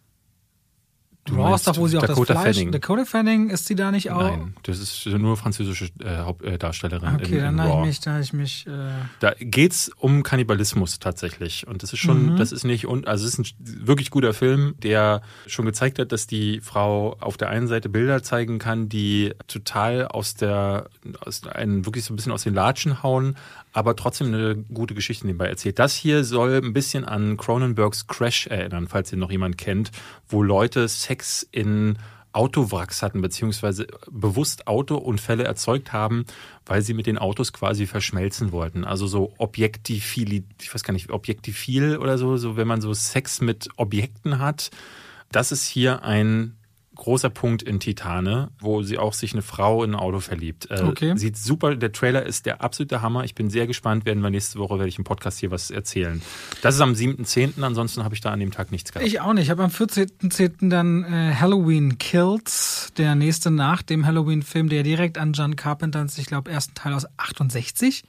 Du 1.24 1.36
Raw 1.36 1.56
doch, 1.64 1.76
wo 1.76 1.86
sie 1.86 1.98
auch 1.98 2.02
Dakota 2.02 2.34
das 2.34 2.42
Fleisch. 2.42 2.56
Fanning. 2.56 2.72
Dakota 2.72 3.04
Fanning, 3.04 3.50
ist 3.50 3.66
sie 3.66 3.76
da 3.76 3.92
nicht 3.92 4.10
auch? 4.10 4.22
Nein, 4.22 4.56
das 4.64 4.80
ist 4.80 5.06
nur 5.06 5.36
französische 5.36 5.88
äh, 6.02 6.54
äh, 6.54 6.58
Darstellerin 6.58 7.14
Okay, 7.14 7.26
in, 7.26 7.34
in 7.34 7.56
dann 7.56 7.60
habe 7.62 7.80
ich 7.82 7.86
mich, 7.86 8.00
da 8.00 8.18
ich 8.18 8.32
mich. 8.32 8.66
Äh, 8.66 8.70
Da 9.20 9.32
geht's 9.38 9.88
um 9.98 10.24
Kannibalismus 10.24 10.98
tatsächlich. 10.98 11.66
Und 11.68 11.84
das 11.84 11.92
ist 11.92 12.00
schon, 12.00 12.32
Mhm. 12.32 12.36
das 12.38 12.50
ist 12.50 12.64
nicht, 12.64 12.88
also 12.88 13.26
es 13.26 13.38
ist 13.38 13.38
ein 13.38 13.86
wirklich 13.86 14.10
guter 14.10 14.34
Film, 14.34 14.74
der 14.82 15.22
schon 15.46 15.64
gezeigt 15.64 16.00
hat, 16.00 16.10
dass 16.10 16.26
die 16.26 16.60
Frau 16.60 17.16
auf 17.20 17.36
der 17.36 17.50
einen 17.50 17.68
Seite 17.68 17.88
Bilder 17.88 18.24
zeigen 18.24 18.58
kann, 18.58 18.88
die 18.88 19.32
total 19.46 20.08
aus 20.08 20.34
der, 20.34 20.88
aus 21.20 21.46
einen 21.46 21.86
wirklich 21.86 22.04
so 22.04 22.12
ein 22.12 22.16
bisschen 22.16 22.32
aus 22.32 22.42
den 22.42 22.54
Latschen 22.54 23.04
hauen, 23.04 23.36
aber 23.72 23.96
trotzdem 23.96 24.28
eine 24.28 24.56
gute 24.56 24.94
Geschichte 24.94 25.26
nebenbei 25.26 25.46
erzählt. 25.46 25.78
Das 25.78 25.94
hier 25.94 26.24
soll 26.24 26.60
ein 26.62 26.72
bisschen 26.72 27.04
an 27.04 27.36
Cronenbergs 27.36 28.06
Crash 28.06 28.46
erinnern, 28.46 28.86
falls 28.88 29.12
ihr 29.12 29.18
noch 29.18 29.30
jemand 29.30 29.58
kennt, 29.58 29.90
wo 30.28 30.42
Leute 30.42 30.86
Sex 30.88 31.46
in 31.50 31.96
Autowracks 32.32 33.02
hatten, 33.02 33.20
beziehungsweise 33.20 33.86
bewusst 34.10 34.66
Autounfälle 34.66 35.44
erzeugt 35.44 35.92
haben, 35.92 36.24
weil 36.64 36.82
sie 36.82 36.94
mit 36.94 37.06
den 37.06 37.18
Autos 37.18 37.52
quasi 37.52 37.86
verschmelzen 37.86 38.52
wollten. 38.52 38.84
Also 38.84 39.06
so 39.06 39.34
Objektifil, 39.38 40.44
ich 40.60 40.74
weiß 40.74 40.82
gar 40.82 40.92
nicht, 40.92 41.10
Objektifil 41.10 41.98
oder 41.98 42.16
so, 42.18 42.36
so 42.36 42.56
wenn 42.56 42.66
man 42.68 42.80
so 42.80 42.94
Sex 42.94 43.40
mit 43.40 43.68
Objekten 43.76 44.38
hat. 44.38 44.70
Das 45.30 45.52
ist 45.52 45.66
hier 45.66 46.04
ein 46.04 46.56
großer 47.02 47.30
Punkt 47.30 47.64
in 47.64 47.80
Titane, 47.80 48.50
wo 48.60 48.82
sie 48.84 48.96
auch 48.96 49.12
sich 49.12 49.32
eine 49.32 49.42
Frau 49.42 49.82
in 49.82 49.90
ein 49.90 49.96
Auto 49.98 50.20
verliebt. 50.20 50.70
Äh, 50.70 50.82
Okay. 50.82 51.16
Sieht 51.16 51.36
super, 51.36 51.74
der 51.74 51.90
Trailer 51.90 52.24
ist 52.24 52.46
der 52.46 52.60
absolute 52.62 53.02
Hammer. 53.02 53.24
Ich 53.24 53.34
bin 53.34 53.50
sehr 53.50 53.66
gespannt, 53.66 54.04
werden 54.04 54.22
wir 54.22 54.30
nächste 54.30 54.58
Woche, 54.60 54.74
werde 54.78 54.88
ich 54.88 54.98
im 54.98 55.04
Podcast 55.04 55.40
hier 55.40 55.50
was 55.50 55.70
erzählen. 55.72 56.22
Das 56.60 56.76
ist 56.76 56.80
am 56.80 56.92
7.10., 56.92 57.60
ansonsten 57.62 58.04
habe 58.04 58.14
ich 58.14 58.20
da 58.20 58.30
an 58.30 58.38
dem 58.38 58.52
Tag 58.52 58.70
nichts 58.70 58.92
gehabt. 58.92 59.04
Ich 59.06 59.20
auch 59.20 59.32
nicht. 59.32 59.44
Ich 59.44 59.50
habe 59.50 59.64
am 59.64 59.70
14.10. 59.70 60.68
dann 60.68 61.02
äh, 61.04 61.34
Halloween 61.34 61.98
Kills, 61.98 62.92
der 62.96 63.16
nächste 63.16 63.50
nach 63.50 63.82
dem 63.82 64.06
Halloween-Film, 64.06 64.68
der 64.68 64.84
direkt 64.84 65.18
an 65.18 65.32
John 65.32 65.56
Carpenters, 65.56 66.18
ich 66.18 66.26
glaube, 66.26 66.50
ersten 66.52 66.74
Teil 66.74 66.92
aus 66.94 67.06
68. 67.16 68.04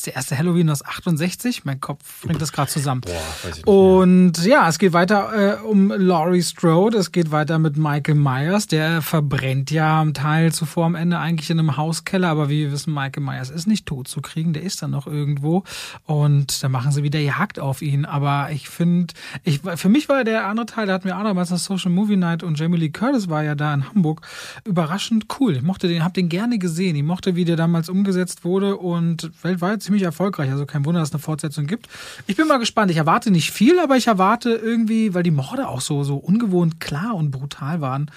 Das 0.00 0.06
ist 0.06 0.14
der 0.14 0.16
erste 0.16 0.38
Halloween 0.38 0.70
aus 0.70 0.82
68. 0.82 1.66
Mein 1.66 1.78
Kopf 1.78 2.22
bringt 2.22 2.40
das 2.40 2.52
gerade 2.52 2.70
zusammen. 2.70 3.02
Boah, 3.02 3.70
Und 3.70 4.42
ja, 4.46 4.66
es 4.66 4.78
geht 4.78 4.94
weiter 4.94 5.58
äh, 5.58 5.62
um 5.62 5.90
Laurie 5.90 6.42
Strode. 6.42 6.96
Es 6.96 7.12
geht 7.12 7.32
weiter 7.32 7.58
mit 7.58 7.76
Michael 7.76 8.14
Myers. 8.14 8.66
Der 8.66 9.02
verbrennt 9.02 9.70
ja 9.70 10.00
am 10.00 10.14
Teil 10.14 10.54
zuvor 10.54 10.86
am 10.86 10.94
Ende 10.94 11.18
eigentlich 11.18 11.50
in 11.50 11.58
einem 11.58 11.76
Hauskeller. 11.76 12.28
Aber 12.28 12.48
wie 12.48 12.60
wir 12.60 12.72
wissen, 12.72 12.94
Michael 12.94 13.22
Myers 13.22 13.50
ist 13.50 13.66
nicht 13.66 13.84
tot 13.84 14.08
zu 14.08 14.22
kriegen. 14.22 14.54
Der 14.54 14.62
ist 14.62 14.80
dann 14.80 14.92
noch 14.92 15.06
irgendwo. 15.06 15.64
Und 16.06 16.62
da 16.62 16.70
machen 16.70 16.92
sie 16.92 17.02
wieder 17.02 17.20
Jagd 17.20 17.58
auf 17.58 17.82
ihn. 17.82 18.06
Aber 18.06 18.48
ich 18.52 18.70
finde, 18.70 19.12
ich, 19.44 19.60
für 19.60 19.90
mich 19.90 20.08
war 20.08 20.24
der 20.24 20.46
andere 20.46 20.64
Teil, 20.64 20.86
da 20.86 20.94
hatten 20.94 21.08
wir 21.08 21.18
auch 21.18 21.24
damals 21.24 21.50
eine 21.50 21.58
Social 21.58 21.90
Movie 21.90 22.16
Night 22.16 22.42
und 22.42 22.58
Jamie 22.58 22.78
Lee 22.78 22.88
Curtis 22.88 23.28
war 23.28 23.44
ja 23.44 23.54
da 23.54 23.74
in 23.74 23.86
Hamburg. 23.86 24.22
Überraschend 24.64 25.26
cool. 25.38 25.56
Ich 25.56 25.62
mochte 25.62 25.88
den, 25.88 26.02
hab 26.02 26.14
den 26.14 26.30
gerne 26.30 26.58
gesehen. 26.58 26.96
Ich 26.96 27.02
mochte, 27.02 27.36
wie 27.36 27.44
der 27.44 27.56
damals 27.56 27.90
umgesetzt 27.90 28.44
wurde 28.46 28.78
und 28.78 29.30
weltweit 29.42 29.89
ziemlich 29.90 30.04
erfolgreich. 30.04 30.50
Also 30.50 30.66
kein 30.66 30.84
Wunder, 30.84 31.00
dass 31.00 31.08
es 31.08 31.14
eine 31.14 31.22
Fortsetzung 31.22 31.66
gibt. 31.66 31.88
Ich 32.28 32.36
bin 32.36 32.46
mal 32.46 32.58
gespannt. 32.58 32.92
Ich 32.92 32.96
erwarte 32.96 33.32
nicht 33.32 33.50
viel, 33.50 33.80
aber 33.80 33.96
ich 33.96 34.06
erwarte 34.06 34.50
irgendwie, 34.50 35.14
weil 35.14 35.24
die 35.24 35.32
Morde 35.32 35.68
auch 35.68 35.80
so, 35.80 36.04
so 36.04 36.16
ungewohnt 36.16 36.78
klar 36.78 37.16
und 37.16 37.32
brutal 37.32 37.80
waren, 37.80 38.10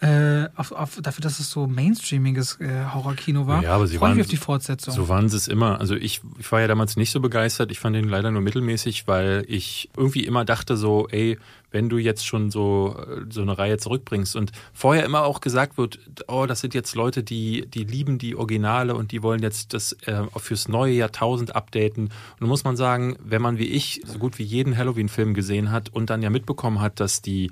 äh, 0.00 0.48
auf, 0.56 0.72
auf, 0.72 0.98
dafür, 1.02 1.22
dass 1.22 1.40
es 1.40 1.50
so 1.50 1.66
mainstreamiges 1.66 2.58
äh, 2.58 2.86
Horrorkino 2.94 3.46
war. 3.46 3.62
Ja, 3.62 3.74
aber 3.74 3.86
sie 3.86 3.98
Freu 3.98 4.08
mich 4.08 4.16
waren 4.16 4.20
auf 4.22 4.28
die 4.28 4.36
Fortsetzung. 4.38 4.94
So 4.94 5.10
waren 5.10 5.28
sie 5.28 5.36
es 5.36 5.46
immer. 5.46 5.78
Also 5.78 5.94
ich, 5.94 6.22
ich 6.38 6.50
war 6.50 6.62
ja 6.62 6.68
damals 6.68 6.96
nicht 6.96 7.10
so 7.10 7.20
begeistert. 7.20 7.70
Ich 7.70 7.80
fand 7.80 7.96
ihn 7.96 8.08
leider 8.08 8.30
nur 8.30 8.40
mittelmäßig, 8.40 9.06
weil 9.06 9.44
ich 9.46 9.90
irgendwie 9.96 10.24
immer 10.24 10.46
dachte 10.46 10.78
so, 10.78 11.06
ey, 11.10 11.38
wenn 11.70 11.90
du 11.90 11.98
jetzt 11.98 12.26
schon 12.26 12.50
so, 12.50 12.98
so 13.28 13.42
eine 13.42 13.58
Reihe 13.58 13.76
zurückbringst 13.76 14.36
und 14.36 14.52
vorher 14.72 15.04
immer 15.04 15.24
auch 15.24 15.42
gesagt 15.42 15.76
wird, 15.76 15.98
oh, 16.26 16.46
das 16.46 16.60
sind 16.60 16.72
jetzt 16.72 16.94
Leute, 16.94 17.22
die, 17.22 17.66
die 17.66 17.84
lieben 17.84 18.16
die 18.16 18.36
Originale 18.36 18.94
und 18.94 19.12
die 19.12 19.22
wollen 19.22 19.42
jetzt 19.42 19.74
das 19.74 19.92
äh, 20.06 20.22
fürs 20.38 20.66
neue 20.66 20.94
Jahrtausend 20.94 21.54
updaten. 21.54 22.04
Und 22.04 22.40
da 22.40 22.46
muss 22.46 22.64
man 22.64 22.76
sagen, 22.76 23.16
wenn 23.22 23.42
man 23.42 23.58
wie 23.58 23.68
ich 23.68 24.00
so 24.06 24.18
gut 24.18 24.38
wie 24.38 24.44
jeden 24.44 24.78
Halloween-Film 24.78 25.34
gesehen 25.34 25.70
hat 25.70 25.90
und 25.90 26.08
dann 26.08 26.22
ja 26.22 26.30
mitbekommen 26.30 26.80
hat, 26.80 27.00
dass 27.00 27.20
die 27.20 27.50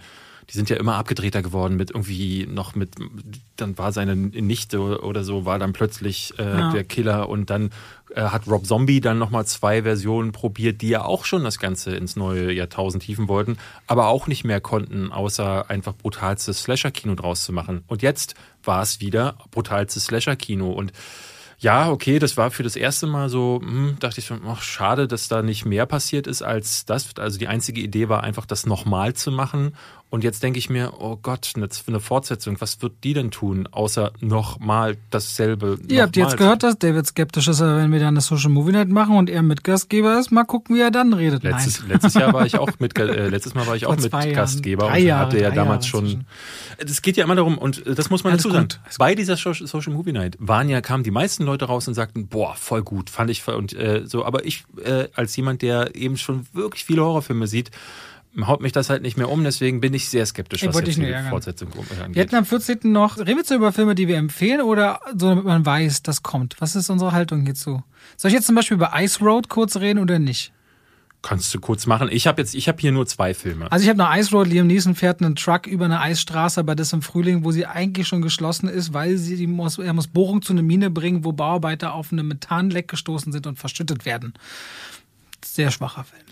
die 0.51 0.55
sind 0.57 0.71
ja 0.71 0.77
immer 0.77 0.95
abgedrehter 0.97 1.43
geworden 1.43 1.77
mit 1.77 1.91
irgendwie 1.91 2.47
noch 2.47 2.75
mit, 2.75 2.95
dann 3.57 3.77
war 3.77 3.93
seine 3.93 4.17
Nichte 4.17 5.03
oder 5.03 5.23
so, 5.23 5.45
war 5.45 5.59
dann 5.59 5.73
plötzlich 5.73 6.33
äh, 6.39 6.43
Ja. 6.43 6.73
der 6.73 6.85
Killer 6.85 7.29
und 7.29 7.51
dann 7.51 7.71
äh, 8.15 8.23
hat 8.23 8.47
Rob 8.47 8.65
Zombie 8.65 9.01
dann 9.03 9.19
nochmal 9.19 9.45
zwei 9.45 9.83
Versionen 9.83 10.33
probiert, 10.33 10.81
die 10.81 10.89
ja 10.89 11.05
auch 11.05 11.27
schon 11.27 11.45
das 11.45 11.59
Ganze 11.59 11.95
ins 11.95 12.17
neue 12.17 12.51
Jahrtausend 12.53 13.03
hieven 13.03 13.29
wollten, 13.29 13.59
aber 13.87 14.09
auch 14.09 14.27
nicht 14.27 14.45
mehr 14.45 14.63
konnten, 14.63 15.13
außer 15.13 15.69
einfach 15.69 15.95
brutalstes 15.95 16.63
Slasher-Kino 16.63 17.15
draus 17.15 17.45
zu 17.45 17.53
machen. 17.53 17.85
Und 17.87 18.01
jetzt 18.01 18.35
war 18.65 18.81
es 18.83 19.01
wieder 19.01 19.37
brutalstes 19.51 20.07
Slasher-Kino 20.07 20.71
und 20.71 20.93
ja, 21.61 21.91
okay, 21.91 22.21
das 22.21 22.37
war 22.37 22.53
für 22.53 22.63
das 22.63 22.77
erste 22.77 23.09
Mal 23.09 23.29
so, 23.29 23.59
hm, 23.61 23.97
dachte 23.99 24.21
ich 24.21 24.27
schon, 24.27 24.43
ach, 24.47 24.63
schade, 24.63 25.09
dass 25.09 25.27
da 25.27 25.43
nicht 25.43 25.65
mehr 25.65 25.87
passiert 25.87 26.29
ist 26.29 26.41
als 26.41 26.85
das. 26.87 27.17
Also 27.19 27.37
die 27.37 27.49
einzige 27.49 27.81
Idee 27.81 28.09
war 28.09 28.23
einfach, 28.23 28.47
das 28.47 28.65
nochmal 28.65 29.15
zu 29.15 29.33
machen. 29.33 29.75
Und 30.11 30.25
jetzt 30.25 30.43
denke 30.43 30.59
ich 30.59 30.71
mir, 30.71 30.95
oh 31.01 31.19
Gott, 31.21 31.53
eine, 31.55 31.69
eine 31.87 32.01
Fortsetzung, 32.01 32.59
was 32.61 32.81
wird 32.81 33.05
die 33.05 33.13
denn 33.13 33.31
tun, 33.31 33.69
außer 33.71 34.13
nochmal 34.21 34.97
dasselbe? 35.11 35.79
Ihr 35.87 36.03
habt 36.03 36.17
jetzt 36.17 36.39
gehört, 36.39 36.63
dass 36.63 36.79
David 36.79 37.07
skeptisch 37.07 37.47
ist, 37.47 37.61
wenn 37.61 37.93
wir 37.93 37.99
dann 37.99 38.09
eine 38.09 38.23
Social 38.23 38.49
Movie 38.49 38.73
Night 38.73 38.89
machen 38.89 39.17
und 39.17 39.29
er 39.29 39.43
Mitgastgeber 39.43 40.19
ist, 40.19 40.31
mal 40.31 40.45
gucken, 40.45 40.77
wie 40.77 40.81
er 40.81 40.91
dann 40.91 41.13
redet. 41.13 41.43
Letztes, 41.43 41.81
Nein. 41.81 41.91
letztes 41.91 42.15
Jahr 42.15 42.33
war 42.33 42.47
ich 42.47 42.59
auch 42.59 42.71
mit, 42.79 42.99
äh, 42.99 43.29
letztes 43.29 43.55
Mal 43.55 43.67
war 43.67 43.77
ich 43.77 43.85
Vor 43.85 43.93
auch 43.93 43.97
mit 44.01 44.11
zwei 44.11 44.25
Jahren. 44.25 44.35
Gastgeber 44.35 44.87
Drei 44.87 45.01
und 45.01 45.07
Jahre, 45.07 45.27
hatte 45.27 45.41
ja 45.41 45.51
damals 45.51 45.91
Jahre 45.93 46.07
schon. 46.07 46.25
Es 46.79 47.03
geht 47.03 47.19
ja 47.19 47.25
immer 47.25 47.35
darum 47.35 47.59
und 47.59 47.87
äh, 47.87 47.95
das 47.95 48.09
muss 48.09 48.25
man 48.25 48.33
Alles 48.33 48.45
dazu 48.45 48.55
sagen. 48.55 48.69
gut, 48.69 48.81
Bei 48.99 49.15
dieser 49.15 49.37
Social 49.37 49.93
Movie 49.93 50.13
Night 50.13 50.37
waren 50.41 50.71
ja 50.71 50.81
kamen 50.81 51.05
die 51.05 51.11
meisten 51.11 51.45
Leute 51.45 51.67
raus 51.67 51.87
und 51.87 51.93
sagten, 51.93 52.29
boah, 52.29 52.55
voll 52.55 52.83
gut, 52.83 53.11
fand 53.11 53.29
ich 53.31 53.43
voll- 53.43 53.57
und 53.57 53.75
äh, 53.75 54.05
so. 54.07 54.25
Aber 54.25 54.47
ich 54.47 54.65
äh, 54.83 55.09
als 55.15 55.37
jemand, 55.37 55.61
der 55.61 55.95
eben 55.95 56.17
schon 56.17 56.47
wirklich 56.55 56.85
viele 56.85 57.03
Horrorfilme 57.03 57.47
sieht, 57.47 57.71
haut 58.43 58.61
mich 58.61 58.73
das 58.73 58.91
halt 58.91 59.03
nicht 59.03 59.17
mehr 59.17 59.29
um. 59.31 59.43
Deswegen 59.45 59.81
bin 59.81 59.95
ich 59.95 60.09
sehr 60.09 60.25
skeptisch, 60.27 60.63
Ich 60.63 60.69
was 60.69 60.75
wollte 60.75 60.89
jetzt 60.91 60.99
dich 60.99 61.07
die 61.07 61.11
ärgern. 61.13 61.31
Fortsetzung 61.31 61.69
angeht. 61.73 62.15
Wir 62.15 62.23
hatten 62.23 62.35
am 62.37 62.45
14. 62.45 62.79
noch, 62.85 63.19
reden 63.19 63.29
wir 63.29 63.37
jetzt 63.39 63.51
über 63.51 63.73
Filme, 63.73 63.95
die 63.95 64.09
wir 64.09 64.17
empfehlen 64.17 64.61
oder 64.61 65.01
so, 65.17 65.29
damit 65.29 65.45
man 65.45 65.65
weiß, 65.65 66.03
das 66.03 66.23
kommt? 66.23 66.57
Was 66.61 66.77
ist 66.77 66.91
unsere 66.91 67.13
Haltung 67.13 67.43
hierzu? 67.45 67.83
Soll 68.17 68.31
ich 68.31 68.35
jetzt 68.35 68.47
zum 68.47 68.55
Beispiel 68.55 68.77
über 68.77 68.93
Ice 68.97 69.21
Road 69.25 69.49
kurz 69.49 69.77
reden 69.77 69.99
oder 69.99 70.19
nicht? 70.19 70.53
Kannst 71.21 71.53
du 71.53 71.59
kurz 71.59 71.87
machen. 71.87 72.09
Ich 72.13 72.29
habe 72.29 72.41
jetzt, 72.41 72.55
ich 72.55 72.69
habe 72.69 72.79
hier 72.81 72.93
nur 72.93 73.05
zwei 73.07 73.35
Filme. 73.35 73.71
Also 73.73 73.83
ich 73.83 73.89
habe 73.89 73.99
noch 73.99 74.15
Ice 74.15 74.31
Road, 74.31 74.47
Liam 74.47 74.69
Neeson 74.69 74.95
fährt 74.95 75.21
einen 75.21 75.35
Truck 75.35 75.67
über 75.67 75.87
eine 75.87 76.01
Eisstraße, 76.01 76.61
aber 76.61 76.77
das 76.77 76.93
im 76.93 77.03
Frühling, 77.03 77.43
wo 77.45 77.51
sie 77.51 77.67
eigentlich 77.67 78.07
schon 78.07 78.23
geschlossen 78.23 78.69
ist, 78.69 78.95
weil 78.95 79.17
sie 79.17 79.37
die 79.37 79.49
muss, 79.49 79.79
er 79.79 79.93
muss 79.95 80.07
Bohrung 80.07 80.43
zu 80.43 80.53
einer 80.53 80.63
Mine 80.63 80.91
bringen, 80.91 81.25
wo 81.25 81.33
Bauarbeiter 81.33 81.93
auf 81.93 82.13
eine 82.13 82.23
Methanleck 82.23 82.87
gestoßen 82.87 83.33
sind 83.33 83.49
und 83.49 83.59
verschüttet 83.59 84.05
werden. 84.05 84.35
Sehr 85.59 85.73
schwacher 85.73 86.05
Film. 86.05 86.23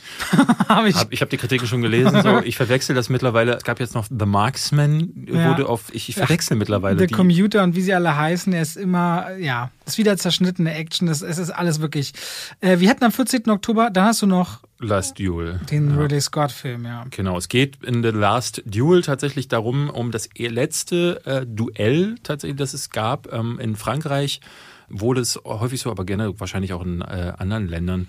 Hab 0.69 0.87
ich. 0.87 0.95
Hab, 0.95 1.13
ich 1.13 1.21
habe 1.21 1.29
die 1.29 1.37
Kritiken 1.37 1.67
schon 1.67 1.83
gelesen. 1.83 2.23
So, 2.23 2.39
ich 2.45 2.57
verwechsel 2.57 2.95
das 2.95 3.09
mittlerweile. 3.09 3.57
Es 3.57 3.65
gab 3.65 3.81
jetzt 3.81 3.97
noch 3.97 4.07
The 4.09 4.25
Marksman, 4.25 5.27
Ja. 5.27 5.49
wurde 5.51 5.69
auf. 5.69 5.87
Ich, 5.93 6.09
ich 6.09 6.15
verwechsel 6.15 6.57
mittlerweile 6.57 6.97
Der 6.97 7.09
die. 7.09 7.15
Commuter 7.15 7.65
und 7.65 7.75
wie 7.75 7.81
sie 7.83 7.93
alle 7.93 8.17
heißen, 8.17 8.53
er 8.53 8.63
ist 8.63 8.77
immer, 8.77 9.37
ja, 9.37 9.71
ist 9.85 9.99
wieder 9.99 10.17
zerschnittene 10.17 10.73
Action, 10.73 11.09
das, 11.09 11.23
es 11.23 11.39
ist 11.39 11.51
alles 11.51 11.81
wirklich. 11.81 12.13
Äh, 12.61 12.79
wir 12.79 12.89
hatten 12.89 13.03
am 13.03 13.11
14. 13.11 13.51
Oktober, 13.51 13.91
da 13.93 14.05
hast 14.05 14.23
du 14.23 14.27
noch 14.27 14.61
Last 14.79 15.19
Duel. 15.19 15.59
den 15.73 15.91
Ja. 15.91 15.97
Ridley 15.97 16.21
Scott-Film, 16.21 16.85
ja. 16.85 17.05
Genau, 17.11 17.37
es 17.37 17.49
geht 17.49 17.83
in 17.83 18.05
The 18.05 18.11
Last 18.11 18.63
Duel 18.65 19.03
tatsächlich 19.03 19.49
darum, 19.49 19.91
um 19.91 20.13
das 20.13 20.29
letzte 20.39 21.21
äh, 21.27 21.45
Duell 21.45 22.15
tatsächlich, 22.23 22.59
das 22.59 22.75
es 22.75 22.91
gab. 22.91 23.33
Ähm, 23.33 23.59
in 23.59 23.75
Frankreich 23.75 24.41
wurde 24.89 25.21
es 25.21 25.41
häufig 25.45 25.81
so, 25.81 25.91
aber 25.91 26.05
gerne 26.05 26.39
wahrscheinlich 26.39 26.73
auch 26.73 26.85
in 26.85 27.01
äh, 27.01 27.33
anderen 27.39 27.67
Ländern, 27.67 28.07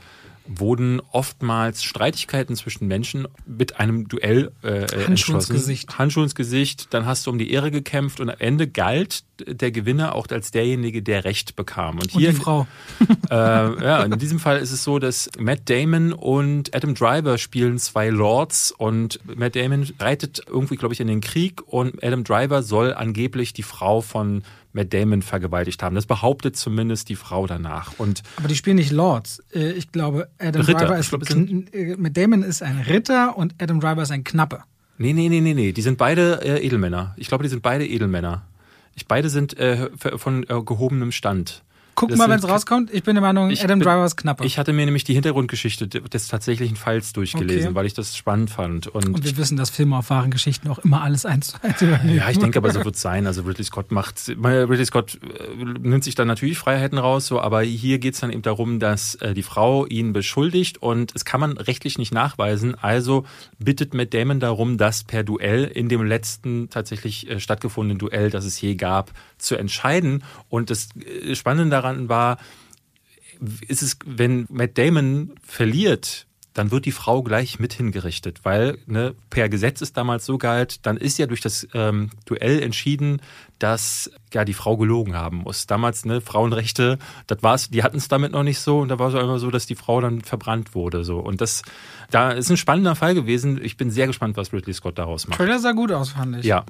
wurden 0.48 1.02
oftmals 1.12 1.84
Streitigkeiten 1.84 2.56
zwischen 2.56 2.88
Menschen 2.88 3.28
mit 3.46 3.80
einem 3.80 4.08
Duell 4.08 4.52
äh, 4.64 4.84
äh, 4.84 5.06
Handschuh 5.06 5.34
ins. 5.34 5.50
Gesicht. 5.50 5.98
Handschuh 5.98 6.24
ins 6.24 6.36
Gesicht, 6.36 6.94
dann 6.94 7.06
hast 7.06 7.26
du 7.26 7.32
um 7.32 7.38
die 7.38 7.52
Ehre 7.52 7.72
gekämpft 7.72 8.20
und 8.20 8.30
am 8.30 8.38
Ende 8.40 8.68
galt 8.68 9.24
der 9.46 9.72
Gewinner 9.72 10.16
auch 10.16 10.28
als 10.30 10.52
derjenige, 10.52 11.04
der 11.04 11.24
Recht 11.24 11.56
bekam. 11.56 11.96
Und 11.96 12.14
Und 12.14 12.20
hier 12.20 12.32
die 12.32 12.36
Frau. 12.36 12.68
äh, 13.30 13.34
ja, 13.34 14.04
in 14.04 14.18
diesem 14.18 14.40
Fall 14.40 14.58
ist 14.58 14.72
es 14.72 14.84
so, 14.84 15.00
dass 15.00 15.30
Matt 15.38 15.70
Damon 15.70 16.14
und 16.14 16.76
Adam 16.76 16.96
Driver 16.96 17.38
spielen 17.38 17.78
zwei 17.78 18.10
Lords 18.10 18.72
und 18.72 19.20
Matt 19.26 19.56
Damon 19.56 19.88
reitet 20.00 20.42
irgendwie, 20.48 20.76
glaube 20.76 20.94
ich, 20.94 21.00
in 21.00 21.08
den 21.08 21.22
Krieg 21.22 21.62
und 21.68 22.04
Adam 22.04 22.24
Driver 22.24 22.64
soll 22.64 22.94
angeblich 22.94 23.54
die 23.54 23.64
Frau 23.64 24.02
von 24.02 24.44
Matt 24.78 24.94
Damon 24.94 25.22
vergewaltigt 25.22 25.84
haben. 25.84 25.96
Das 25.96 26.06
behauptet 26.06 26.56
zumindest 26.56 27.10
die 27.10 27.16
Frau 27.18 27.48
danach. 27.48 27.94
Und 27.98 28.24
Aber 28.38 28.48
die 28.48 28.56
spielen 28.56 28.78
nicht 28.78 28.92
Lords. 28.92 29.44
Äh, 29.54 29.72
Ich 29.72 29.92
glaube, 29.92 30.30
Adam 30.40 30.62
Ritter. 30.62 30.80
Driver 30.86 30.98
ist, 30.98 31.10
sind- 31.28 31.70
kn- 31.70 31.74
äh, 31.74 31.98
mit 31.98 32.16
Damon 32.16 32.44
ist 32.44 32.62
ein 32.64 32.80
Ritter 32.88 33.38
und 33.38 33.56
Adam 33.62 33.80
Driver 33.82 34.04
ist 34.04 34.12
ein 34.12 34.24
Knappe. 34.24 34.62
nee, 34.98 35.12
nee, 35.14 35.28
nee, 35.30 35.42
nee, 35.42 35.54
nee, 35.54 35.72
die 35.74 35.82
sind 35.82 35.98
beide 35.98 36.42
äh, 36.44 36.66
Edelmänner. 36.66 37.14
Ich 37.18 37.28
glaube, 37.28 37.44
die 37.44 37.50
sind 37.50 37.62
beide 37.62 37.86
Edelmänner. 37.86 38.44
Ich, 38.96 39.08
beide 39.08 39.30
sind 39.30 39.58
äh, 39.60 39.90
von 40.18 40.44
äh, 40.44 40.62
gehobenem 40.64 41.12
Stand. 41.12 41.64
Guck 42.00 42.10
Das 42.10 42.20
mal, 42.20 42.30
wenn 42.30 42.38
es 42.38 42.48
rauskommt. 42.48 42.94
Ich 42.94 43.02
bin 43.02 43.16
der 43.16 43.24
Meinung, 43.24 43.50
Ich 43.50 43.64
Adam 43.64 43.80
bin- 43.80 43.88
Driver 43.88 44.06
ist 44.06 44.18
Knappe. 44.18 44.46
Ich 44.46 44.60
hatte 44.60 44.72
mir 44.72 44.86
nämlich 44.86 45.04
die 45.04 45.16
Hintergrundgeschichte 45.16 45.88
des 45.88 46.28
tatsächlichen 46.28 46.76
Falls 46.78 47.12
durchgelesen, 47.12 47.70
Okay. 47.70 47.76
weil 47.76 47.88
ich 47.88 47.96
das 47.96 48.16
spannend 48.16 48.52
fand. 48.52 48.86
und 48.86 49.24
wir 49.26 49.36
wissen, 49.38 49.58
dass 49.58 49.72
Filme 49.72 49.98
auf 49.98 50.12
wahren 50.12 50.30
Geschichten 50.30 50.68
auch 50.68 50.78
immer 50.78 51.02
alles 51.02 51.26
eins 51.26 51.48
zu 51.48 51.58
eins 51.64 51.82
übernehmen. 51.82 52.16
Ja, 52.16 52.30
ich 52.30 52.38
denke 52.38 52.60
aber, 52.60 52.70
so 52.72 52.86
wird 52.86 52.94
es 52.94 53.02
sein. 53.02 53.26
Also 53.26 53.42
Ridley 53.42 53.64
Scott 53.64 53.92
macht, 53.92 54.22
Ridley 54.30 54.86
Scott 54.86 55.16
äh, 55.24 55.56
nimmt 55.80 56.04
sich 56.04 56.14
dann 56.14 56.28
natürlich 56.28 56.60
Freiheiten 56.60 57.00
raus, 57.00 57.26
so, 57.26 57.42
aber 57.42 57.62
hier 57.64 57.98
geht 57.98 58.14
es 58.14 58.20
dann 58.20 58.30
eben 58.32 58.44
darum, 58.44 58.80
dass 58.80 59.16
äh, 59.16 59.34
die 59.34 59.42
Frau 59.42 59.88
ihn 59.88 60.14
beschuldigt 60.14 60.78
und 60.78 61.14
es 61.16 61.26
kann 61.26 61.40
man 61.40 61.54
rechtlich 61.58 61.98
nicht 61.98 62.14
nachweisen. 62.14 62.76
Also 62.76 63.26
bittet 63.58 63.96
Matt 63.96 64.14
Damon 64.14 64.40
darum, 64.40 64.78
das 64.78 65.04
per 65.04 65.24
Duell 65.24 65.64
in 65.64 65.90
dem 65.90 66.04
letzten 66.06 66.70
tatsächlich 66.70 67.28
äh, 67.28 67.40
stattgefundenen 67.40 67.98
Duell, 67.98 68.30
das 68.30 68.46
es 68.46 68.62
je 68.62 68.76
gab, 68.76 69.12
zu 69.40 69.56
entscheiden. 69.56 70.24
Und 70.48 70.70
das 70.70 70.90
Spannende 71.34 71.72
daran 71.72 71.87
war, 72.10 72.38
ist 73.68 73.84
es, 73.84 73.98
wenn 74.06 74.46
Matt 74.50 74.78
Damon 74.78 75.36
verliert, 75.44 76.28
dann 76.54 76.72
wird 76.72 76.86
die 76.86 76.92
Frau 76.92 77.22
gleich 77.22 77.60
mit 77.60 77.74
hingerichtet, 77.74 78.40
weil 78.44 78.80
ne, 78.88 79.14
per 79.30 79.48
Gesetz 79.48 79.82
ist 79.82 79.96
damals 79.96 80.26
so 80.26 80.40
galt, 80.40 80.86
dann 80.88 80.98
ist 80.98 81.20
ja 81.20 81.28
durch 81.28 81.42
das 81.42 81.68
ähm, 81.76 82.10
Duell 82.26 82.64
entschieden, 82.64 83.22
dass 83.60 84.12
ja 84.34 84.46
die 84.46 84.54
Frau 84.54 84.78
gelogen 84.78 85.16
haben 85.16 85.38
muss. 85.38 85.68
Damals 85.68 86.06
ne 86.06 86.22
Frauenrechte, 86.22 86.98
das 87.28 87.42
war's, 87.42 87.70
die 87.70 87.84
hatten 87.84 87.98
es 87.98 88.08
damit 88.08 88.32
noch 88.32 88.44
nicht 88.44 88.60
so 88.60 88.80
und 88.80 88.90
da 88.90 89.00
war 89.00 89.14
es 89.14 89.22
immer 89.22 89.40
so, 89.40 89.52
dass 89.52 89.66
die 89.66 89.76
Frau 89.76 90.02
dann 90.02 90.22
verbrannt 90.22 90.76
wurde 90.76 91.04
so 91.04 91.20
und 91.20 91.42
das 91.42 91.64
da 92.12 92.32
ist 92.32 92.50
ein 92.50 92.58
spannender 92.58 92.96
Fall 92.96 93.16
gewesen. 93.16 93.60
Ich 93.64 93.78
bin 93.78 93.92
sehr 93.92 94.08
gespannt, 94.08 94.38
was 94.38 94.54
Ridley 94.54 94.74
Scott 94.74 94.98
daraus 94.98 95.28
macht. 95.28 95.38
Trailer 95.38 95.60
sah 95.60 95.74
gut 95.74 95.92
aus, 95.92 96.12
fand 96.12 96.38
ich. 96.38 96.46
Ja. 96.46 96.66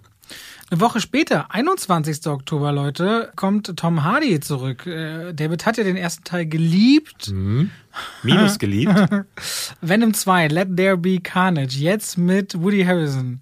Eine 0.70 0.82
Woche 0.82 1.00
später, 1.00 1.52
21. 1.52 2.28
Oktober, 2.28 2.74
Leute, 2.74 3.32
kommt 3.38 3.78
Tom 3.78 4.04
Hardy 4.04 4.42
zurück. 4.42 4.86
Äh, 4.86 5.34
David 5.34 5.66
hat 5.66 5.78
ja 5.78 5.86
den 5.86 5.96
ersten 5.96 6.26
Teil 6.26 6.46
geliebt. 6.46 7.30
Mhm. 7.32 7.72
Minus 8.24 8.60
geliebt. 8.60 8.94
Venom 9.80 10.14
2, 10.14 10.50
Let 10.50 10.76
There 10.76 10.98
Be 10.98 11.20
Carnage. 11.22 11.78
Jetzt 11.78 12.18
mit 12.18 12.62
Woody 12.62 12.84
Harrison. 12.84 13.42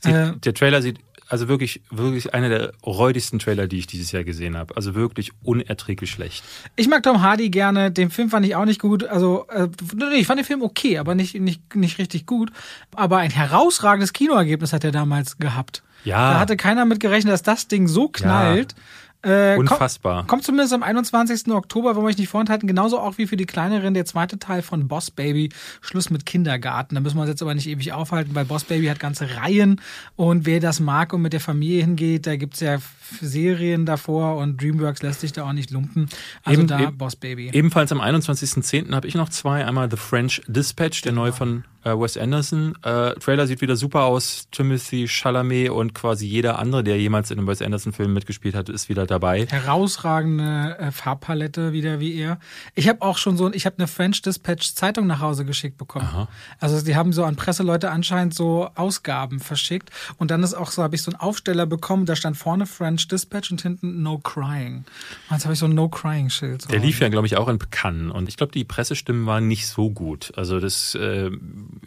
Sieht, 0.00 0.14
äh, 0.14 0.32
der 0.36 0.54
Trailer 0.54 0.82
sieht 0.82 0.98
also 1.28 1.48
wirklich, 1.48 1.82
wirklich 1.90 2.34
einer 2.34 2.48
der 2.48 2.72
räudigsten 2.84 3.38
Trailer, 3.38 3.66
die 3.66 3.78
ich 3.78 3.86
dieses 3.86 4.12
Jahr 4.12 4.24
gesehen 4.24 4.56
habe. 4.56 4.76
Also 4.76 4.94
wirklich 4.94 5.32
unerträglich 5.42 6.10
schlecht. 6.10 6.42
Ich 6.76 6.88
mag 6.88 7.02
Tom 7.02 7.22
Hardy 7.22 7.50
gerne. 7.50 7.90
Den 7.90 8.10
Film 8.10 8.30
fand 8.30 8.46
ich 8.46 8.56
auch 8.56 8.64
nicht 8.64 8.80
gut. 8.80 9.04
Also, 9.04 9.46
äh, 9.48 9.68
ich 10.14 10.26
fand 10.26 10.38
den 10.38 10.46
Film 10.46 10.62
okay, 10.62 10.98
aber 10.98 11.14
nicht, 11.14 11.34
nicht, 11.38 11.74
nicht 11.74 11.98
richtig 11.98 12.26
gut. 12.26 12.50
Aber 12.94 13.18
ein 13.18 13.30
herausragendes 13.30 14.12
Kinoergebnis 14.12 14.72
hat 14.72 14.84
er 14.84 14.92
damals 14.92 15.38
gehabt. 15.38 15.82
Ja. 16.04 16.32
Da 16.32 16.40
hatte 16.40 16.56
keiner 16.56 16.84
mit 16.84 17.00
gerechnet, 17.00 17.32
dass 17.32 17.42
das 17.42 17.68
Ding 17.68 17.88
so 17.88 18.08
knallt. 18.08 18.72
Ja. 18.72 18.78
Äh, 19.22 19.56
Unfassbar. 19.56 20.18
Kommt, 20.18 20.28
kommt, 20.28 20.44
zumindest 20.44 20.72
am 20.72 20.84
21. 20.84 21.48
Oktober, 21.48 21.96
wollen 21.96 22.04
wir 22.04 22.10
euch 22.10 22.18
nicht 22.18 22.28
vorenthalten. 22.28 22.68
Genauso 22.68 23.00
auch 23.00 23.18
wie 23.18 23.26
für 23.26 23.36
die 23.36 23.46
kleineren 23.46 23.94
der 23.94 24.04
zweite 24.04 24.38
Teil 24.38 24.62
von 24.62 24.86
Boss 24.86 25.10
Baby. 25.10 25.48
Schluss 25.80 26.10
mit 26.10 26.24
Kindergarten. 26.24 26.94
Da 26.94 27.00
müssen 27.00 27.16
wir 27.16 27.22
uns 27.22 27.30
jetzt 27.30 27.42
aber 27.42 27.54
nicht 27.54 27.68
ewig 27.68 27.92
aufhalten, 27.92 28.34
weil 28.34 28.44
Boss 28.44 28.64
Baby 28.64 28.86
hat 28.86 29.00
ganze 29.00 29.36
Reihen. 29.36 29.80
Und 30.14 30.46
wer 30.46 30.60
das 30.60 30.78
mag 30.78 31.12
und 31.12 31.22
mit 31.22 31.32
der 31.32 31.40
Familie 31.40 31.82
hingeht, 31.82 32.28
da 32.28 32.36
gibt's 32.36 32.60
ja 32.60 32.78
Serien 33.20 33.86
davor 33.86 34.36
und 34.36 34.62
Dreamworks 34.62 35.02
lässt 35.02 35.20
sich 35.20 35.32
da 35.32 35.44
auch 35.48 35.52
nicht 35.52 35.70
lumpen. 35.70 36.08
Also 36.44 36.60
eben, 36.60 36.68
da 36.68 36.80
eben, 36.80 36.96
Boss 36.96 37.16
Baby. 37.16 37.50
Ebenfalls 37.52 37.90
am 37.90 38.00
21.10. 38.00 38.94
habe 38.94 39.08
ich 39.08 39.16
noch 39.16 39.30
zwei. 39.30 39.64
Einmal 39.64 39.90
The 39.90 39.96
French 39.96 40.42
Dispatch, 40.46 41.02
der 41.02 41.12
neue 41.12 41.32
von 41.32 41.64
äh, 41.84 41.90
Wes 41.90 42.16
Anderson. 42.16 42.74
Äh, 42.82 43.14
Trailer 43.14 43.46
sieht 43.46 43.60
wieder 43.60 43.76
super 43.76 44.04
aus. 44.04 44.48
Timothy 44.50 45.06
Chalamet 45.08 45.70
und 45.70 45.94
quasi 45.94 46.26
jeder 46.26 46.58
andere, 46.58 46.84
der 46.84 46.98
jemals 46.98 47.30
in 47.30 47.38
einem 47.38 47.46
Wes 47.46 47.62
Anderson-Film 47.62 48.12
mitgespielt 48.12 48.54
hat, 48.54 48.68
ist 48.68 48.88
wieder 48.88 49.06
dabei. 49.06 49.46
Herausragende 49.46 50.76
äh, 50.78 50.90
Farbpalette 50.90 51.72
wieder 51.72 52.00
wie 52.00 52.14
er. 52.14 52.38
Ich 52.74 52.88
habe 52.88 53.02
auch 53.02 53.18
schon 53.18 53.36
so, 53.36 53.52
ich 53.52 53.66
habe 53.66 53.76
eine 53.78 53.86
French 53.86 54.22
Dispatch 54.22 54.74
Zeitung 54.74 55.06
nach 55.06 55.20
Hause 55.20 55.44
geschickt 55.44 55.78
bekommen. 55.78 56.06
Aha. 56.06 56.28
Also 56.58 56.84
die 56.84 56.96
haben 56.96 57.12
so 57.12 57.24
an 57.24 57.36
Presseleute 57.36 57.90
anscheinend 57.90 58.34
so 58.34 58.70
Ausgaben 58.74 59.40
verschickt 59.40 59.90
und 60.16 60.30
dann 60.30 60.42
ist 60.42 60.54
auch 60.54 60.70
so, 60.70 60.82
habe 60.82 60.94
ich 60.94 61.02
so 61.02 61.10
einen 61.10 61.20
Aufsteller 61.20 61.66
bekommen, 61.66 62.06
da 62.06 62.16
stand 62.16 62.36
vorne 62.36 62.66
French 62.66 63.08
Dispatch 63.08 63.50
und 63.50 63.62
hinten 63.62 64.02
No 64.02 64.18
Crying. 64.18 64.84
Und 65.28 65.36
jetzt 65.36 65.44
habe 65.44 65.54
ich 65.54 65.60
so 65.60 65.66
ein 65.66 65.74
No 65.74 65.88
Crying 65.88 66.30
Schild. 66.30 66.62
So 66.62 66.68
der 66.68 66.80
lief 66.80 67.00
ja, 67.00 67.08
glaube 67.08 67.26
ich, 67.26 67.36
auch 67.36 67.48
in 67.48 67.58
Cannes 67.70 68.12
und 68.12 68.28
ich 68.28 68.36
glaube, 68.36 68.52
die 68.52 68.64
Pressestimmen 68.64 69.26
waren 69.26 69.48
nicht 69.48 69.66
so 69.66 69.90
gut. 69.90 70.32
Also 70.36 70.60
das 70.60 70.94
äh, 70.94 71.30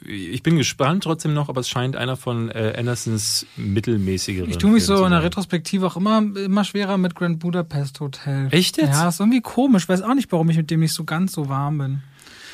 ich 0.05 0.43
bin 0.43 0.57
gespannt 0.57 1.03
trotzdem 1.03 1.33
noch, 1.33 1.49
aber 1.49 1.61
es 1.61 1.69
scheint 1.69 1.95
einer 1.95 2.15
von 2.17 2.49
äh, 2.49 2.73
Andersons 2.77 3.45
mittelmäßigeren. 3.55 4.49
Ich 4.49 4.57
tue 4.57 4.71
mich 4.71 4.85
so 4.85 5.03
in 5.05 5.11
der 5.11 5.23
Retrospektive 5.23 5.87
auch 5.87 5.95
immer, 5.95 6.17
immer 6.19 6.63
schwerer 6.63 6.97
mit 6.97 7.15
Grand 7.15 7.39
Budapest 7.39 7.99
Hotel. 7.99 8.47
Echt 8.51 8.77
jetzt? 8.77 8.89
Ja, 8.89 9.09
ist 9.09 9.19
irgendwie 9.19 9.41
komisch. 9.41 9.87
Weiß 9.87 10.01
auch 10.01 10.13
nicht, 10.13 10.31
warum 10.31 10.49
ich 10.49 10.57
mit 10.57 10.71
dem 10.71 10.81
nicht 10.81 10.93
so 10.93 11.03
ganz 11.03 11.33
so 11.33 11.49
warm 11.49 11.77
bin. 11.77 12.03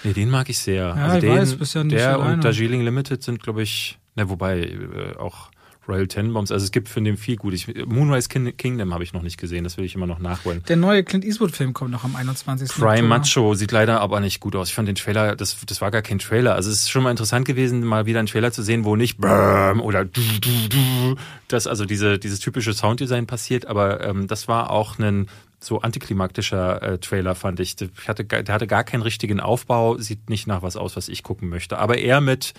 Nee, 0.04 0.14
den 0.14 0.30
mag 0.30 0.50
ich 0.50 0.60
sehr. 0.60 0.76
Ja, 0.76 0.94
also 0.94 1.16
ich 1.16 1.22
den, 1.22 1.38
weiß, 1.38 1.56
bist 1.56 1.76
ja 1.76 1.84
nicht 1.84 1.98
Der 1.98 2.20
und 2.20 2.44
Darjeeling 2.44 2.82
Limited 2.82 3.24
sind, 3.24 3.42
glaube 3.42 3.64
ich, 3.64 3.98
na, 4.16 4.30
wobei 4.30 4.62
äh, 4.62 5.18
auch 5.18 5.52
Royal 5.88 6.08
Tenenbaums. 6.08 6.52
Also 6.52 6.64
es 6.66 6.72
gibt 6.72 6.90
von 6.90 7.04
dem 7.04 7.18
viel 7.18 7.36
gut. 7.36 7.54
Ich, 7.54 7.68
Moonrise 7.86 8.30
Kingdom 8.30 8.94
habe 8.94 9.04
ich 9.04 9.14
noch 9.14 9.22
nicht 9.22 9.38
gesehen, 9.38 9.64
das 9.64 9.78
will 9.78 9.86
ich 9.86 9.96
immer 9.96 10.08
noch 10.08 10.20
nachholen. 10.20 10.64
Der 10.68 10.76
neue 10.76 11.04
Clint 11.04 11.26
Eastwood-Film 11.26 11.74
kommt 11.74 11.92
noch 11.92 12.04
am 12.04 12.16
21. 12.16 12.70
Prime 12.70 12.90
Oktober. 12.90 13.08
Macho 13.08 13.54
sieht 13.54 13.72
leider 13.72 14.02
aber 14.02 14.20
nicht 14.20 14.40
gut 14.40 14.56
aus. 14.56 14.70
Ich 14.70 14.76
fand 14.76 14.88
den 14.88 14.96
Trailer, 14.96 15.36
das, 15.36 15.58
das 15.66 15.82
war 15.82 15.92
gar 15.92 16.02
kein 16.02 16.20
Trailer. 16.20 16.56
Also 16.56 16.70
es 16.70 16.80
ist 16.80 16.90
schon 16.90 17.04
mal 17.04 17.12
interessant 17.12 17.46
gewesen, 17.46 17.84
mal 17.84 18.06
wieder 18.06 18.20
einen 18.20 18.28
Trailer 18.28 18.52
zu 18.52 18.64
sehen, 18.64 18.86
wo 18.86 18.96
nicht 18.96 19.18
oder 19.24 20.06
du, 20.06 20.22
du, 20.42 20.68
du, 20.70 21.16
das 21.48 21.68
also 21.68 21.86
diese, 21.86 22.20
dieses 22.20 22.40
typische 22.40 22.74
Sounddesign 22.74 23.26
passiert, 23.28 23.66
aber 23.66 24.04
ähm, 24.04 24.28
das 24.28 24.48
war 24.48 24.70
auch 24.70 25.00
ein 25.00 25.28
so 25.60 25.82
antiklimaktischer 25.82 26.82
äh, 26.82 26.98
Trailer, 27.00 27.36
fand 27.36 27.60
ich. 27.60 27.76
Der 27.76 27.90
hatte, 28.08 28.26
der 28.26 28.54
hatte 28.54 28.68
gar 28.68 28.84
keinen 28.84 29.02
richtigen 29.02 29.40
Aufbau, 29.40 29.98
sieht 29.98 30.30
nicht 30.30 30.48
nach 30.48 30.62
was 30.62 30.78
aus, 30.78 30.96
was 30.96 31.10
ich 31.10 31.24
gucken 31.24 31.50
möchte. 31.50 31.80
Aber 31.80 31.98
eher 31.98 32.22
mit 32.22 32.54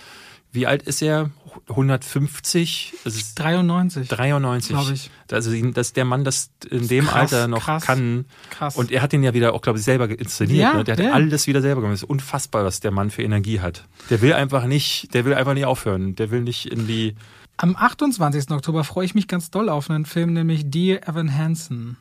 wie 0.51 0.65
alt 0.65 0.83
ist 0.83 1.01
er? 1.01 1.29
150? 1.69 2.93
Das 3.03 3.15
ist 3.15 3.35
93. 3.35 4.07
93. 4.07 4.69
Glaube 4.69 4.93
ich. 4.93 5.11
Also, 5.31 5.51
dass 5.71 5.93
der 5.93 6.05
Mann 6.05 6.23
das 6.23 6.51
in 6.69 6.87
dem 6.87 7.05
krass, 7.05 7.33
Alter 7.33 7.47
noch 7.47 7.65
krass, 7.65 7.85
kann. 7.85 8.25
Krass. 8.49 8.75
Und 8.75 8.91
er 8.91 9.01
hat 9.01 9.11
den 9.11 9.23
ja 9.23 9.33
wieder 9.33 9.53
auch, 9.53 9.61
glaube 9.61 9.79
ich, 9.79 9.85
selber 9.85 10.09
inszeniert. 10.09 10.59
Ja, 10.59 10.73
ne? 10.73 10.83
Der 10.83 10.97
hat 10.97 11.03
ja. 11.03 11.11
alles 11.11 11.47
wieder 11.47 11.61
selber 11.61 11.81
gemacht. 11.81 11.95
Es 11.95 12.03
ist 12.03 12.09
unfassbar, 12.09 12.65
was 12.65 12.79
der 12.79 12.91
Mann 12.91 13.09
für 13.11 13.21
Energie 13.21 13.59
hat. 13.59 13.85
Der 14.09 14.21
will 14.21 14.33
einfach 14.33 14.65
nicht, 14.65 15.13
der 15.13 15.25
will 15.25 15.33
einfach 15.33 15.53
nicht 15.53 15.65
aufhören. 15.65 16.15
Der 16.15 16.31
will 16.31 16.41
nicht 16.41 16.65
in 16.65 16.87
die. 16.87 17.15
Am 17.57 17.75
28. 17.75 18.49
Oktober 18.51 18.83
freue 18.83 19.05
ich 19.05 19.15
mich 19.15 19.27
ganz 19.27 19.51
doll 19.51 19.69
auf 19.69 19.89
einen 19.89 20.05
Film, 20.05 20.33
nämlich 20.33 20.69
Dear 20.69 21.07
Evan 21.07 21.35
Hansen. 21.35 21.97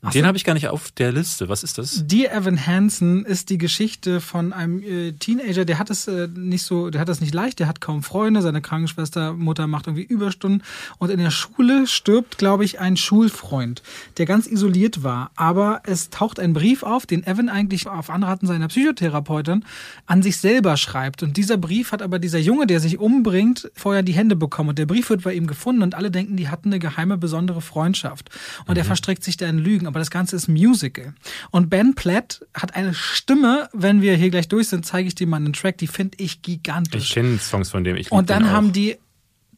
Ach 0.00 0.12
Den 0.12 0.22
so. 0.22 0.28
habe 0.28 0.36
ich 0.36 0.44
gar 0.44 0.54
nicht 0.54 0.68
auf 0.68 0.92
der 0.92 1.10
Liste. 1.10 1.48
Was 1.48 1.64
ist 1.64 1.76
das? 1.76 2.06
Dear 2.06 2.32
Evan 2.32 2.64
Hansen 2.64 3.24
ist 3.24 3.50
die 3.50 3.58
Geschichte 3.58 4.20
von 4.20 4.52
einem 4.52 4.80
äh, 4.80 5.10
Teenager, 5.12 5.64
der 5.64 5.80
hat 5.80 5.90
es 5.90 6.06
äh, 6.06 6.28
nicht 6.32 6.62
so, 6.62 6.90
der 6.90 7.00
hat 7.00 7.08
das 7.08 7.20
nicht 7.20 7.34
leicht, 7.34 7.58
der 7.58 7.66
hat 7.66 7.80
kaum 7.80 8.04
Freunde, 8.04 8.40
seine 8.40 8.60
Krankenschwester, 8.60 9.32
Mutter 9.32 9.66
macht 9.66 9.88
irgendwie 9.88 10.04
Überstunden 10.04 10.62
und 10.98 11.10
in 11.10 11.18
der 11.18 11.32
Schule 11.32 11.88
stirbt, 11.88 12.38
glaube 12.38 12.64
ich, 12.64 12.78
ein 12.78 12.96
Schulfreund, 12.96 13.82
der 14.18 14.26
ganz 14.26 14.46
isoliert 14.46 15.02
war. 15.02 15.32
Aber 15.34 15.82
es 15.84 16.10
taucht 16.10 16.38
ein 16.38 16.52
Brief 16.52 16.84
auf, 16.84 17.04
den 17.04 17.26
Evan 17.26 17.48
eigentlich 17.48 17.88
auf 17.88 18.08
Anraten 18.08 18.46
seiner 18.46 18.68
Psychotherapeutin 18.68 19.64
an 20.06 20.22
sich 20.22 20.36
selber 20.36 20.76
schreibt. 20.76 21.24
Und 21.24 21.36
dieser 21.36 21.56
Brief 21.56 21.90
hat 21.90 22.02
aber 22.02 22.20
dieser 22.20 22.38
Junge, 22.38 22.68
der 22.68 22.78
sich 22.78 23.00
umbringt, 23.00 23.68
vorher 23.74 24.04
die 24.04 24.12
Hände 24.12 24.36
bekommen. 24.36 24.68
Und 24.68 24.78
der 24.78 24.86
Brief 24.86 25.10
wird 25.10 25.24
bei 25.24 25.34
ihm 25.34 25.48
gefunden 25.48 25.82
und 25.82 25.96
alle 25.96 26.12
denken, 26.12 26.36
die 26.36 26.48
hatten 26.48 26.68
eine 26.68 26.78
geheime, 26.78 27.18
besondere 27.18 27.62
Freundschaft. 27.62 28.30
Und 28.66 28.74
mhm. 28.74 28.78
er 28.78 28.84
verstrickt 28.84 29.24
sich 29.24 29.36
da 29.36 29.48
in 29.48 29.58
Lügen 29.58 29.87
aber 29.88 29.98
das 29.98 30.10
Ganze 30.10 30.36
ist 30.36 30.48
Musical. 30.48 31.14
Und 31.50 31.70
Ben 31.70 31.94
Platt 31.94 32.46
hat 32.54 32.76
eine 32.76 32.94
Stimme, 32.94 33.68
wenn 33.72 34.00
wir 34.02 34.14
hier 34.14 34.30
gleich 34.30 34.48
durch 34.48 34.68
sind, 34.68 34.86
zeige 34.86 35.08
ich 35.08 35.14
dir 35.14 35.26
mal 35.26 35.38
einen 35.38 35.52
Track, 35.52 35.78
die 35.78 35.86
finde 35.86 36.18
ich 36.18 36.42
gigantisch. 36.42 37.04
Ich 37.04 37.14
kenne 37.14 37.38
Songs 37.38 37.70
von 37.70 37.82
dem. 37.82 37.96
Ich 37.96 38.12
Und 38.12 38.30
dann 38.30 38.50
haben 38.50 38.72
die 38.72 38.96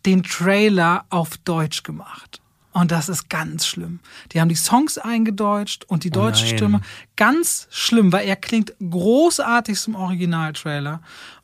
den 0.06 0.22
Trailer 0.22 1.04
auf 1.10 1.36
Deutsch 1.38 1.82
gemacht. 1.82 2.40
Und 2.72 2.92
das 2.92 3.08
ist 3.08 3.28
ganz 3.28 3.66
schlimm. 3.66 3.98
Die 4.32 4.40
haben 4.40 4.48
die 4.48 4.54
Songs 4.54 4.96
eingedeutscht 4.96 5.84
und 5.86 6.04
die 6.04 6.10
deutsche 6.10 6.44
oh 6.44 6.48
Stimme. 6.48 6.80
Ganz 7.16 7.66
schlimm, 7.70 8.12
weil 8.12 8.26
er 8.28 8.36
klingt 8.36 8.72
großartig 8.78 9.78
zum 9.78 9.96
Originaltrailer. 9.96 11.02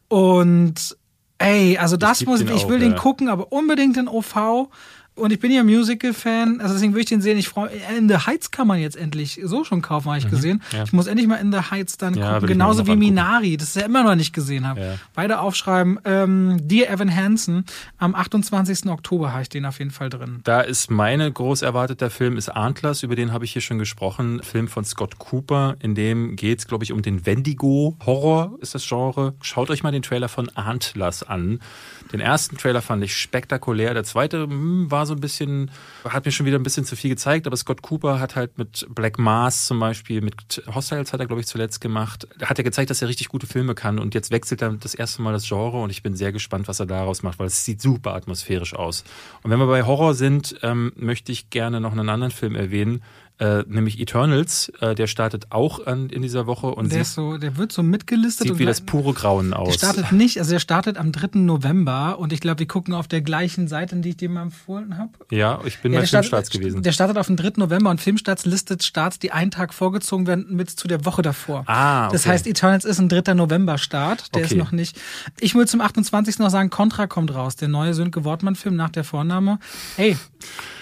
Und 0.08 0.96
ey, 1.38 1.78
also 1.78 1.96
das 1.96 2.24
muss 2.24 2.40
ich, 2.40 2.50
ich 2.50 2.68
will 2.68 2.80
ja. 2.80 2.88
den 2.88 2.96
gucken, 2.96 3.28
aber 3.28 3.50
unbedingt 3.52 3.96
in 3.96 4.08
OV. 4.08 4.68
Und 5.16 5.32
ich 5.32 5.40
bin 5.40 5.50
ja 5.50 5.64
Musical-Fan, 5.64 6.60
also 6.60 6.74
deswegen 6.74 6.92
würde 6.92 7.00
ich 7.00 7.06
den 7.06 7.22
sehen. 7.22 7.38
Ich 7.38 7.48
freue 7.48 7.70
In 7.96 8.06
the 8.06 8.16
Heights 8.16 8.50
kann 8.50 8.66
man 8.66 8.78
jetzt 8.78 8.96
endlich 8.96 9.40
so 9.42 9.64
schon 9.64 9.80
kaufen, 9.80 10.08
habe 10.08 10.18
ich 10.18 10.26
mhm, 10.26 10.30
gesehen. 10.30 10.62
Ja. 10.72 10.84
Ich 10.84 10.92
muss 10.92 11.06
endlich 11.06 11.26
mal 11.26 11.36
In 11.36 11.52
the 11.52 11.70
Heights 11.70 11.96
dann 11.96 12.12
ja, 12.14 12.34
gucken. 12.34 12.48
Genauso 12.48 12.86
wie 12.86 12.96
Minari, 12.96 13.56
das 13.56 13.74
ich 13.74 13.80
ja 13.80 13.86
immer 13.86 14.02
noch 14.02 14.14
nicht 14.14 14.34
gesehen 14.34 14.68
habe. 14.68 14.80
Ja. 14.80 14.94
Beide 15.14 15.40
aufschreiben. 15.40 15.98
Ähm, 16.04 16.58
Dear 16.60 16.90
Evan 16.90 17.14
Hansen, 17.14 17.64
am 17.96 18.14
28. 18.14 18.90
Oktober 18.90 19.32
habe 19.32 19.40
ich 19.40 19.48
den 19.48 19.64
auf 19.64 19.78
jeden 19.78 19.90
Fall 19.90 20.10
drin. 20.10 20.40
Da 20.44 20.60
ist 20.60 20.90
meine 20.90 21.32
groß 21.32 21.62
erwarteter 21.62 22.10
Film 22.10 22.36
ist 22.36 22.50
Antlers, 22.50 23.02
über 23.02 23.16
den 23.16 23.32
habe 23.32 23.46
ich 23.46 23.54
hier 23.54 23.62
schon 23.62 23.78
gesprochen. 23.78 24.42
Film 24.42 24.68
von 24.68 24.84
Scott 24.84 25.18
Cooper, 25.18 25.76
in 25.80 25.94
dem 25.94 26.36
geht 26.36 26.58
es, 26.58 26.66
glaube 26.66 26.84
ich, 26.84 26.92
um 26.92 27.00
den 27.00 27.24
Wendigo. 27.24 27.96
Horror 28.04 28.58
ist 28.60 28.74
das 28.74 28.86
Genre. 28.86 29.32
Schaut 29.40 29.70
euch 29.70 29.82
mal 29.82 29.92
den 29.92 30.02
Trailer 30.02 30.28
von 30.28 30.50
Antlers 30.54 31.22
an. 31.22 31.60
Den 32.12 32.20
ersten 32.20 32.58
Trailer 32.58 32.82
fand 32.82 33.02
ich 33.02 33.16
spektakulär. 33.16 33.94
Der 33.94 34.04
zweite 34.04 34.46
mh, 34.46 34.52
hm, 34.52 34.90
war 34.90 35.05
so 35.06 35.14
ein 35.14 35.20
bisschen, 35.20 35.70
hat 36.04 36.24
mir 36.24 36.32
schon 36.32 36.46
wieder 36.46 36.58
ein 36.58 36.62
bisschen 36.62 36.84
zu 36.84 36.96
viel 36.96 37.10
gezeigt, 37.10 37.46
aber 37.46 37.56
Scott 37.56 37.82
Cooper 37.82 38.20
hat 38.20 38.36
halt 38.36 38.58
mit 38.58 38.86
Black 38.90 39.18
Mars 39.18 39.66
zum 39.66 39.80
Beispiel, 39.80 40.20
mit 40.20 40.62
Hostiles 40.72 41.12
hat 41.12 41.20
er, 41.20 41.26
glaube 41.26 41.40
ich, 41.40 41.46
zuletzt 41.46 41.80
gemacht, 41.80 42.28
hat 42.42 42.58
er 42.58 42.64
gezeigt, 42.64 42.90
dass 42.90 43.02
er 43.02 43.08
richtig 43.08 43.28
gute 43.28 43.46
Filme 43.46 43.74
kann 43.74 43.98
und 43.98 44.14
jetzt 44.14 44.30
wechselt 44.30 44.62
er 44.62 44.72
das 44.72 44.94
erste 44.94 45.22
Mal 45.22 45.32
das 45.32 45.48
Genre 45.48 45.80
und 45.80 45.90
ich 45.90 46.02
bin 46.02 46.14
sehr 46.16 46.32
gespannt, 46.32 46.68
was 46.68 46.80
er 46.80 46.86
daraus 46.86 47.22
macht, 47.22 47.38
weil 47.38 47.46
es 47.46 47.64
sieht 47.64 47.80
super 47.80 48.14
atmosphärisch 48.14 48.74
aus. 48.74 49.04
Und 49.42 49.50
wenn 49.50 49.58
wir 49.58 49.66
bei 49.66 49.84
Horror 49.84 50.14
sind, 50.14 50.56
ähm, 50.62 50.92
möchte 50.96 51.32
ich 51.32 51.50
gerne 51.50 51.80
noch 51.80 51.92
einen 51.92 52.08
anderen 52.08 52.32
Film 52.32 52.54
erwähnen, 52.54 53.02
äh, 53.38 53.62
nämlich 53.66 54.00
Eternals. 54.00 54.72
Äh, 54.80 54.94
der 54.94 55.06
startet 55.06 55.46
auch 55.50 55.86
an, 55.86 56.08
in 56.08 56.22
dieser 56.22 56.46
Woche 56.46 56.68
und 56.68 56.86
der, 56.90 56.98
sieht, 56.98 57.00
ist 57.02 57.14
so, 57.14 57.36
der 57.36 57.56
wird 57.56 57.70
so 57.72 57.82
mitgelistet. 57.82 58.44
sieht 58.44 58.52
und 58.52 58.58
wie 58.58 58.64
das 58.64 58.80
pure 58.80 59.12
Grauen 59.12 59.50
Der 59.50 59.58
aus. 59.58 59.74
startet 59.74 60.12
nicht, 60.12 60.38
also 60.38 60.52
der 60.52 60.58
startet 60.58 60.96
am 60.96 61.12
3. 61.12 61.38
November 61.40 62.18
und 62.18 62.32
ich 62.32 62.40
glaube, 62.40 62.60
wir 62.60 62.66
gucken 62.68 62.94
auf 62.94 63.08
der 63.08 63.20
gleichen 63.20 63.68
Seite, 63.68 63.96
die 63.96 64.10
ich 64.10 64.16
dir 64.16 64.28
mal 64.30 64.42
empfohlen 64.42 64.96
habe. 64.98 65.10
Ja, 65.30 65.60
ich 65.64 65.78
bin 65.80 65.92
Ja, 65.92 65.98
bei 66.00 66.06
der 66.06 66.08
Filmstarts 66.08 66.50
gewesen. 66.50 66.82
Der 66.82 66.92
startet 66.92 67.18
auf 67.18 67.26
den 67.26 67.36
3. 67.36 67.52
November 67.56 67.90
und 67.90 68.00
Filmstarts 68.00 68.46
listet 68.46 68.82
Starts, 68.82 69.18
die 69.18 69.32
einen 69.32 69.50
Tag 69.50 69.74
vorgezogen 69.74 70.26
werden, 70.26 70.46
mit 70.56 70.70
zu 70.70 70.88
der 70.88 71.04
Woche 71.04 71.22
davor. 71.22 71.64
Ah, 71.66 72.08
Das 72.10 72.22
okay. 72.22 72.30
heißt, 72.30 72.46
Eternals 72.46 72.84
ist 72.84 72.98
ein 72.98 73.08
3. 73.08 73.34
November 73.34 73.78
Start. 73.78 74.34
Der 74.34 74.42
Okay. 74.42 74.54
ist 74.54 74.58
noch 74.58 74.72
nicht. 74.72 74.98
Ich 75.40 75.54
will 75.54 75.66
zum 75.66 75.80
28. 75.80 76.38
noch 76.38 76.50
sagen, 76.50 76.70
Contra 76.70 77.06
kommt 77.06 77.34
raus. 77.34 77.56
Der 77.56 77.68
neue 77.68 77.94
Sönke 77.94 78.24
Wortmann-Film 78.24 78.76
nach 78.76 78.90
der 78.90 79.04
Vorname. 79.04 79.58
Hey, 79.96 80.16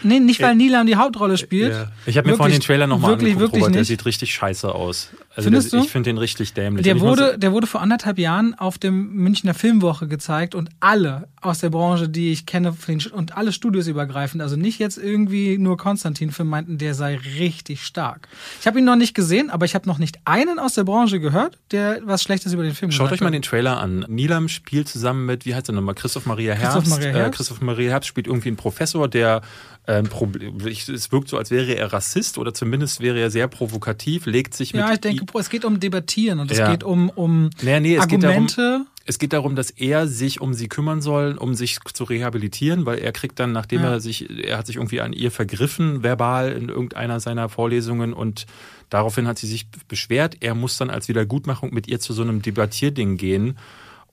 nee, 0.03 0.21
nicht 0.21 0.41
weil 0.43 0.55
Nilam 0.55 0.87
die 0.87 0.97
Hauptrolle 0.97 1.37
spielt. 1.39 1.73
Ja. 1.73 1.91
Ich 2.07 2.17
habe 2.19 2.29
mir 2.31 2.37
vorhin 2.45 2.61
den 2.61 2.64
Trailer 2.66 2.86
nochmal 2.86 3.11
wirklich, 3.11 3.32
angeguckt, 3.32 3.53
wirklich 3.53 3.62
Robert. 3.62 3.74
Der 3.74 3.80
nicht. 3.82 3.88
sieht 3.88 4.05
richtig 4.07 4.34
scheiße 4.34 4.74
aus. 4.74 5.11
Also 5.36 5.49
Findest 5.49 5.72
der, 5.72 5.80
du? 5.80 5.84
Ich 5.86 5.90
finde 5.92 6.11
den 6.11 6.18
richtig 6.18 6.55
dämlich. 6.55 6.84
Der 6.84 7.01
wurde, 7.01 7.38
der 7.38 7.53
wurde 7.53 7.66
vor 7.66 7.80
anderthalb 7.80 8.18
Jahren 8.18 8.55
auf 8.55 8.78
dem 8.78 9.12
Münchner 9.14 9.55
Filmwoche 9.55 10.07
gezeigt 10.07 10.55
und 10.55 10.70
alle 10.80 11.28
aus 11.40 11.59
der 11.59 11.70
Branche, 11.70 12.09
die 12.09 12.32
ich 12.32 12.47
kenne, 12.47 12.74
und 13.12 13.36
alle 13.36 13.53
Studios 13.53 13.86
übergreifend, 13.86 14.40
also 14.42 14.57
nicht 14.57 14.78
jetzt 14.78 14.97
irgendwie 14.97 15.59
nur 15.59 15.76
Konstantin-Film, 15.76 16.49
meinten, 16.49 16.78
der 16.78 16.95
sei 16.95 17.16
richtig 17.38 17.84
stark. 17.84 18.28
Ich 18.61 18.66
habe 18.66 18.78
ihn 18.78 18.84
noch 18.84 18.97
nicht 18.97 19.14
gesehen, 19.14 19.51
aber 19.51 19.64
ich 19.66 19.74
habe 19.74 19.86
noch 19.88 19.99
nicht 19.99 20.18
einen 20.24 20.59
aus 20.59 20.74
der 20.74 20.84
Branche 20.84 21.20
gehört, 21.20 21.59
der 21.72 22.01
was 22.05 22.22
Schlechtes 22.22 22.53
über 22.53 22.62
den 22.62 22.74
Film 22.74 22.90
Schaut 22.92 23.07
gesagt 23.07 23.14
euch 23.14 23.20
mal 23.20 23.26
hat. 23.26 23.34
den 23.34 23.42
Trailer 23.42 23.78
an. 23.80 24.07
Nilam 24.09 24.49
spielt 24.49 24.88
zusammen 24.88 25.26
mit, 25.26 25.45
wie 25.45 25.55
heißt 25.55 25.68
er 25.68 25.72
nochmal, 25.74 25.95
Christoph 25.95 26.26
Maria 26.26 26.55
Herbst. 26.55 26.78
Christoph 26.78 26.99
Maria 26.99 27.11
Äh, 27.11 27.14
Herbst. 27.20 27.36
Christoph 27.38 27.61
Maria 27.61 27.90
Herbst 27.90 28.09
spielt 28.09 28.26
irgendwie 28.26 28.49
einen 28.49 28.57
Professor, 28.57 29.09
der 29.09 29.36
äh, 29.38 29.40
ein 29.87 30.05
Problem, 30.05 30.66
ich- 30.66 30.89
es 30.89 31.12
wirkt 31.12 31.28
so, 31.28 31.37
als 31.37 31.51
wäre 31.51 31.74
er 31.76 31.93
Rassist 31.93 32.39
oder 32.39 32.55
zumindest 32.55 33.01
wäre 33.01 33.18
er 33.20 33.30
sehr 33.30 33.49
provokativ, 33.49 34.26
legt 34.26 34.55
sich 34.55 34.72
mit 34.72 34.80
Ja, 34.82 34.93
ich 34.93 35.01
denke, 35.01 35.24
es 35.39 35.51
geht 35.51 35.64
um 35.64 35.78
Debattieren 35.80 36.39
und 36.41 36.51
es 36.51 36.59
Ja. 36.59 36.70
geht 36.70 36.82
um, 36.85 37.11
um 37.11 37.51
Naja, 37.62 37.80
nee, 37.80 37.97
es 37.97 38.09
geht 38.09 38.22
darum- 38.22 38.47
Argumente. 38.47 38.87
Es 39.07 39.18
geht 39.18 39.35
darum, 39.35 39.55
dass 39.55 39.68
er 39.70 40.07
sich 40.07 40.41
um 40.41 40.55
sie 40.55 40.66
kümmern 40.68 41.03
soll, 41.03 41.37
um 41.37 41.53
sich 41.55 41.78
zu 41.93 42.05
rehabilitieren, 42.05 42.87
weil 42.87 42.99
er 43.01 43.12
kriegt 43.12 43.39
dann, 43.39 43.53
nachdem 43.53 43.82
Ja. 43.82 43.91
er 43.93 44.01
sich, 44.01 44.30
er 44.47 44.57
hat 44.57 44.66
sich 44.66 44.76
irgendwie 44.76 45.03
an 45.03 45.12
ihr 45.12 45.30
vergriffen, 45.30 46.03
verbal 46.03 46.53
in 46.53 46.70
irgendeiner 46.70 47.20
seiner 47.20 47.51
Vorlesungen 47.51 48.14
und 48.14 48.47
daraufhin 48.89 49.26
hat 49.26 49.39
sie 49.39 49.47
sich 49.47 49.66
beschwert. 49.89 50.39
Er 50.41 50.55
muss 50.55 50.78
dann 50.78 50.89
als 50.89 51.09
Wiedergutmachung 51.09 51.74
mit 51.74 51.87
ihr 51.87 52.01
zu 52.01 52.14
so 52.14 52.22
einem 52.22 52.41
Debattierding 52.41 53.18
gehen. 53.18 53.59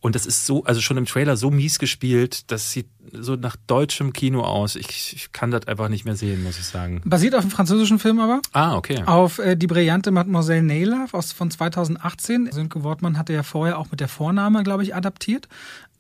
Und 0.02 0.16
das 0.16 0.26
ist 0.26 0.48
so, 0.48 0.64
also 0.64 0.82
schon 0.82 0.98
im 0.98 1.06
Trailer 1.06 1.38
so 1.38 1.52
mies 1.52 1.78
gespielt, 1.78 2.52
das 2.52 2.72
sieht 2.72 2.88
so 3.14 3.36
nach 3.36 3.56
deutschem 3.68 4.14
Kino 4.14 4.42
aus. 4.42 4.76
Ich, 4.76 5.14
ich 5.14 5.32
kann 5.32 5.52
das 5.52 5.68
einfach 5.68 5.90
nicht 5.90 6.06
mehr 6.06 6.16
sehen, 6.16 6.42
muss 6.42 6.58
ich 6.58 6.66
sagen. 6.66 7.02
Basiert 7.06 7.36
auf 7.36 7.42
einem 7.42 7.52
französischen 7.52 8.00
Film 8.00 8.20
aber. 8.20 8.42
Ah, 8.52 8.76
okay. 8.76 9.04
Auf 9.06 9.38
äh, 9.38 9.56
die 9.56 9.68
brillante 9.68 10.10
Mademoiselle 10.10 10.64
Naylor 10.64 11.08
aus, 11.12 11.32
von 11.34 11.52
2018. 11.52 12.50
Sönke 12.52 12.84
Wortmann 12.84 13.18
hatte 13.20 13.32
ja 13.32 13.44
vorher 13.44 13.78
auch 13.78 13.92
mit 13.92 14.00
der 14.00 14.08
Vorname, 14.08 14.64
glaube 14.64 14.82
ich, 14.82 14.96
adaptiert. 14.96 15.48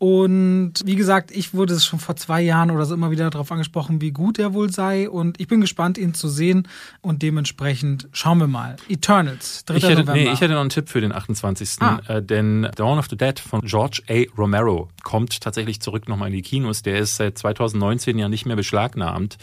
Und 0.01 0.73
wie 0.83 0.95
gesagt, 0.95 1.29
ich 1.29 1.53
wurde 1.53 1.75
es 1.75 1.85
schon 1.85 1.99
vor 1.99 2.15
zwei 2.15 2.41
Jahren 2.41 2.71
oder 2.71 2.87
so 2.87 2.95
immer 2.95 3.11
wieder 3.11 3.29
darauf 3.29 3.51
angesprochen, 3.51 4.01
wie 4.01 4.09
gut 4.09 4.39
er 4.39 4.55
wohl 4.55 4.71
sei. 4.71 5.07
Und 5.07 5.39
ich 5.39 5.47
bin 5.47 5.61
gespannt, 5.61 5.99
ihn 5.99 6.15
zu 6.15 6.27
sehen. 6.27 6.67
Und 7.01 7.21
dementsprechend 7.21 8.07
schauen 8.11 8.39
wir 8.39 8.47
mal. 8.47 8.77
Eternals, 8.89 9.63
3. 9.65 9.75
Ich 9.75 9.83
hätte, 9.83 9.93
November. 10.01 10.13
nee, 10.13 10.31
ich 10.31 10.41
hätte 10.41 10.55
noch 10.55 10.61
einen 10.61 10.71
Tipp 10.71 10.89
für 10.89 11.01
den 11.01 11.11
28. 11.11 11.75
Ah. 11.81 11.99
Äh, 12.07 12.23
denn 12.23 12.67
Dawn 12.75 12.97
of 12.97 13.09
the 13.11 13.15
Dead 13.15 13.39
von 13.39 13.61
George 13.61 14.01
A. 14.09 14.23
Romero 14.35 14.89
kommt 15.03 15.39
tatsächlich 15.39 15.81
zurück 15.81 16.09
nochmal 16.09 16.29
in 16.29 16.33
die 16.33 16.41
Kinos. 16.41 16.81
Der 16.81 16.97
ist 16.97 17.17
seit 17.17 17.37
2019 17.37 18.17
ja 18.17 18.27
nicht 18.27 18.47
mehr 18.47 18.55
beschlagnahmt. 18.55 19.37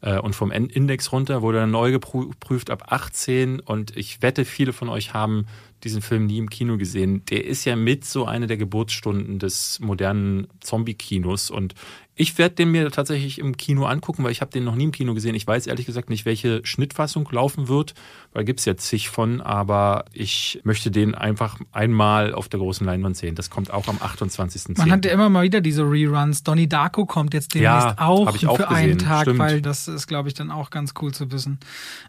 Äh, 0.00 0.18
und 0.18 0.34
vom 0.34 0.50
Index 0.50 1.12
runter 1.12 1.40
wurde 1.40 1.58
er 1.58 1.66
neu 1.68 1.92
geprüft 1.92 2.70
ab 2.70 2.86
18. 2.88 3.60
Und 3.60 3.96
ich 3.96 4.22
wette, 4.22 4.44
viele 4.44 4.72
von 4.72 4.88
euch 4.88 5.14
haben 5.14 5.46
diesen 5.84 6.02
Film 6.02 6.26
nie 6.26 6.38
im 6.38 6.50
Kino 6.50 6.76
gesehen. 6.76 7.24
Der 7.26 7.44
ist 7.44 7.64
ja 7.64 7.76
mit 7.76 8.04
so 8.04 8.26
eine 8.26 8.46
der 8.46 8.56
Geburtsstunden 8.56 9.38
des 9.38 9.80
modernen 9.80 10.48
Zombie-Kinos. 10.60 11.50
Und 11.50 11.74
ich 12.20 12.36
werde 12.36 12.54
den 12.54 12.70
mir 12.70 12.90
tatsächlich 12.90 13.38
im 13.38 13.56
Kino 13.56 13.86
angucken, 13.86 14.22
weil 14.24 14.30
ich 14.30 14.42
habe 14.42 14.50
den 14.50 14.62
noch 14.62 14.74
nie 14.74 14.84
im 14.84 14.92
Kino 14.92 15.14
gesehen. 15.14 15.34
Ich 15.34 15.46
weiß 15.46 15.66
ehrlich 15.66 15.86
gesagt 15.86 16.10
nicht, 16.10 16.26
welche 16.26 16.60
Schnittfassung 16.64 17.26
laufen 17.32 17.66
wird, 17.68 17.94
weil 18.34 18.44
gibt's 18.44 18.66
ja 18.66 18.76
zig 18.76 19.08
von, 19.08 19.40
aber 19.40 20.04
ich 20.12 20.60
möchte 20.62 20.90
den 20.90 21.14
einfach 21.14 21.58
einmal 21.72 22.34
auf 22.34 22.50
der 22.50 22.60
großen 22.60 22.86
Leinwand 22.86 23.16
sehen. 23.16 23.36
Das 23.36 23.48
kommt 23.48 23.72
auch 23.72 23.88
am 23.88 23.96
28.10. 23.96 24.76
Man 24.76 24.90
hat 24.90 25.06
ja 25.06 25.12
immer 25.12 25.30
mal 25.30 25.44
wieder 25.44 25.62
diese 25.62 25.82
Reruns. 25.82 26.42
Donnie 26.42 26.68
Darko 26.68 27.06
kommt 27.06 27.32
jetzt 27.32 27.54
demnächst 27.54 27.86
Ja, 27.86 27.94
auch 27.96 28.34
ich 28.34 28.46
auch 28.46 28.58
für 28.58 28.68
einen 28.68 28.98
gesehen, 28.98 29.08
Tag, 29.08 29.22
stimmt. 29.22 29.38
weil 29.38 29.62
das 29.62 29.88
ist, 29.88 30.06
glaube 30.06 30.28
ich, 30.28 30.34
dann 30.34 30.50
auch 30.50 30.68
ganz 30.68 30.92
cool 31.00 31.14
zu 31.14 31.32
wissen. 31.32 31.58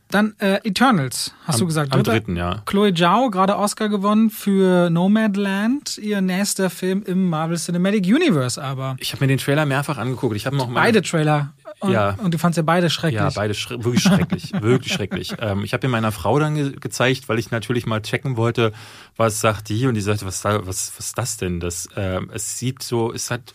Dann 0.10 0.34
äh, 0.40 0.60
Eternals, 0.66 1.34
hast 1.46 1.56
am, 1.56 1.60
du 1.62 1.66
gesagt. 1.68 1.94
Am 1.94 2.04
dritten, 2.04 2.36
ja. 2.36 2.64
Chloe 2.66 2.94
Zhao, 2.94 3.30
gerade 3.30 3.58
Oscar 3.58 3.88
gewonnen 3.88 4.30
für 4.30 4.90
Nomadland, 4.90 5.98
ihr 6.00 6.20
nächster 6.20 6.70
Film 6.70 7.02
im 7.04 7.30
Marvel 7.30 7.56
Cinematic 7.56 8.06
Universe 8.06 8.62
aber. 8.62 8.98
Ich 9.00 9.14
habe 9.14 9.24
mir 9.24 9.30
den 9.30 9.38
Trailer 9.38 9.66
mehrfach 9.66 10.01
angeguckt. 10.02 10.36
Ich 10.36 10.46
habe 10.46 10.56
noch 10.58 10.68
Beide 10.74 11.02
Trailer. 11.02 11.54
Und, 11.80 11.92
Ja. 11.94 12.12
und 12.22 12.34
du 12.34 12.38
fandst 12.38 12.58
ja 12.58 12.64
beide 12.64 12.90
schrecklich. 12.90 13.20
Ja, 13.22 13.30
beide 13.34 13.54
schre 13.56 13.84
wirklich 13.84 14.04
schrecklich, 14.04 14.52
wirklich 14.62 14.94
schrecklich. 14.94 15.34
Ähm, 15.40 15.64
ich 15.64 15.74
habe 15.74 15.88
ihn 15.88 15.92
meiner 15.92 16.12
Frau 16.12 16.38
dann 16.38 16.56
ge 16.56 16.76
gezeigt, 16.80 17.28
weil 17.30 17.40
ich 17.40 17.50
natürlich 17.50 17.86
mal 17.88 18.02
checken 18.02 18.38
wollte, 18.38 18.72
was 19.18 19.40
sagt 19.42 19.70
die 19.70 19.88
und 19.88 19.96
die 19.96 20.02
sagte, 20.02 20.26
was 20.26 20.44
was, 20.44 20.68
was 20.68 21.00
ist 21.00 21.18
das 21.18 21.38
denn? 21.38 21.60
Das, 21.60 21.88
ähm, 21.96 22.30
es 22.34 22.60
sieht 22.60 22.84
so, 22.84 23.12
es 23.12 23.32
hat, 23.32 23.54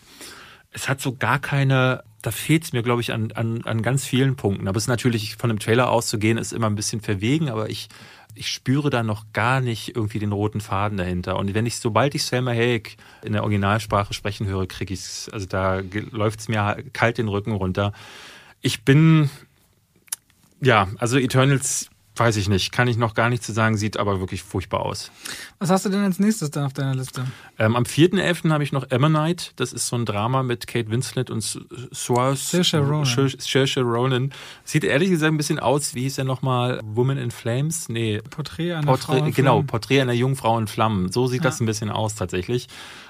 es 0.71 0.89
hat 0.89 0.99
so 0.99 1.15
gar 1.15 1.39
keine, 1.39 2.03
da 2.21 2.31
fehlt 2.31 2.65
es 2.65 2.73
mir, 2.73 2.83
glaube 2.83 2.99
ich, 3.01 3.13
an, 3.13 3.31
an, 3.33 3.61
an 3.63 3.81
ganz 3.81 4.05
vielen 4.05 4.35
Punkten. 4.35 4.67
Aber 4.67 4.77
es 4.77 4.83
ist 4.85 4.89
natürlich 4.89 5.37
von 5.37 5.49
dem 5.49 5.59
Trailer 5.59 5.89
auszugehen, 5.89 6.37
ist 6.37 6.51
immer 6.51 6.67
ein 6.67 6.75
bisschen 6.75 6.99
verwegen, 6.99 7.49
aber 7.49 7.69
ich, 7.69 7.87
ich 8.37 8.49
spüre 8.49 8.89
da 8.89 9.03
noch 9.03 9.25
gar 9.33 9.61
nicht 9.61 9.95
irgendwie 9.95 10.19
den 10.19 10.31
roten 10.31 10.61
Faden 10.61 10.97
dahinter. 10.97 11.37
Und 11.37 11.53
wenn 11.53 11.65
ich, 11.65 11.77
sobald 11.77 12.15
ich 12.15 12.23
Selma 12.23 12.51
Hayek 12.51 12.97
in 13.23 13.33
der 13.33 13.43
Originalsprache 13.43 14.13
sprechen 14.13 14.47
höre, 14.47 14.67
kriege 14.67 14.93
ich 14.93 14.99
es, 14.99 15.29
also 15.33 15.45
da 15.45 15.81
läuft 16.11 16.39
es 16.39 16.47
mir 16.47 16.83
kalt 16.93 17.17
den 17.17 17.27
Rücken 17.27 17.51
runter. 17.53 17.93
Ich 18.61 18.83
bin, 18.83 19.29
ja, 20.61 20.87
also 20.97 21.17
Eternals, 21.17 21.89
weiß 22.19 22.37
ich 22.37 22.49
nicht, 22.49 22.71
kann 22.71 22.87
ich 22.87 22.97
noch 22.97 23.13
gar 23.13 23.29
nicht 23.29 23.43
zu 23.43 23.51
sagen, 23.53 23.77
sieht 23.77 23.97
aber 23.97 24.19
wirklich 24.19 24.43
furchtbar 24.43 24.81
aus. 24.81 25.11
Was 25.59 25.69
hast 25.69 25.85
du 25.85 25.89
denn 25.89 26.03
als 26.03 26.19
nächstes 26.19 26.51
dann 26.51 26.65
auf 26.65 26.73
deiner 26.73 26.95
Liste? 26.95 27.25
Ähm, 27.59 27.75
am 27.75 27.83
4.11. 27.83 28.49
habe 28.51 28.63
ich 28.63 28.71
noch 28.71 28.89
Ammonite. 28.91 29.51
Das 29.55 29.73
ist 29.73 29.87
so 29.87 29.95
ein 29.95 30.05
Drama 30.05 30.43
mit 30.43 30.67
Kate 30.67 30.89
Winslet 30.89 31.29
und 31.29 31.41
Saoirse 31.91 32.61
Ronan. 32.79 33.81
Ronan. 33.81 34.33
Sieht 34.63 34.83
ehrlich 34.83 35.09
gesagt 35.09 35.33
ein 35.33 35.37
bisschen 35.37 35.59
aus, 35.59 35.95
wie 35.95 36.01
hieß 36.01 36.17
er 36.17 36.23
nochmal? 36.23 36.81
Woman 36.83 37.17
in 37.17 37.31
Flames? 37.31 37.89
Nee. 37.89 38.21
Porträt 38.29 38.73
einer 38.73 38.83
Frau. 38.83 38.91
Porträt, 39.13 39.19
in 39.27 39.33
genau, 39.33 39.53
Flammen. 39.55 39.67
Porträt 39.67 40.01
einer 40.01 40.13
Jungfrau 40.13 40.57
in 40.59 40.67
Flammen. 40.67 41.11
So 41.11 41.27
sieht 41.27 41.43
Ja. 41.43 41.49
das 41.49 41.59
ein 41.59 41.65
bisschen 41.65 41.89
aus 41.89 42.15
tatsächlich. 42.15 42.67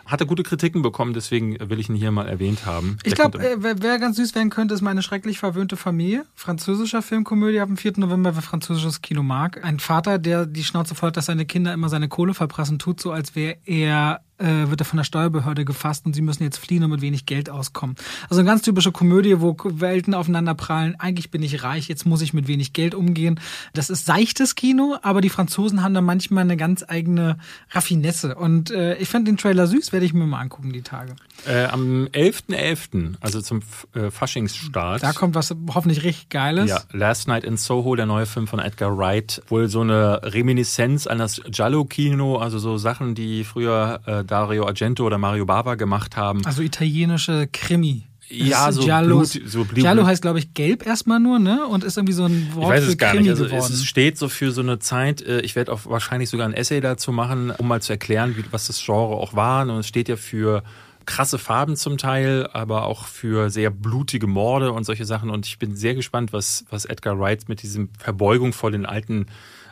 Hatte 0.07 0.25
gute 0.25 0.43
Kritiken 0.43 0.81
bekommen, 0.81 1.13
deswegen 1.13 1.57
will 1.69 1.79
ich 1.79 1.89
ihn 1.89 1.95
hier 1.95 2.11
mal 2.11 2.27
erwähnt 2.27 2.65
haben. 2.65 2.97
Ich 3.03 3.15
glaube, 3.15 3.39
äh, 3.39 3.57
wer, 3.59 3.81
wer 3.81 3.99
ganz 3.99 4.17
süß 4.17 4.35
werden 4.35 4.49
könnte, 4.49 4.73
ist 4.73 4.81
meine 4.81 5.01
schrecklich 5.01 5.39
verwöhnte 5.39 5.77
Familie. 5.77 6.25
Französischer 6.33 7.01
Filmkomödie 7.01 7.59
ab 7.59 7.67
dem 7.67 7.77
4. 7.77 7.93
November, 7.97 8.35
wer 8.35 8.41
französisches 8.41 9.01
Kino 9.01 9.23
mag. 9.23 9.63
Ein 9.63 9.79
Vater, 9.79 10.17
der 10.17 10.45
die 10.45 10.63
Schnauze 10.63 10.95
voll 10.95 11.07
hat, 11.07 11.17
dass 11.17 11.25
seine 11.25 11.45
Kinder 11.45 11.73
immer 11.73 11.89
seine 11.89 12.07
Kohle 12.07 12.33
verprassen, 12.33 12.79
tut 12.79 12.99
so, 12.99 13.11
als 13.11 13.35
wäre 13.35 13.57
er 13.65 14.21
äh, 14.37 14.69
wird 14.69 14.81
er 14.81 14.85
von 14.85 14.97
der 14.97 15.03
Steuerbehörde 15.03 15.65
gefasst 15.65 16.05
und 16.05 16.13
sie 16.13 16.21
müssen 16.21 16.43
jetzt 16.43 16.57
fliehen 16.57 16.83
und 16.83 16.91
mit 16.91 17.01
wenig 17.01 17.25
Geld 17.25 17.49
auskommen. 17.49 17.95
Also 18.29 18.39
eine 18.39 18.47
ganz 18.47 18.61
typische 18.61 18.91
Komödie, 18.91 19.41
wo 19.41 19.55
Welten 19.63 20.13
aufeinander 20.13 20.55
prallen. 20.55 20.95
Eigentlich 20.99 21.31
bin 21.31 21.43
ich 21.43 21.63
reich, 21.63 21.87
jetzt 21.87 22.05
muss 22.05 22.21
ich 22.21 22.33
mit 22.33 22.47
wenig 22.47 22.73
Geld 22.73 22.95
umgehen. 22.95 23.39
Das 23.73 23.89
ist 23.89 24.05
seichtes 24.05 24.55
Kino, 24.55 24.97
aber 25.01 25.21
die 25.21 25.29
Franzosen 25.29 25.83
haben 25.83 25.93
da 25.93 26.01
manchmal 26.01 26.43
eine 26.43 26.57
ganz 26.57 26.83
eigene 26.87 27.37
Raffinesse. 27.71 28.35
Und 28.35 28.71
äh, 28.71 28.95
ich 28.97 29.09
fand 29.09 29.27
den 29.27 29.37
Trailer 29.37 29.67
süß, 29.67 29.91
werde 29.91 30.05
ich 30.05 30.13
mir 30.13 30.25
mal 30.25 30.39
angucken 30.39 30.71
die 30.71 30.81
Tage. 30.81 31.15
Äh, 31.47 31.65
am 31.65 32.07
11.11., 32.11 33.15
also 33.19 33.41
zum 33.41 33.61
äh, 33.93 34.11
Faschingsstart. 34.11 35.03
Da 35.03 35.13
kommt 35.13 35.35
was 35.35 35.55
hoffentlich 35.73 36.03
richtig 36.03 36.29
Geiles. 36.29 36.69
Ja, 36.69 36.81
Last 36.91 37.27
Night 37.27 37.43
in 37.43 37.57
Soho, 37.57 37.95
der 37.95 38.05
neue 38.05 38.25
Film 38.25 38.47
von 38.47 38.59
Edgar 38.59 38.97
Wright. 38.97 39.41
Wohl 39.47 39.67
so 39.67 39.81
eine 39.81 40.21
Reminiszenz 40.23 41.07
an 41.07 41.19
das 41.19 41.41
Giallo-Kino, 41.49 42.37
also 42.37 42.59
so 42.59 42.77
Sachen, 42.77 43.15
die 43.15 43.43
früher 43.43 44.01
äh, 44.05 44.23
Dario 44.27 44.65
Argento 44.67 45.05
oder 45.05 45.17
Mario 45.17 45.45
Bava 45.45 45.75
gemacht 45.75 46.15
haben. 46.17 46.45
Also 46.45 46.61
italienische 46.61 47.47
Krimi. 47.51 48.03
Ja, 48.29 48.65
Das 48.67 48.75
so 48.75 48.83
Giallos. 48.83 49.31
Blut- 49.33 49.49
so 49.49 49.63
Blut- 49.63 49.75
Giallo 49.79 50.05
heißt, 50.05 50.21
glaube 50.21 50.39
ich, 50.39 50.53
gelb 50.53 50.85
erstmal 50.85 51.19
nur, 51.19 51.39
ne? 51.39 51.65
Und 51.65 51.85
ist 51.85 51.95
irgendwie 51.97 52.11
so 52.13 52.25
ein 52.25 52.49
Wort 52.55 52.63
Ich 52.65 52.69
weiß 52.71 52.83
für 52.83 52.89
es 52.91 52.97
gar 52.97 53.11
Krimi 53.11 53.23
nicht. 53.23 53.31
Also 53.31 53.45
geworden. 53.45 53.73
es 53.73 53.85
steht 53.85 54.17
so 54.17 54.27
für 54.27 54.51
so 54.51 54.59
eine 54.61 54.79
Zeit. 54.79 55.21
äh, 55.21 55.39
Ich 55.41 55.55
werde 55.55 55.71
auch 55.71 55.85
wahrscheinlich 55.85 56.29
sogar 56.29 56.45
ein 56.45 56.53
Essay 56.53 56.81
dazu 56.81 57.13
machen, 57.13 57.51
um 57.57 57.67
mal 57.69 57.81
zu 57.81 57.93
erklären, 57.93 58.35
wie, 58.35 58.43
was 58.51 58.67
das 58.67 58.83
Genre 58.83 59.15
auch 59.15 59.33
war. 59.33 59.63
Und 59.63 59.77
es 59.79 59.87
steht 59.87 60.09
ja 60.09 60.17
für 60.17 60.61
krasse 61.05 61.37
Farben 61.37 61.77
zum 61.77 61.97
Teil, 61.97 62.49
aber 62.51 62.83
auch 62.85 63.05
für 63.05 63.49
sehr 63.49 63.69
blutige 63.69 64.27
Morde 64.27 64.73
und 64.73 64.83
solche 64.83 65.05
Sachen. 65.05 65.29
Und 65.29 65.47
ich 65.47 65.57
bin 65.57 65.73
sehr 65.77 65.95
gespannt, 65.95 66.33
was, 66.33 66.65
was 66.69 66.83
Edgar 66.83 67.17
Wright 67.17 67.47
mit 67.47 67.63
diesem 67.63 67.87
Verbeugung 67.97 68.51
vor 68.51 68.71
den 68.71 68.85
alten 68.85 69.27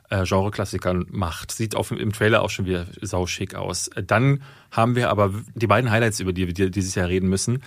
äh, 0.10 0.24
Genre-Klassikern 0.24 1.08
macht. 1.12 1.52
Sieht 1.52 1.76
auf, 1.76 1.92
im 1.92 2.12
Trailer 2.12 2.42
auch 2.42 2.50
schon 2.50 2.66
wieder 2.66 2.86
sauschick 3.02 3.56
aus. 3.56 3.90
Dann 3.96 4.42
haben 4.72 4.96
wir 4.96 5.10
aber 5.10 5.34
die 5.54 5.68
beiden 5.68 5.92
Highlights, 5.92 6.20
über 6.20 6.34
die 6.34 6.48
wir 6.48 6.70
dieses 6.70 6.96
Jahr 6.96 7.08
reden 7.08 7.30
müssen. 7.30 7.64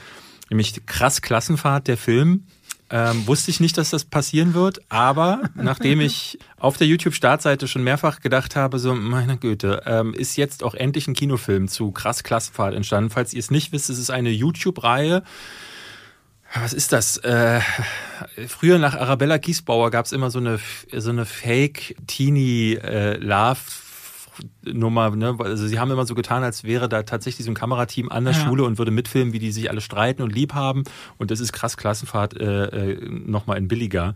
Nämlich 0.50 0.86
krass 0.86 1.20
Klassenfahrt, 1.22 1.88
der 1.88 1.96
Film. 1.96 2.44
Ähm, 2.90 3.26
wusste 3.26 3.50
ich 3.50 3.60
nicht, 3.60 3.76
dass 3.76 3.90
das 3.90 4.06
passieren 4.06 4.54
wird, 4.54 4.80
aber 4.88 5.42
nachdem 5.54 6.00
ich 6.00 6.38
auf 6.56 6.78
der 6.78 6.86
YouTube-Startseite 6.86 7.68
schon 7.68 7.84
mehrfach 7.84 8.20
gedacht 8.20 8.56
habe, 8.56 8.78
so, 8.78 8.94
meine 8.94 9.36
Güte, 9.36 9.82
ähm, 9.84 10.14
ist 10.14 10.36
jetzt 10.36 10.64
auch 10.64 10.74
endlich 10.74 11.06
ein 11.06 11.12
Kinofilm 11.12 11.68
zu 11.68 11.90
Krass 11.90 12.22
Klassenfahrt 12.22 12.74
entstanden. 12.74 13.10
Falls 13.10 13.34
ihr 13.34 13.40
es 13.40 13.50
nicht 13.50 13.72
wisst, 13.72 13.90
es 13.90 13.98
ist 13.98 14.10
eine 14.10 14.30
YouTube-Reihe. 14.30 15.22
Was 16.54 16.72
ist 16.72 16.92
das? 16.92 17.16
Äh, 17.18 17.60
früher 18.46 18.78
nach 18.78 18.94
Arabella 18.94 19.36
Giesbauer 19.38 19.90
gab 19.90 20.06
es 20.06 20.12
immer 20.12 20.30
so 20.30 20.38
eine, 20.38 20.60
so 20.96 21.10
eine 21.10 21.26
Fake-Teenie-Love- 21.26 23.58
Nummer, 24.64 25.10
ne? 25.10 25.36
Also 25.40 25.66
sie 25.66 25.80
haben 25.80 25.90
immer 25.90 26.06
so 26.06 26.14
getan, 26.14 26.44
als 26.44 26.62
wäre 26.62 26.88
da 26.88 27.02
tatsächlich 27.02 27.44
so 27.44 27.50
ein 27.50 27.56
Kamerateam 27.56 28.08
an 28.08 28.24
der 28.24 28.34
ja. 28.34 28.46
Schule 28.46 28.62
und 28.62 28.78
würde 28.78 28.92
mitfilmen, 28.92 29.32
wie 29.32 29.40
die 29.40 29.50
sich 29.50 29.68
alle 29.68 29.80
streiten 29.80 30.22
und 30.22 30.32
lieb 30.32 30.54
haben. 30.54 30.84
Und 31.16 31.32
das 31.32 31.40
ist 31.40 31.52
krass 31.52 31.76
Klassenfahrt 31.76 32.40
äh, 32.40 32.66
äh, 32.66 33.08
nochmal 33.08 33.58
in 33.58 33.66
billiger. 33.66 34.14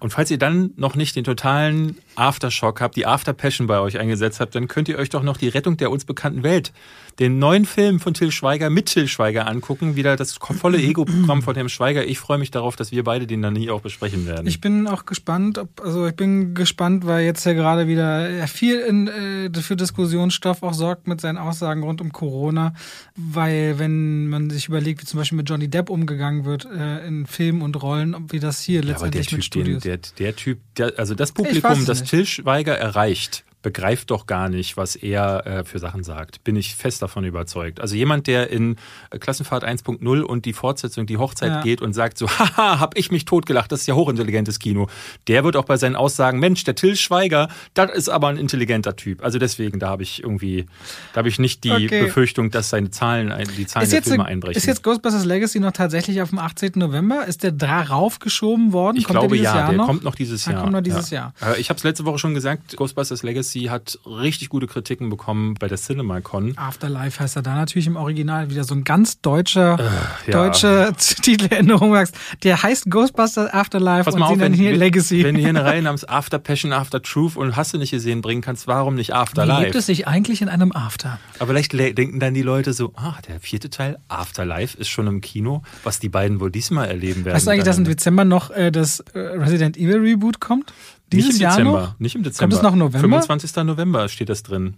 Und 0.00 0.10
falls 0.10 0.30
ihr 0.30 0.38
dann 0.38 0.72
noch 0.76 0.96
nicht 0.96 1.14
den 1.14 1.24
totalen 1.24 1.98
Aftershock 2.16 2.80
habt, 2.80 2.96
die 2.96 3.06
Afterpassion 3.06 3.66
bei 3.66 3.78
euch 3.80 3.98
eingesetzt 3.98 4.40
habt, 4.40 4.54
dann 4.54 4.66
könnt 4.66 4.88
ihr 4.88 4.98
euch 4.98 5.10
doch 5.10 5.22
noch 5.22 5.36
die 5.36 5.48
Rettung 5.48 5.76
der 5.76 5.90
uns 5.90 6.06
bekannten 6.06 6.42
Welt 6.42 6.72
den 7.18 7.38
neuen 7.38 7.64
Film 7.64 8.00
von 8.00 8.14
Till 8.14 8.30
Schweiger 8.30 8.70
mit 8.70 8.86
Till 8.86 9.08
Schweiger 9.08 9.46
angucken. 9.46 9.96
Wieder 9.96 10.16
das 10.16 10.34
volle 10.34 10.78
Ego-Programm 10.82 11.42
von 11.42 11.54
Herrn 11.54 11.68
Schweiger. 11.68 12.06
Ich 12.06 12.18
freue 12.18 12.38
mich 12.38 12.50
darauf, 12.50 12.76
dass 12.76 12.92
wir 12.92 13.04
beide 13.04 13.26
den 13.26 13.42
dann 13.42 13.54
nie 13.54 13.70
auch 13.70 13.80
besprechen 13.80 14.26
werden. 14.26 14.46
Ich 14.46 14.60
bin 14.60 14.86
auch 14.86 15.04
gespannt, 15.06 15.58
ob, 15.58 15.80
also 15.82 16.06
ich 16.06 16.14
bin 16.14 16.54
gespannt, 16.54 17.06
weil 17.06 17.24
jetzt 17.24 17.44
ja 17.44 17.52
gerade 17.52 17.86
wieder 17.86 18.46
viel 18.46 18.80
in, 18.80 19.08
äh, 19.08 19.60
für 19.60 19.76
Diskussionsstoff 19.76 20.62
auch 20.62 20.74
sorgt 20.74 21.08
mit 21.08 21.20
seinen 21.20 21.38
Aussagen 21.38 21.82
rund 21.82 22.00
um 22.00 22.12
Corona. 22.12 22.74
Weil 23.16 23.78
wenn 23.78 24.28
man 24.28 24.50
sich 24.50 24.68
überlegt, 24.68 25.02
wie 25.02 25.06
zum 25.06 25.18
Beispiel 25.18 25.36
mit 25.36 25.48
Johnny 25.48 25.68
Depp 25.68 25.90
umgegangen 25.90 26.44
wird 26.44 26.66
äh, 26.66 27.06
in 27.06 27.26
Filmen 27.26 27.62
und 27.62 27.80
Rollen, 27.82 28.16
wie 28.30 28.40
das 28.40 28.60
hier 28.60 28.80
ja, 28.80 28.88
letztendlich 28.88 29.26
typ, 29.26 29.38
mit 29.38 29.44
Studios. 29.44 29.82
Den, 29.82 30.00
der, 30.00 30.10
der 30.18 30.36
Typ, 30.36 30.58
der, 30.76 30.92
also 30.96 31.14
das 31.14 31.32
Publikum, 31.32 31.84
das 31.86 32.04
Till 32.04 32.26
Schweiger 32.26 32.76
erreicht, 32.76 33.44
begreift 33.62 34.10
doch 34.10 34.26
gar 34.26 34.48
nicht, 34.48 34.76
was 34.76 34.96
er 34.96 35.46
äh, 35.46 35.64
für 35.64 35.78
Sachen 35.78 36.02
sagt. 36.02 36.42
Bin 36.44 36.56
ich 36.56 36.74
fest 36.74 37.02
davon 37.02 37.24
überzeugt. 37.24 37.80
Also 37.80 37.94
jemand, 37.94 38.26
der 38.26 38.50
in 38.50 38.76
äh, 39.10 39.18
Klassenfahrt 39.18 39.64
1.0 39.64 40.20
und 40.22 40.46
die 40.46 40.52
Fortsetzung, 40.52 41.06
die 41.06 41.18
Hochzeit 41.18 41.50
ja. 41.50 41.62
geht 41.62 41.82
und 41.82 41.92
sagt 41.92 42.16
so, 42.16 42.28
haha, 42.38 42.80
hab 42.80 42.96
ich 42.96 43.10
mich 43.10 43.24
totgelacht, 43.26 43.70
das 43.70 43.82
ist 43.82 43.86
ja 43.86 43.94
hochintelligentes 43.94 44.58
Kino. 44.58 44.88
Der 45.28 45.44
wird 45.44 45.56
auch 45.56 45.64
bei 45.64 45.76
seinen 45.76 45.96
Aussagen, 45.96 46.38
Mensch, 46.38 46.64
der 46.64 46.74
Till 46.74 46.96
Schweiger, 46.96 47.48
das 47.74 47.90
ist 47.92 48.08
aber 48.08 48.28
ein 48.28 48.38
intelligenter 48.38 48.96
Typ. 48.96 49.22
Also 49.22 49.38
deswegen, 49.38 49.78
da 49.78 49.88
habe 49.88 50.02
ich 50.02 50.22
irgendwie, 50.22 50.66
da 51.12 51.18
habe 51.18 51.28
ich 51.28 51.38
nicht 51.38 51.64
die 51.64 51.72
okay. 51.72 52.04
Befürchtung, 52.04 52.50
dass 52.50 52.70
seine 52.70 52.90
Zahlen, 52.90 53.32
die 53.56 53.66
Zahlen 53.66 53.84
ist 53.84 53.92
der 53.92 54.02
Filme 54.02 54.24
einbrechen. 54.24 54.56
Ist 54.56 54.66
jetzt 54.66 54.82
Ghostbusters 54.82 55.24
Legacy 55.24 55.60
noch 55.60 55.72
tatsächlich 55.72 56.22
auf 56.22 56.30
dem 56.30 56.38
18. 56.38 56.72
November? 56.76 57.26
Ist 57.26 57.42
der 57.42 57.52
darauf 57.52 58.20
geschoben 58.20 58.72
worden? 58.72 58.96
Ich 58.96 59.04
kommt 59.04 59.18
glaube 59.18 59.36
ja, 59.36 59.42
Jahr 59.42 59.68
der 59.68 59.76
noch? 59.76 59.86
kommt 59.86 60.04
noch 60.04 60.14
dieses 60.14 60.46
Jahr. 60.46 60.62
kommt 60.62 60.72
noch 60.72 60.80
dieses 60.80 61.10
ja. 61.10 61.32
Jahr. 61.42 61.58
Ich 61.58 61.68
habe 61.68 61.76
es 61.76 61.84
letzte 61.84 62.04
Woche 62.06 62.18
schon 62.18 62.32
gesagt, 62.32 62.76
Ghostbusters 62.76 63.22
Legacy 63.22 63.49
Legacy 63.54 63.68
hat 63.68 63.98
richtig 64.06 64.48
gute 64.48 64.66
Kritiken 64.66 65.08
bekommen 65.08 65.54
bei 65.54 65.68
der 65.68 65.78
CinemaCon. 65.78 66.56
Afterlife 66.56 67.20
heißt 67.20 67.36
er 67.36 67.42
da 67.42 67.54
natürlich 67.54 67.86
im 67.86 67.96
Original 67.96 68.50
wieder 68.50 68.64
so 68.64 68.74
ein 68.74 68.84
ganz 68.84 69.20
deutscher 69.20 69.78
äh, 69.78 70.30
ja. 70.30 70.32
deutsche 70.32 70.92
Titeländerung. 71.22 71.96
Der 72.42 72.62
heißt 72.62 72.90
Ghostbusters 72.90 73.52
Afterlife 73.52 74.04
Pass 74.04 74.14
und 74.14 74.22
auf, 74.22 74.34
sie 74.34 74.40
wenn, 74.40 74.52
hier 74.52 74.72
wenn, 74.72 74.78
Legacy. 74.78 75.24
Wenn 75.24 75.34
du 75.34 75.40
hier 75.40 75.50
eine 75.50 75.64
Reihe 75.70 75.82
namens 75.82 76.08
After 76.08 76.38
Passion, 76.38 76.72
After 76.72 77.02
Truth 77.02 77.36
und 77.36 77.56
hast 77.56 77.74
du 77.74 77.78
nicht 77.78 77.90
gesehen 77.90 78.20
bringen 78.20 78.42
kannst, 78.42 78.66
warum 78.66 78.94
nicht 78.94 79.14
Afterlife? 79.14 79.60
Wie 79.60 79.64
lebt 79.64 79.74
es 79.74 79.86
sich 79.86 80.06
eigentlich 80.06 80.42
in 80.42 80.48
einem 80.48 80.72
After? 80.72 81.18
Aber 81.38 81.48
vielleicht 81.48 81.72
denken 81.72 82.20
dann 82.20 82.34
die 82.34 82.42
Leute 82.42 82.72
so, 82.72 82.92
ah, 82.96 83.14
der 83.26 83.40
vierte 83.40 83.70
Teil 83.70 83.98
Afterlife 84.08 84.78
ist 84.78 84.88
schon 84.88 85.06
im 85.06 85.20
Kino, 85.20 85.62
was 85.82 85.98
die 85.98 86.08
beiden 86.08 86.40
wohl 86.40 86.50
diesmal 86.50 86.88
erleben 86.88 87.24
werden. 87.24 87.36
Weißt 87.36 87.46
du 87.46 87.50
eigentlich, 87.50 87.64
dass 87.64 87.78
im 87.78 87.84
Dezember 87.84 88.24
noch 88.24 88.50
äh, 88.50 88.70
das 88.70 89.00
äh, 89.14 89.18
Resident 89.18 89.76
Evil 89.76 89.98
Reboot 89.98 90.40
kommt? 90.40 90.72
Dieses 91.12 91.28
nicht 91.28 91.36
im 91.36 91.42
Jahr 91.42 91.56
Dezember, 91.56 91.80
noch? 91.80 91.98
Nicht 91.98 92.14
im 92.14 92.22
Dezember. 92.22 92.42
Kommt 92.42 92.52
es 92.52 92.62
noch 92.62 92.76
November? 92.76 93.22
25. 93.22 93.56
November 93.64 94.08
steht 94.08 94.28
das 94.28 94.42
drin. 94.42 94.76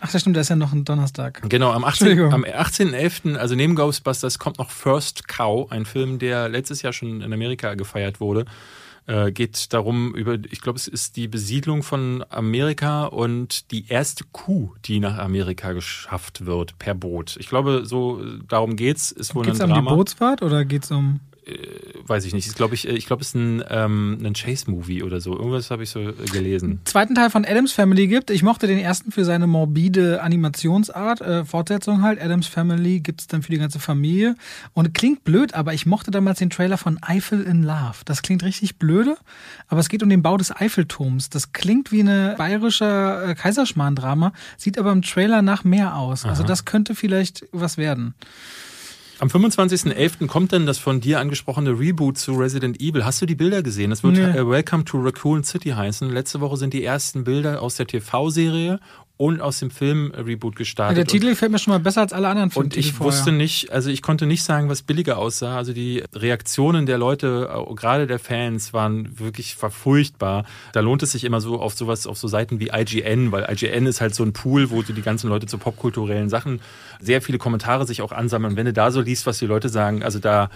Ach, 0.00 0.10
das 0.10 0.20
stimmt, 0.20 0.36
da 0.36 0.40
ist 0.40 0.50
ja 0.50 0.56
noch 0.56 0.72
ein 0.72 0.84
Donnerstag. 0.84 1.42
Genau, 1.48 1.72
am 1.72 1.84
18.11., 1.84 2.32
am 2.32 2.44
18 2.44 3.36
also 3.36 3.54
neben 3.54 3.74
Ghostbusters, 3.74 4.38
kommt 4.38 4.58
noch 4.58 4.70
First 4.70 5.28
Cow, 5.28 5.70
ein 5.70 5.86
Film, 5.86 6.18
der 6.18 6.48
letztes 6.48 6.82
Jahr 6.82 6.92
schon 6.92 7.20
in 7.20 7.32
Amerika 7.32 7.74
gefeiert 7.74 8.20
wurde. 8.20 8.44
Äh, 9.06 9.30
geht 9.30 9.72
darum, 9.72 10.14
über, 10.16 10.36
ich 10.50 10.60
glaube, 10.60 10.78
es 10.78 10.88
ist 10.88 11.16
die 11.16 11.28
Besiedlung 11.28 11.84
von 11.84 12.24
Amerika 12.28 13.04
und 13.04 13.70
die 13.70 13.86
erste 13.86 14.24
Kuh, 14.32 14.72
die 14.84 14.98
nach 14.98 15.16
Amerika 15.18 15.72
geschafft 15.72 16.44
wird 16.44 16.76
per 16.78 16.94
Boot. 16.94 17.36
Ich 17.38 17.48
glaube, 17.48 17.86
so 17.86 18.20
darum 18.48 18.74
geht's. 18.74 19.12
Ist 19.12 19.36
wohl 19.36 19.44
geht's 19.44 19.60
ein 19.60 19.68
Drama. 19.68 19.90
um 19.90 19.94
die 19.94 19.94
Bootsfahrt 19.96 20.42
oder 20.42 20.64
geht's 20.64 20.90
um 20.90 21.20
äh, 21.32 21.35
weiß 22.06 22.24
ich 22.24 22.34
nicht. 22.34 22.48
Ich 22.48 22.54
glaube, 22.54 22.74
ich, 22.74 22.88
ich 22.88 23.06
glaube, 23.06 23.22
es 23.22 23.28
ist 23.28 23.34
ein, 23.34 23.62
ähm, 23.70 24.18
ein 24.22 24.34
Chase-Movie 24.34 25.04
oder 25.04 25.20
so. 25.20 25.36
Irgendwas 25.36 25.70
habe 25.70 25.84
ich 25.84 25.90
so 25.90 26.12
gelesen. 26.32 26.80
Zweiten 26.84 27.14
Teil 27.14 27.30
von 27.30 27.44
Adams 27.44 27.72
Family 27.72 28.08
gibt. 28.08 28.30
Ich 28.30 28.42
mochte 28.42 28.66
den 28.66 28.78
ersten 28.78 29.12
für 29.12 29.24
seine 29.24 29.46
morbide 29.46 30.22
Animationsart. 30.22 31.20
Äh, 31.20 31.44
Fortsetzung 31.44 32.02
halt. 32.02 32.20
Adams 32.20 32.48
Family 32.48 32.98
gibt 32.98 33.20
es 33.20 33.26
dann 33.28 33.42
für 33.42 33.52
die 33.52 33.58
ganze 33.58 33.78
Familie. 33.78 34.34
Und 34.72 34.92
klingt 34.92 35.22
blöd, 35.22 35.54
aber 35.54 35.72
ich 35.72 35.86
mochte 35.86 36.10
damals 36.10 36.40
den 36.40 36.50
Trailer 36.50 36.78
von 36.78 36.98
Eiffel 37.00 37.42
in 37.42 37.62
Love. 37.62 37.98
Das 38.04 38.22
klingt 38.22 38.42
richtig 38.42 38.76
blöde, 38.76 39.16
aber 39.68 39.80
es 39.80 39.88
geht 39.88 40.02
um 40.02 40.08
den 40.08 40.22
Bau 40.22 40.36
des 40.36 40.54
Eiffelturms. 40.54 41.30
Das 41.30 41.52
klingt 41.52 41.92
wie 41.92 42.00
eine 42.00 42.34
bayerische 42.36 43.24
äh, 43.28 43.34
Kaiserschmarrn-Drama, 43.34 44.32
sieht 44.56 44.78
aber 44.78 44.90
im 44.90 45.02
Trailer 45.02 45.42
nach 45.42 45.62
mehr 45.62 45.96
aus. 45.96 46.24
Also 46.24 46.26
Aha. 46.26 46.30
Also 46.36 46.42
das 46.44 46.64
könnte 46.64 46.94
vielleicht 46.94 47.46
was 47.52 47.78
werden. 47.78 48.14
Am 49.18 49.28
25.11. 49.28 50.26
kommt 50.26 50.52
dann 50.52 50.66
das 50.66 50.76
von 50.76 51.00
dir 51.00 51.20
angesprochene 51.20 51.78
Reboot 51.78 52.18
zu 52.18 52.34
Resident 52.34 52.82
Evil. 52.82 53.02
Hast 53.06 53.22
du 53.22 53.26
die 53.26 53.34
Bilder 53.34 53.62
gesehen? 53.62 53.88
Das 53.88 54.02
wird 54.02 54.16
nee. 54.16 54.20
Äh, 54.22 54.46
Welcome 54.46 54.84
to 54.84 54.98
Raccoon 54.98 55.42
City 55.42 55.70
heißen. 55.70 56.10
Letzte 56.10 56.42
Woche 56.42 56.58
sind 56.58 56.74
die 56.74 56.84
ersten 56.84 57.24
Bilder 57.24 57.62
aus 57.62 57.76
der 57.76 57.86
TV-Serie 57.86 58.78
und 59.18 59.40
aus 59.40 59.60
dem 59.60 59.70
Film-Reboot 59.70 60.56
gestartet. 60.56 60.96
Ja, 60.96 61.04
der 61.04 61.10
Titel 61.10 61.30
gefällt 61.30 61.50
mir 61.50 61.58
schon 61.58 61.72
mal 61.72 61.80
besser 61.80 62.02
als 62.02 62.12
alle 62.12 62.28
anderen 62.28 62.50
Filme. 62.50 62.66
Und 62.66 62.76
ich 62.76 62.92
vorher. 62.92 63.16
wusste 63.16 63.32
nicht, 63.32 63.72
also 63.72 63.88
ich 63.88 64.02
konnte 64.02 64.26
nicht 64.26 64.42
sagen, 64.42 64.68
was 64.68 64.82
billiger 64.82 65.16
aussah. 65.16 65.56
Also 65.56 65.72
die 65.72 66.04
Reaktionen 66.14 66.84
der 66.84 66.98
Leute, 66.98 67.48
gerade 67.76 68.06
der 68.06 68.18
Fans, 68.18 68.74
waren 68.74 69.18
wirklich 69.18 69.54
verfurchtbar. 69.56 70.44
Da 70.72 70.80
lohnt 70.80 71.02
es 71.02 71.12
sich 71.12 71.24
immer 71.24 71.40
so 71.40 71.60
auf 71.60 71.74
sowas, 71.74 72.06
auf 72.06 72.18
so 72.18 72.28
Seiten 72.28 72.60
wie 72.60 72.68
IGN, 72.72 73.32
weil 73.32 73.46
IGN 73.50 73.86
ist 73.86 74.02
halt 74.02 74.14
so 74.14 74.22
ein 74.22 74.34
Pool, 74.34 74.70
wo 74.70 74.82
die 74.82 75.00
ganzen 75.00 75.30
Leute 75.30 75.46
zu 75.46 75.56
popkulturellen 75.56 76.28
Sachen 76.28 76.60
sehr 77.00 77.22
viele 77.22 77.38
Kommentare 77.38 77.86
sich 77.86 78.02
auch 78.02 78.12
ansammeln. 78.12 78.52
Und 78.52 78.56
wenn 78.56 78.66
du 78.66 78.74
da 78.74 78.90
so 78.90 79.00
liest, 79.00 79.26
was 79.26 79.38
die 79.38 79.46
Leute 79.46 79.70
sagen, 79.70 80.02
also 80.02 80.18
da. 80.18 80.50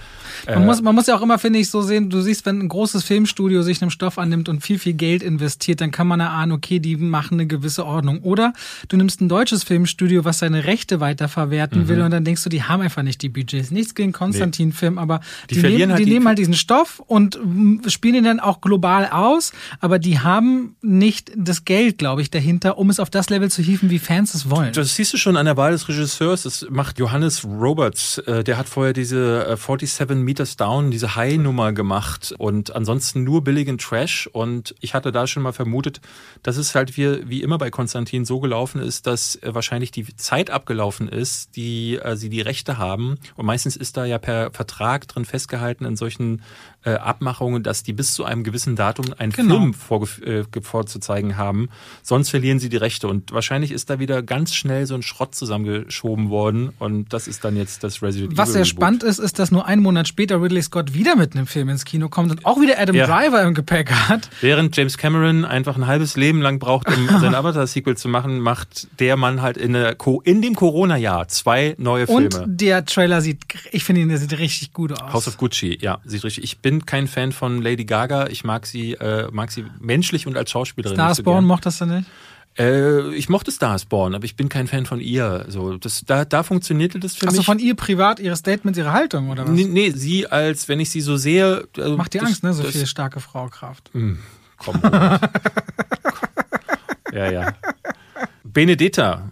Äh 0.47 0.57
man, 0.57 0.67
muss, 0.67 0.83
man 0.83 0.95
muss 0.95 1.07
ja 1.07 1.17
auch 1.17 1.23
immer, 1.23 1.39
finde 1.39 1.59
ich, 1.59 1.71
so 1.71 1.81
sehen, 1.81 2.11
du 2.11 2.21
siehst, 2.21 2.45
wenn 2.45 2.61
ein 2.61 2.69
großes 2.69 3.05
Filmstudio 3.05 3.63
sich 3.63 3.81
einem 3.81 3.91
Stoff 3.91 4.19
annimmt 4.19 4.51
und 4.51 4.63
viel, 4.63 4.79
viel 4.79 4.95
Geld 4.95 5.23
investiert, 5.23 5.81
dann 5.81 5.91
kann 5.91 6.07
man 6.07 6.21
erahnen, 6.21 6.53
okay, 6.53 6.79
die 6.79 6.97
machen 6.97 7.35
eine 7.35 7.47
gewisse 7.47 7.87
Ordnung. 7.87 8.21
Oder 8.21 8.50
du 8.89 8.97
nimmst 8.97 9.21
ein 9.21 9.29
deutsches 9.29 9.65
Filmstudio, 9.65 10.25
was 10.25 10.39
seine 10.39 10.65
Rechte 10.65 11.01
weiterverwerten 11.01 11.83
mhm. 11.83 11.89
will 11.89 12.01
und 12.03 12.11
dann 12.11 12.25
denkst 12.25 12.43
du, 12.45 12.49
die 12.49 12.63
haben 12.63 12.81
einfach 12.81 13.03
nicht 13.03 13.23
die 13.23 13.29
Budgets. 13.29 13.71
Nichts 13.71 13.95
gegen 13.95 14.13
Konstantin-Film, 14.13 14.99
aber 14.99 15.21
die, 15.49 15.55
die, 15.55 15.63
nehmen, 15.63 15.91
halt 15.91 16.01
die, 16.01 16.05
die 16.05 16.11
nehmen 16.11 16.27
halt 16.27 16.39
diesen 16.39 16.55
Stoff 16.55 17.01
und 17.07 17.39
spielen 17.87 18.17
ihn 18.17 18.25
dann 18.25 18.41
auch 18.41 18.61
global 18.61 19.09
aus, 19.11 19.53
aber 19.81 19.99
die 19.99 20.19
haben 20.19 20.77
nicht 20.83 21.33
das 21.37 21.65
Geld, 21.65 21.99
glaube 21.99 22.23
ich, 22.23 22.31
dahinter, 22.31 22.79
um 22.79 22.91
es 22.91 23.01
auf 23.01 23.11
das 23.11 23.31
Level 23.31 23.51
zu 23.51 23.63
hieven, 23.63 23.91
wie 23.91 23.99
Fans 23.99 24.35
es 24.35 24.51
wollen. 24.51 24.73
Das 24.73 24.95
siehst 24.97 25.13
du 25.13 25.17
schon 25.17 25.37
an 25.37 25.47
der 25.47 25.57
Wahl 25.57 25.73
des 25.73 25.89
Regisseurs. 25.89 26.43
Das 26.43 26.67
macht 26.71 26.99
Johannes 26.99 27.45
Roberts. 27.45 28.19
Äh, 28.19 28.45
der 28.45 28.59
hat 28.59 28.69
vorher 28.69 28.93
diese 28.93 29.57
47 29.57 30.11
äh, 30.11 30.15
Meters 30.15 30.57
Down, 30.57 30.91
diese 30.91 31.17
High-Nummer 31.17 31.73
gemacht 31.73 32.35
und 32.39 32.75
ansonsten 32.75 33.25
nur 33.25 33.45
billigen 33.45 33.79
Trash. 33.79 34.29
Und 34.33 34.75
ich 34.81 34.95
hatte 34.95 35.13
da 35.13 35.27
schon 35.27 35.43
mal 35.43 35.53
vermutet, 35.53 36.01
dass 36.43 36.57
es 36.57 36.75
halt 36.75 36.97
wie, 36.97 37.29
wie 37.29 37.43
immer 37.43 37.59
bei 37.59 37.71
Konstantin 37.71 38.25
so 38.25 38.40
gelaufen 38.41 38.81
ist, 38.81 39.07
dass 39.07 39.37
äh, 39.37 39.55
wahrscheinlich 39.55 39.91
die 39.91 40.17
Zeit 40.17 40.51
abgelaufen 40.51 41.09
ist, 41.09 41.57
die 41.57 41.97
äh, 41.97 42.17
sie 42.17 42.29
die 42.29 42.41
Rechte 42.41 42.79
haben. 42.79 43.19
Und 43.37 43.47
meistens 43.47 43.77
ist 43.77 43.97
da 43.97 44.05
ja 44.05 44.19
per 44.19 44.51
Vertrag 44.53 45.07
drin 45.09 45.25
festgehalten 45.25 45.85
in 45.85 45.97
solchen 45.97 46.43
äh, 46.85 46.93
Abmachungen, 46.93 47.63
dass 47.63 47.83
die 47.83 47.93
bis 47.93 48.15
zu 48.15 48.25
einem 48.25 48.43
gewissen 48.43 48.75
Datum 48.77 49.07
einen 49.19 49.33
genau. 49.33 49.73
Film 49.73 50.15
äh, 50.25 50.45
vorzuzeigen 50.63 51.37
haben. 51.37 51.69
Sonst 52.03 52.31
verlieren 52.31 52.59
sie 52.59 52.69
die 52.69 52.79
Rechte. 52.79 53.09
Und 53.09 53.33
wahrscheinlich 53.33 53.71
ist 53.71 53.91
da 53.91 53.99
wieder 53.99 54.23
ganz 54.23 54.55
schnell 54.55 54.87
so 54.87 54.95
ein 54.95 55.03
Schrott 55.03 55.35
zusammengeschoben 55.35 56.31
worden. 56.31 56.71
Und 56.79 57.13
das 57.13 57.29
ist 57.29 57.45
dann 57.45 57.57
jetzt 57.57 57.85
das 57.85 58.03
Resident 58.03 58.39
Was 58.39 58.53
sehr 58.53 58.65
spannend 58.65 59.03
ist, 59.03 59.19
ist, 59.19 59.39
dass 59.39 59.51
nur 59.51 59.67
einen 59.67 59.83
Monat 59.83 60.09
später 60.09 60.41
Ridley 60.41 60.63
Scott 60.63 60.95
wieder 60.95 61.17
mit 61.17 61.35
einem 61.35 61.47
Film 61.47 61.69
ins 61.69 61.85
Kino 61.85 62.09
kommt 62.09 62.31
und 62.31 62.47
auch 62.47 62.61
wieder 62.61 62.79
Adam 62.79 62.97
ja. 62.97 63.07
Driver 63.07 63.43
im 63.43 63.55
Gepäck 63.55 63.91
hat. 63.91 64.31
Während 64.41 64.77
James 64.77 64.97
Cameron 64.97 65.45
einfach 65.45 65.77
ein 65.77 65.87
halbes 65.87 66.17
Leben 66.17 66.41
lang 66.41 66.59
braucht, 66.59 66.89
um 66.89 67.09
sein 67.21 67.35
Avatar-Sequel 67.35 67.97
zu 67.97 68.09
machen, 68.09 68.41
macht 68.41 68.89
der 69.01 69.17
Mann 69.17 69.43
halt 69.43 69.57
in, 69.57 69.75
in 69.75 70.43
dem 70.43 70.55
Corona-Jahr 70.55 71.29
zwei 71.29 71.75
neue 71.77 72.07
Filme. 72.07 72.25
Und 72.25 72.43
der 72.47 72.85
Trailer 72.85 73.21
sieht, 73.21 73.43
ich 73.71 73.85
finde 73.85 74.03
ihn, 74.03 74.09
der 74.09 74.19
sieht 74.19 74.39
richtig 74.39 74.73
gut 74.73 74.93
aus. 74.93 75.13
House 75.13 75.29
of 75.29 75.37
Gucci, 75.37 75.79
ja, 75.81 75.99
sieht 76.05 76.25
richtig. 76.25 76.45
Ich 76.45 76.59
bin 76.59 76.70
bin 76.71 76.87
kein 76.87 77.09
Fan 77.09 77.33
von 77.33 77.61
Lady 77.63 77.85
Gaga. 77.85 78.29
Ich 78.29 78.45
mag 78.45 78.65
sie, 78.65 78.93
äh, 78.93 79.29
mag 79.33 79.51
sie 79.51 79.65
menschlich 79.81 80.29
und 80.29 80.37
als 80.37 80.53
Schauspielerin. 80.53 80.95
Starsborn 80.97 81.43
so 81.43 81.49
mochte 81.49 81.65
das 81.65 81.79
du 81.79 81.87
nicht? 81.87 82.09
Äh, 82.57 83.13
ich 83.15 83.29
mochte 83.29 83.51
Starsborn, 83.51 84.15
aber 84.15 84.25
ich 84.25 84.37
bin 84.37 84.49
kein 84.49 84.69
Fan 84.69 84.87
von 84.87 85.01
ihr. 85.01 85.47
So, 85.49 85.79
das, 85.79 86.05
da, 86.07 86.25
da 86.25 86.45
funktionierte 86.45 87.01
das 87.01 87.17
für 87.17 87.27
Also 87.27 87.39
mich. 87.39 87.47
von 87.47 87.59
ihr 87.59 87.75
privat, 87.75 88.21
ihre 88.21 88.37
Statements, 88.37 88.79
ihre 88.79 88.93
Haltung 88.93 89.31
oder 89.31 89.45
was? 89.45 89.51
Nee, 89.51 89.65
nee, 89.65 89.91
sie 89.91 90.29
als, 90.29 90.69
wenn 90.69 90.79
ich 90.79 90.91
sie 90.91 91.01
so 91.01 91.17
sehe. 91.17 91.67
Also 91.77 91.97
Macht 91.97 92.15
dir 92.15 92.23
Angst, 92.23 92.45
ne? 92.45 92.53
So 92.53 92.63
viel 92.63 92.87
starke 92.87 93.19
Fraukraft. 93.19 93.91
Komm, 93.93 94.77
Robert. 94.77 95.21
ja, 97.13 97.33
ja. 97.33 97.53
Benedetta 98.45 99.29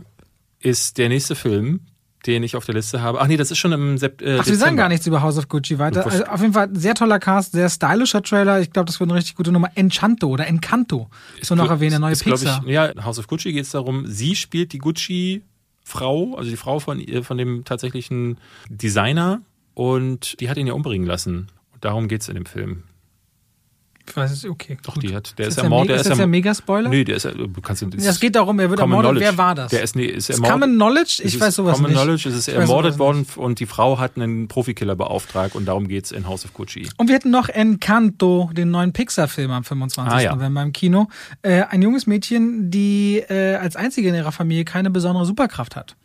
ist 0.59 0.99
der 0.99 1.09
nächste 1.09 1.37
Film, 1.37 1.81
den 2.29 2.43
ich 2.43 2.55
auf 2.57 2.65
der 2.67 2.75
Liste 2.75 3.01
habe. 3.03 3.21
Ach 3.21 3.27
nee, 3.27 3.37
das 3.37 3.51
ist 3.51 3.59
schon 3.59 3.73
im 3.73 3.97
Sep 3.99 4.21
äh, 4.23 4.39
Ach, 4.41 4.47
wir 4.47 4.57
sagen 4.57 4.77
gar 4.77 4.89
nichts 4.89 5.07
über 5.07 5.23
House 5.23 5.39
of 5.39 5.49
Gucci 5.49 5.79
weiter. 5.79 6.05
Also 6.07 6.25
auf 6.25 6.41
jeden 6.41 6.53
Fall 6.53 6.69
sehr 6.75 6.95
toller 6.95 7.19
Cast, 7.19 7.53
sehr 7.53 7.69
stylischer 7.71 8.23
Trailer. 8.23 8.61
Ich 8.61 8.71
glaube, 8.71 8.87
das 8.87 9.01
wird 9.01 9.11
eine 9.11 9.19
richtig 9.19 9.35
gute 9.35 9.51
Nummer. 9.51 9.71
Enchanto 9.75 10.29
oder 10.29 10.47
Encanto. 10.47 11.09
So 11.43 11.55
noch 11.55 11.71
erwähnen, 11.71 11.91
der 11.93 11.99
neue 12.01 12.13
ist, 12.13 12.23
Pixar. 12.25 12.63
Ich, 12.65 12.71
ja, 12.71 12.93
House 13.05 13.19
of 13.19 13.27
Gucci 13.27 13.53
geht 13.53 13.65
es 13.65 13.71
darum, 13.71 14.07
sie 14.07 14.37
spielt 14.37 14.73
die 14.73 14.79
Gucci-Frau, 14.79 16.37
also 16.37 16.51
die 16.51 16.57
Frau 16.57 16.79
von, 16.81 17.01
ihr- 17.01 17.25
von 17.25 17.39
dem 17.39 17.65
tatsächlichen 17.65 18.39
Designer 18.69 19.41
und 19.75 20.39
die 20.41 20.51
hat 20.51 20.57
ihn 20.59 20.67
ja 20.67 20.75
umbringen 20.75 21.07
lassen. 21.07 21.49
Und 21.73 21.85
darum 21.85 22.09
geht 22.09 22.21
es 22.23 22.29
in 22.29 22.35
dem 22.35 22.47
Film. 22.47 22.83
Ich 24.09 24.17
weiß 24.17 24.31
es, 24.33 24.45
okay. 24.45 24.77
Doch, 24.83 24.95
gut. 24.95 25.03
die 25.03 25.15
hat, 25.15 25.39
der 25.39 25.47
ist 25.47 25.51
ist, 25.53 25.59
das 25.59 25.65
ermordet. 25.65 25.91
Der 25.91 25.97
ist 25.97 26.07
das 26.07 26.11
ja- 26.11 26.17
der 26.17 26.27
Mega-Spoiler? 26.27 26.89
Nee, 26.89 27.05
der 27.05 27.17
ist, 27.17 27.25
du 27.25 27.49
kannst, 27.63 27.83
das 27.83 28.05
Es 28.07 28.21
geht 28.21 28.35
darum, 28.37 28.59
er 28.59 28.71
wird 28.71 28.81
Common 28.81 28.99
ermordet. 28.99 29.21
Knowledge. 29.21 29.37
Wer 29.37 29.39
war 29.39 29.55
das? 29.55 29.71
Der 29.71 29.83
ist, 29.83 29.97
nee, 29.97 30.05
ist 30.05 30.31
Ist 30.31 30.37
ermordet. 30.37 30.53
Common 30.61 30.75
Knowledge? 30.77 31.23
Ich 31.25 31.35
ist 31.35 31.41
weiß 31.41 31.55
sowas 31.55 31.75
Common 31.77 31.91
nicht. 31.93 32.01
Knowledge, 32.01 32.29
es 32.29 32.35
ist 32.37 32.49
Ich 32.49 32.55
ermordet 32.55 32.99
worden 32.99 33.27
und 33.37 33.61
die 33.61 33.67
Frau 33.67 33.99
hat 33.99 34.17
einen 34.17 34.49
Profikiller 34.49 34.97
beauftragt 34.97 35.55
und 35.55 35.67
darum 35.67 35.89
geht's 35.89 36.11
in 36.11 36.27
House 36.27 36.45
of 36.45 36.55
Gucci. 36.55 36.89
Und 36.97 37.09
wir 37.09 37.15
hätten 37.15 37.31
noch 37.31 37.49
Encanto, 37.49 38.51
den 38.53 38.71
neuen 38.71 38.93
Pixar-Film 38.93 39.51
am 39.51 39.65
25. 39.65 40.13
Ah, 40.13 40.21
ja. 40.21 40.35
November 40.35 40.63
im 40.63 40.73
Kino. 40.73 41.09
Äh, 41.43 41.63
ein 41.69 41.83
junges 41.83 42.07
Mädchen, 42.07 42.71
die 42.71 43.19
äh, 43.29 43.55
als 43.57 43.77
einzige 43.77 44.09
in 44.09 44.15
ihrer 44.15 44.33
Familie 44.33 44.65
keine 44.65 44.91
besondere 44.91 45.27
Superkraft 45.27 45.77
hat. 45.77 45.97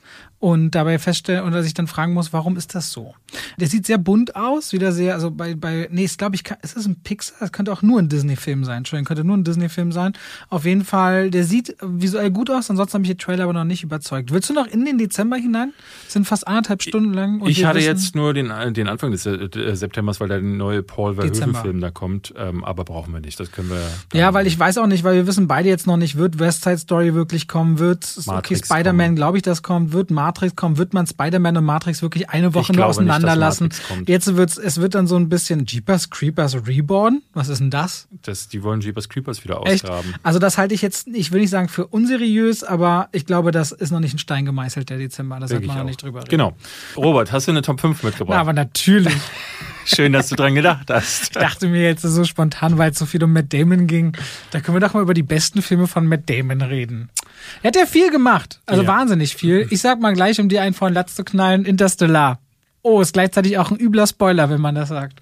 Und 0.44 0.72
dabei 0.72 1.00
feststellen 1.00 1.46
oder 1.46 1.64
sich 1.64 1.74
dann 1.74 1.88
fragen 1.88 2.14
muss, 2.14 2.34
warum 2.34 2.58
ist 2.58 2.76
das 2.76 2.92
so? 2.92 3.16
Der 3.62 3.70
sieht 3.70 3.86
sehr 3.86 3.98
bunt 3.98 4.36
aus, 4.36 4.74
wieder 4.74 4.92
sehr, 4.92 5.14
also 5.14 5.32
bei, 5.32 5.56
bei 5.56 5.88
nee, 5.90 6.04
ist 6.04 6.18
glaube 6.18 6.36
ich, 6.36 6.44
ist 6.62 6.76
das 6.76 6.86
ein 6.86 6.98
Pixar? 7.02 7.38
Es 7.40 7.54
könnte 7.54 7.72
auch 7.72 7.82
nur 7.82 7.98
ein 7.98 8.10
Disney-Film 8.10 8.66
sein. 8.66 8.80
Entschuldigung, 8.80 9.06
könnte 9.06 9.24
nur 9.24 9.38
ein 9.38 9.46
Disney-Film 9.46 9.94
sein. 9.94 10.12
Auf 10.50 10.66
jeden 10.66 10.84
Fall, 10.84 11.32
der 11.32 11.46
sieht 11.46 11.78
visuell 11.82 12.30
gut 12.30 12.52
aus, 12.52 12.70
ansonsten 12.70 12.96
habe 12.96 13.04
ich 13.06 13.12
den 13.12 13.20
Trailer 13.20 13.46
aber 13.46 13.54
noch 13.54 13.64
nicht 13.64 13.84
überzeugt. 13.84 14.34
Willst 14.34 14.50
du 14.50 14.54
noch 14.54 14.68
in 14.68 14.84
den 14.84 14.98
Dezember 14.98 15.38
hinein? 15.38 15.72
Sind 16.10 16.28
fast 16.28 16.46
anderthalb 16.46 16.84
Stunden 16.84 17.14
lang. 17.14 17.42
Ich 17.48 17.64
hatte 17.64 17.78
wissen- 17.78 17.88
jetzt 17.88 18.14
nur 18.14 18.34
den, 18.34 18.52
den 18.74 18.90
Anfang 18.90 19.12
des 19.12 19.26
äh, 19.26 19.76
Septembers, 19.78 20.20
weil 20.20 20.28
der 20.28 20.42
neue 20.42 20.84
Paul. 20.84 21.16
Verhoeven-Film 21.16 21.80
da 21.80 21.90
kommt, 21.90 22.34
ähm, 22.36 22.66
aber 22.66 22.84
brauchen 22.84 23.14
wir 23.14 23.22
nicht. 23.22 23.40
Das 23.40 23.50
können 23.50 23.70
wir. 23.70 23.80
Ja, 24.20 24.34
weil 24.34 24.46
ich 24.46 24.60
weiß 24.60 24.78
auch 24.80 24.88
nicht, 24.88 25.06
weil 25.06 25.16
wir 25.16 25.26
wissen 25.26 25.48
beide 25.48 25.70
jetzt 25.70 25.88
noch 25.88 25.96
nicht, 25.96 26.18
wird 26.18 26.38
West 26.40 26.64
Side 26.64 26.80
Story 26.80 27.14
wirklich 27.14 27.48
kommen, 27.48 27.80
wird 27.80 28.04
okay, 28.18 28.30
Matrix 28.30 28.68
Spider-Man, 28.68 29.16
glaube 29.16 29.38
ich, 29.38 29.44
das 29.44 29.64
kommt, 29.64 29.94
wird 29.94 30.12
Matrix 30.34 30.56
kommen, 30.56 30.78
wird 30.78 30.94
man 30.94 31.06
Spider-Man 31.06 31.58
und 31.58 31.66
Matrix 31.66 32.02
wirklich 32.02 32.30
eine 32.32 32.56
Woche 32.56 32.74
nur 32.74 32.88
auseinanderlassen. 32.88 33.70
Jetzt 34.08 34.36
wird's, 34.36 34.58
es 34.58 34.82
wird 34.82 34.96
dann 34.96 35.06
so 35.06 35.16
ein 35.16 35.30
bisschen 35.30 35.66
Jeepers 35.66 36.10
Creepers 36.10 36.66
Reborn. 36.68 37.22
Was 37.34 37.50
ist 37.50 37.60
denn 37.60 37.70
das? 37.70 38.08
Das, 38.24 38.48
die 38.48 38.64
wollen 38.64 38.82
Jeepers 38.82 39.10
Creepers 39.10 39.44
wieder 39.44 39.62
Echt? 39.66 39.86
ausgraben. 39.86 40.16
Also 40.24 40.40
das 40.40 40.58
halte 40.58 40.74
ich 40.74 40.82
jetzt, 40.82 41.08
ich 41.08 41.32
will 41.32 41.42
nicht 41.42 41.52
sagen 41.52 41.70
für 41.70 41.86
unseriös, 41.86 42.64
aber 42.64 43.10
ich 43.12 43.28
glaube, 43.28 43.52
das 43.52 43.72
ist 43.72 43.92
noch 43.92 44.00
nicht 44.00 44.16
ein 44.16 44.20
Stein 44.20 44.46
gemeißelt, 44.46 44.90
der 44.90 44.98
Dezember. 44.98 45.40
Da 45.40 45.48
sollte 45.48 45.62
Denke 45.62 45.68
man 45.68 45.76
ich 45.76 45.80
noch 45.82 45.88
nicht 45.88 46.02
drüber 46.02 46.20
reden. 46.22 46.30
Genau. 46.30 46.56
Robert, 46.98 47.32
hast 47.32 47.48
du 47.48 47.52
eine 47.52 47.62
Top 47.62 47.80
5 47.80 48.00
Na, 48.02 48.10
mitgebracht? 48.10 48.40
aber 48.40 48.54
natürlich. 48.54 49.14
Schön, 49.86 50.14
dass 50.14 50.30
du 50.30 50.36
dran 50.36 50.56
gedacht 50.56 50.90
hast. 50.90 51.24
Ich 51.24 51.30
dachte 51.30 51.68
mir 51.68 51.84
jetzt 51.84 52.04
so 52.04 52.24
spontan, 52.24 52.78
weil 52.78 52.92
es 52.92 52.98
so 53.00 53.06
viel 53.06 53.24
um 53.24 53.34
Matt 53.34 53.52
Damon 53.54 53.86
ging, 53.86 54.16
da 54.52 54.62
können 54.62 54.78
wir 54.78 54.80
doch 54.80 54.94
mal 54.94 55.02
über 55.04 55.14
die 55.14 55.24
besten 55.24 55.62
Filme 55.62 55.88
von 55.88 56.08
Matt 56.08 56.30
Damon 56.30 56.62
reden. 56.62 57.10
Er 57.62 57.68
hat 57.70 57.76
ja 57.76 57.86
viel 57.86 58.12
gemacht, 58.12 58.62
also 58.66 58.82
Ja. 58.84 58.88
wahnsinnig 58.88 59.36
viel. 59.36 59.68
Ich 59.70 59.82
sag 59.82 60.00
mal 60.00 60.14
gleich, 60.14 60.40
um 60.40 60.50
dir 60.50 60.62
einen 60.62 60.74
vor 60.74 60.90
den 60.90 60.94
Latz 60.96 61.16
zu 61.16 61.24
knallen, 61.24 61.66
Interstellar. 61.66 62.40
Oh, 62.82 63.00
ist 63.02 63.14
gleichzeitig 63.14 63.58
auch 63.58 63.72
ein 63.72 63.78
übler 63.78 64.08
Spoiler, 64.08 64.50
wenn 64.50 64.60
man 64.62 64.76
das 64.76 64.90
sagt. 64.90 65.22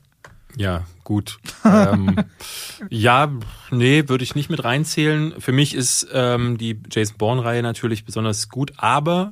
Ja, 0.57 0.84
gut. 1.03 1.38
ähm, 1.64 2.15
ja, 2.89 3.31
nee, 3.69 4.03
würde 4.07 4.23
ich 4.23 4.35
nicht 4.35 4.49
mit 4.49 4.64
reinzählen. 4.64 5.34
Für 5.39 5.52
mich 5.52 5.76
ist 5.76 6.07
ähm, 6.14 6.57
die 6.57 6.80
Jason 6.91 7.18
Bourne-Reihe 7.18 7.61
natürlich 7.64 8.03
besonders 8.06 8.49
gut, 8.49 8.73
aber 8.77 9.31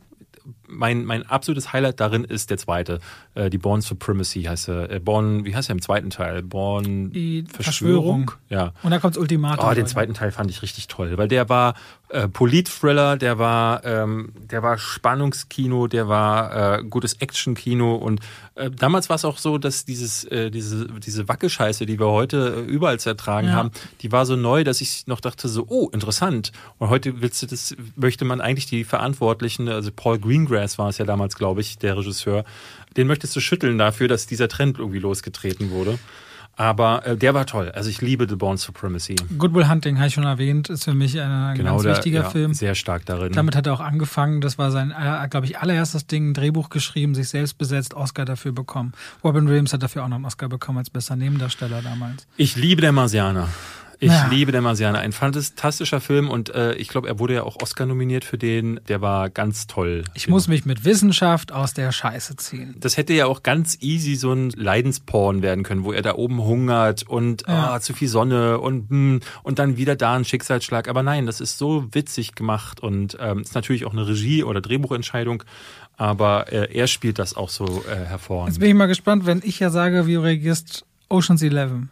mein, 0.68 1.03
mein 1.03 1.26
absolutes 1.28 1.74
Highlight 1.74 1.99
darin 1.99 2.24
ist 2.24 2.52
der 2.52 2.57
zweite. 2.57 2.99
Äh, 3.36 3.49
die 3.49 3.57
Born 3.57 3.82
Supremacy 3.82 4.44
heißt 4.44 4.70
er. 4.70 4.91
Äh, 4.91 4.99
Born, 4.99 5.44
wie 5.45 5.56
heißt 5.56 5.70
er 5.70 5.74
im 5.74 5.82
zweiten 5.82 6.10
Teil? 6.11 6.44
Born 6.44 7.11
Die 7.11 7.44
Verschwörung. 7.52 8.28
Verschwörung. 8.30 8.32
Ja. 8.49 8.74
Und 8.84 8.91
da 8.91 8.99
kommt's 8.99 9.18
Ultimatum. 9.18 9.66
Oh, 9.66 9.70
den 9.72 9.80
Leute. 9.80 9.86
zweiten 9.91 10.14
Teil 10.14 10.32
fand 10.32 10.49
ich 10.52 10.61
richtig 10.61 10.88
toll, 10.88 11.18
weil 11.18 11.28
der 11.28 11.49
war 11.49 11.74
äh, 12.10 12.27
Polit-Thriller, 12.27 13.18
der 13.18 13.38
war, 13.38 13.86
ähm, 13.86 14.34
der 14.49 14.64
war 14.64 14.77
Spannungskino, 14.77 15.88
der 15.88 16.07
war 16.07 16.80
äh, 16.80 16.84
gutes 16.84 17.14
Action-Kino 17.14 17.95
und 17.95 18.19
äh, 18.56 18.69
damals 18.72 19.10
war 19.10 19.15
es 19.15 19.26
auch 19.26 19.38
so, 19.38 19.57
dass 19.57 19.86
dieses, 19.86 20.23
äh, 20.26 20.49
diese, 20.52 20.88
diese 20.88 21.27
Wackelscheiße, 21.27 21.86
die 21.86 21.99
wir 21.99 22.07
heute 22.07 22.65
äh, 22.68 22.72
überall 22.72 22.99
zu 22.99 23.10
ertragen 23.10 23.48
Ja. 23.48 23.53
haben, 23.53 23.72
die 24.02 24.11
war 24.11 24.26
so 24.26 24.36
neu, 24.36 24.64
dass 24.64 24.81
ich 24.81 25.07
noch 25.07 25.19
dachte 25.22 25.48
so, 25.48 25.65
oh, 25.68 25.90
interessant. 25.94 26.52
Und 26.77 26.90
heute 26.90 27.22
willst 27.22 27.41
du 27.41 27.45
das, 27.48 27.76
möchte 27.95 28.26
man 28.26 28.41
eigentlich 28.41 28.65
die 28.65 28.84
Verantwortlichen, 28.84 29.69
also 29.69 29.91
Paul 29.95 30.19
Greengrass 30.19 30.77
war 30.77 30.90
es 30.90 30.98
ja 30.98 31.06
damals, 31.06 31.36
glaube 31.36 31.61
ich, 31.61 31.77
der 31.77 31.98
Regisseur, 31.98 32.44
den 32.98 33.07
möchtest 33.07 33.36
du 33.36 33.40
schütteln 33.40 33.77
dafür, 33.77 34.07
dass 34.07 34.26
dieser 34.27 34.48
Trend 34.48 34.80
irgendwie 34.80 34.99
losgetreten 34.99 35.69
wurde. 35.72 35.99
Aber 36.60 37.06
äh, 37.06 37.15
der 37.15 37.34
war 37.34 37.45
toll. 37.45 37.72
Also 37.73 37.90
ich 37.90 38.02
liebe 38.02 38.27
The 38.27 38.36
Born 38.36 38.57
Supremacy. 38.57 39.15
Good 39.38 39.53
Will 39.53 39.69
Hunting, 39.69 39.98
habe 39.98 40.10
ich 40.10 40.14
schon 40.14 40.26
erwähnt, 40.26 40.68
ist 40.69 40.84
für 40.84 40.94
mich 40.94 41.18
ein, 41.18 41.56
Genau, 41.56 41.72
ganz 41.72 41.84
der, 41.84 41.95
wichtiger 41.95 42.23
ja, 42.23 42.30
Film. 42.30 42.53
Sehr 42.53 42.76
stark 42.76 43.06
darin. 43.06 43.31
Damit 43.31 43.56
hat 43.56 43.65
er 43.65 43.72
auch 43.72 43.80
angefangen. 43.80 44.41
Das 44.41 44.57
war 44.57 44.69
sein, 44.69 44.91
äh, 44.91 45.26
glaube 45.30 45.45
ich, 45.45 45.57
allererstes 45.57 46.06
Ding, 46.06 46.31
ein 46.31 46.34
Drehbuch 46.34 46.68
geschrieben, 46.69 47.15
sich 47.15 47.30
selbst 47.30 47.57
besetzt, 47.57 47.94
Oscar 47.94 48.26
dafür 48.26 48.52
bekommen. 48.52 48.91
Robin 49.23 49.48
Williams 49.48 49.72
hat 49.72 49.84
dafür 49.84 50.03
auch 50.03 50.10
noch 50.10 50.18
einen 50.18 50.26
Oscar 50.26 50.49
bekommen 50.49 50.80
als 50.80 50.90
bester 50.90 51.15
Nebendarsteller 51.15 51.81
damals. 51.81 52.27
ich 52.36 52.57
liebe 52.57 52.81
der 52.81 52.91
Marsianer. 52.91 53.48
Ich 54.01 54.09
Ja. 54.09 54.27
liebe 54.30 54.53
der 54.53 54.61
Marsianer. 54.61 54.99
Ein 54.99 55.11
fantastischer 55.11 55.99
Film 55.99 56.30
und 56.30 56.55
äh, 56.55 56.73
ich 56.76 56.88
glaube, 56.88 57.09
er 57.09 57.19
wurde 57.19 57.34
ja 57.34 57.43
auch 57.43 57.57
Oscar 57.61 57.85
nominiert 57.85 58.23
für 58.23 58.38
den. 58.38 58.80
Der 58.88 59.01
war 59.01 59.30
ganz 59.30 59.67
toll. 59.67 60.05
Ich 60.13 60.30
muss 60.30 60.47
mich 60.47 60.63
mit 60.65 60.85
Wissenschaft 60.85 61.51
aus 61.51 61.73
der 61.73 61.91
Scheiße 61.91 62.38
ziehen. 62.38 62.76
Das 62.80 62.95
hätte 62.95 63.11
ja 63.13 63.26
auch 63.26 63.43
ganz 63.43 63.77
easy 63.81 64.15
so 64.15 64.31
ein 64.31 64.51
Leidensporn 64.51 65.41
werden 65.41 65.65
können, 65.65 65.84
wo 65.84 65.91
er 65.91 66.01
da 66.01 66.15
oben 66.15 66.41
hungert 66.41 67.03
und 67.03 67.43
Ja. 67.45 67.73
ah, 67.73 67.81
zu 67.81 67.93
viel 67.93 68.07
Sonne 68.07 68.59
und 68.59 68.89
hm, 68.89 69.19
und 69.43 69.59
dann 69.59 69.76
wieder 69.76 69.97
da 69.97 70.15
ein 70.15 70.23
Schicksalsschlag. 70.23 70.88
Aber 70.88 71.03
nein, 71.03 71.26
das 71.26 71.41
ist 71.41 71.57
so 71.57 71.85
witzig 71.91 72.35
gemacht 72.35 72.80
und 72.80 73.17
ähm, 73.19 73.39
ist 73.41 73.53
natürlich 73.53 73.85
auch 73.85 73.91
eine 73.91 74.07
Regie- 74.07 74.45
oder 74.45 74.61
Drehbuchentscheidung. 74.61 75.43
Aber 75.97 76.53
äh, 76.53 76.73
er 76.73 76.88
spielt 76.88 77.19
das 77.19 77.35
auch 77.35 77.49
so 77.49 77.84
äh, 77.91 78.05
hervorragend. 78.05 78.53
Jetzt 78.53 78.59
bin 78.59 78.69
ich 78.69 78.76
mal 78.76 78.85
gespannt, 78.85 79.26
wenn 79.26 79.41
ich 79.43 79.59
ja 79.59 79.69
sage, 79.69 80.07
wie 80.07 80.13
du 80.13 80.21
reagierst, 80.23 80.85
Ocean's 81.09 81.41
Eleven. 81.41 81.89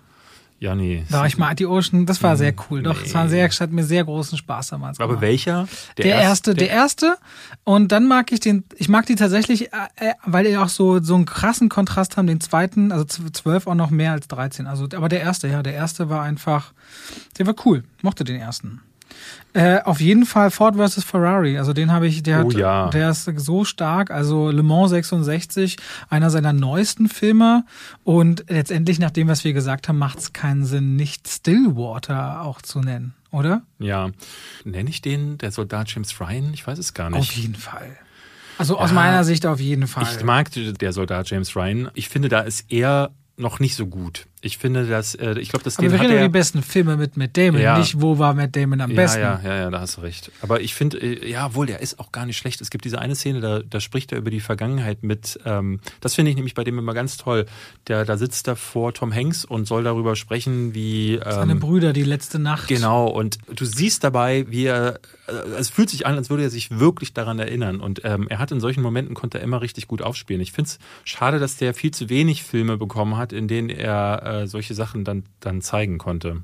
Ja, 0.59 0.73
nee. 0.75 1.03
War 1.09 1.27
ich 1.27 1.37
mal 1.37 1.53
die 1.53 1.65
Ocean, 1.67 2.05
das 2.07 2.23
war 2.23 2.35
sehr 2.35 2.53
cool. 2.69 2.81
Doch, 2.81 3.01
es 3.03 3.13
war 3.13 3.25
Nee. 3.25 3.29
sehr, 3.29 3.45
es 3.47 3.61
hat 3.61 3.71
mir 3.71 3.83
sehr 3.83 4.03
großen 4.03 4.37
Spaß 4.37 4.69
damals 4.69 4.99
Aber 4.99 5.09
gemacht. 5.09 5.21
welcher? 5.21 5.67
Der, 5.97 6.15
erste, 6.15 6.53
der 6.55 6.69
erste. 6.69 7.17
Und 7.63 7.91
dann 7.91 8.07
mag 8.07 8.31
ich 8.31 8.39
den, 8.39 8.63
ich 8.75 8.89
mag 8.89 9.05
die 9.05 9.15
tatsächlich, 9.15 9.71
äh, 9.71 9.77
äh, 9.97 10.13
weil 10.25 10.45
die 10.45 10.57
auch 10.57 10.69
so, 10.69 10.99
so 11.01 11.13
einen 11.15 11.25
krassen 11.25 11.69
Kontrast 11.69 12.17
haben, 12.17 12.25
den 12.27 12.41
zweiten, 12.41 12.91
also 12.91 13.05
zwölf 13.05 13.67
auch 13.67 13.75
noch 13.75 13.91
mehr 13.91 14.13
als 14.13 14.27
13. 14.29 14.65
Also, 14.65 14.85
aber 14.95 15.09
der 15.09 15.21
erste, 15.21 15.47
ja, 15.47 15.61
der 15.61 15.73
erste 15.73 16.09
war 16.09 16.23
einfach, 16.23 16.73
der 17.37 17.45
war 17.45 17.55
cool. 17.65 17.83
Mochte 18.01 18.23
den 18.23 18.39
ersten. 18.39 18.81
Äh, 19.57 19.81
auf 19.85 19.99
jeden 19.99 20.27
Fall 20.27 20.51
Ford 20.51 20.75
vs. 20.75 21.03
Ferrari. 21.03 21.57
Also 21.57 21.73
den 21.73 21.91
habe 21.91 22.05
ich, 22.07 22.21
der 22.21 22.45
Oh 22.45 22.49
hat, 22.49 22.53
ja. 22.57 22.89
der 22.89 23.09
ist 23.09 23.25
so 23.37 23.65
stark. 23.65 24.11
Also 24.11 24.51
Le 24.51 24.61
Mans 24.61 24.91
66, 24.91 25.77
einer 26.09 26.29
seiner 26.29 26.53
neuesten 26.53 27.09
Filme. 27.09 27.65
Und 28.03 28.45
letztendlich, 28.49 28.99
nach 28.99 29.09
dem, 29.09 29.27
was 29.27 29.43
wir 29.43 29.53
gesagt 29.53 29.87
haben, 29.89 29.97
macht 29.97 30.19
es 30.19 30.31
keinen 30.31 30.63
Sinn, 30.63 30.95
nicht 30.95 31.27
Stillwater 31.27 32.41
auch 32.43 32.61
zu 32.61 32.81
nennen, 32.81 33.15
oder? 33.31 33.63
Ja. 33.79 34.11
Nenne 34.63 34.89
ich 34.91 35.01
den 35.01 35.39
der 35.39 35.51
Soldat 35.51 35.89
James 35.91 36.19
Ryan? 36.21 36.53
Ich 36.53 36.67
weiß 36.67 36.77
es 36.77 36.93
gar 36.93 37.11
Auf 37.11 37.17
nicht. 37.19 37.35
jeden 37.37 37.55
Fall. 37.55 37.97
Also 38.59 38.77
aus 38.77 38.89
Ja, 38.89 38.95
meiner 38.95 39.23
Sicht 39.23 39.45
auf 39.47 39.59
jeden 39.59 39.87
Fall. 39.87 40.03
Ich 40.17 40.23
mag 40.23 40.49
der 40.51 40.93
Soldat 40.93 41.29
James 41.31 41.55
Ryan. 41.55 41.89
Ich 41.95 42.09
finde, 42.09 42.29
da 42.29 42.41
ist 42.41 42.71
er 42.71 43.09
noch 43.37 43.59
nicht 43.59 43.75
so 43.75 43.87
gut. 43.87 44.27
Ich 44.47 44.57
finde, 44.57 44.87
dass, 44.87 45.13
äh, 45.13 45.37
ich 45.39 45.49
glaube, 45.49 45.63
dass 45.63 45.77
Aber 45.77 45.91
wir 45.91 45.99
reden 45.99 46.11
über 46.11 46.21
er, 46.21 46.23
die 46.23 46.31
besten 46.31 46.63
Filme 46.63 46.97
mit 46.97 47.17
Matt 47.17 47.37
Damon, 47.37 47.61
Ja. 47.61 47.77
nicht 47.77 48.01
wo 48.01 48.17
war 48.17 48.33
Matt 48.33 48.55
Damon 48.55 48.81
am 48.81 48.89
ja, 48.89 48.95
besten. 48.95 49.19
ja, 49.21 49.41
ja, 49.43 49.55
ja, 49.57 49.69
da 49.69 49.81
hast 49.81 49.97
du 49.97 50.01
recht. 50.01 50.31
Aber 50.41 50.61
ich 50.61 50.73
finde, 50.73 50.97
äh, 50.97 51.29
ja, 51.29 51.53
wohl, 51.53 51.65
der 51.67 51.81
ist 51.81 51.99
auch 51.99 52.11
gar 52.11 52.25
nicht 52.25 52.37
schlecht. 52.37 52.61
Es 52.61 52.69
gibt 52.69 52.85
diese 52.85 52.99
eine 52.99 53.15
Szene, 53.15 53.41
da, 53.41 53.59
da 53.59 53.79
spricht 53.79 54.11
er 54.11 54.17
über 54.17 54.31
die 54.31 54.39
Vergangenheit 54.39 55.03
mit, 55.03 55.39
ähm, 55.45 55.79
das 56.01 56.15
finde 56.15 56.31
ich 56.31 56.35
nämlich 56.37 56.55
bei 56.55 56.63
dem 56.63 56.79
immer 56.79 56.93
ganz 56.93 57.17
toll. 57.17 57.45
Der, 57.87 58.05
da 58.05 58.17
sitzt 58.17 58.47
da 58.47 58.55
vor 58.55 58.93
Tom 58.93 59.13
Hanks 59.13 59.45
und 59.45 59.67
soll 59.67 59.83
darüber 59.83 60.15
sprechen, 60.15 60.73
wie, 60.73 61.19
Seine 61.23 61.51
ähm, 61.53 61.59
Brüder, 61.59 61.93
die 61.93 62.03
letzte 62.03 62.39
Nacht. 62.39 62.67
Genau, 62.69 63.07
und 63.07 63.37
du 63.53 63.65
siehst 63.65 64.03
dabei, 64.03 64.45
wie 64.47 64.65
er, 64.65 64.99
äh, 65.27 65.31
es 65.59 65.69
fühlt 65.69 65.89
sich 65.89 66.05
an, 66.05 66.15
als 66.15 66.29
würde 66.29 66.43
er 66.43 66.49
sich 66.49 66.79
wirklich 66.79 67.13
daran 67.13 67.39
erinnern. 67.39 67.81
Und 67.81 68.01
ähm, 68.05 68.27
er 68.29 68.39
hat 68.39 68.51
in 68.51 68.59
solchen 68.59 68.81
Momenten, 68.81 69.13
konnte 69.15 69.39
er 69.39 69.43
immer 69.43 69.61
richtig 69.61 69.87
gut 69.87 70.01
aufspielen. 70.01 70.41
Ich 70.41 70.51
finde 70.51 70.69
es 70.69 70.79
schade, 71.03 71.39
dass 71.39 71.57
der 71.57 71.73
viel 71.73 71.91
zu 71.91 72.09
wenig 72.09 72.43
Filme 72.43 72.77
bekommen 72.77 73.17
hat, 73.17 73.33
in 73.33 73.47
denen 73.47 73.69
er 73.69 74.36
äh, 74.41 74.47
solche 74.47 74.73
Sachen 74.73 75.03
dann, 75.03 75.23
dann 75.39 75.61
zeigen 75.61 75.97
konnte. 75.97 76.43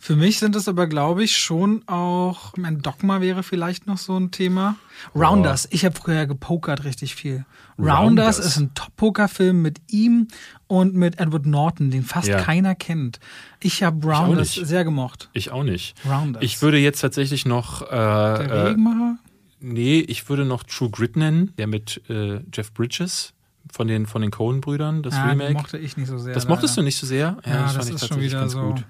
Für 0.00 0.14
mich 0.14 0.38
sind 0.38 0.54
es 0.54 0.68
aber, 0.68 0.86
glaube 0.86 1.24
ich, 1.24 1.36
schon 1.36 1.82
auch, 1.88 2.56
mein 2.56 2.82
Dogma 2.82 3.20
wäre 3.20 3.42
vielleicht 3.42 3.88
noch 3.88 3.98
so 3.98 4.16
ein 4.16 4.30
Thema. 4.30 4.76
Rounders. 5.12 5.66
Ich 5.72 5.84
habe 5.84 5.96
früher 5.98 6.24
gepokert 6.26 6.84
richtig 6.84 7.16
viel. 7.16 7.44
Rounders, 7.78 7.98
Rounders. 7.98 8.38
ist 8.38 8.56
ein 8.58 8.74
Top-Poker-Film 8.74 9.60
mit 9.60 9.80
ihm 9.88 10.28
und 10.68 10.94
mit 10.94 11.18
Edward 11.18 11.46
Norton, 11.46 11.90
den 11.90 12.04
fast 12.04 12.28
Ja. 12.28 12.40
keiner 12.40 12.76
kennt. 12.76 13.18
Ich 13.60 13.82
habe 13.82 14.06
Rounders 14.06 14.56
nicht. 14.56 14.66
sehr 14.68 14.84
gemocht. 14.84 15.30
Ich 15.32 15.50
auch 15.50 15.64
nicht. 15.64 15.96
Rounders. 16.08 16.44
Ich 16.44 16.62
würde 16.62 16.78
jetzt 16.78 17.00
tatsächlich 17.00 17.44
noch. 17.44 17.82
Äh, 17.82 17.86
Der 17.88 18.40
äh, 18.50 18.60
Regenmacher? 18.68 19.18
nee, 19.60 19.98
ich 19.98 20.28
würde 20.28 20.44
noch 20.44 20.62
True 20.62 20.90
Grit 20.90 21.16
nennen, 21.16 21.52
der 21.58 21.66
mit 21.66 22.00
äh, 22.08 22.38
Jeff 22.54 22.72
Bridges 22.72 23.34
von 23.72 23.88
den, 23.88 24.06
von 24.06 24.22
den 24.22 24.30
Coen-Brüdern, 24.30 25.02
das 25.02 25.14
den 25.14 25.24
Remake. 25.24 25.52
mochte 25.54 25.78
ich 25.78 25.96
nicht 25.96 26.08
so 26.08 26.18
sehr. 26.18 26.34
das 26.34 26.48
mochtest 26.48 26.76
du 26.76 26.80
leider. 26.80 26.86
nicht 26.86 26.98
so 26.98 27.06
sehr? 27.06 27.36
Ja, 27.46 27.62
das, 27.64 27.72
fand 27.76 27.88
ich 27.88 27.94
ist 27.96 28.08
schon 28.08 28.20
wieder 28.20 28.48
so. 28.48 28.60
gut. 28.60 28.84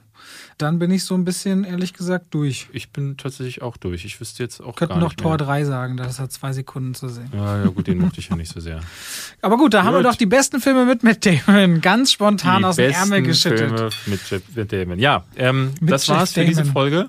Dann 0.59 0.81
bin 0.81 0.91
ich 0.91 1.05
so 1.05 1.15
ein 1.15 1.25
bisschen, 1.25 1.63
ehrlich 1.63 1.95
gesagt, 1.95 2.27
durch. 2.35 2.69
Ich 2.73 2.91
bin 2.91 3.17
tatsächlich 3.17 3.63
auch 3.63 3.77
durch. 3.77 4.05
Ich 4.05 4.21
wüsste 4.21 4.43
jetzt 4.43 4.61
auch 4.61 4.75
Könnten 4.75 4.95
gar 4.95 5.01
noch 5.01 5.11
nicht 5.11 5.21
Tor 5.21 5.33
mehr. 5.33 5.39
3 5.39 5.65
sagen, 5.65 5.97
das 5.97 6.19
hat 6.19 6.33
zwei 6.33 6.53
Sekunden 6.53 6.95
zu 6.95 7.09
sehen. 7.09 7.31
Ja, 7.33 7.63
ja, 7.63 7.67
gut, 7.69 7.87
den 7.87 7.99
mochte 7.99 8.19
ich 8.19 8.29
ja 8.29 8.35
nicht 8.35 8.53
so 8.53 8.59
sehr. 8.59 8.81
Aber 9.41 9.57
gut, 9.57 9.73
da 9.73 9.85
haben 9.85 9.95
wir 9.95 10.03
Gut. 10.03 10.07
doch 10.13 10.17
die 10.17 10.27
besten 10.27 10.61
Filme 10.61 10.85
mit 10.85 11.05
Matt 11.05 11.25
Damon 11.25 11.81
ganz 11.81 12.11
spontan 12.11 12.59
Die 12.59 12.65
aus 12.65 12.77
dem 12.77 12.91
Ärmel 12.91 13.23
geschüttelt. 13.23 13.71
Filme 13.71 13.91
mit 14.07 14.21
Jeff 14.29 14.43
mit 14.57 14.73
Damon. 14.73 14.99
Ja, 14.99 15.23
ähm, 15.37 15.75
Mit 15.81 15.93
das 15.93 16.09
Jeff 16.09 16.17
war's 16.17 16.33
für 16.33 16.45
diese. 16.45 16.65
Folge. 16.65 17.09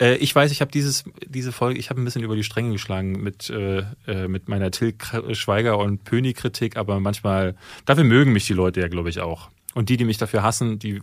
Äh, 0.00 0.16
ich 0.16 0.34
weiß, 0.34 0.50
ich 0.50 0.60
habe 0.60 0.70
dieses 0.70 1.04
diese 1.26 1.52
Folge, 1.52 1.78
ich 1.78 1.90
habe 1.90 2.00
ein 2.00 2.04
bisschen 2.04 2.22
über 2.22 2.36
die 2.36 2.44
Stränge 2.44 2.72
geschlagen 2.72 3.22
mit 3.22 3.50
äh, 3.50 3.84
äh, 4.06 4.28
mit 4.28 4.48
meiner 4.48 4.70
Till 4.70 4.94
Schweiger 5.32 5.78
und 5.78 6.04
Pöni 6.04 6.32
Kritik, 6.32 6.76
aber 6.76 7.00
manchmal 7.00 7.54
dafür 7.84 8.04
mögen 8.04 8.32
mich 8.32 8.46
die 8.46 8.52
Leute 8.52 8.80
ja, 8.80 8.88
glaube 8.88 9.10
ich 9.10 9.20
auch. 9.20 9.50
Und 9.74 9.88
die, 9.88 9.96
die 9.96 10.04
mich 10.04 10.18
dafür 10.18 10.42
hassen, 10.42 10.78
die 10.78 10.96
äh, 10.96 11.00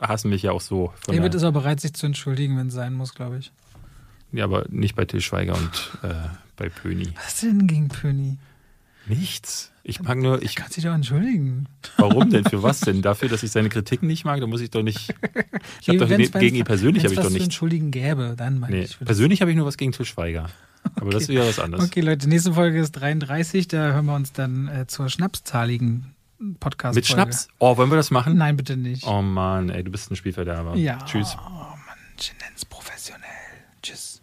hassen 0.00 0.28
mich 0.28 0.42
ja 0.42 0.52
auch 0.52 0.60
so. 0.60 0.92
David 1.06 1.34
ist 1.34 1.44
auch 1.44 1.52
bereit, 1.52 1.80
sich 1.80 1.94
zu 1.94 2.06
entschuldigen, 2.06 2.58
wenn 2.58 2.68
es 2.68 2.74
sein 2.74 2.92
muss, 2.92 3.14
glaube 3.14 3.38
ich. 3.38 3.52
ja, 4.32 4.44
aber 4.44 4.66
nicht 4.68 4.96
bei 4.96 5.04
Till 5.04 5.20
Schweiger 5.20 5.54
und 5.54 5.98
äh, 6.02 6.14
bei 6.56 6.68
Pöni. 6.68 7.08
Was 7.16 7.34
ist 7.34 7.42
denn 7.44 7.66
gegen 7.66 7.88
Pöni? 7.88 8.38
Nichts. 9.06 9.70
Ich 9.84 10.00
mag 10.00 10.16
nur, 10.18 10.40
ich, 10.42 10.54
Kannst 10.54 10.76
dich 10.76 10.84
doch 10.84 10.94
entschuldigen. 10.94 11.66
warum 11.96 12.30
denn? 12.30 12.44
Für 12.44 12.62
was 12.62 12.80
denn? 12.80 13.02
Dafür, 13.02 13.28
dass 13.28 13.42
ich 13.42 13.50
seine 13.50 13.68
Kritiken 13.68 14.06
nicht 14.06 14.24
mag? 14.24 14.40
Da 14.40 14.46
muss 14.46 14.60
ich 14.60 14.70
doch 14.70 14.82
nicht. 14.82 15.12
Ich 15.80 15.88
habe 15.88 15.98
doch 15.98 16.08
ge- 16.08 16.28
gegen 16.28 16.56
ihn 16.56 16.64
persönlich 16.64 17.02
habe 17.04 17.12
ich 17.14 17.18
doch 17.18 17.24
was 17.24 17.32
zu 17.32 17.34
nicht. 17.38 17.44
entschuldigen 17.44 17.90
gäbe, 17.90 18.34
dann 18.36 18.60
meine 18.60 18.76
Nee, 18.76 18.82
ich. 18.84 18.98
persönlich 19.00 19.40
habe 19.40 19.50
ich 19.50 19.56
nur 19.56 19.66
was 19.66 19.76
gegen 19.76 19.90
Til 19.92 20.04
Schweiger. 20.06 20.46
Aber 20.96 21.10
das 21.10 21.24
ist 21.24 21.28
wieder 21.30 21.46
was 21.46 21.58
anderes. 21.58 21.84
Okay, 21.86 22.00
Leute, 22.00 22.28
nächste 22.28 22.52
Folge 22.54 22.78
ist 22.80 22.92
33. 22.92 23.66
Da 23.68 23.92
hören 23.92 24.06
wir 24.06 24.14
uns 24.14 24.32
dann 24.32 24.68
äh, 24.68 24.86
zur 24.86 25.08
schnapszahligen 25.08 26.14
Podcast. 26.60 26.94
Mit 26.94 27.06
Schnaps? 27.06 27.48
Oh, 27.58 27.76
wollen 27.76 27.90
wir 27.90 27.96
das 27.96 28.10
machen? 28.12 28.36
Nein, 28.36 28.56
bitte 28.56 28.76
nicht. 28.76 29.04
Oh 29.06 29.22
Mann, 29.22 29.68
ey, 29.70 29.82
du 29.82 29.90
bist 29.90 30.10
ein 30.12 30.16
Spielverderber. 30.16 30.76
Ja. 30.76 30.98
Tschüss. 31.06 31.36
Oh 31.38 31.48
Mann, 31.50 31.98
ich 32.18 32.32
nenn's 32.40 32.64
professionell. 32.64 33.28
Tschüss. 33.82 34.22